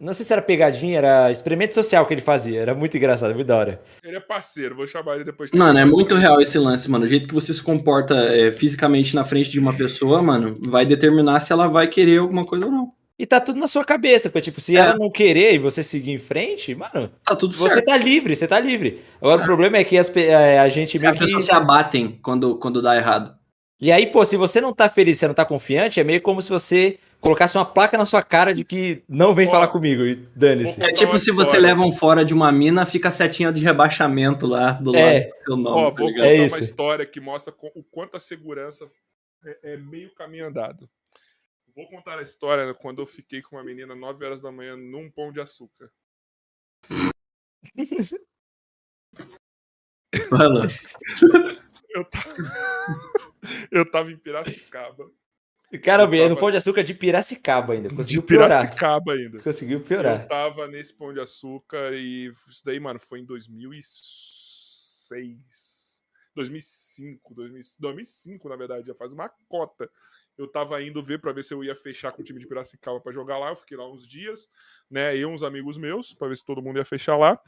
[0.00, 2.60] Não sei se era pegadinha, era experimento social que ele fazia.
[2.60, 3.82] Era muito engraçado, muito da hora.
[4.04, 5.50] Ele é parceiro, vou chamar ele depois.
[5.50, 7.04] Mano, é muito real esse lance, mano.
[7.04, 10.86] O jeito que você se comporta é, fisicamente na frente de uma pessoa, mano, vai
[10.86, 12.92] determinar se ela vai querer alguma coisa ou não.
[13.18, 14.80] E tá tudo na sua cabeça, porque, tipo, se É.
[14.80, 17.86] ela não querer e você seguir em frente, mano, Tá tudo você certo.
[17.86, 19.00] tá livre, você tá livre.
[19.20, 21.24] Agora o problema é que as pe- é, a gente meio As que.
[21.24, 23.34] pessoas se abatem quando, quando dá errado.
[23.80, 26.40] E aí, pô, se você não tá feliz, você não tá confiante, é meio como
[26.40, 30.02] se você colocasse uma placa na sua cara de que não vem Ó, falar comigo
[30.04, 30.82] e dane-se.
[30.82, 34.46] É tipo se você leva um fora de uma mina, fica a setinha de rebaixamento
[34.46, 35.28] lá do lado É.
[35.28, 35.80] do seu nome.
[35.86, 36.22] Ó, tá vou ligado?
[36.24, 36.60] contar É uma isso.
[36.60, 38.86] história que mostra o quanto a segurança
[39.44, 40.88] é, é meio caminho andado.
[41.74, 44.76] Vou contar a história né, quando eu fiquei com uma menina 9 horas da manhã
[44.76, 45.90] num pão de açúcar.
[50.30, 50.66] Vai lá.
[51.90, 52.34] Eu tava,
[53.72, 55.10] eu tava em Piracicaba.
[55.84, 57.88] Cara, Eu bem, no tava- Pão de Açúcar de Piracicaba ainda.
[57.90, 58.48] De Conseguiu piorar.
[58.62, 59.42] Piracicaba ainda.
[59.42, 60.26] Conseguiu Eu piorar.
[60.26, 63.24] tava nesse Pão de Açúcar e isso daí, mano, foi em
[65.08, 66.02] 2006.
[66.34, 69.90] 2005, 2000 2005, na verdade, já faz uma cota.
[70.36, 73.00] Eu tava indo ver pra ver se eu ia fechar com o time de Piracicaba
[73.00, 73.50] pra jogar lá.
[73.50, 74.48] Eu fiquei lá uns dias,
[74.88, 75.16] né?
[75.16, 77.38] Eu, uns amigos meus, pra ver se todo mundo ia fechar lá.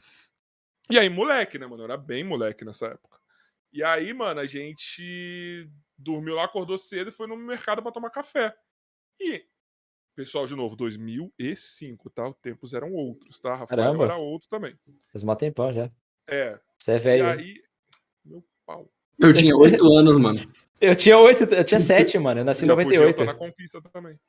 [0.89, 1.83] E aí, moleque, né, mano?
[1.83, 3.17] Eu era bem moleque nessa época.
[3.71, 5.69] E aí, mano, a gente
[6.01, 8.55] dormiu lá, acordou cedo e foi no mercado pra tomar café.
[9.19, 9.45] E
[10.13, 12.27] Pessoal, de novo, 2005, tá?
[12.27, 13.55] Os tempos eram outros, tá?
[13.55, 14.03] Rafael Caramba.
[14.03, 14.77] era outro também.
[15.11, 15.89] Faz um tempão já.
[16.27, 16.59] É.
[16.77, 17.25] Você é E velho.
[17.25, 17.31] hein?
[17.39, 17.63] aí.
[18.25, 18.91] Meu pau.
[19.17, 20.39] Eu tinha oito anos, mano.
[20.81, 22.41] Eu tinha oito, eu tinha sete, mano.
[22.41, 23.21] Eu nasci em Já podia 98.
[23.21, 24.19] estar na conquista também.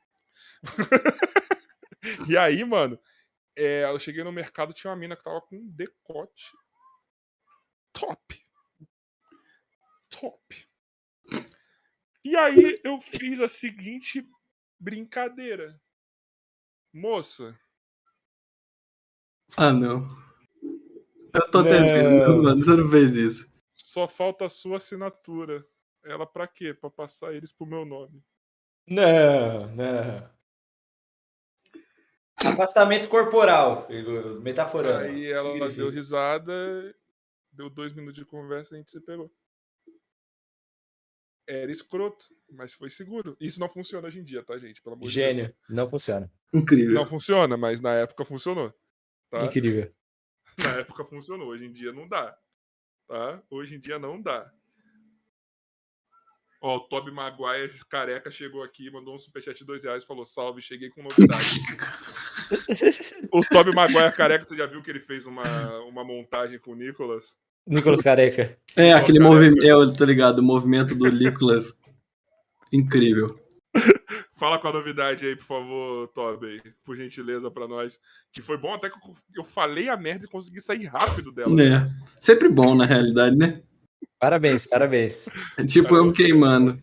[2.29, 2.97] e aí, mano,
[3.55, 6.51] é, eu cheguei no mercado, tinha uma mina que tava com um decote
[7.91, 8.41] top.
[10.09, 10.67] Top.
[12.23, 14.27] E aí eu fiz a seguinte
[14.79, 15.79] brincadeira.
[16.93, 17.57] Moça,
[19.57, 20.07] Ah, não.
[21.33, 21.69] Eu tô Não.
[21.69, 22.63] tentando, mano.
[22.63, 23.53] Você não fez isso.
[23.73, 25.65] só falta a sua assinatura.
[26.03, 26.73] Ela pra quê?
[26.73, 28.23] Pra passar eles pro meu nome.
[28.87, 30.29] Não, não.
[32.35, 33.87] Afastamento corporal.
[34.41, 35.05] Metaforando.
[35.05, 36.53] Aí ela deu risada,
[37.51, 39.31] deu dois minutos de conversa e a gente se pegou.
[41.47, 43.35] Era escroto, mas foi seguro.
[43.39, 44.81] Isso não funciona hoje em dia, tá, gente?
[44.81, 45.45] Pelo amor de Gênio.
[45.45, 45.57] Deus.
[45.69, 46.31] Não funciona.
[46.53, 46.93] Incrível.
[46.93, 48.73] Não funciona, mas na época funcionou.
[49.29, 49.45] Tá?
[49.45, 49.93] Incrível.
[50.57, 52.37] Na época funcionou, hoje em dia não dá.
[53.07, 53.41] Tá?
[53.49, 54.53] Hoje em dia não dá.
[56.61, 60.23] Ó, o Toby Maguire, careca, chegou aqui, mandou um superchat de dois reais e falou:
[60.23, 61.59] Salve, cheguei com novidades.
[63.33, 65.43] o Toby Maguire, careca, você já viu que ele fez uma,
[65.79, 67.35] uma montagem com o Nicolas?
[67.67, 68.57] Nicolas Careca.
[68.75, 69.63] É, Nossa, aquele movimento.
[69.63, 71.73] Eu tô ligado, o movimento do Nicolas.
[72.71, 73.39] Incrível.
[74.35, 77.99] Fala com a novidade aí, por favor, Toby, por gentileza, pra nós.
[78.31, 78.95] Que foi bom até que
[79.37, 81.53] eu- falei a merda e consegui sair rápido dela.
[81.61, 81.89] É.
[82.19, 83.61] Sempre bom, na realidade, né?
[84.19, 85.27] Parabéns, parabéns.
[85.57, 86.81] É tipo eu me queimando.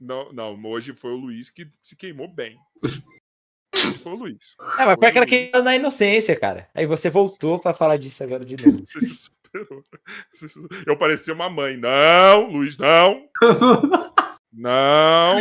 [0.00, 2.56] Não, não, hoje foi o Luiz que se queimou bem.
[4.02, 4.56] Foi o Luiz.
[4.78, 6.68] É, mas foi aquela que na inocência, cara.
[6.74, 8.84] Aí você voltou pra falar disso agora de novo.
[8.86, 9.30] Você se
[10.32, 10.68] superou.
[10.86, 11.76] Eu parecia uma mãe.
[11.76, 13.28] Não, Luiz, não.
[14.52, 15.36] Não.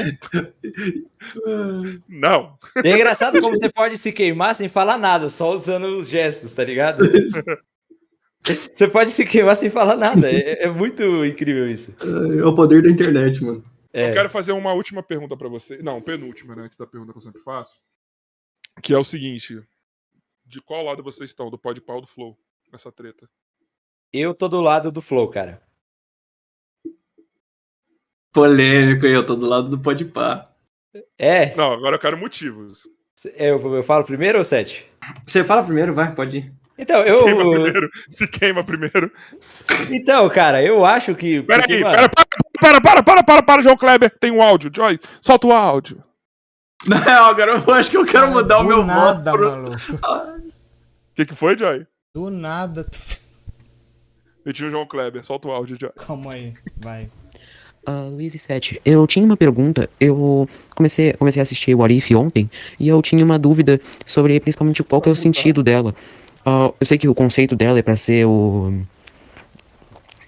[2.08, 2.60] Não.
[2.84, 6.64] É engraçado como você pode se queimar sem falar nada, só usando os gestos, tá
[6.64, 7.03] ligado?
[8.72, 10.32] Você pode se queimar sem falar nada.
[10.32, 11.95] É, é muito incrível isso.
[12.40, 13.64] É o poder da internet, mano.
[13.92, 14.10] É.
[14.10, 15.77] Eu quero fazer uma última pergunta pra você.
[15.82, 16.64] Não, penúltima, né?
[16.64, 17.80] Antes da pergunta que eu sempre faço.
[18.82, 19.60] Que é o seguinte:
[20.45, 21.50] de qual lado vocês estão?
[21.50, 22.38] Do Podpah ou do Flow?
[22.72, 23.27] Nessa treta?
[24.11, 25.61] Eu tô do lado do Flow, cara.
[28.34, 30.44] Polêmico, e eu tô do lado do Podpah.
[31.18, 32.88] É, Não, agora eu quero motivos.
[33.36, 34.86] eu, eu falo primeiro ou sete?
[35.26, 36.53] Você fala primeiro, vai, pode ir.
[36.77, 37.24] Então, Se eu.
[37.24, 37.90] queima primeiro.
[38.10, 39.11] Se queima primeiro.
[39.92, 41.42] Então, cara, eu acho que.
[41.42, 42.10] Pera porque, mano, pera,
[42.60, 44.16] para, para, para, para, para, João Kleber.
[44.19, 45.00] Tem um áudio, Joy.
[45.19, 46.03] Solta o áudio.
[46.86, 49.38] Não, agora eu acho que eu quero mudar o meu nada, voto.
[49.40, 49.72] pro-.
[49.74, 51.88] O que, que foi, Joy?
[52.16, 52.84] Do nada.
[52.84, 53.16] tu-
[54.48, 55.26] Meti o João Kleber.
[55.26, 55.92] Solta o áudio, Joy.
[55.98, 57.09] Calma aí, vai.
[57.85, 59.90] Ah, Luiz e Sete, eu tinha uma pergunta.
[60.00, 64.82] Eu comecei, comecei a assistir o Arif ontem e eu tinha uma dúvida sobre principalmente
[64.84, 65.93] qual que é o sentido dela.
[66.45, 68.74] Ah, eu sei que o conceito dela é pra ser o.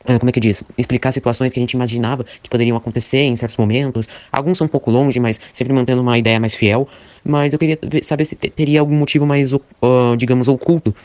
[0.09, 0.63] ah, como é que diz?
[0.77, 4.07] Explicar situações que a gente imaginava que poderiam acontecer em certos momentos.
[4.31, 6.87] Alguns são um pouco longe, mas sempre mantendo uma ideia mais fiel.
[7.23, 10.95] Mas eu queria saber se te- teria algum motivo mais, ah, digamos, oculto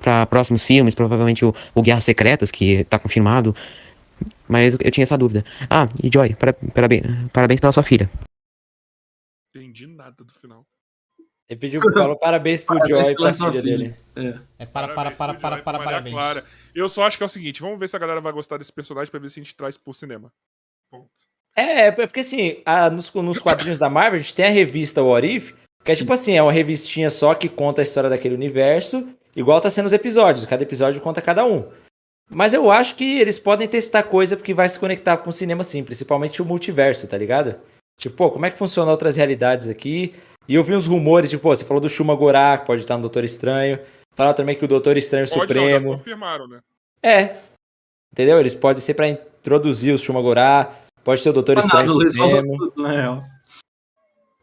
[0.00, 0.94] para próximos filmes.
[0.94, 3.54] Provavelmente o, o Guerras Secretas, que tá confirmado.
[4.48, 5.44] Mas eu, eu tinha essa dúvida.
[5.68, 6.54] Ah, e Joy, para,
[7.32, 8.08] parabéns pela sua filha.
[9.54, 10.64] Entendi nada do final.
[11.52, 13.62] Ele pediu, falou parabéns pro Parabéns Joy e pra filha filha.
[13.62, 13.94] dele.
[14.58, 16.14] É para, para, para, para, Joy, para, Maria parabéns.
[16.14, 16.44] Clara.
[16.74, 18.72] Eu só acho que é o seguinte: vamos ver se a galera vai gostar desse
[18.72, 20.32] personagem pra ver se a gente traz pro cinema.
[20.90, 21.08] Ponto.
[21.54, 25.02] É, é porque assim, a- nos, nos quadrinhos da Marvel, a gente tem a revista
[25.02, 25.52] What If,
[25.84, 29.06] que é tipo assim, é uma revistinha só que conta a história daquele universo,
[29.36, 31.68] igual tá sendo os episódios, cada episódio conta cada um.
[32.30, 35.62] Mas eu acho que eles podem testar coisa porque vai se conectar com o cinema
[35.62, 37.56] sim, principalmente o multiverso, tá ligado?
[37.98, 40.14] Tipo, pô, como é que funciona outras realidades aqui?
[40.48, 42.96] E eu vi uns rumores, tipo, pô, você falou do Shuma Gorak, que pode estar
[42.96, 43.78] no Doutor Estranho.
[44.14, 45.96] Falaram também que o Doutor Estranho Pode não, já Supremo.
[45.96, 46.60] confirmaram, né?
[47.02, 47.36] É.
[48.12, 48.38] Entendeu?
[48.38, 50.70] Eles podem ser pra introduzir o Shumagorá,
[51.02, 52.58] pode ser o Doutor Estranho Nada, Supremo.
[52.58, 53.22] tudo, na real.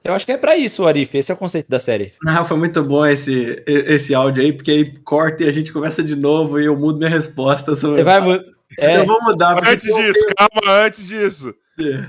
[0.04, 1.16] Eu acho que é pra isso, Arif.
[1.16, 2.14] Esse é o conceito da série.
[2.24, 5.72] Na real, foi muito bom esse, esse áudio aí, porque aí corta e a gente
[5.74, 7.98] começa de novo e eu mudo minha resposta sobre.
[7.98, 8.20] Você vai.
[8.22, 8.44] mu-
[8.80, 9.60] É, Eu vou mudar.
[9.68, 11.54] Antes eu- disso, calma, antes disso.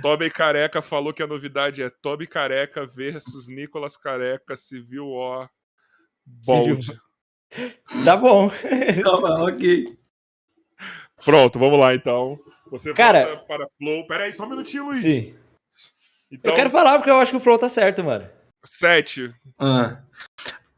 [0.03, 5.51] Toby Careca falou que a novidade é Toby Careca versus Nicolas Careca Civil War
[6.25, 6.83] Bold.
[6.85, 7.01] Civil-
[8.05, 8.51] Tá bom.
[9.03, 9.99] Tá, ok.
[11.25, 12.39] Pronto, vamos lá então.
[12.71, 14.07] Você Cara- volta para Flow.
[14.07, 15.03] Pera aí, só um minutinho, Luiz.
[15.03, 15.35] Sim.
[16.31, 18.29] Então, Eu quero falar porque eu acho que o Flow tá certo, mano.
[18.65, 19.35] sete.
[19.59, 20.01] Ah.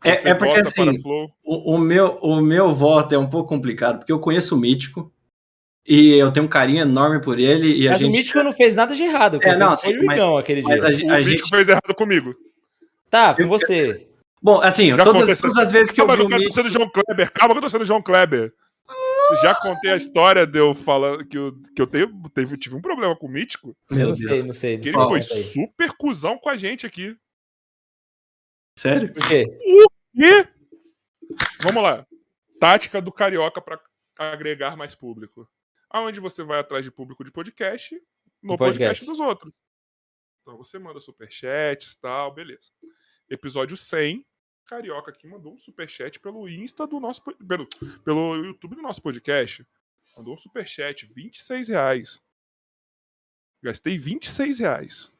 [0.04, 0.98] É, é porque assim,
[1.44, 5.12] o, o meu, o meu voto é um pouco complicado, porque eu conheço o Mítico
[5.86, 8.08] e eu tenho um carinho enorme por ele e a Mas gente.
[8.08, 9.38] o Mítico não fez nada de errado.
[9.42, 10.88] É, não, foi o mas- Igão aquele Mas dia.
[10.88, 11.48] a, ge- O a Mítico gente.
[11.50, 12.34] fez errado comigo.
[13.10, 14.08] Tá, com você.
[14.42, 15.48] Bom, assim, Já todas, aconteceu.
[15.50, 16.54] todas as vezes que eu Calma, vi eu o não tô Mítico.
[16.62, 17.30] sendo João Kleber.
[17.32, 18.52] Calma que eu tô sendo João Kleber.
[19.40, 22.80] Já contei a história de eu falando que eu, que eu tenho, teve, tive um
[22.82, 23.74] problema com o Mítico.
[23.90, 24.22] Eu Meu não Deus.
[24.22, 24.74] sei, não sei.
[24.76, 27.16] Não Que ele sei foi super cuzão com a gente aqui.
[28.78, 29.12] Sério?
[29.12, 29.46] Por quê?
[30.14, 30.46] E
[31.62, 32.06] vamos lá.
[32.60, 33.80] Tática do carioca para
[34.18, 35.48] agregar mais público.
[35.92, 37.94] Aonde você vai atrás de público de podcast?
[38.42, 39.00] No podcast.
[39.00, 39.06] podcast.
[39.06, 39.52] dos outros.
[40.40, 42.72] Então você manda superchats e tal, beleza.
[43.28, 44.26] Episódio 100,
[44.66, 47.66] carioca aqui mandou um superchat pelo Insta do nosso pelo
[48.04, 49.66] pelo YouTube do nosso podcast.
[50.16, 52.20] Mandou um superchat, 26 reais.
[53.62, 55.12] Gastei 26 reais.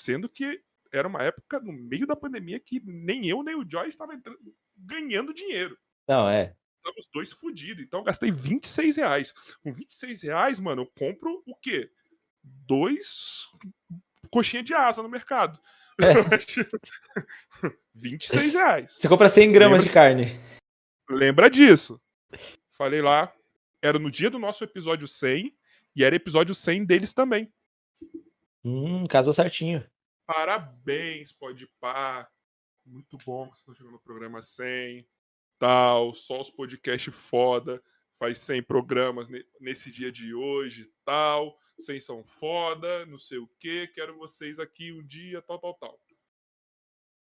[0.00, 3.88] Sendo que era uma época no meio da pandemia que nem eu nem o Joy
[3.88, 5.78] estavam entrando- ganhando dinheiro.
[6.08, 6.56] Não, é.
[6.88, 7.84] Tava os dois fodidos.
[7.84, 9.32] Então eu gastei 26 reais.
[9.62, 11.90] Com 26 reais, mano, eu compro o quê?
[12.42, 13.46] Dois
[14.30, 15.60] coxinha de asa no mercado.
[16.00, 16.14] É.
[17.94, 18.92] 26 reais.
[18.96, 20.24] Você compra 100 gramas de Lembra- carne.
[21.10, 22.00] Lembra disso.
[22.70, 23.32] Falei lá.
[23.82, 25.54] Era no dia do nosso episódio 100
[25.94, 27.52] e era episódio 100 deles também.
[28.64, 29.86] Hum, casou certinho.
[30.26, 32.28] Parabéns, pode pá.
[32.84, 35.06] Muito bom que vocês estão chegando no programa 100.
[35.58, 37.82] Tal, só os podcasts foda.
[38.18, 41.58] Faz 100 programas ne- nesse dia de hoje, tal.
[41.78, 43.86] 100 são foda, não sei o que.
[43.88, 46.00] Quero vocês aqui um dia, tal, tal, tal.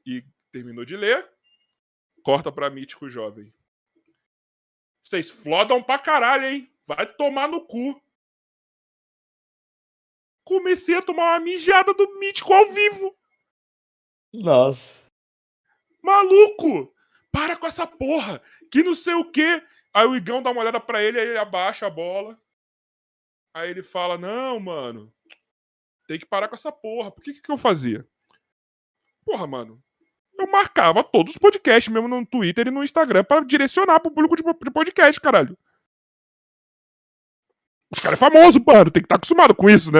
[0.06, 1.30] E terminou de ler.
[2.24, 3.54] Corta pra Mítico Jovem.
[5.02, 6.74] Vocês flodam pra caralho, hein?
[6.86, 8.02] Vai tomar no cu.
[10.44, 13.18] Comecei a tomar uma mijada do Mítico ao vivo.
[14.34, 15.10] Nossa.
[16.02, 16.94] Maluco!
[17.32, 18.42] Para com essa porra!
[18.72, 19.64] Que não sei o quê.
[19.94, 22.40] Aí o Igão dá uma olhada pra ele, aí ele abaixa a bola.
[23.54, 25.14] Aí ele fala: Não, mano,
[26.08, 27.12] tem que parar com essa porra.
[27.12, 28.08] Por que, que eu fazia?
[29.26, 29.82] Porra, mano.
[30.40, 34.36] Eu marcava todos os podcasts, mesmo no Twitter e no Instagram, pra direcionar pro público
[34.38, 35.58] de, podcast, caralho.
[37.92, 38.90] Os caras é famoso, mano.
[38.90, 40.00] Tem que estar acostumado com isso, né?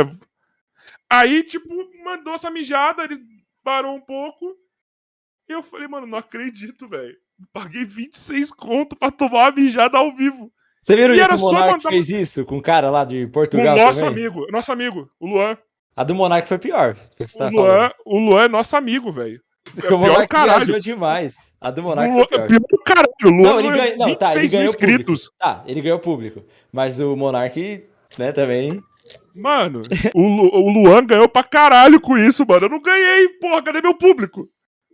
[1.10, 1.68] Aí, tipo,
[2.04, 3.20] mandou essa mijada, ele
[3.64, 4.58] parou um pouco.
[5.50, 7.16] E eu falei, mano, não acredito, velho.
[7.52, 10.52] Paguei 26 conto pra tomar uma mijada ao vivo.
[10.84, 13.26] Você viu E era que o Monark mandar- fez isso com o cara lá de
[13.26, 14.26] Com Portugal o nosso também?
[14.26, 15.58] amigo, nosso amigo, o Luan.
[15.96, 16.96] A do Monark foi pior.
[16.96, 17.94] O que você O tá Luan, falando?
[18.06, 19.42] o Luan é nosso amigo, velho.
[19.84, 20.80] É o Monark caralho.
[20.80, 21.54] demais.
[21.60, 22.60] A do Monark Luan, foi é pior.
[22.60, 23.10] pior do caralho.
[23.26, 24.92] O Luan Não, ele ganha- não, tá, ele 26 mil ganhou público.
[25.12, 25.32] inscritos.
[25.38, 26.46] Tá, ele ganhou público.
[26.72, 27.84] Mas o Monark,
[28.18, 28.82] né, também.
[29.36, 29.82] Mano,
[30.16, 32.66] o, Lu- o Luan ganhou pra caralho com isso, mano.
[32.66, 34.46] Eu não ganhei, porra, cadê meu público?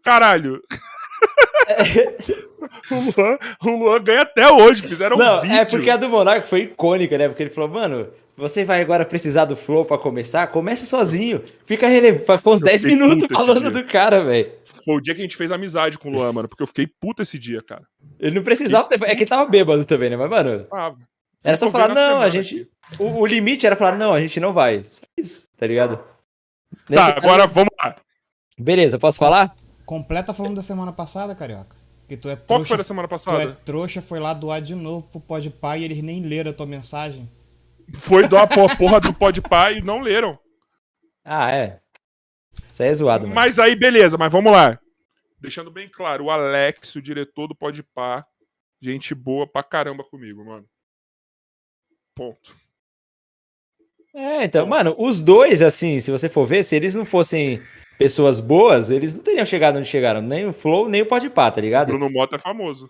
[0.06, 0.62] Caralho.
[2.92, 5.56] o, Luan, o Luan ganha até hoje, fizeram não, um vídeo.
[5.58, 7.28] é porque a do Monark foi icônica, né?
[7.28, 10.48] Porque ele falou, mano, você vai agora precisar do Flow pra começar?
[10.48, 11.44] Comece sozinho.
[11.66, 12.38] Fica relevando.
[12.38, 14.52] Ficou uns Eu 10 fiquei minutos falando do cara, velho.
[14.86, 16.88] Foi o dia que a gente fez amizade com o Luan, mano, porque eu fiquei
[17.02, 17.82] puto esse dia, cara.
[18.20, 19.02] Ele não precisava ter.
[19.04, 20.16] É que ele tava bêbado também, né?
[20.18, 20.94] Mas, mano, Ah,
[21.44, 22.68] era só falar, não, a gente.
[23.00, 24.84] O, o limite era falar, não, a gente não vai.
[24.84, 26.00] Só isso, tá ligado?
[26.88, 27.96] Nesse Tá, caso- agora vamos lá.
[28.60, 29.56] Beleza, posso falar?
[29.86, 31.76] Completa falando da semana passada, carioca.
[32.08, 32.68] Que tu é Qual que trouxa.
[32.68, 33.54] foi da semana Tu é passada?
[33.66, 37.30] trouxa, foi lá doar de novo pro Podpah e eles nem leram a tua mensagem.
[38.00, 40.38] Foi doar a porra do Podpah e não leram.
[41.24, 41.80] Ah, é.
[42.72, 43.36] Isso aí é zoado, mano.
[43.36, 44.80] Mas aí, beleza, mas vamos lá.
[45.40, 48.26] Deixando bem claro, o Alex, o diretor do Podpah,
[48.82, 50.66] gente boa pra caramba comigo, mano.
[52.16, 52.56] Ponto.
[54.16, 57.62] É, então, mano, os dois, assim, se você for ver, se eles não fossem
[57.98, 60.22] pessoas boas, eles não teriam chegado onde chegaram.
[60.22, 61.88] Nem o Flow, nem o Podpah, tá ligado?
[61.88, 62.90] Bruno Mota é famoso.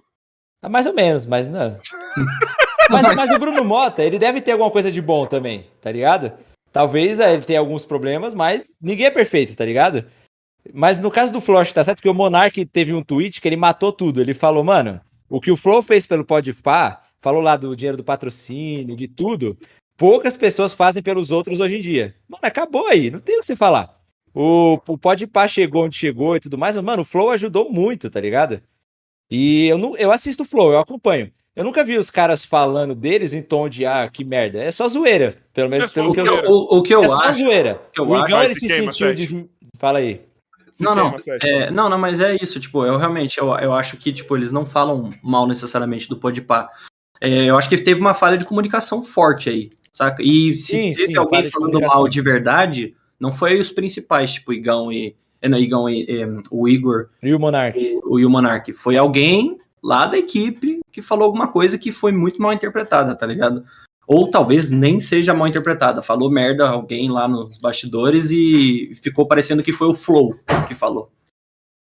[0.61, 1.77] Ah, mais ou menos, mas não.
[2.89, 6.33] mas, mas o Bruno Mota, ele deve ter alguma coisa de bom também, tá ligado?
[6.71, 10.05] Talvez é, ele tenha alguns problemas, mas ninguém é perfeito, tá ligado?
[10.73, 13.47] Mas no caso do Flow, que tá certo, porque o Monark teve um tweet que
[13.47, 14.19] ele matou tudo.
[14.19, 18.03] Ele falou, mano, o que o Flow fez pelo Podpah, falou lá do dinheiro do
[18.03, 19.57] patrocínio, de tudo,
[19.95, 22.15] poucas pessoas fazem pelos outros hoje em dia.
[22.27, 23.95] Mano, acabou aí, não tem o que você falar.
[24.35, 28.09] O, o Podpah chegou onde chegou e tudo mais, mas, mano, o Flow ajudou muito,
[28.09, 28.61] tá ligado?
[29.31, 31.31] E eu, não, eu assisto o Flow, eu acompanho.
[31.55, 34.59] Eu nunca vi os caras falando deles em tom de ah, que merda.
[34.61, 35.35] É só zoeira.
[35.53, 36.51] Pelo menos É só pelo que eu zoeira.
[36.51, 37.39] O, o que eu É só acho.
[37.39, 37.81] zoeira.
[37.93, 39.13] que eu o Igão acho- ele se se sentiu.
[39.13, 39.33] Des...
[39.77, 40.21] Fala aí.
[40.73, 41.15] Se Não, não.
[41.41, 44.51] É, não, não, mas é isso, tipo, eu realmente, eu, eu acho que, tipo, eles
[44.51, 46.69] não falam mal necessariamente do Podpah.
[47.21, 50.21] É, eu acho que teve uma falha de comunicação forte aí, saca?
[50.21, 54.53] E se Sim, teve sim, alguém falando mal de verdade, não foi os principais, tipo,
[54.53, 55.15] Igão e...
[55.41, 57.99] é, não, Igão e, e, o Igor E o Monark.
[58.03, 58.73] o, e o Monark.
[58.73, 63.25] Foi alguém lá da equipe que falou alguma coisa que foi muito mal interpretada, tá
[63.25, 63.63] ligado?
[64.07, 66.01] Ou talvez nem seja mal interpretada.
[66.01, 70.35] Falou merda alguém lá nos bastidores e ficou parecendo que foi o Flow
[70.67, 71.11] que falou.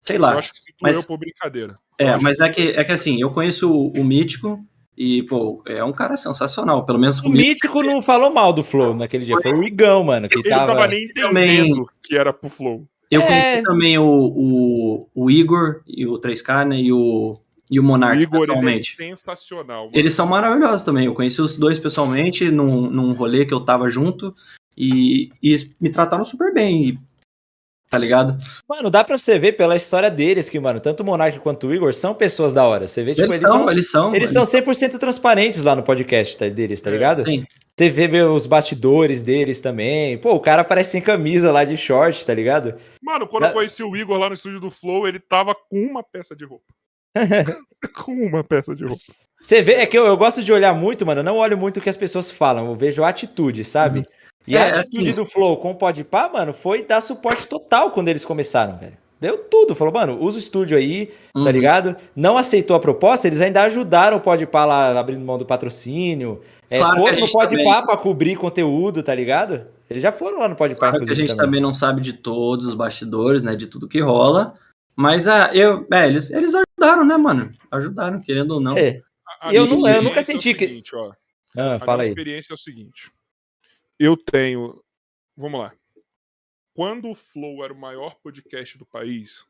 [0.03, 0.33] Sei lá.
[0.33, 1.79] Eu acho que se mas- por brincadeira.
[1.99, 4.59] É, mas é que, é que assim, eu conheço o, o Mítico
[4.97, 6.85] e, pô, é um cara sensacional.
[6.85, 7.47] Pelo menos O comigo.
[7.49, 9.37] Mítico não falou mal do Flow naquele dia.
[9.43, 10.67] Foi o Igão, mano, que Ele tava.
[10.75, 12.87] tava nem também- entendendo que era pro Flow.
[13.11, 13.27] Eu É.
[13.27, 16.81] conheci também o, o, o Igor e o 3K, né?
[16.81, 17.37] E o,
[17.71, 19.85] e o O Monark, Igor, ele é sensacional.
[19.87, 19.91] mano.
[19.99, 21.07] Eles são maravilhosos também.
[21.07, 24.35] Eu conheci os dois pessoalmente num, num rolê que eu tava junto
[24.77, 26.89] e, e me trataram super bem.
[26.91, 26.99] e-
[27.93, 28.39] tá ligado?
[28.67, 31.75] Mano, dá pra você ver pela história deles que, mano, tanto o Monark quanto o
[31.75, 32.87] Igor são pessoas da hora.
[32.89, 34.17] Você vê, tipo, eles, são, eles são.
[34.17, 37.23] Eles são 100% transparentes lá no podcast tá, deles, tá É, ligado?
[37.27, 37.45] Sim.
[37.79, 40.17] Você vê, vê os bastidores deles também.
[40.17, 42.77] Pô, o cara parece sem camisa lá de short, tá ligado?
[43.03, 45.77] Mano, quando Da- eu conheci o Igor lá no estúdio do Flow, ele tava com
[45.85, 46.65] uma peça de roupa.
[47.95, 49.03] com uma peça de roupa.
[49.39, 51.21] Você vê, é que eu, eu gosto de olhar muito, mano.
[51.21, 54.07] Eu não olho muito o que as pessoas falam, eu vejo a atitude, sabe?
[54.47, 57.91] E a É, atitude assim- do Flow com o Podpah, mano, foi dar suporte total
[57.91, 58.97] quando eles começaram, velho.
[59.21, 59.73] Deu tudo.
[59.75, 61.45] Falou, mano, usa o estúdio aí, Uhum.
[61.45, 61.97] tá ligado?
[62.17, 66.43] Não aceitou a proposta, eles ainda ajudaram o Podpah lá, abrindo mão do patrocínio.
[66.69, 69.67] É, Claro que foram a no Podpah também- pra cobrir conteúdo, tá ligado?
[69.89, 71.45] Eles já foram lá no Podpah, Claro que a gente também.
[71.45, 73.55] também não sabe de todos os bastidores, né?
[73.55, 74.55] De tudo que rola.
[74.97, 77.51] Mas ah, eu, é, eles, eles ajudaram, né, mano?
[77.71, 78.77] Ajudaram, querendo ou não.
[78.77, 79.01] É.
[79.41, 81.13] A- a Eu minha não- eu nunca experiência é o senti que- seguinte, ó.
[81.57, 82.09] Ah, A fala minha aí.
[82.09, 83.11] experiência é o seguinte.
[84.05, 84.85] Eu tenho.
[85.37, 85.73] Vamos lá.
[86.75, 89.47] Quando o Flow era o maior podcast do país,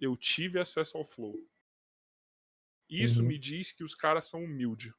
[0.00, 1.36] eu tive acesso ao Flow.
[2.90, 3.28] Isso Uhum.
[3.28, 4.92] me diz que os caras são humildes.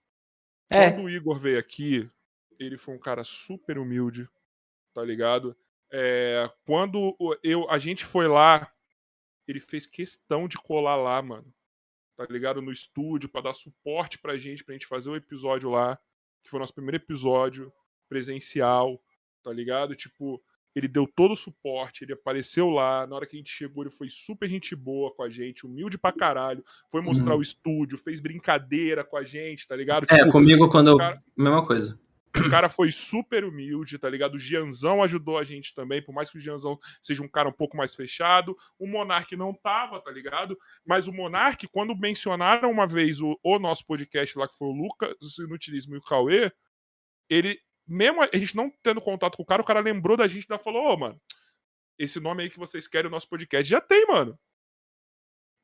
[0.69, 0.91] É.
[0.91, 2.09] Quando o Igor veio aqui,
[2.57, 4.29] ele foi um cara super humilde,
[4.93, 5.53] tá ligado?
[5.91, 8.73] É, quando eu, a gente foi lá,
[9.45, 11.53] ele fez questão de colar lá, mano.
[12.15, 12.61] Tá ligado?
[12.61, 15.99] No estúdio, pra dar suporte pra gente, pra gente fazer o episódio lá,
[16.41, 17.73] que foi o nosso primeiro episódio
[18.07, 19.01] presencial,
[19.43, 19.95] tá ligado?
[19.95, 20.41] Tipo,
[20.75, 23.89] ele deu todo o suporte, ele apareceu lá, na hora que a gente chegou, ele
[23.91, 27.39] foi super gente boa com a gente, humilde pra caralho, foi mostrar Uhum.
[27.39, 30.05] o estúdio, fez brincadeira com a gente, tá ligado?
[30.09, 30.97] É, Tipo, comigo quando eu.
[30.97, 31.97] cara- Mesma coisa.
[32.37, 34.33] o cara foi super humilde, tá ligado?
[34.33, 37.53] O Gianzão ajudou a gente também, por mais que o Gianzão seja um cara um
[37.53, 38.57] pouco mais fechado.
[38.77, 40.57] O Monark não tava, tá ligado?
[40.85, 44.73] Mas o Monark, quando mencionaram uma vez o, o nosso podcast lá, que foi o
[44.73, 46.51] Lucas, o Inutilismo e o Cauê,
[47.29, 50.47] ele, mesmo a gente não tendo contato com o cara, o cara lembrou da gente
[50.49, 51.21] e falou: Ô, mano,
[51.97, 54.37] esse nome aí que vocês querem o nosso podcast já tem, mano.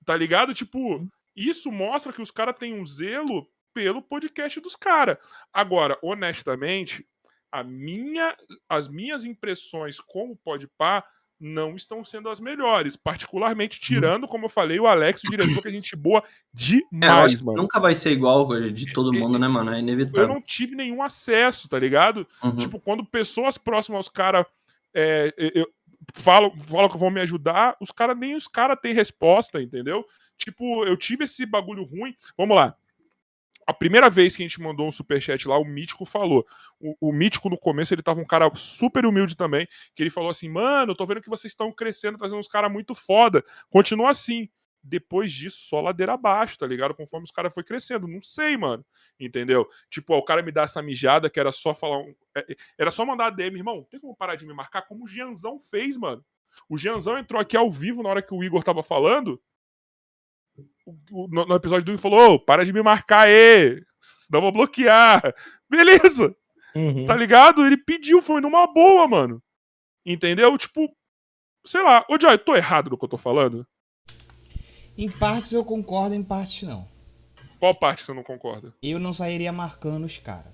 [0.06, 0.54] Tá ligado?
[0.54, 5.18] Tipo, isso mostra que os caras têm um zelo pelo podcast dos caras.
[5.54, 7.08] Agora, honestamente,
[7.52, 8.36] a minha,
[8.68, 11.04] as minhas impressões como Podpah
[11.44, 15.68] não estão sendo as melhores, particularmente tirando, como eu falei, o Alex, o diretor, que
[15.68, 17.62] é gente boa É, eu demais, que mano.
[17.64, 19.72] nunca vai ser igual de todo mundo, né, mano?
[19.72, 20.28] É Eu inevitável.
[20.28, 22.28] não tive nenhum acesso, tá ligado?
[22.44, 22.56] Uhum.
[22.58, 24.46] Tipo, quando pessoas próximas aos caras
[24.94, 25.68] é, eu-
[26.14, 30.06] falam, falam que vão me ajudar, os caras nem os caras têm resposta, entendeu?
[30.38, 32.16] Tipo, eu tive esse bagulho ruim.
[32.38, 32.76] Vamos lá.
[33.68, 36.46] A primeira vez que a gente mandou um superchat lá, o Mítico falou.
[36.80, 40.30] O, o Mítico, no começo, ele tava um cara super humilde também, que ele falou
[40.30, 43.44] assim, mano, eu tô vendo que vocês estão crescendo, trazendo uns caras muito foda.
[43.70, 44.50] Continua assim.
[44.84, 46.96] Depois disso, só ladeira abaixo, tá ligado?
[46.96, 48.08] Conforme os caras foi crescendo.
[48.08, 48.84] Não sei, mano.
[49.20, 49.68] Entendeu?
[49.92, 52.16] Tipo, ó, o cara me dá essa mijada que era só falar um.
[52.36, 53.86] é, é, Era só mandar DM, irmão.
[53.92, 54.82] Tem como parar de me marcar?
[54.84, 56.26] Como o Gianzão fez, mano.
[56.68, 59.40] O Gianzão entrou aqui ao vivo na hora que o Igor tava falando.
[61.12, 63.82] No, no episódio do falou: para de me marcar aí.
[64.26, 65.22] Senão eu vou bloquear.
[65.70, 66.36] Beleza.
[66.76, 67.06] Uhum.
[67.06, 67.66] Tá ligado?
[67.66, 69.42] Ele pediu, foi numa boa, mano.
[70.06, 70.58] Entendeu?
[70.58, 70.90] Tipo,
[71.66, 72.06] sei lá.
[72.10, 73.66] Ô, Joy, tô errado no que eu tô falando?
[74.98, 76.88] Em partes eu concordo, em partes não.
[77.60, 78.74] Qual parte você não concorda?
[78.82, 80.52] Eu não sairia marcando os caras.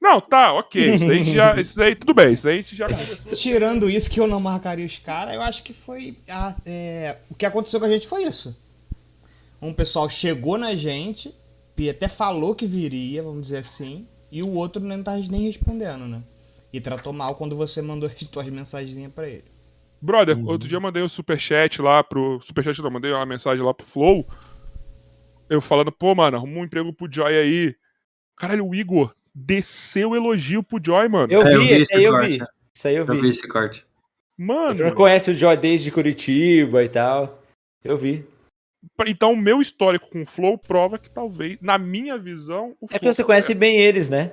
[0.00, 0.94] Não, tá, ok.
[0.94, 1.60] Isso daí já.
[1.60, 2.32] Isso daí, tudo bem.
[2.34, 2.86] Isso daí a gente já.
[3.34, 6.16] Tirando isso que eu não marcaria os caras, eu acho que foi.
[6.28, 8.62] a- é, o que aconteceu com a gente foi isso.
[9.60, 11.34] Um pessoal chegou na gente,
[11.76, 16.06] e até falou que viria, vamos dizer assim, e o outro não tá nem respondendo,
[16.06, 16.22] né?
[16.72, 19.44] E tratou mal quando você mandou as tuas mensagenzinhas pra ele.
[20.00, 22.38] Brother, outro dia eu mandei um superchat lá pro.
[22.42, 24.26] Superchat não, mandei uma mensagem lá pro Flow.
[25.48, 27.74] eu falando, pô, mano, arruma um emprego pro Joy aí.
[28.36, 31.32] Caralho, o Igor desceu elogio pro Joy, mano.
[31.32, 32.38] Eu É, vi, vi esse esse aí eu vi.
[32.74, 33.28] Isso aí eu Eu vi vi.
[33.28, 33.86] esse corte.
[34.36, 37.42] Mano, Você não conhece o Joy desde Curitiba e tal.
[37.82, 38.26] Eu vi.
[39.06, 42.98] Então o meu histórico com o Flow prova que talvez, na minha visão, o É
[42.98, 43.58] Flow que você conhece certo.
[43.58, 44.32] bem eles, né?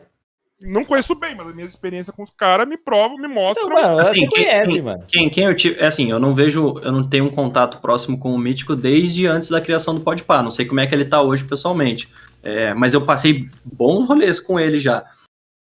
[0.64, 3.66] Não conheço bem, mas a minha experiência com os caras me prova, me mostra.
[3.66, 5.06] Então, mano, Assim, você quem- conhece, quem- mano.
[5.08, 5.80] Quem, quem eu tive.
[5.80, 6.78] É assim, eu não vejo.
[6.84, 10.44] Eu não tenho um contato próximo com o Mítico desde antes da criação do Podpah.
[10.44, 12.08] Não sei como é que ele tá hoje pessoalmente.
[12.44, 15.04] É, mas eu passei bons rolês com ele já.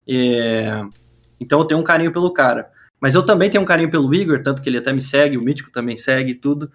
[0.07, 0.81] É,
[1.39, 2.69] então eu tenho um carinho pelo cara.
[2.99, 5.41] Mas eu também tenho um carinho pelo Igor, tanto que ele até me segue, o
[5.43, 6.69] Mítico também segue e tudo.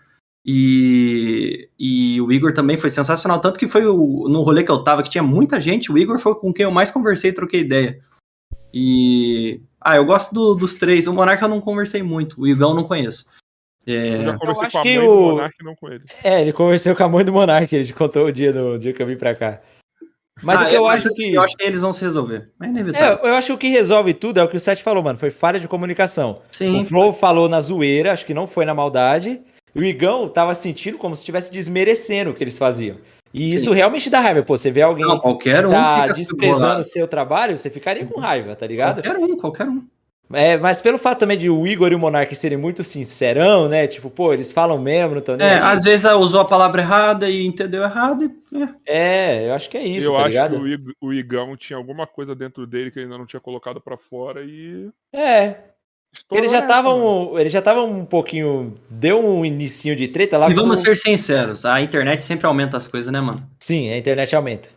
[0.46, 3.40] E, e o Igor também foi sensacional.
[3.40, 6.18] Tanto que foi o, no rolê que eu tava, que tinha muita gente, o Igor
[6.18, 7.98] foi com quem eu mais conversei e troquei ideia.
[8.72, 9.60] E.
[9.80, 11.06] Ah, eu gosto do- dos três.
[11.06, 13.26] O Monarca eu não conversei muito, o Igão eu não conheço.
[13.86, 16.04] É, Eu já conversei acho com a mãe o- do Monark e não com ele.
[16.22, 18.92] É, ele conversou com a mãe do Monark, ele contou o dia, do, o dia
[18.94, 19.60] que eu vim pra cá.
[20.42, 21.34] Mas ah, o que eu é, acho assim, que.
[21.34, 22.50] Eu acho que eles vão se resolver.
[22.62, 23.24] É inevitável.
[23.24, 25.18] É, eu acho que o que resolve tudo é o que o Seth falou, mano.
[25.18, 26.42] Foi falha de comunicação.
[26.50, 26.82] Sim.
[26.82, 29.40] O Flow falou na zoeira, acho que não foi na maldade.
[29.74, 32.96] E o Igão tava sentindo como se estivesse desmerecendo o que eles faziam.
[33.32, 34.42] E isso realmente dá raiva.
[34.44, 38.06] Pô, você vê alguém Não, qualquer um tá fica desprezando o seu trabalho, você ficaria
[38.06, 39.02] com raiva, tá ligado?
[39.02, 39.82] Qualquer um, qualquer um.
[40.32, 43.86] É, mas pelo fato também de o Igor e o Monark serem muito sincerão, né?
[43.86, 45.60] Tipo, pô, eles falam mesmo, não tão É, aí.
[45.60, 48.24] às vezes ah, usou a palavra errada e entendeu errado.
[48.52, 48.68] E, é.
[48.86, 50.56] É, eu acho que é isso, eu tá acho ligado?
[50.56, 53.40] que o, Ig- o Igão tinha alguma coisa dentro dele que ele ainda não tinha
[53.40, 54.88] colocado pra fora e.
[55.12, 55.56] É,
[56.14, 60.50] estourou eles já estavam, eles já estavam um pouquinho, deu um inicinho de treta lá.
[60.50, 63.46] E vamos com- ser sinceros, a internet sempre aumenta as coisas, né, mano?
[63.60, 64.70] Sim, a internet aumenta.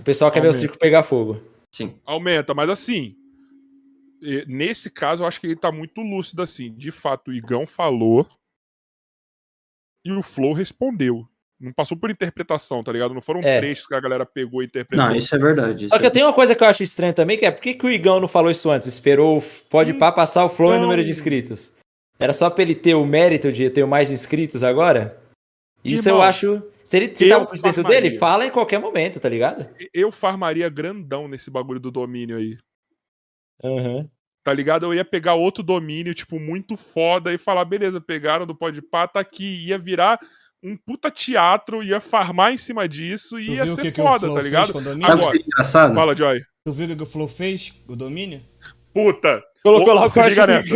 [0.00, 0.58] O pessoal quer ver o Aumenta.
[0.60, 1.40] circo pegar fogo.
[1.74, 1.94] Sim.
[2.04, 3.14] Aumenta, mas assim.
[4.22, 6.72] e- Nesse caso, eu acho que ele tá muito lúcido assim.
[6.74, 8.26] De fato, o Igão falou
[10.04, 11.28] e o Flow respondeu.
[11.60, 13.12] Não passou por interpretação, tá ligado?
[13.12, 13.58] Não foram É.
[13.58, 15.04] trechos que a galera pegou e interpretou.
[15.06, 15.84] Não, isso é verdade.
[15.86, 17.50] isso Só que eu é- tenho uma coisa que eu acho estranho também, que é
[17.50, 18.86] por que, que o Igão não falou isso antes?
[18.86, 21.74] Esperou o Pode Pá passar o flow em Então- número de inscritos.
[22.18, 25.20] Era só pra ele ter o mérito de ter mais inscritos agora?
[25.84, 26.62] Isso eu Irmão, acho.
[26.84, 28.08] Se ele se eu tava com isso dentro farmaria.
[28.08, 29.68] dele, fala em qualquer momento, tá ligado?
[29.92, 32.56] Eu farmaria grandão nesse bagulho do domínio aí.
[33.62, 34.08] Aham.
[34.44, 34.86] Tá ligado?
[34.86, 39.20] Eu ia pegar outro domínio, tipo, muito foda e falar, beleza, pegaram do Podpah, tá
[39.20, 39.66] aqui.
[39.66, 40.18] Ia virar
[40.62, 44.34] um puta teatro, ia farmar em cima disso e ia ser que, que foda, Flow
[44.34, 44.72] tá ligado?
[44.72, 45.94] Sabe o Agora, que é engraçado?
[45.94, 46.40] Fala, Joy.
[46.64, 47.72] Tu viu o que o Flow fez?
[47.86, 48.42] O domínio?
[48.92, 49.42] Puta!
[49.62, 50.74] Colocou lá o se liga nessa.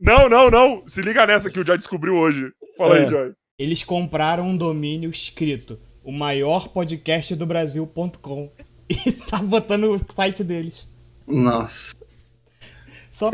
[0.00, 0.82] Não, não, não.
[0.86, 2.50] Se liga nessa que o Joy descobriu hoje.
[2.76, 3.02] Fala É.
[3.02, 3.32] aí, Joy.
[3.58, 8.50] Eles compraram um domínio escrito o maior podcast do Brasil.com
[8.90, 10.90] e tá botando o site deles.
[11.26, 11.94] Nossa.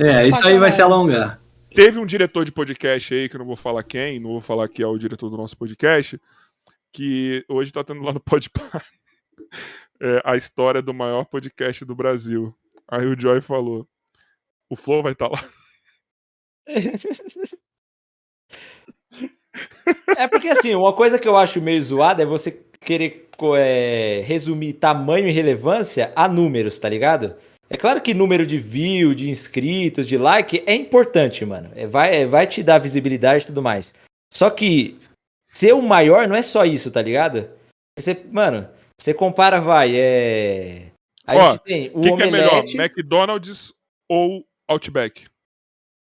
[0.00, 1.40] É, isso aí vai se alongar.
[1.74, 4.68] Teve um diretor de podcast aí, que eu não vou falar quem, não vou falar
[4.68, 6.20] que é o diretor do nosso podcast,
[6.92, 8.82] que hoje tá tendo lá no Podpah
[10.00, 12.54] é, a história do maior podcast do Brasil.
[12.90, 13.86] Aí o Joy falou,
[14.68, 15.44] o Flow vai estar lá.
[20.16, 24.74] É porque assim, uma coisa que eu acho meio zoada é você querer é, resumir
[24.74, 27.36] tamanho e relevância a números, tá ligado?
[27.70, 31.70] É claro que número de view, de inscritos, de like é importante, mano.
[31.74, 33.94] É, vai, é, vai te dar visibilidade e tudo mais.
[34.32, 34.98] Só que
[35.52, 37.50] ser o maior não é só isso, tá ligado?
[37.98, 40.90] Você, mano, você compara, vai, é.
[41.26, 42.76] A Ó, gente tem o O que, que é melhor, Omelete.
[42.78, 43.72] McDonald's
[44.08, 45.26] ou Outback?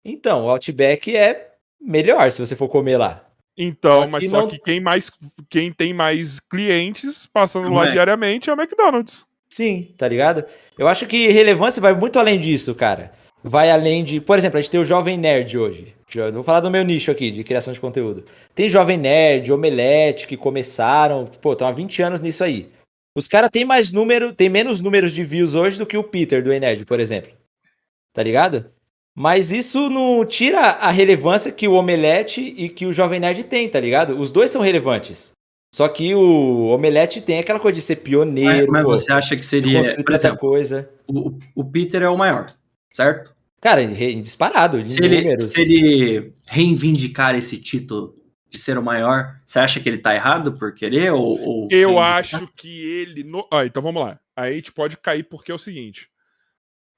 [0.04, 3.26] Então, o Outback é melhor se você for comer lá.
[3.58, 5.10] Então, Só mas só não- que quem, mais,
[5.50, 7.92] quem tem mais clientes passando Não lá é.
[7.92, 9.26] diariamente é o McDonald's.
[9.54, 10.44] Sim, tá ligado?
[10.80, 13.12] Eu acho que relevância vai muito além disso, cara.
[13.44, 14.20] Vai além de.
[14.20, 15.94] Por exemplo, a gente tem o Jovem Nerd hoje.
[16.34, 18.26] Vou falar do meu nicho aqui, de criação de conteúdo.
[18.56, 21.30] Tem Jovem Nerd, Omelete, que começaram.
[21.40, 22.68] Pô, estão há 20 anos nisso aí.
[23.16, 26.42] Os caras têm mais número, tem menos números de views hoje do que o Peter
[26.42, 27.32] do Enerd, por exemplo.
[28.12, 28.72] Tá ligado?
[29.16, 33.70] Mas isso não tira a relevância que o Omelete e que o Jovem Nerd tem,
[33.70, 34.18] tá ligado?
[34.18, 35.32] Os dois são relevantes.
[35.74, 39.36] Só que o Omelete tem aquela coisa de ser Mas, pioneiro, mas pô, você acha
[39.36, 39.82] que seria.
[40.04, 40.88] Por exemplo, coisa.
[41.08, 42.46] o, o Peter é o maior,
[42.94, 43.34] certo?
[43.60, 45.52] Cara, re- disparado, de Se ele, números.
[45.52, 48.14] se ele reivindicar esse título
[48.52, 51.12] de ser o maior, você acha que ele tá errado por querer?
[51.12, 53.24] Ou, ou Eu acho que ele.
[53.24, 54.20] no- Ah, então vamos lá.
[54.36, 56.08] Aí a gente pode cair porque é o seguinte: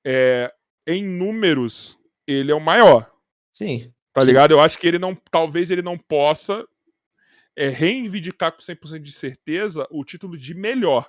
[0.06, 0.52] é,
[0.86, 1.98] em números,
[2.28, 3.10] ele é o maior.
[3.54, 3.90] Sim.
[4.12, 4.28] Tá Sim.
[4.28, 4.52] ligado?
[4.52, 5.16] Eu acho que ele não.
[5.32, 6.66] Talvez ele não possa
[7.56, 11.08] é, reivindicar com 100% de certeza o título de melhor.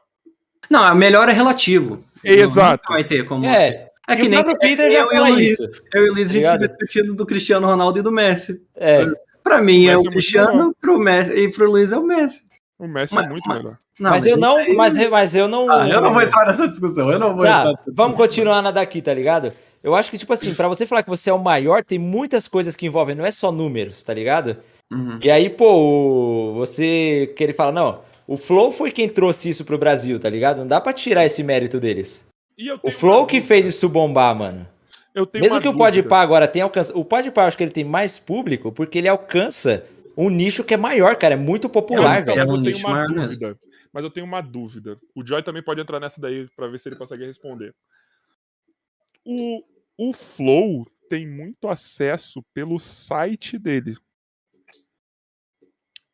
[0.70, 2.02] Não, a melhor é relativo.
[2.24, 2.82] Exato.
[2.88, 3.46] Não vai ter como.
[3.46, 3.88] É.
[4.08, 5.50] É que o nem próprio Peter eu já e o fala Luiz.
[5.50, 5.68] isso.
[5.92, 8.62] Eu e o Luiz, a gente fica discutindo do Cristiano Ronaldo e do Messi.
[8.76, 9.04] É.
[9.42, 12.44] Pra mim é é o Cristiano, pro Messi, e pro Luiz é o Messi.
[12.78, 13.76] O Messi Mas- é muito mas- melhor.
[13.98, 15.70] Não, mas, eu isso não, aí- mas, eu- mas eu não.
[15.70, 17.10] Ah, eu não vou entrar nessa discussão.
[17.10, 19.52] Eu não vou Tá, entrar nessa vamos continuar na daqui, tá ligado?
[19.82, 22.46] Eu acho que, tipo assim, pra você falar que você é o maior, tem muitas
[22.48, 24.56] coisas que envolvem, não é só números, tá ligado?
[24.92, 25.18] Uhum.
[25.22, 29.64] E aí, pô, o- você que ele fala, não, o Flow foi quem trouxe isso
[29.64, 30.58] pro Brasil, tá ligado?
[30.58, 32.28] Não dá pra tirar esse mérito deles.
[32.56, 33.46] E O Flow que dúvida.
[33.48, 34.66] fez isso bombar, mano.
[35.14, 36.02] Eu tenho Mesmo que o dúvida.
[36.02, 36.98] Podpah agora tenha alcançado.
[36.98, 39.84] O Podpah, eu acho que ele tem mais público porque ele alcança
[40.16, 41.34] um nicho que é maior, cara.
[41.34, 42.46] É muito popular, Mas, então, velho.
[42.46, 43.22] mas É um eu tenho nicho uma maior mesmo.
[43.22, 43.58] dúvida.
[43.92, 44.98] Mas eu tenho uma dúvida.
[45.14, 47.74] O Joy também pode entrar nessa daí pra ver se ele consegue responder.
[49.24, 49.62] O,
[49.98, 53.96] o Flow tem muito acesso pelo site dele.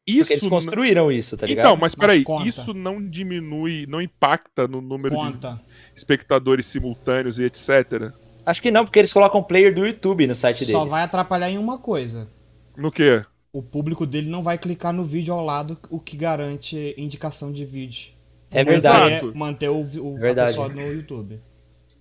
[0.07, 1.67] Isso Porque eles construíram isso, tá ligado?
[1.67, 2.49] Então, mas peraí, conta.
[2.49, 5.61] isso não diminui, não impacta no número Conta.
[5.93, 8.13] de espectadores simultâneos e etc.
[8.45, 10.91] Acho que não, porque eles colocam player do YouTube no site Só deles.
[10.91, 12.29] vai atrapalhar em uma coisa.
[12.77, 13.23] No quê?
[13.53, 17.65] O público dele não vai clicar no vídeo ao lado, o que garante indicação de
[17.65, 18.13] vídeo.
[18.51, 19.25] É verdade.
[19.35, 20.51] Manter o, o É verdade.
[20.51, 21.41] pessoa no YouTube.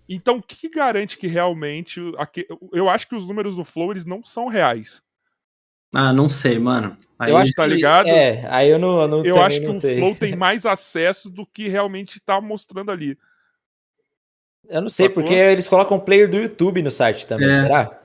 [0.09, 1.99] Então, o que garante que realmente.
[2.73, 5.01] Eu acho que os números do Flow eles não são reais.
[5.93, 6.97] Ah, não sei, mano.
[7.19, 8.07] Aí, Eu acho tá que, ligado?
[8.07, 9.97] É, aí eu não, eu não Eu acho que o sei.
[9.97, 13.17] Flow tem mais acesso do que realmente tá mostrando ali.
[14.67, 15.21] Eu não sei, Sacou?
[15.23, 17.55] porque eles colocam player do YouTube no site também, É.
[17.55, 18.00] será?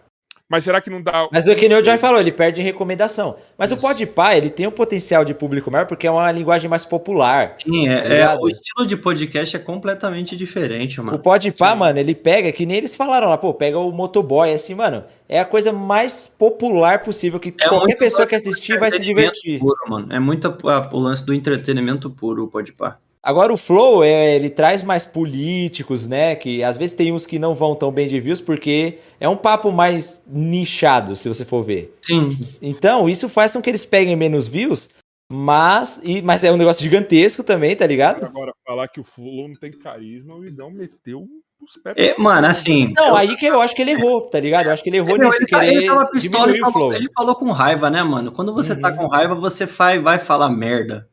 [0.49, 1.29] Mas será que não dá.
[1.33, 3.37] Mas o que nem o Joy falou, ele perde em recomendação.
[3.59, 3.83] Mas o Isso.
[3.85, 7.57] Podpah, ele tem um potencial de público maior porque é uma linguagem mais popular.
[7.65, 11.19] Sim, é, Tá é- o estilo de podcast é completamente diferente, O mano.
[11.19, 11.79] Podpah, Sim.
[11.79, 15.41] mano, ele pega, que nem eles falaram lá, pô, pega o motoboy, assim, mano, é
[15.41, 19.59] a coisa mais popular possível, que É qualquer pessoa que assistir vai se divertir.
[19.59, 20.07] Puro, mano.
[20.13, 22.99] É muito a- o lance do entretenimento puro, o Podpah.
[23.27, 27.41] Agora o Flow, é, ele traz mais políticos, né, que às vezes tem uns que
[27.41, 31.65] não vão tão bem de views, porque é um papo mais nichado, se você for
[31.65, 31.93] ver.
[32.03, 34.91] Sim, Então, isso faz com que eles peguem menos views,
[35.29, 38.25] mas, e, mas é um negócio gigantesco também, tá ligado?
[38.25, 41.27] Agora, falar que o Flow não tem carisma, o Igão meteu
[41.61, 41.97] os pés.
[41.99, 42.93] É, mano, assim.
[42.97, 44.67] Não, aí que eu acho que ele errou, tá ligado?
[44.67, 46.61] Eu acho que ele errou Não, nesse ele, tá- querer ele tava pistola diminuir e
[46.61, 46.93] o falou, flow.
[46.95, 48.31] ele falou com raiva, né, mano?
[48.31, 48.97] Quando você tá Uhum.
[48.99, 51.09] com raiva, você vai, vai falar merda.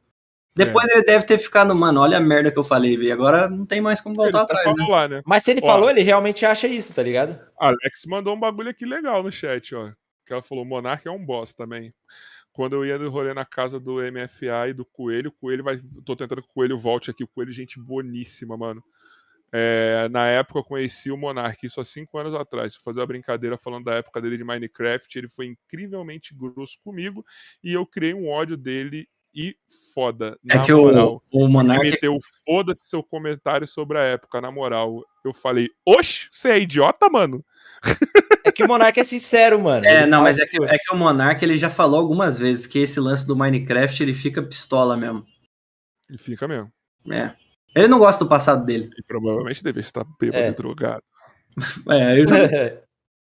[0.55, 3.13] Depois ele deve ter ficado, mano, olha a merda que eu falei, velho.
[3.13, 4.85] Agora não tem mais como voltar até atrás, né?
[4.87, 5.21] lá, né?
[5.25, 5.67] Mas se ele Ó.
[5.67, 7.39] falou, ele realmente acha isso, tá ligado?
[7.59, 9.91] Alex mandou um bagulho aqui legal no chat, ó.
[10.25, 11.93] Que ela falou: Monark é um boss também.
[12.51, 15.81] Quando eu ia no rolê na casa do MFA e do Coelho, o Coelho vai.
[16.05, 17.23] Tô tentando que o Coelho volte aqui.
[17.23, 18.83] O Coelho, é gente boníssima, mano.
[19.55, 22.75] É, na época eu conheci o Monark, isso há cinco anos atrás.
[22.75, 25.17] Fui fazer uma brincadeira falando da época dele de Minecraft.
[25.17, 27.25] Ele foi incrivelmente grosso comigo
[27.63, 29.55] e eu criei um ódio dele e
[29.93, 30.37] foda.
[30.49, 31.23] É na que moral.
[31.31, 31.83] o, o Ele Monark.
[31.83, 35.03] meteu foda-se seu comentário sobre a época, na moral.
[35.25, 37.43] Eu falei, oxe, você é idiota, mano?
[38.45, 39.85] É que o Monark é sincero, mano.
[39.85, 42.67] É, Ele não, mas é que, é que o Monark ele já falou algumas vezes
[42.67, 45.25] que esse lance do Minecraft ele fica pistola mesmo.
[46.09, 46.71] E fica mesmo.
[47.11, 47.33] É.
[47.75, 48.89] Ele não gosta do passado dele.
[48.97, 50.49] E provavelmente deve estar bêbado É.
[50.49, 51.03] e drogado.
[51.89, 52.37] É, eu já.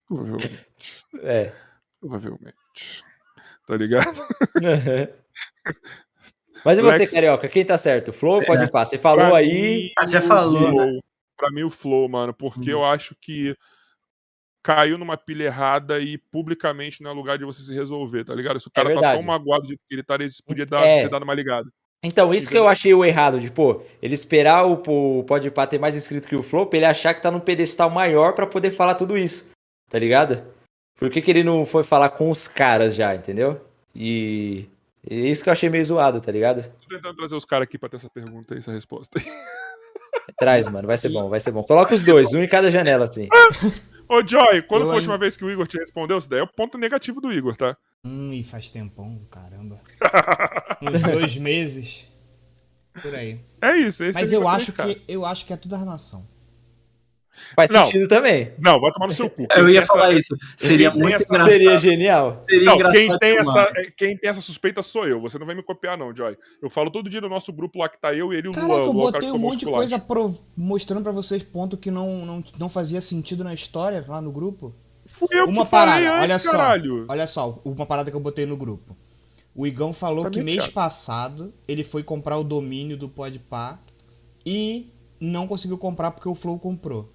[0.07, 0.65] Provavelmente.
[1.23, 1.51] é.
[1.99, 3.03] Provavelmente.
[3.67, 4.21] Tá ligado?
[6.65, 7.47] Mas e você, Lex- Carioca?
[7.49, 8.13] Quem tá certo?
[8.13, 8.45] Flow ou É.
[8.45, 8.91] pode passar?
[8.91, 9.83] Você falou Pra aí.
[9.85, 11.03] mim, Ah, já o falou, Flow.
[11.37, 12.79] Pra mim, o Flow, mano, porque Uhum.
[12.79, 13.55] eu acho que
[14.63, 18.59] caiu numa pilha errada e publicamente não é lugar de você se resolver, tá ligado?
[18.61, 19.17] Se o cara tá verdade.
[19.17, 21.03] tão magoado do jeito que ele tá, ele podia dar, É.
[21.03, 21.69] ter dado uma ligada.
[22.05, 24.73] Então, isso que eu achei o errado, de, pô, ele esperar o,
[25.19, 27.89] o Podpah ter mais inscrito que o Flow, pra ele achar que tá num pedestal
[27.89, 29.49] maior pra poder falar tudo isso,
[29.89, 30.43] tá ligado?
[30.97, 33.59] Por que, que ele não foi falar com os caras já, entendeu?
[33.95, 34.65] E
[35.09, 36.63] é isso que eu achei meio zoado, tá ligado?
[36.81, 39.19] Tô tentando trazer os caras aqui pra ter essa pergunta e essa resposta.
[40.39, 41.63] Traz, mano, vai ser bom, vai ser bom.
[41.63, 43.27] Coloca os dois, um em cada janela, assim.
[44.09, 46.17] Ô, Joy, quando Eu foi a última ainda- vez que o Igor te respondeu?
[46.17, 47.75] Isso daí é o ponto negativo do Igor, tá?
[48.05, 49.79] Hum, e faz tempão, caramba.
[50.81, 52.11] Uns dois meses.
[53.01, 53.39] Por aí.
[53.61, 54.03] É isso.
[54.03, 56.27] Esse Mas é o eu acho que eu acho que é tudo armação.
[57.55, 57.85] Faz Não.
[57.85, 58.51] sentido também.
[58.59, 59.45] Não, vai tomar no seu cu.
[59.55, 60.35] Eu ia tem falar essa- isso.
[60.55, 61.51] Seria muito essa- engraçado.
[61.53, 62.43] Seria genial.
[62.49, 65.19] Seria Não, engraçado quem tem, essa, é, quem tem essa suspeita sou eu.
[65.21, 66.37] Você não vai me copiar, não, Joy.
[66.61, 68.71] Eu falo todo dia no nosso grupo lá que tá eu, ele e o Caraca,
[68.73, 68.79] Luan.
[68.81, 72.25] eu cara botei que um monte de coisa pro- mostrando pra vocês ponto que não,
[72.25, 74.73] não, não fazia sentido na história lá no grupo.
[75.05, 76.51] Fui eu Uma que falei parada, antes, olha só.
[76.51, 77.05] caralho.
[77.09, 78.95] Olha só, uma parada que eu botei no grupo.
[79.55, 80.73] O Igão falou Pra que mim é mês chato.
[80.73, 83.79] passado ele foi comprar o domínio do Podpah
[84.45, 84.87] e
[85.19, 87.11] não conseguiu comprar porque o Flow comprou.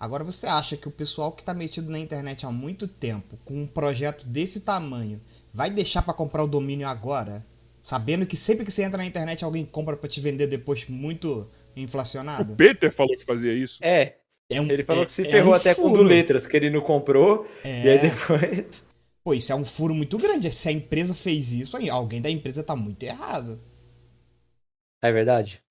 [0.00, 3.62] Agora você acha que o pessoal que tá metido na internet há muito tempo, com
[3.62, 5.20] um projeto desse tamanho,
[5.52, 7.44] vai deixar pra comprar o domínio agora?
[7.82, 11.46] Sabendo que sempre que você entra na internet alguém compra pra te vender depois muito
[11.76, 12.54] inflacionado?
[12.54, 13.78] O Peter falou que fazia isso.
[13.82, 14.16] É,
[14.50, 16.08] É um- ele falou é- que se é ferrou um até com o do furo.
[16.08, 17.84] Letras, que ele não comprou, É.
[17.84, 18.88] e aí depois...
[19.22, 20.50] Pô, isso é um furo muito grande.
[20.50, 23.60] Se a empresa fez isso, aí alguém da empresa tá muito errado.
[25.02, 25.62] É verdade?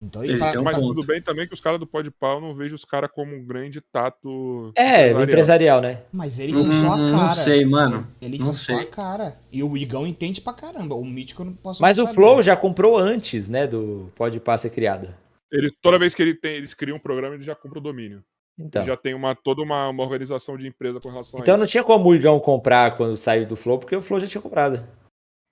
[0.00, 0.94] Então, e Ele pra- tem um Mas ponto.
[0.94, 3.34] tudo bem também que os caras do Pode Pau, eu não vejo os caras como
[3.34, 4.72] um grande tato.
[4.76, 5.22] É, empresarial.
[5.24, 6.02] empresarial, né?
[6.12, 7.34] mas eles são só a Hum, cara.
[7.36, 8.06] Não sei, mano.
[8.22, 8.82] Eles Não são só sei.
[8.84, 9.36] a cara.
[9.52, 10.94] E o Igão entende pra caramba.
[10.94, 12.14] O Mítico eu não posso Mas o saber.
[12.14, 15.12] Flow já comprou antes, né, do Pode Pá ser criado.
[15.50, 18.22] Ele, toda vez que ele tem, eles criam um programa, ele já compra o domínio.
[18.60, 21.64] Então, Já tem uma, toda uma, uma organização de empresa com relação então a não
[21.64, 21.70] isso.
[21.70, 24.82] tinha como o Igão comprar quando saiu do Flow, porque o Flow já tinha comprado.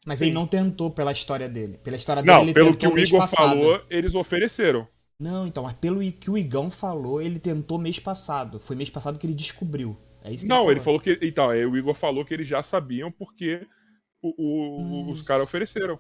[0.07, 1.79] Mas ele não tentou pela história dele.
[1.83, 3.49] Pela história dele, Não, ele pelo tentou que o mês Igor passado.
[3.51, 4.87] falou, eles ofereceram.
[5.21, 8.61] Não, então, mas pelo que o Igão falou, ele tentou mês passado.
[8.61, 9.97] Foi mês passado que ele descobriu.
[10.23, 11.19] É isso que Não, ele ele falou que.
[11.23, 13.67] Então, aí o Igor falou que eles já sabiam porque
[14.23, 15.29] o- o- os Nossa.
[15.29, 15.99] caras ofereceram.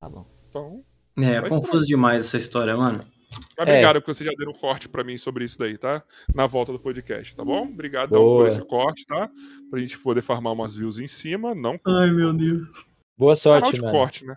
[0.00, 0.26] Tá bom.
[0.48, 0.84] Então.
[1.18, 3.00] É, Mas confuso demais essa história, mano.
[3.02, 3.62] Mas É.
[3.62, 6.02] Obrigado porque você já deu um corte pra mim sobre isso daí, tá?
[6.34, 7.62] Na volta do podcast, tá bom?
[7.64, 8.44] Obrigado Boa.
[8.44, 9.30] por esse corte, tá?
[9.70, 12.84] Pra gente poder farmar umas views em cima, não Ai, meu Deus.
[13.16, 13.92] Boa canal sorte, de mano.
[13.92, 14.34] corte, né?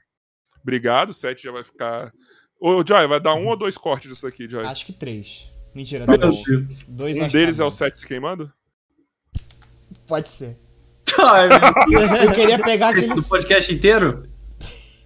[0.62, 2.12] Obrigado, o set já vai ficar.
[2.60, 4.66] Ô, Joy, vai dar um ou dois cortes disso aqui, Joy?
[4.66, 5.52] Acho que três.
[5.74, 6.44] Mentira, Meu dois.
[6.44, 6.84] Deus.
[6.88, 7.76] Dois Um deles tá é o bom.
[7.76, 8.52] set se queimando?
[10.08, 10.58] Pode ser.
[11.20, 11.50] Ai.
[12.26, 13.22] Eu queria pegar Esse aquele.
[13.22, 14.30] do podcast inteiro?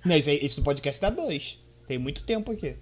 [0.06, 1.60] Não, esse, aí- esse do podcast dá dois.
[1.88, 2.78] Tem muito tempo aqui.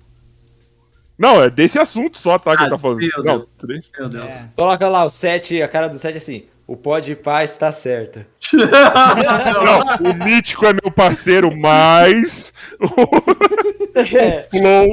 [1.17, 2.51] Não, é desse assunto só, tá?
[2.55, 2.99] Que Ah, ele tá falando.
[2.99, 3.49] meu Não, Deus.
[3.57, 3.91] três.
[3.97, 4.25] Meu Deus.
[4.25, 4.51] É.
[4.55, 6.45] Coloca lá o 7, a cara do 7 assim.
[6.67, 8.25] O Pode Pá está certo.
[8.53, 12.51] Não, o Mítico é meu parceiro, mas.
[12.79, 14.87] O É, Flow,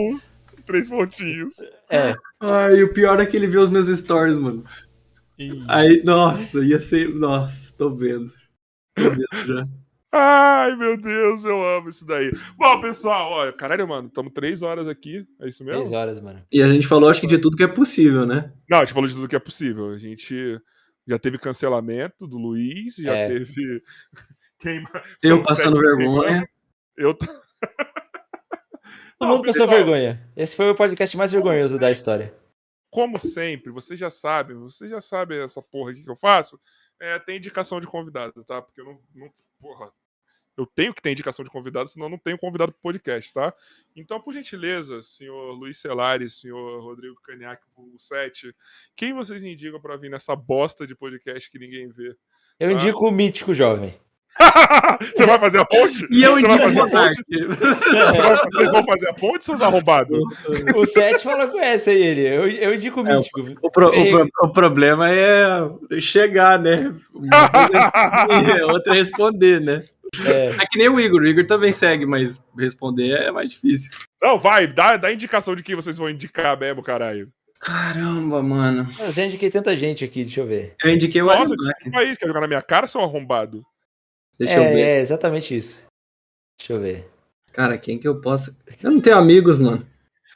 [0.66, 1.56] três pontinhos.
[1.90, 2.14] é.
[2.40, 4.64] Ai, o pior é que ele vê os meus stories, mano.
[5.38, 7.08] E- Aí, nossa, ia ser.
[7.14, 8.30] Nossa, tô vendo.
[8.94, 9.66] Tô vendo já.
[10.12, 12.30] Ai, meu Deus, eu amo isso daí.
[12.56, 15.26] Bom, pessoal, olha, caralho, mano, estamos três horas aqui.
[15.40, 15.80] É isso mesmo?
[15.82, 16.40] 3 horas, mano.
[16.52, 18.52] E a gente falou, acho que de tudo que é possível, né?
[18.70, 19.90] Não, a gente falou de tudo que é possível.
[19.90, 20.60] A gente
[21.06, 23.28] já teve cancelamento do Luiz, já É.
[23.28, 23.82] teve.
[24.58, 24.90] Queima...
[25.22, 26.48] Eu passando vergonha.
[26.96, 27.14] Eu.
[29.18, 30.30] Todo mundo passou vergonha.
[30.36, 32.34] Esse foi o podcast mais vergonhoso da história.
[32.90, 36.60] Como sempre, vocês já sabem, vocês já sabem essa porra aqui que eu faço.
[37.00, 38.62] É, tem indicação de convidado, tá?
[38.62, 39.30] Porque eu não, não.
[39.60, 39.90] Porra.
[40.56, 43.52] Eu tenho que ter indicação de convidado, senão eu não tenho convidado pro podcast, tá?
[43.96, 48.54] Então, por gentileza, senhor Luiz Celari, senhor Rodrigo Caniac, vulgo 7,
[48.94, 52.16] quem vocês indicam pra vir nessa bosta de podcast que ninguém vê?
[52.58, 53.98] Eu indico o mítico jovem.
[55.14, 56.06] Você vai fazer a ponte?
[56.10, 56.72] E eu indico o?
[56.72, 57.16] Monark.
[58.52, 60.18] Vocês vão fazer a ponte, seus arrombados?
[60.74, 62.20] O 7 falou conhece aí ele.
[62.26, 63.40] Eu, eu indico o É, mítico.
[63.62, 66.94] O, pro- Você- o o problema é chegar, né?
[67.14, 67.92] Uma coisa
[68.58, 69.84] é outra é responder, né?
[70.26, 71.22] É, É que nem o Igor.
[71.22, 73.90] O Igor também segue, mas responder é mais difícil.
[74.22, 77.28] Não, vai, dá, dá indicação de quem vocês vão indicar mesmo, caralho.
[77.60, 78.86] Caramba, mano.
[79.00, 80.74] eu já indiquei tanta gente aqui, deixa eu ver.
[80.84, 83.62] Eu indiquei o Nossa, desculpa aí, você quer jogar na minha cara, seu arrombado?
[84.38, 84.80] Deixa eu É, ver.
[84.80, 85.84] é exatamente isso.
[86.58, 87.08] Deixa eu ver.
[87.52, 88.56] Cara, quem que eu posso.
[88.82, 89.86] Eu não tenho amigos, mano.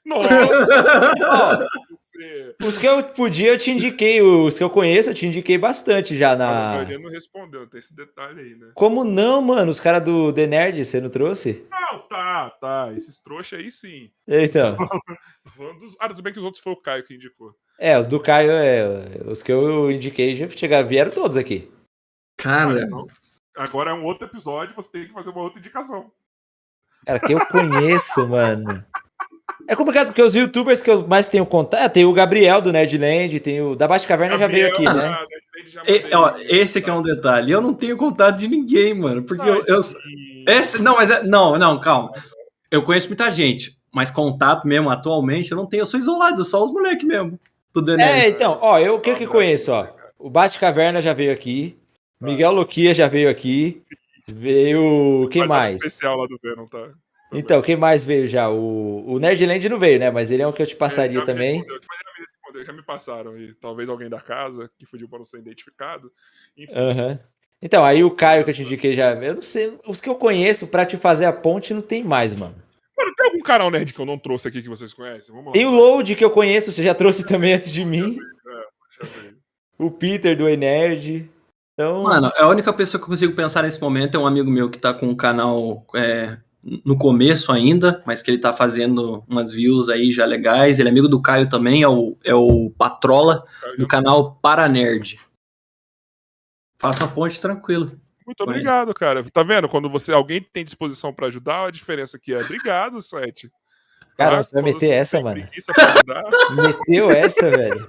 [0.04, 0.28] Nossa!
[1.28, 4.22] Ó, os que eu podia, eu te indiquei.
[4.22, 6.46] Os que eu conheço, eu te indiquei bastante já A na.
[6.46, 8.70] maioria não respondeu, tem esse detalhe aí, né?
[8.74, 9.70] Como não, mano?
[9.70, 11.66] Os caras do The Nerd, você não trouxe?
[11.70, 12.92] Não, tá, tá.
[12.96, 14.10] Esses trouxas aí sim.
[14.26, 14.76] Então.
[15.44, 15.96] Tô falando dos...
[16.00, 17.52] Ah, tudo bem que os outros foi o Caio que indicou.
[17.78, 18.84] É, os do Caio, é,
[19.26, 21.70] os que eu indiquei já chegaram, vieram todos aqui.
[22.38, 22.88] Cara,
[23.58, 26.10] agora é um outro episódio, você tem que fazer uma outra indicação.
[27.06, 28.84] Cara, que eu conheço, mano.
[29.66, 31.80] É complicado porque os youtubers que eu mais tenho contato.
[31.82, 35.18] É, tem o Gabriel do Nerdland, tem o da Baixa Caverna já veio aqui, né?
[35.66, 36.14] já e- mandei.
[36.14, 37.52] ó, esse que é um detalhe.
[37.52, 39.22] Eu não tenho contato de ninguém, mano.
[39.22, 40.44] Porque eu, eu- Sim.
[40.46, 42.10] Esse, não, mas é, não, não, calma.
[42.70, 45.82] Eu conheço muita gente, mas contato mesmo atualmente eu não tenho.
[45.82, 47.38] Eu sou isolado, só os moleques mesmo.
[47.72, 49.88] Tudo é, É, então, ó, eu o que eu que conheço, ó.
[50.18, 51.78] O Baixa Caverna já veio aqui.
[52.20, 53.76] Miguel Luquia já veio aqui.
[54.26, 55.28] Veio.
[55.30, 55.74] Quem Mas é um mais?
[55.74, 56.90] especial lá do Venom, tá?
[57.32, 58.48] Então, quem mais veio já?
[58.50, 60.10] O, o Nerdland não veio, né?
[60.10, 61.64] Mas ele é um que eu te É, passaria também.
[61.66, 63.38] mas me já me passaram.
[63.38, 66.10] E talvez alguém da casa que fugiu para não ser identificado.
[66.56, 67.20] Enfim, Aham.
[67.60, 69.12] Então, aí o Caio que eu te indiquei já.
[69.14, 69.78] Eu não sei.
[69.86, 72.55] Os que eu conheço pra te fazer a ponte não tem mais, mano.
[72.97, 75.30] Mano, tem algum canal nerd que eu não trouxe aqui que vocês conhecem?
[75.34, 75.52] Vamos lá.
[75.52, 78.16] Tem o Load que eu conheço, você já trouxe também antes de mim.
[79.00, 79.36] Ver.
[79.78, 81.28] O Peter do Enerd.
[81.78, 82.02] Então.
[82.02, 84.81] Mano, a única pessoa que eu consigo pensar nesse momento é um amigo meu que
[84.81, 86.36] tá com um canal é,
[86.84, 90.81] no começo ainda, mas que ele tá fazendo umas views aí já legais.
[90.81, 93.44] Ele é amigo do Caio também, é o, é o Patrola,
[93.78, 95.20] do canal Paranerd.
[96.81, 97.92] Faça a ponte tranquilo.
[98.26, 99.23] Muito obrigado, cara.
[99.31, 99.68] Tá vendo?
[99.68, 103.52] Quando você alguém tem disposição pra ajudar, a diferença aqui é obrigado, Sete.
[104.16, 104.42] Cara, Tá?
[104.42, 105.47] você vai meter essa, mano?
[106.57, 107.86] Meteu essa, velho.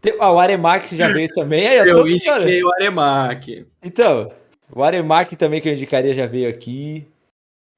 [0.00, 1.66] Tem- Ah, o Aremac já veio também.
[1.68, 3.66] Aí, eu Eu indiquei o Aremac.
[3.82, 4.32] Então,
[4.72, 7.06] o Aremac também que eu indicaria já veio aqui.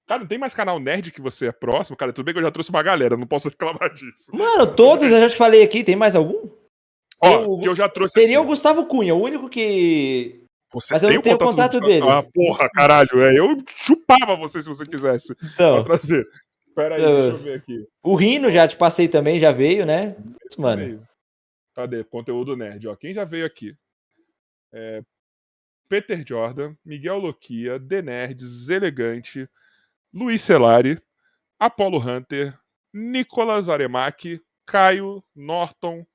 [0.06, 1.96] Cara, não tem mais canal nerd que você é próximo?
[1.96, 3.48] Cara, tudo bem que eu já trouxe uma galera, não posso
[3.88, 4.30] reclamar disso.
[4.34, 6.48] Mano, todos eu já te falei aqui, tem mais algum?
[7.22, 8.50] Ó, eu- que eu já trouxe Seria o aqui.
[8.50, 10.40] Gustavo Cunha, o único que.
[10.72, 12.06] Você mas eu tem não o tenho o contato do- dele.
[12.08, 13.10] Ah, porra, caralho.
[13.22, 15.34] É, eu chupava você se você quisesse.
[15.34, 16.26] Pra Então, trazer.
[16.76, 17.86] Pera aí, Eu- deixa eu ver aqui.
[18.04, 20.14] o Rino já te passei também, já veio, né?
[20.56, 21.02] Mano, Veio.
[21.74, 22.04] Cadê?
[22.04, 22.88] Conteúdo nerd.
[22.88, 23.76] Ó, quem já veio aqui?
[24.72, 25.02] É,
[25.88, 29.48] Peter Jordan, Miguel Loquia, The Nerds, Elegante,
[30.12, 31.00] Luiz Celari,
[31.58, 32.56] Apollo Hunter,
[32.92, 36.06] Nicolas Aremac, Caio, Norton,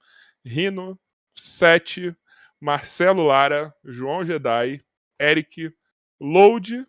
[0.43, 0.99] Rino,
[1.33, 2.15] Sete,
[2.59, 4.81] Marcelo Lara, João Jedi,
[5.19, 5.73] Eric,
[6.19, 6.85] Load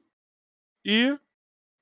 [0.85, 1.19] e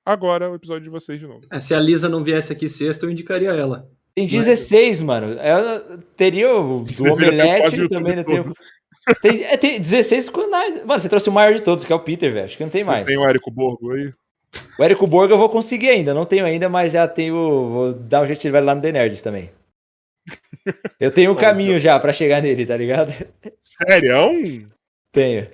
[0.04, 1.46] agora o episódio de vocês de novo.
[1.50, 3.90] É, se a Lisa não viesse aqui sexta, eu indicaria ela.
[4.14, 5.38] Tem 16, mano.
[5.40, 8.54] Eu teria o do 16 já tem quase Omelete também, não YouTube tenho.
[9.20, 10.50] Tem, é, tem 16 com.
[10.50, 12.44] Mano, você trouxe o maior de todos, que é o Peter, velho.
[12.44, 13.04] Acho que não tem Você mais.
[13.04, 14.12] Tem o Érico Borgo aí?
[14.78, 17.34] O Érico Borgo eu vou conseguir ainda, não tenho ainda, mas já tenho.
[17.34, 19.50] Vou dar um jeito de levar lá no The Nerds também.
[20.98, 23.12] Eu tenho um caminho já pra chegar nele, tá ligado?
[23.60, 24.70] Sério?
[25.12, 25.46] Tenho.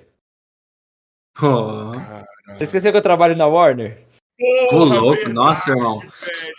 [1.41, 1.91] Oh.
[2.55, 3.97] Você esqueceu que eu trabalho na Warner?
[4.71, 6.01] Ô, louco, nossa, irmão.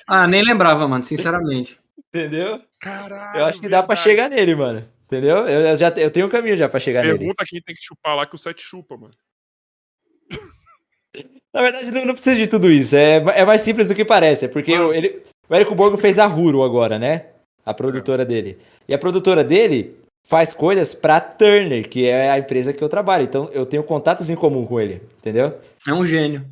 [0.06, 1.80] Ah, nem lembrava, mano, sinceramente.
[2.14, 2.62] Entendeu?
[2.78, 3.38] Caralho.
[3.38, 4.02] Eu acho que dá pra verdade.
[4.02, 4.88] chegar nele, mano.
[5.06, 5.38] Entendeu?
[5.48, 7.18] Eu, eu já eu tenho um caminho já pra chegar nele.
[7.18, 9.12] Pergunta quem tem que chupar lá que o Sete chupa, mano.
[11.52, 12.96] Na verdade, não, não precisa de tudo isso.
[12.96, 14.46] É, é mais simples do que parece.
[14.46, 17.26] É porque o, ele, o Érico Borgo fez a Huro agora, né?
[17.64, 18.58] A produtora dele.
[18.88, 23.24] E a produtora dele faz coisas pra Turner, que é a empresa que eu trabalho.
[23.24, 25.02] Então eu tenho contatos em comum com ele.
[25.18, 25.60] Entendeu?
[25.86, 26.46] É um gênio.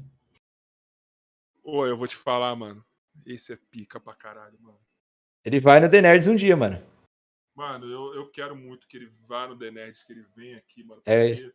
[1.64, 2.84] Ô, eu vou te falar, mano.
[3.24, 4.79] Esse é pica pra caralho, mano.
[5.44, 6.82] Ele vai no The Nerds um dia, mano.
[7.54, 10.84] Mano, eu, eu quero muito que ele vá no The Nerds, que ele venha aqui,
[10.84, 11.02] mano.
[11.06, 11.32] É.
[11.32, 11.52] Eu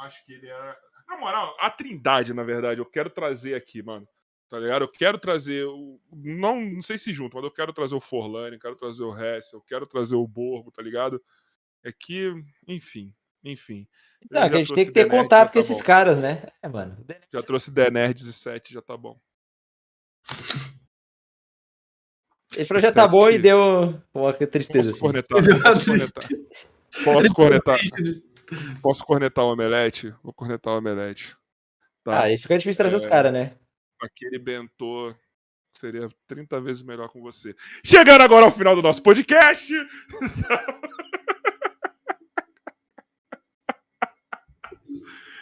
[0.00, 0.76] acho que ele é.
[1.08, 4.08] Na moral, a trindade, na verdade, eu quero trazer aqui, mano.
[4.48, 4.82] Tá ligado?
[4.82, 5.64] Eu quero trazer.
[5.66, 6.00] O...
[6.12, 9.52] Não, não sei se junto, mas eu quero trazer o Forlane, quero trazer o Hess,
[9.52, 11.22] eu quero trazer o Borgo, tá ligado?
[11.82, 12.32] É que,
[12.68, 13.88] enfim, enfim.
[14.30, 15.84] Não, a gente tem que ter Nerds, contato com tá esses bom.
[15.84, 16.46] caras, né?
[16.62, 17.04] É, mano.
[17.32, 19.18] Já trouxe The Nerds e 7, já tá bom.
[22.54, 25.00] Ele falou já tá bom e deu uma tristeza, Posso assim.
[25.00, 25.38] cornetar?
[25.42, 26.28] Posso cornetar?
[27.04, 27.78] Posso cornetar?
[28.82, 30.14] Posso cornetar o Omelete?
[30.22, 31.34] Vou cornetar o Omelete.
[32.04, 32.12] Tá.
[32.18, 33.08] Ah, aí fica difícil trazer os É.
[33.08, 33.52] caras, né?
[34.02, 35.14] Aquele bentô
[35.72, 37.54] seria 30 vezes melhor com você.
[37.84, 39.72] Chegando agora ao final do nosso podcast.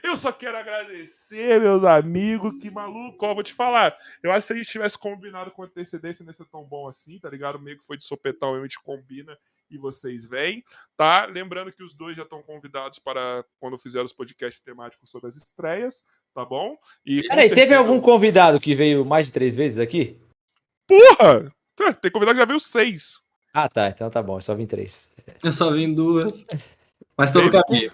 [0.02, 2.54] Eu só quero agradecer, meus amigos.
[2.60, 3.94] Que maluco, ó, vou te falar.
[4.22, 6.88] Eu acho que se a gente tivesse combinado com antecedência, não ia ser tão bom
[6.88, 7.58] assim, tá ligado?
[7.60, 9.36] Meio que foi de sopetão, a gente combina
[9.70, 10.64] e vocês vêm,
[10.96, 11.26] tá?
[11.26, 15.36] Lembrando que os dois já estão convidados para quando fizer os podcasts temáticos sobre as
[15.36, 16.02] estreias,
[16.34, 16.76] tá bom?
[17.04, 20.18] E Peraí, teve certeza- algum convidado que veio mais de três vezes aqui?
[20.86, 21.52] Porra!
[21.76, 23.20] Tá, Tem convidado que já veio seis.
[23.54, 23.88] Ah, tá.
[23.88, 24.36] Então tá bom.
[24.38, 25.08] Eu só vim três.
[25.42, 26.46] Eu só vim duas.
[27.16, 27.92] Mas tô no Teve- caminho.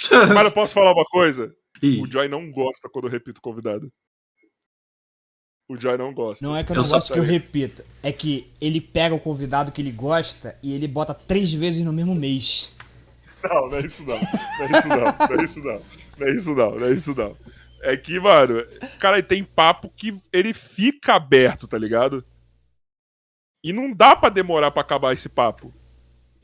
[0.34, 1.54] Mas eu posso falar uma coisa?
[1.82, 3.90] Ih, O Joy não gosta quando eu repito convidado.
[5.68, 6.44] O Joy não gosta.
[6.44, 7.84] Não é que eu Eu não só gosto que eu repita.
[8.02, 11.92] É que ele pega o convidado que ele gosta e ele bota três vezes no
[11.92, 12.76] mesmo mês.
[13.42, 14.16] Não, não é isso não.
[14.16, 15.80] Não é isso não.
[16.18, 16.70] Não é isso não.
[16.78, 17.36] Não é isso não.
[17.50, 17.54] É.
[17.84, 18.66] É que, mano,
[18.98, 22.24] cara, tem papo que ele fica aberto, tá ligado?
[23.62, 25.70] E não dá pra demorar pra acabar esse papo.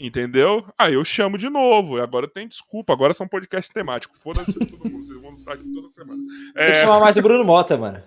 [0.03, 0.65] Entendeu?
[0.79, 1.99] Aí eu chamo de novo.
[1.99, 2.93] E Agora tem desculpa.
[2.95, 4.17] Agora são podcast temático.
[4.19, 5.05] Foda-se todo mundo.
[5.05, 6.19] Vocês vão estar aqui toda semana.
[6.19, 8.03] Tem que É, chamar mais o Bruno Mota, mano.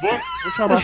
[0.00, 0.78] vou, vou chamar.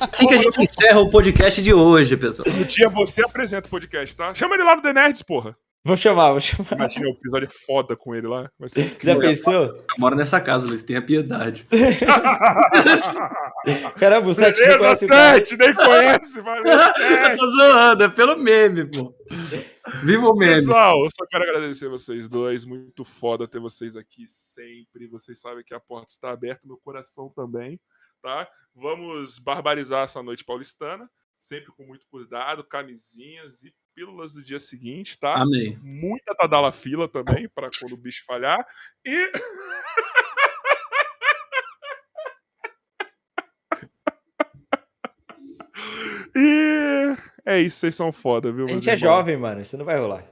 [0.00, 2.46] assim que a gente encerra o podcast de hoje, pessoal.
[2.54, 4.34] No dia você apresenta o podcast, tá?
[4.34, 5.56] Chama ele lá no The Nerds, porra.
[5.86, 6.72] Vou chamar, vou chamar.
[6.72, 8.50] Imagina o episódio foda com ele lá.
[8.58, 9.54] Vai ser Já pensou?
[9.54, 11.64] Eu moro nessa casa, Luiz, tenha piedade.
[13.96, 16.64] Caramba, o Sete Beleza, conhece o sete, nem conhece, valeu.
[17.30, 19.14] Eu tô zoando, é pelo meme, pô.
[20.02, 20.56] Viva o meme.
[20.56, 22.64] Pessoal, eu só quero agradecer vocês dois.
[22.64, 25.06] Muito foda ter vocês aqui sempre.
[25.06, 27.78] Vocês sabem que a porta está aberta, meu coração também,
[28.20, 28.48] tá?
[28.74, 31.08] Vamos barbarizar essa noite paulistana,
[31.40, 35.40] sempre com muito cuidado, camisinhas e pílulas do dia seguinte, tá?
[35.40, 35.78] Amém.
[35.82, 38.66] Muita Tadala fila também, para quando o bicho falhar.
[39.04, 39.32] E.
[46.36, 47.16] e.
[47.44, 48.66] É isso, vocês são foda, viu?
[48.66, 49.60] A gente é jovem, mano.
[49.60, 50.24] Isso não vai rolar.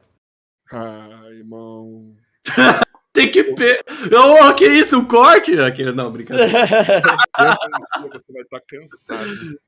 [0.72, 2.16] Ai, irmão.
[3.14, 3.44] Tem que.
[3.44, 3.80] Pe...
[4.12, 4.98] Oh, que isso?
[4.98, 5.58] Um corte?
[5.60, 5.92] Aquele...
[5.92, 6.50] Não, brincadeira.
[8.12, 9.60] Você vai estar cansado,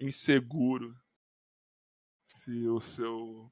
[0.00, 0.96] inseguro.
[2.24, 3.50] Se o seu.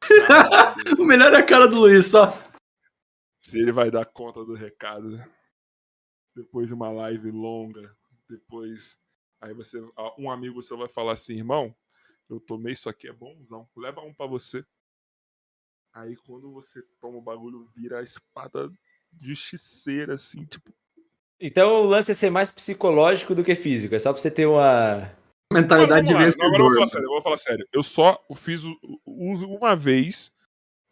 [0.98, 2.32] O melhor é a cara do Luiz, só.
[3.38, 5.22] Se ele vai dar conta do recado.
[6.34, 7.96] Depois de uma live longa,
[8.28, 8.98] depois.
[9.40, 9.80] Aí você.
[10.18, 11.74] Um amigo seu vai falar assim, irmão,
[12.28, 13.68] eu tomei isso aqui, é bonzão.
[13.76, 14.64] Leva um pra você.
[15.92, 18.72] Aí quando você toma o bagulho, vira a espada
[19.18, 20.72] justiceira, assim, tipo.
[21.40, 23.94] Então o lance é ser mais psicológico do que físico.
[23.94, 25.10] É só pra você ter uma.
[25.52, 26.20] Mentalidade de lá.
[26.20, 26.74] Agora eu vou vencedor.
[26.74, 27.68] falar sério, eu vou falar sério.
[27.72, 30.32] Eu só fiz o uso uma vez.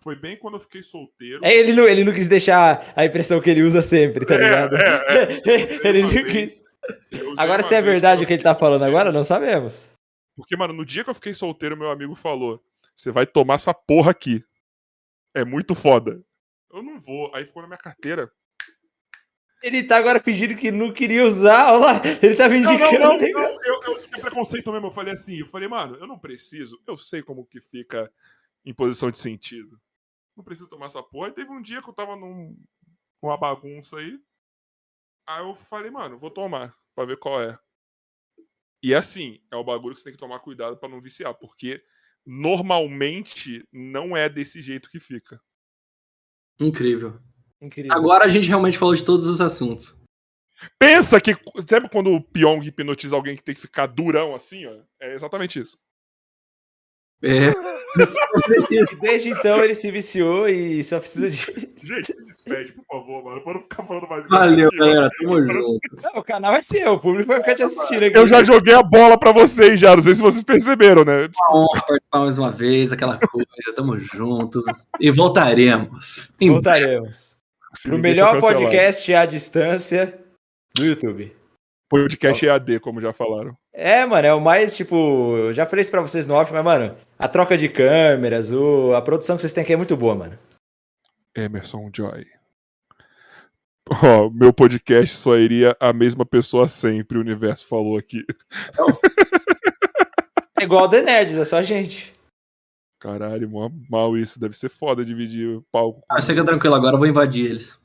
[0.01, 1.45] Foi bem quando eu fiquei solteiro.
[1.45, 4.39] É, ele, não, ele não quis deixar a impressão que ele usa sempre, tá É,
[4.39, 4.77] ligado?
[4.77, 5.87] é, é.
[5.89, 6.62] ele não quis.
[7.37, 8.97] Agora, se é verdade o que ele tá falando solteiro.
[8.99, 9.91] agora, não sabemos.
[10.37, 12.62] Porque, mano, no dia que eu fiquei solteiro, meu amigo falou:
[12.97, 14.45] Você vai tomar essa porra aqui.
[15.35, 16.20] É muito foda.
[16.73, 17.31] Eu não vou.
[17.35, 18.31] Aí ficou na minha carteira.
[19.62, 22.03] Ele tá agora fingindo que não queria usar, olha lá.
[22.23, 23.33] Ele tá Não, fingindo não, que não, não tem.
[23.33, 24.87] não, eu, eu tinha preconceito mesmo.
[24.87, 26.81] Eu falei assim: Eu falei, mano, eu não preciso.
[26.87, 28.12] Eu sei como que fica
[28.65, 29.81] em posição de sentido.
[30.37, 31.28] Não preciso tomar essa porra.
[31.28, 32.57] E teve um dia que eu tava num,
[33.20, 34.19] numa bagunça aí.
[35.27, 37.59] Aí eu falei, mano, vou tomar pra ver qual é.
[38.83, 41.83] E assim, é o bagulho que você tem que tomar cuidado pra não viciar, porque
[42.25, 45.41] normalmente não é desse jeito que fica.
[46.61, 47.20] Incrível.
[47.61, 47.93] Incrível.
[47.93, 49.95] Agora a gente realmente falou de todos os assuntos.
[50.78, 51.37] Pensa que.
[51.69, 54.73] Sabe quando o Pyong hipnotiza alguém que tem que ficar durão assim, ó?
[55.01, 55.78] É exatamente isso.
[57.23, 57.53] É.
[59.01, 61.69] Desde então ele se viciou e só precisa de.
[61.83, 63.43] Gente, se despede, por favor, mano.
[63.43, 65.09] Pra não ficar falando mais Valeu, aqui, galera.
[65.20, 65.81] Tamo junto.
[66.03, 68.17] Não, o canal é seu, o público vai ficar te assistindo aqui.
[68.17, 71.28] Eu já joguei a bola pra vocês já, não sei se vocês perceberam, né?
[71.51, 73.49] Uma honra participar mais uma vez, aquela coisa.
[73.75, 74.62] Tamo junto.
[75.01, 76.31] E voltaremos.
[76.41, 77.38] Em Voltaremos.
[77.83, 80.19] Pro ninguém melhor podcast à distância
[80.75, 81.37] do YouTube.
[81.89, 83.57] Podcast EAD, como já falaram.
[83.73, 86.65] É, mano, é o mais, tipo, eu já falei isso pra vocês no off, mas,
[86.65, 90.15] mano, a troca de câmeras, o, a produção que vocês têm aqui é muito boa,
[90.15, 90.39] mano.
[91.35, 92.27] Emerson Joy.
[93.89, 98.25] Ó, meu podcast só iria a mesma pessoa sempre, o universo falou aqui.
[100.61, 102.13] É igual The Nerds, é só a gente.
[102.99, 104.41] Caralho, mó mal isso.
[104.41, 106.02] Deve ser foda dividir o palco.
[106.10, 107.78] Ah, fica tranquilo, agora eu vou invadir eles.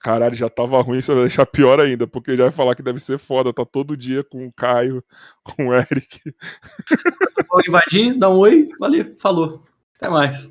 [0.00, 3.00] Caralho, já tava ruim, você vai deixar pior ainda, porque já vai falar que deve
[3.00, 3.52] ser foda.
[3.52, 5.02] Tá todo dia com o Caio,
[5.42, 6.20] com o Eric.
[7.50, 9.64] Vou invadir, dá um oi, valeu, falou.
[9.96, 10.48] Até mais.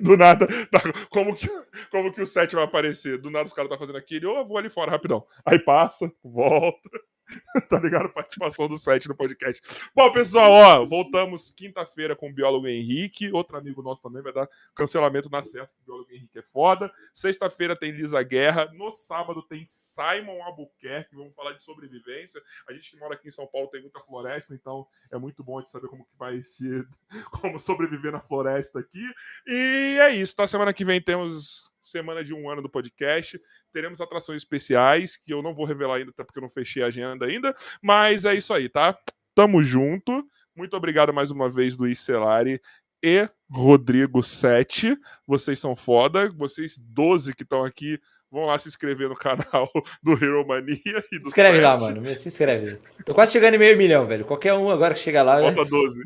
[0.00, 1.48] Do nada, tá- como, que,
[1.90, 3.16] como que o set vai aparecer?
[3.16, 5.24] Do nada os caras tá fazendo aquele, ô, eu vou ali fora rapidão.
[5.46, 6.90] Aí passa, volta.
[7.68, 8.08] tá ligado?
[8.10, 9.62] Participação do set no podcast.
[9.94, 13.30] Bom, pessoal, ó, voltamos quinta-feira com o biólogo Henrique.
[13.32, 16.90] Outro amigo nosso também vai dar cancelamento na certa, o biólogo Henrique é foda.
[17.14, 18.70] Sexta-feira tem Lisa Guerra.
[18.72, 21.14] No sábado tem Simon Albuquerque.
[21.14, 22.40] Vamos falar de sobrevivência.
[22.68, 25.60] A gente que mora aqui em São Paulo tem muita floresta, então é muito bom
[25.60, 26.86] de saber como que vai ser,
[27.40, 29.04] como sobreviver na floresta aqui.
[29.46, 30.46] E é isso, tá?
[30.46, 33.40] Semana que vem temos semana de um ano do podcast.
[33.72, 36.86] Teremos atrações especiais, que eu não vou revelar ainda, até porque eu não fechei a
[36.86, 37.54] agenda ainda.
[37.82, 38.96] Mas é isso aí, tá?
[39.34, 40.24] Tamo junto.
[40.56, 42.60] Muito obrigado mais uma vez, Luiz Celari
[43.02, 44.96] e Rodrigo Sete.
[45.26, 46.30] Vocês são foda.
[46.30, 48.00] Vocês 12 que estão aqui,
[48.30, 49.70] vão lá se inscrever no canal
[50.02, 50.78] do Hero Mania
[51.12, 51.94] e do Se inscreve lá, Sete.
[51.94, 52.14] mano.
[52.14, 52.80] Se inscreve.
[53.04, 54.24] Tô quase chegando em meio milhão, velho.
[54.24, 55.38] Qualquer um agora que chega lá.
[55.40, 56.04] Falta 12.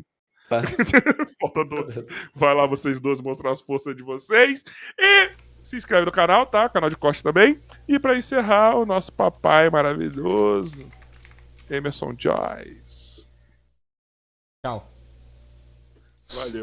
[0.49, 0.61] Tá.
[1.41, 2.05] Falta 12.
[2.35, 4.63] Vai lá, vocês 12, mostrar as forças de vocês.
[4.99, 5.31] E
[5.63, 6.67] se inscreve no canal, tá?
[6.69, 7.59] Canal de corte também.
[7.87, 10.87] E pra encerrar, o nosso papai maravilhoso,
[11.69, 13.27] Emerson Joyce.
[14.63, 14.87] Tchau.
[16.29, 16.61] Valeu.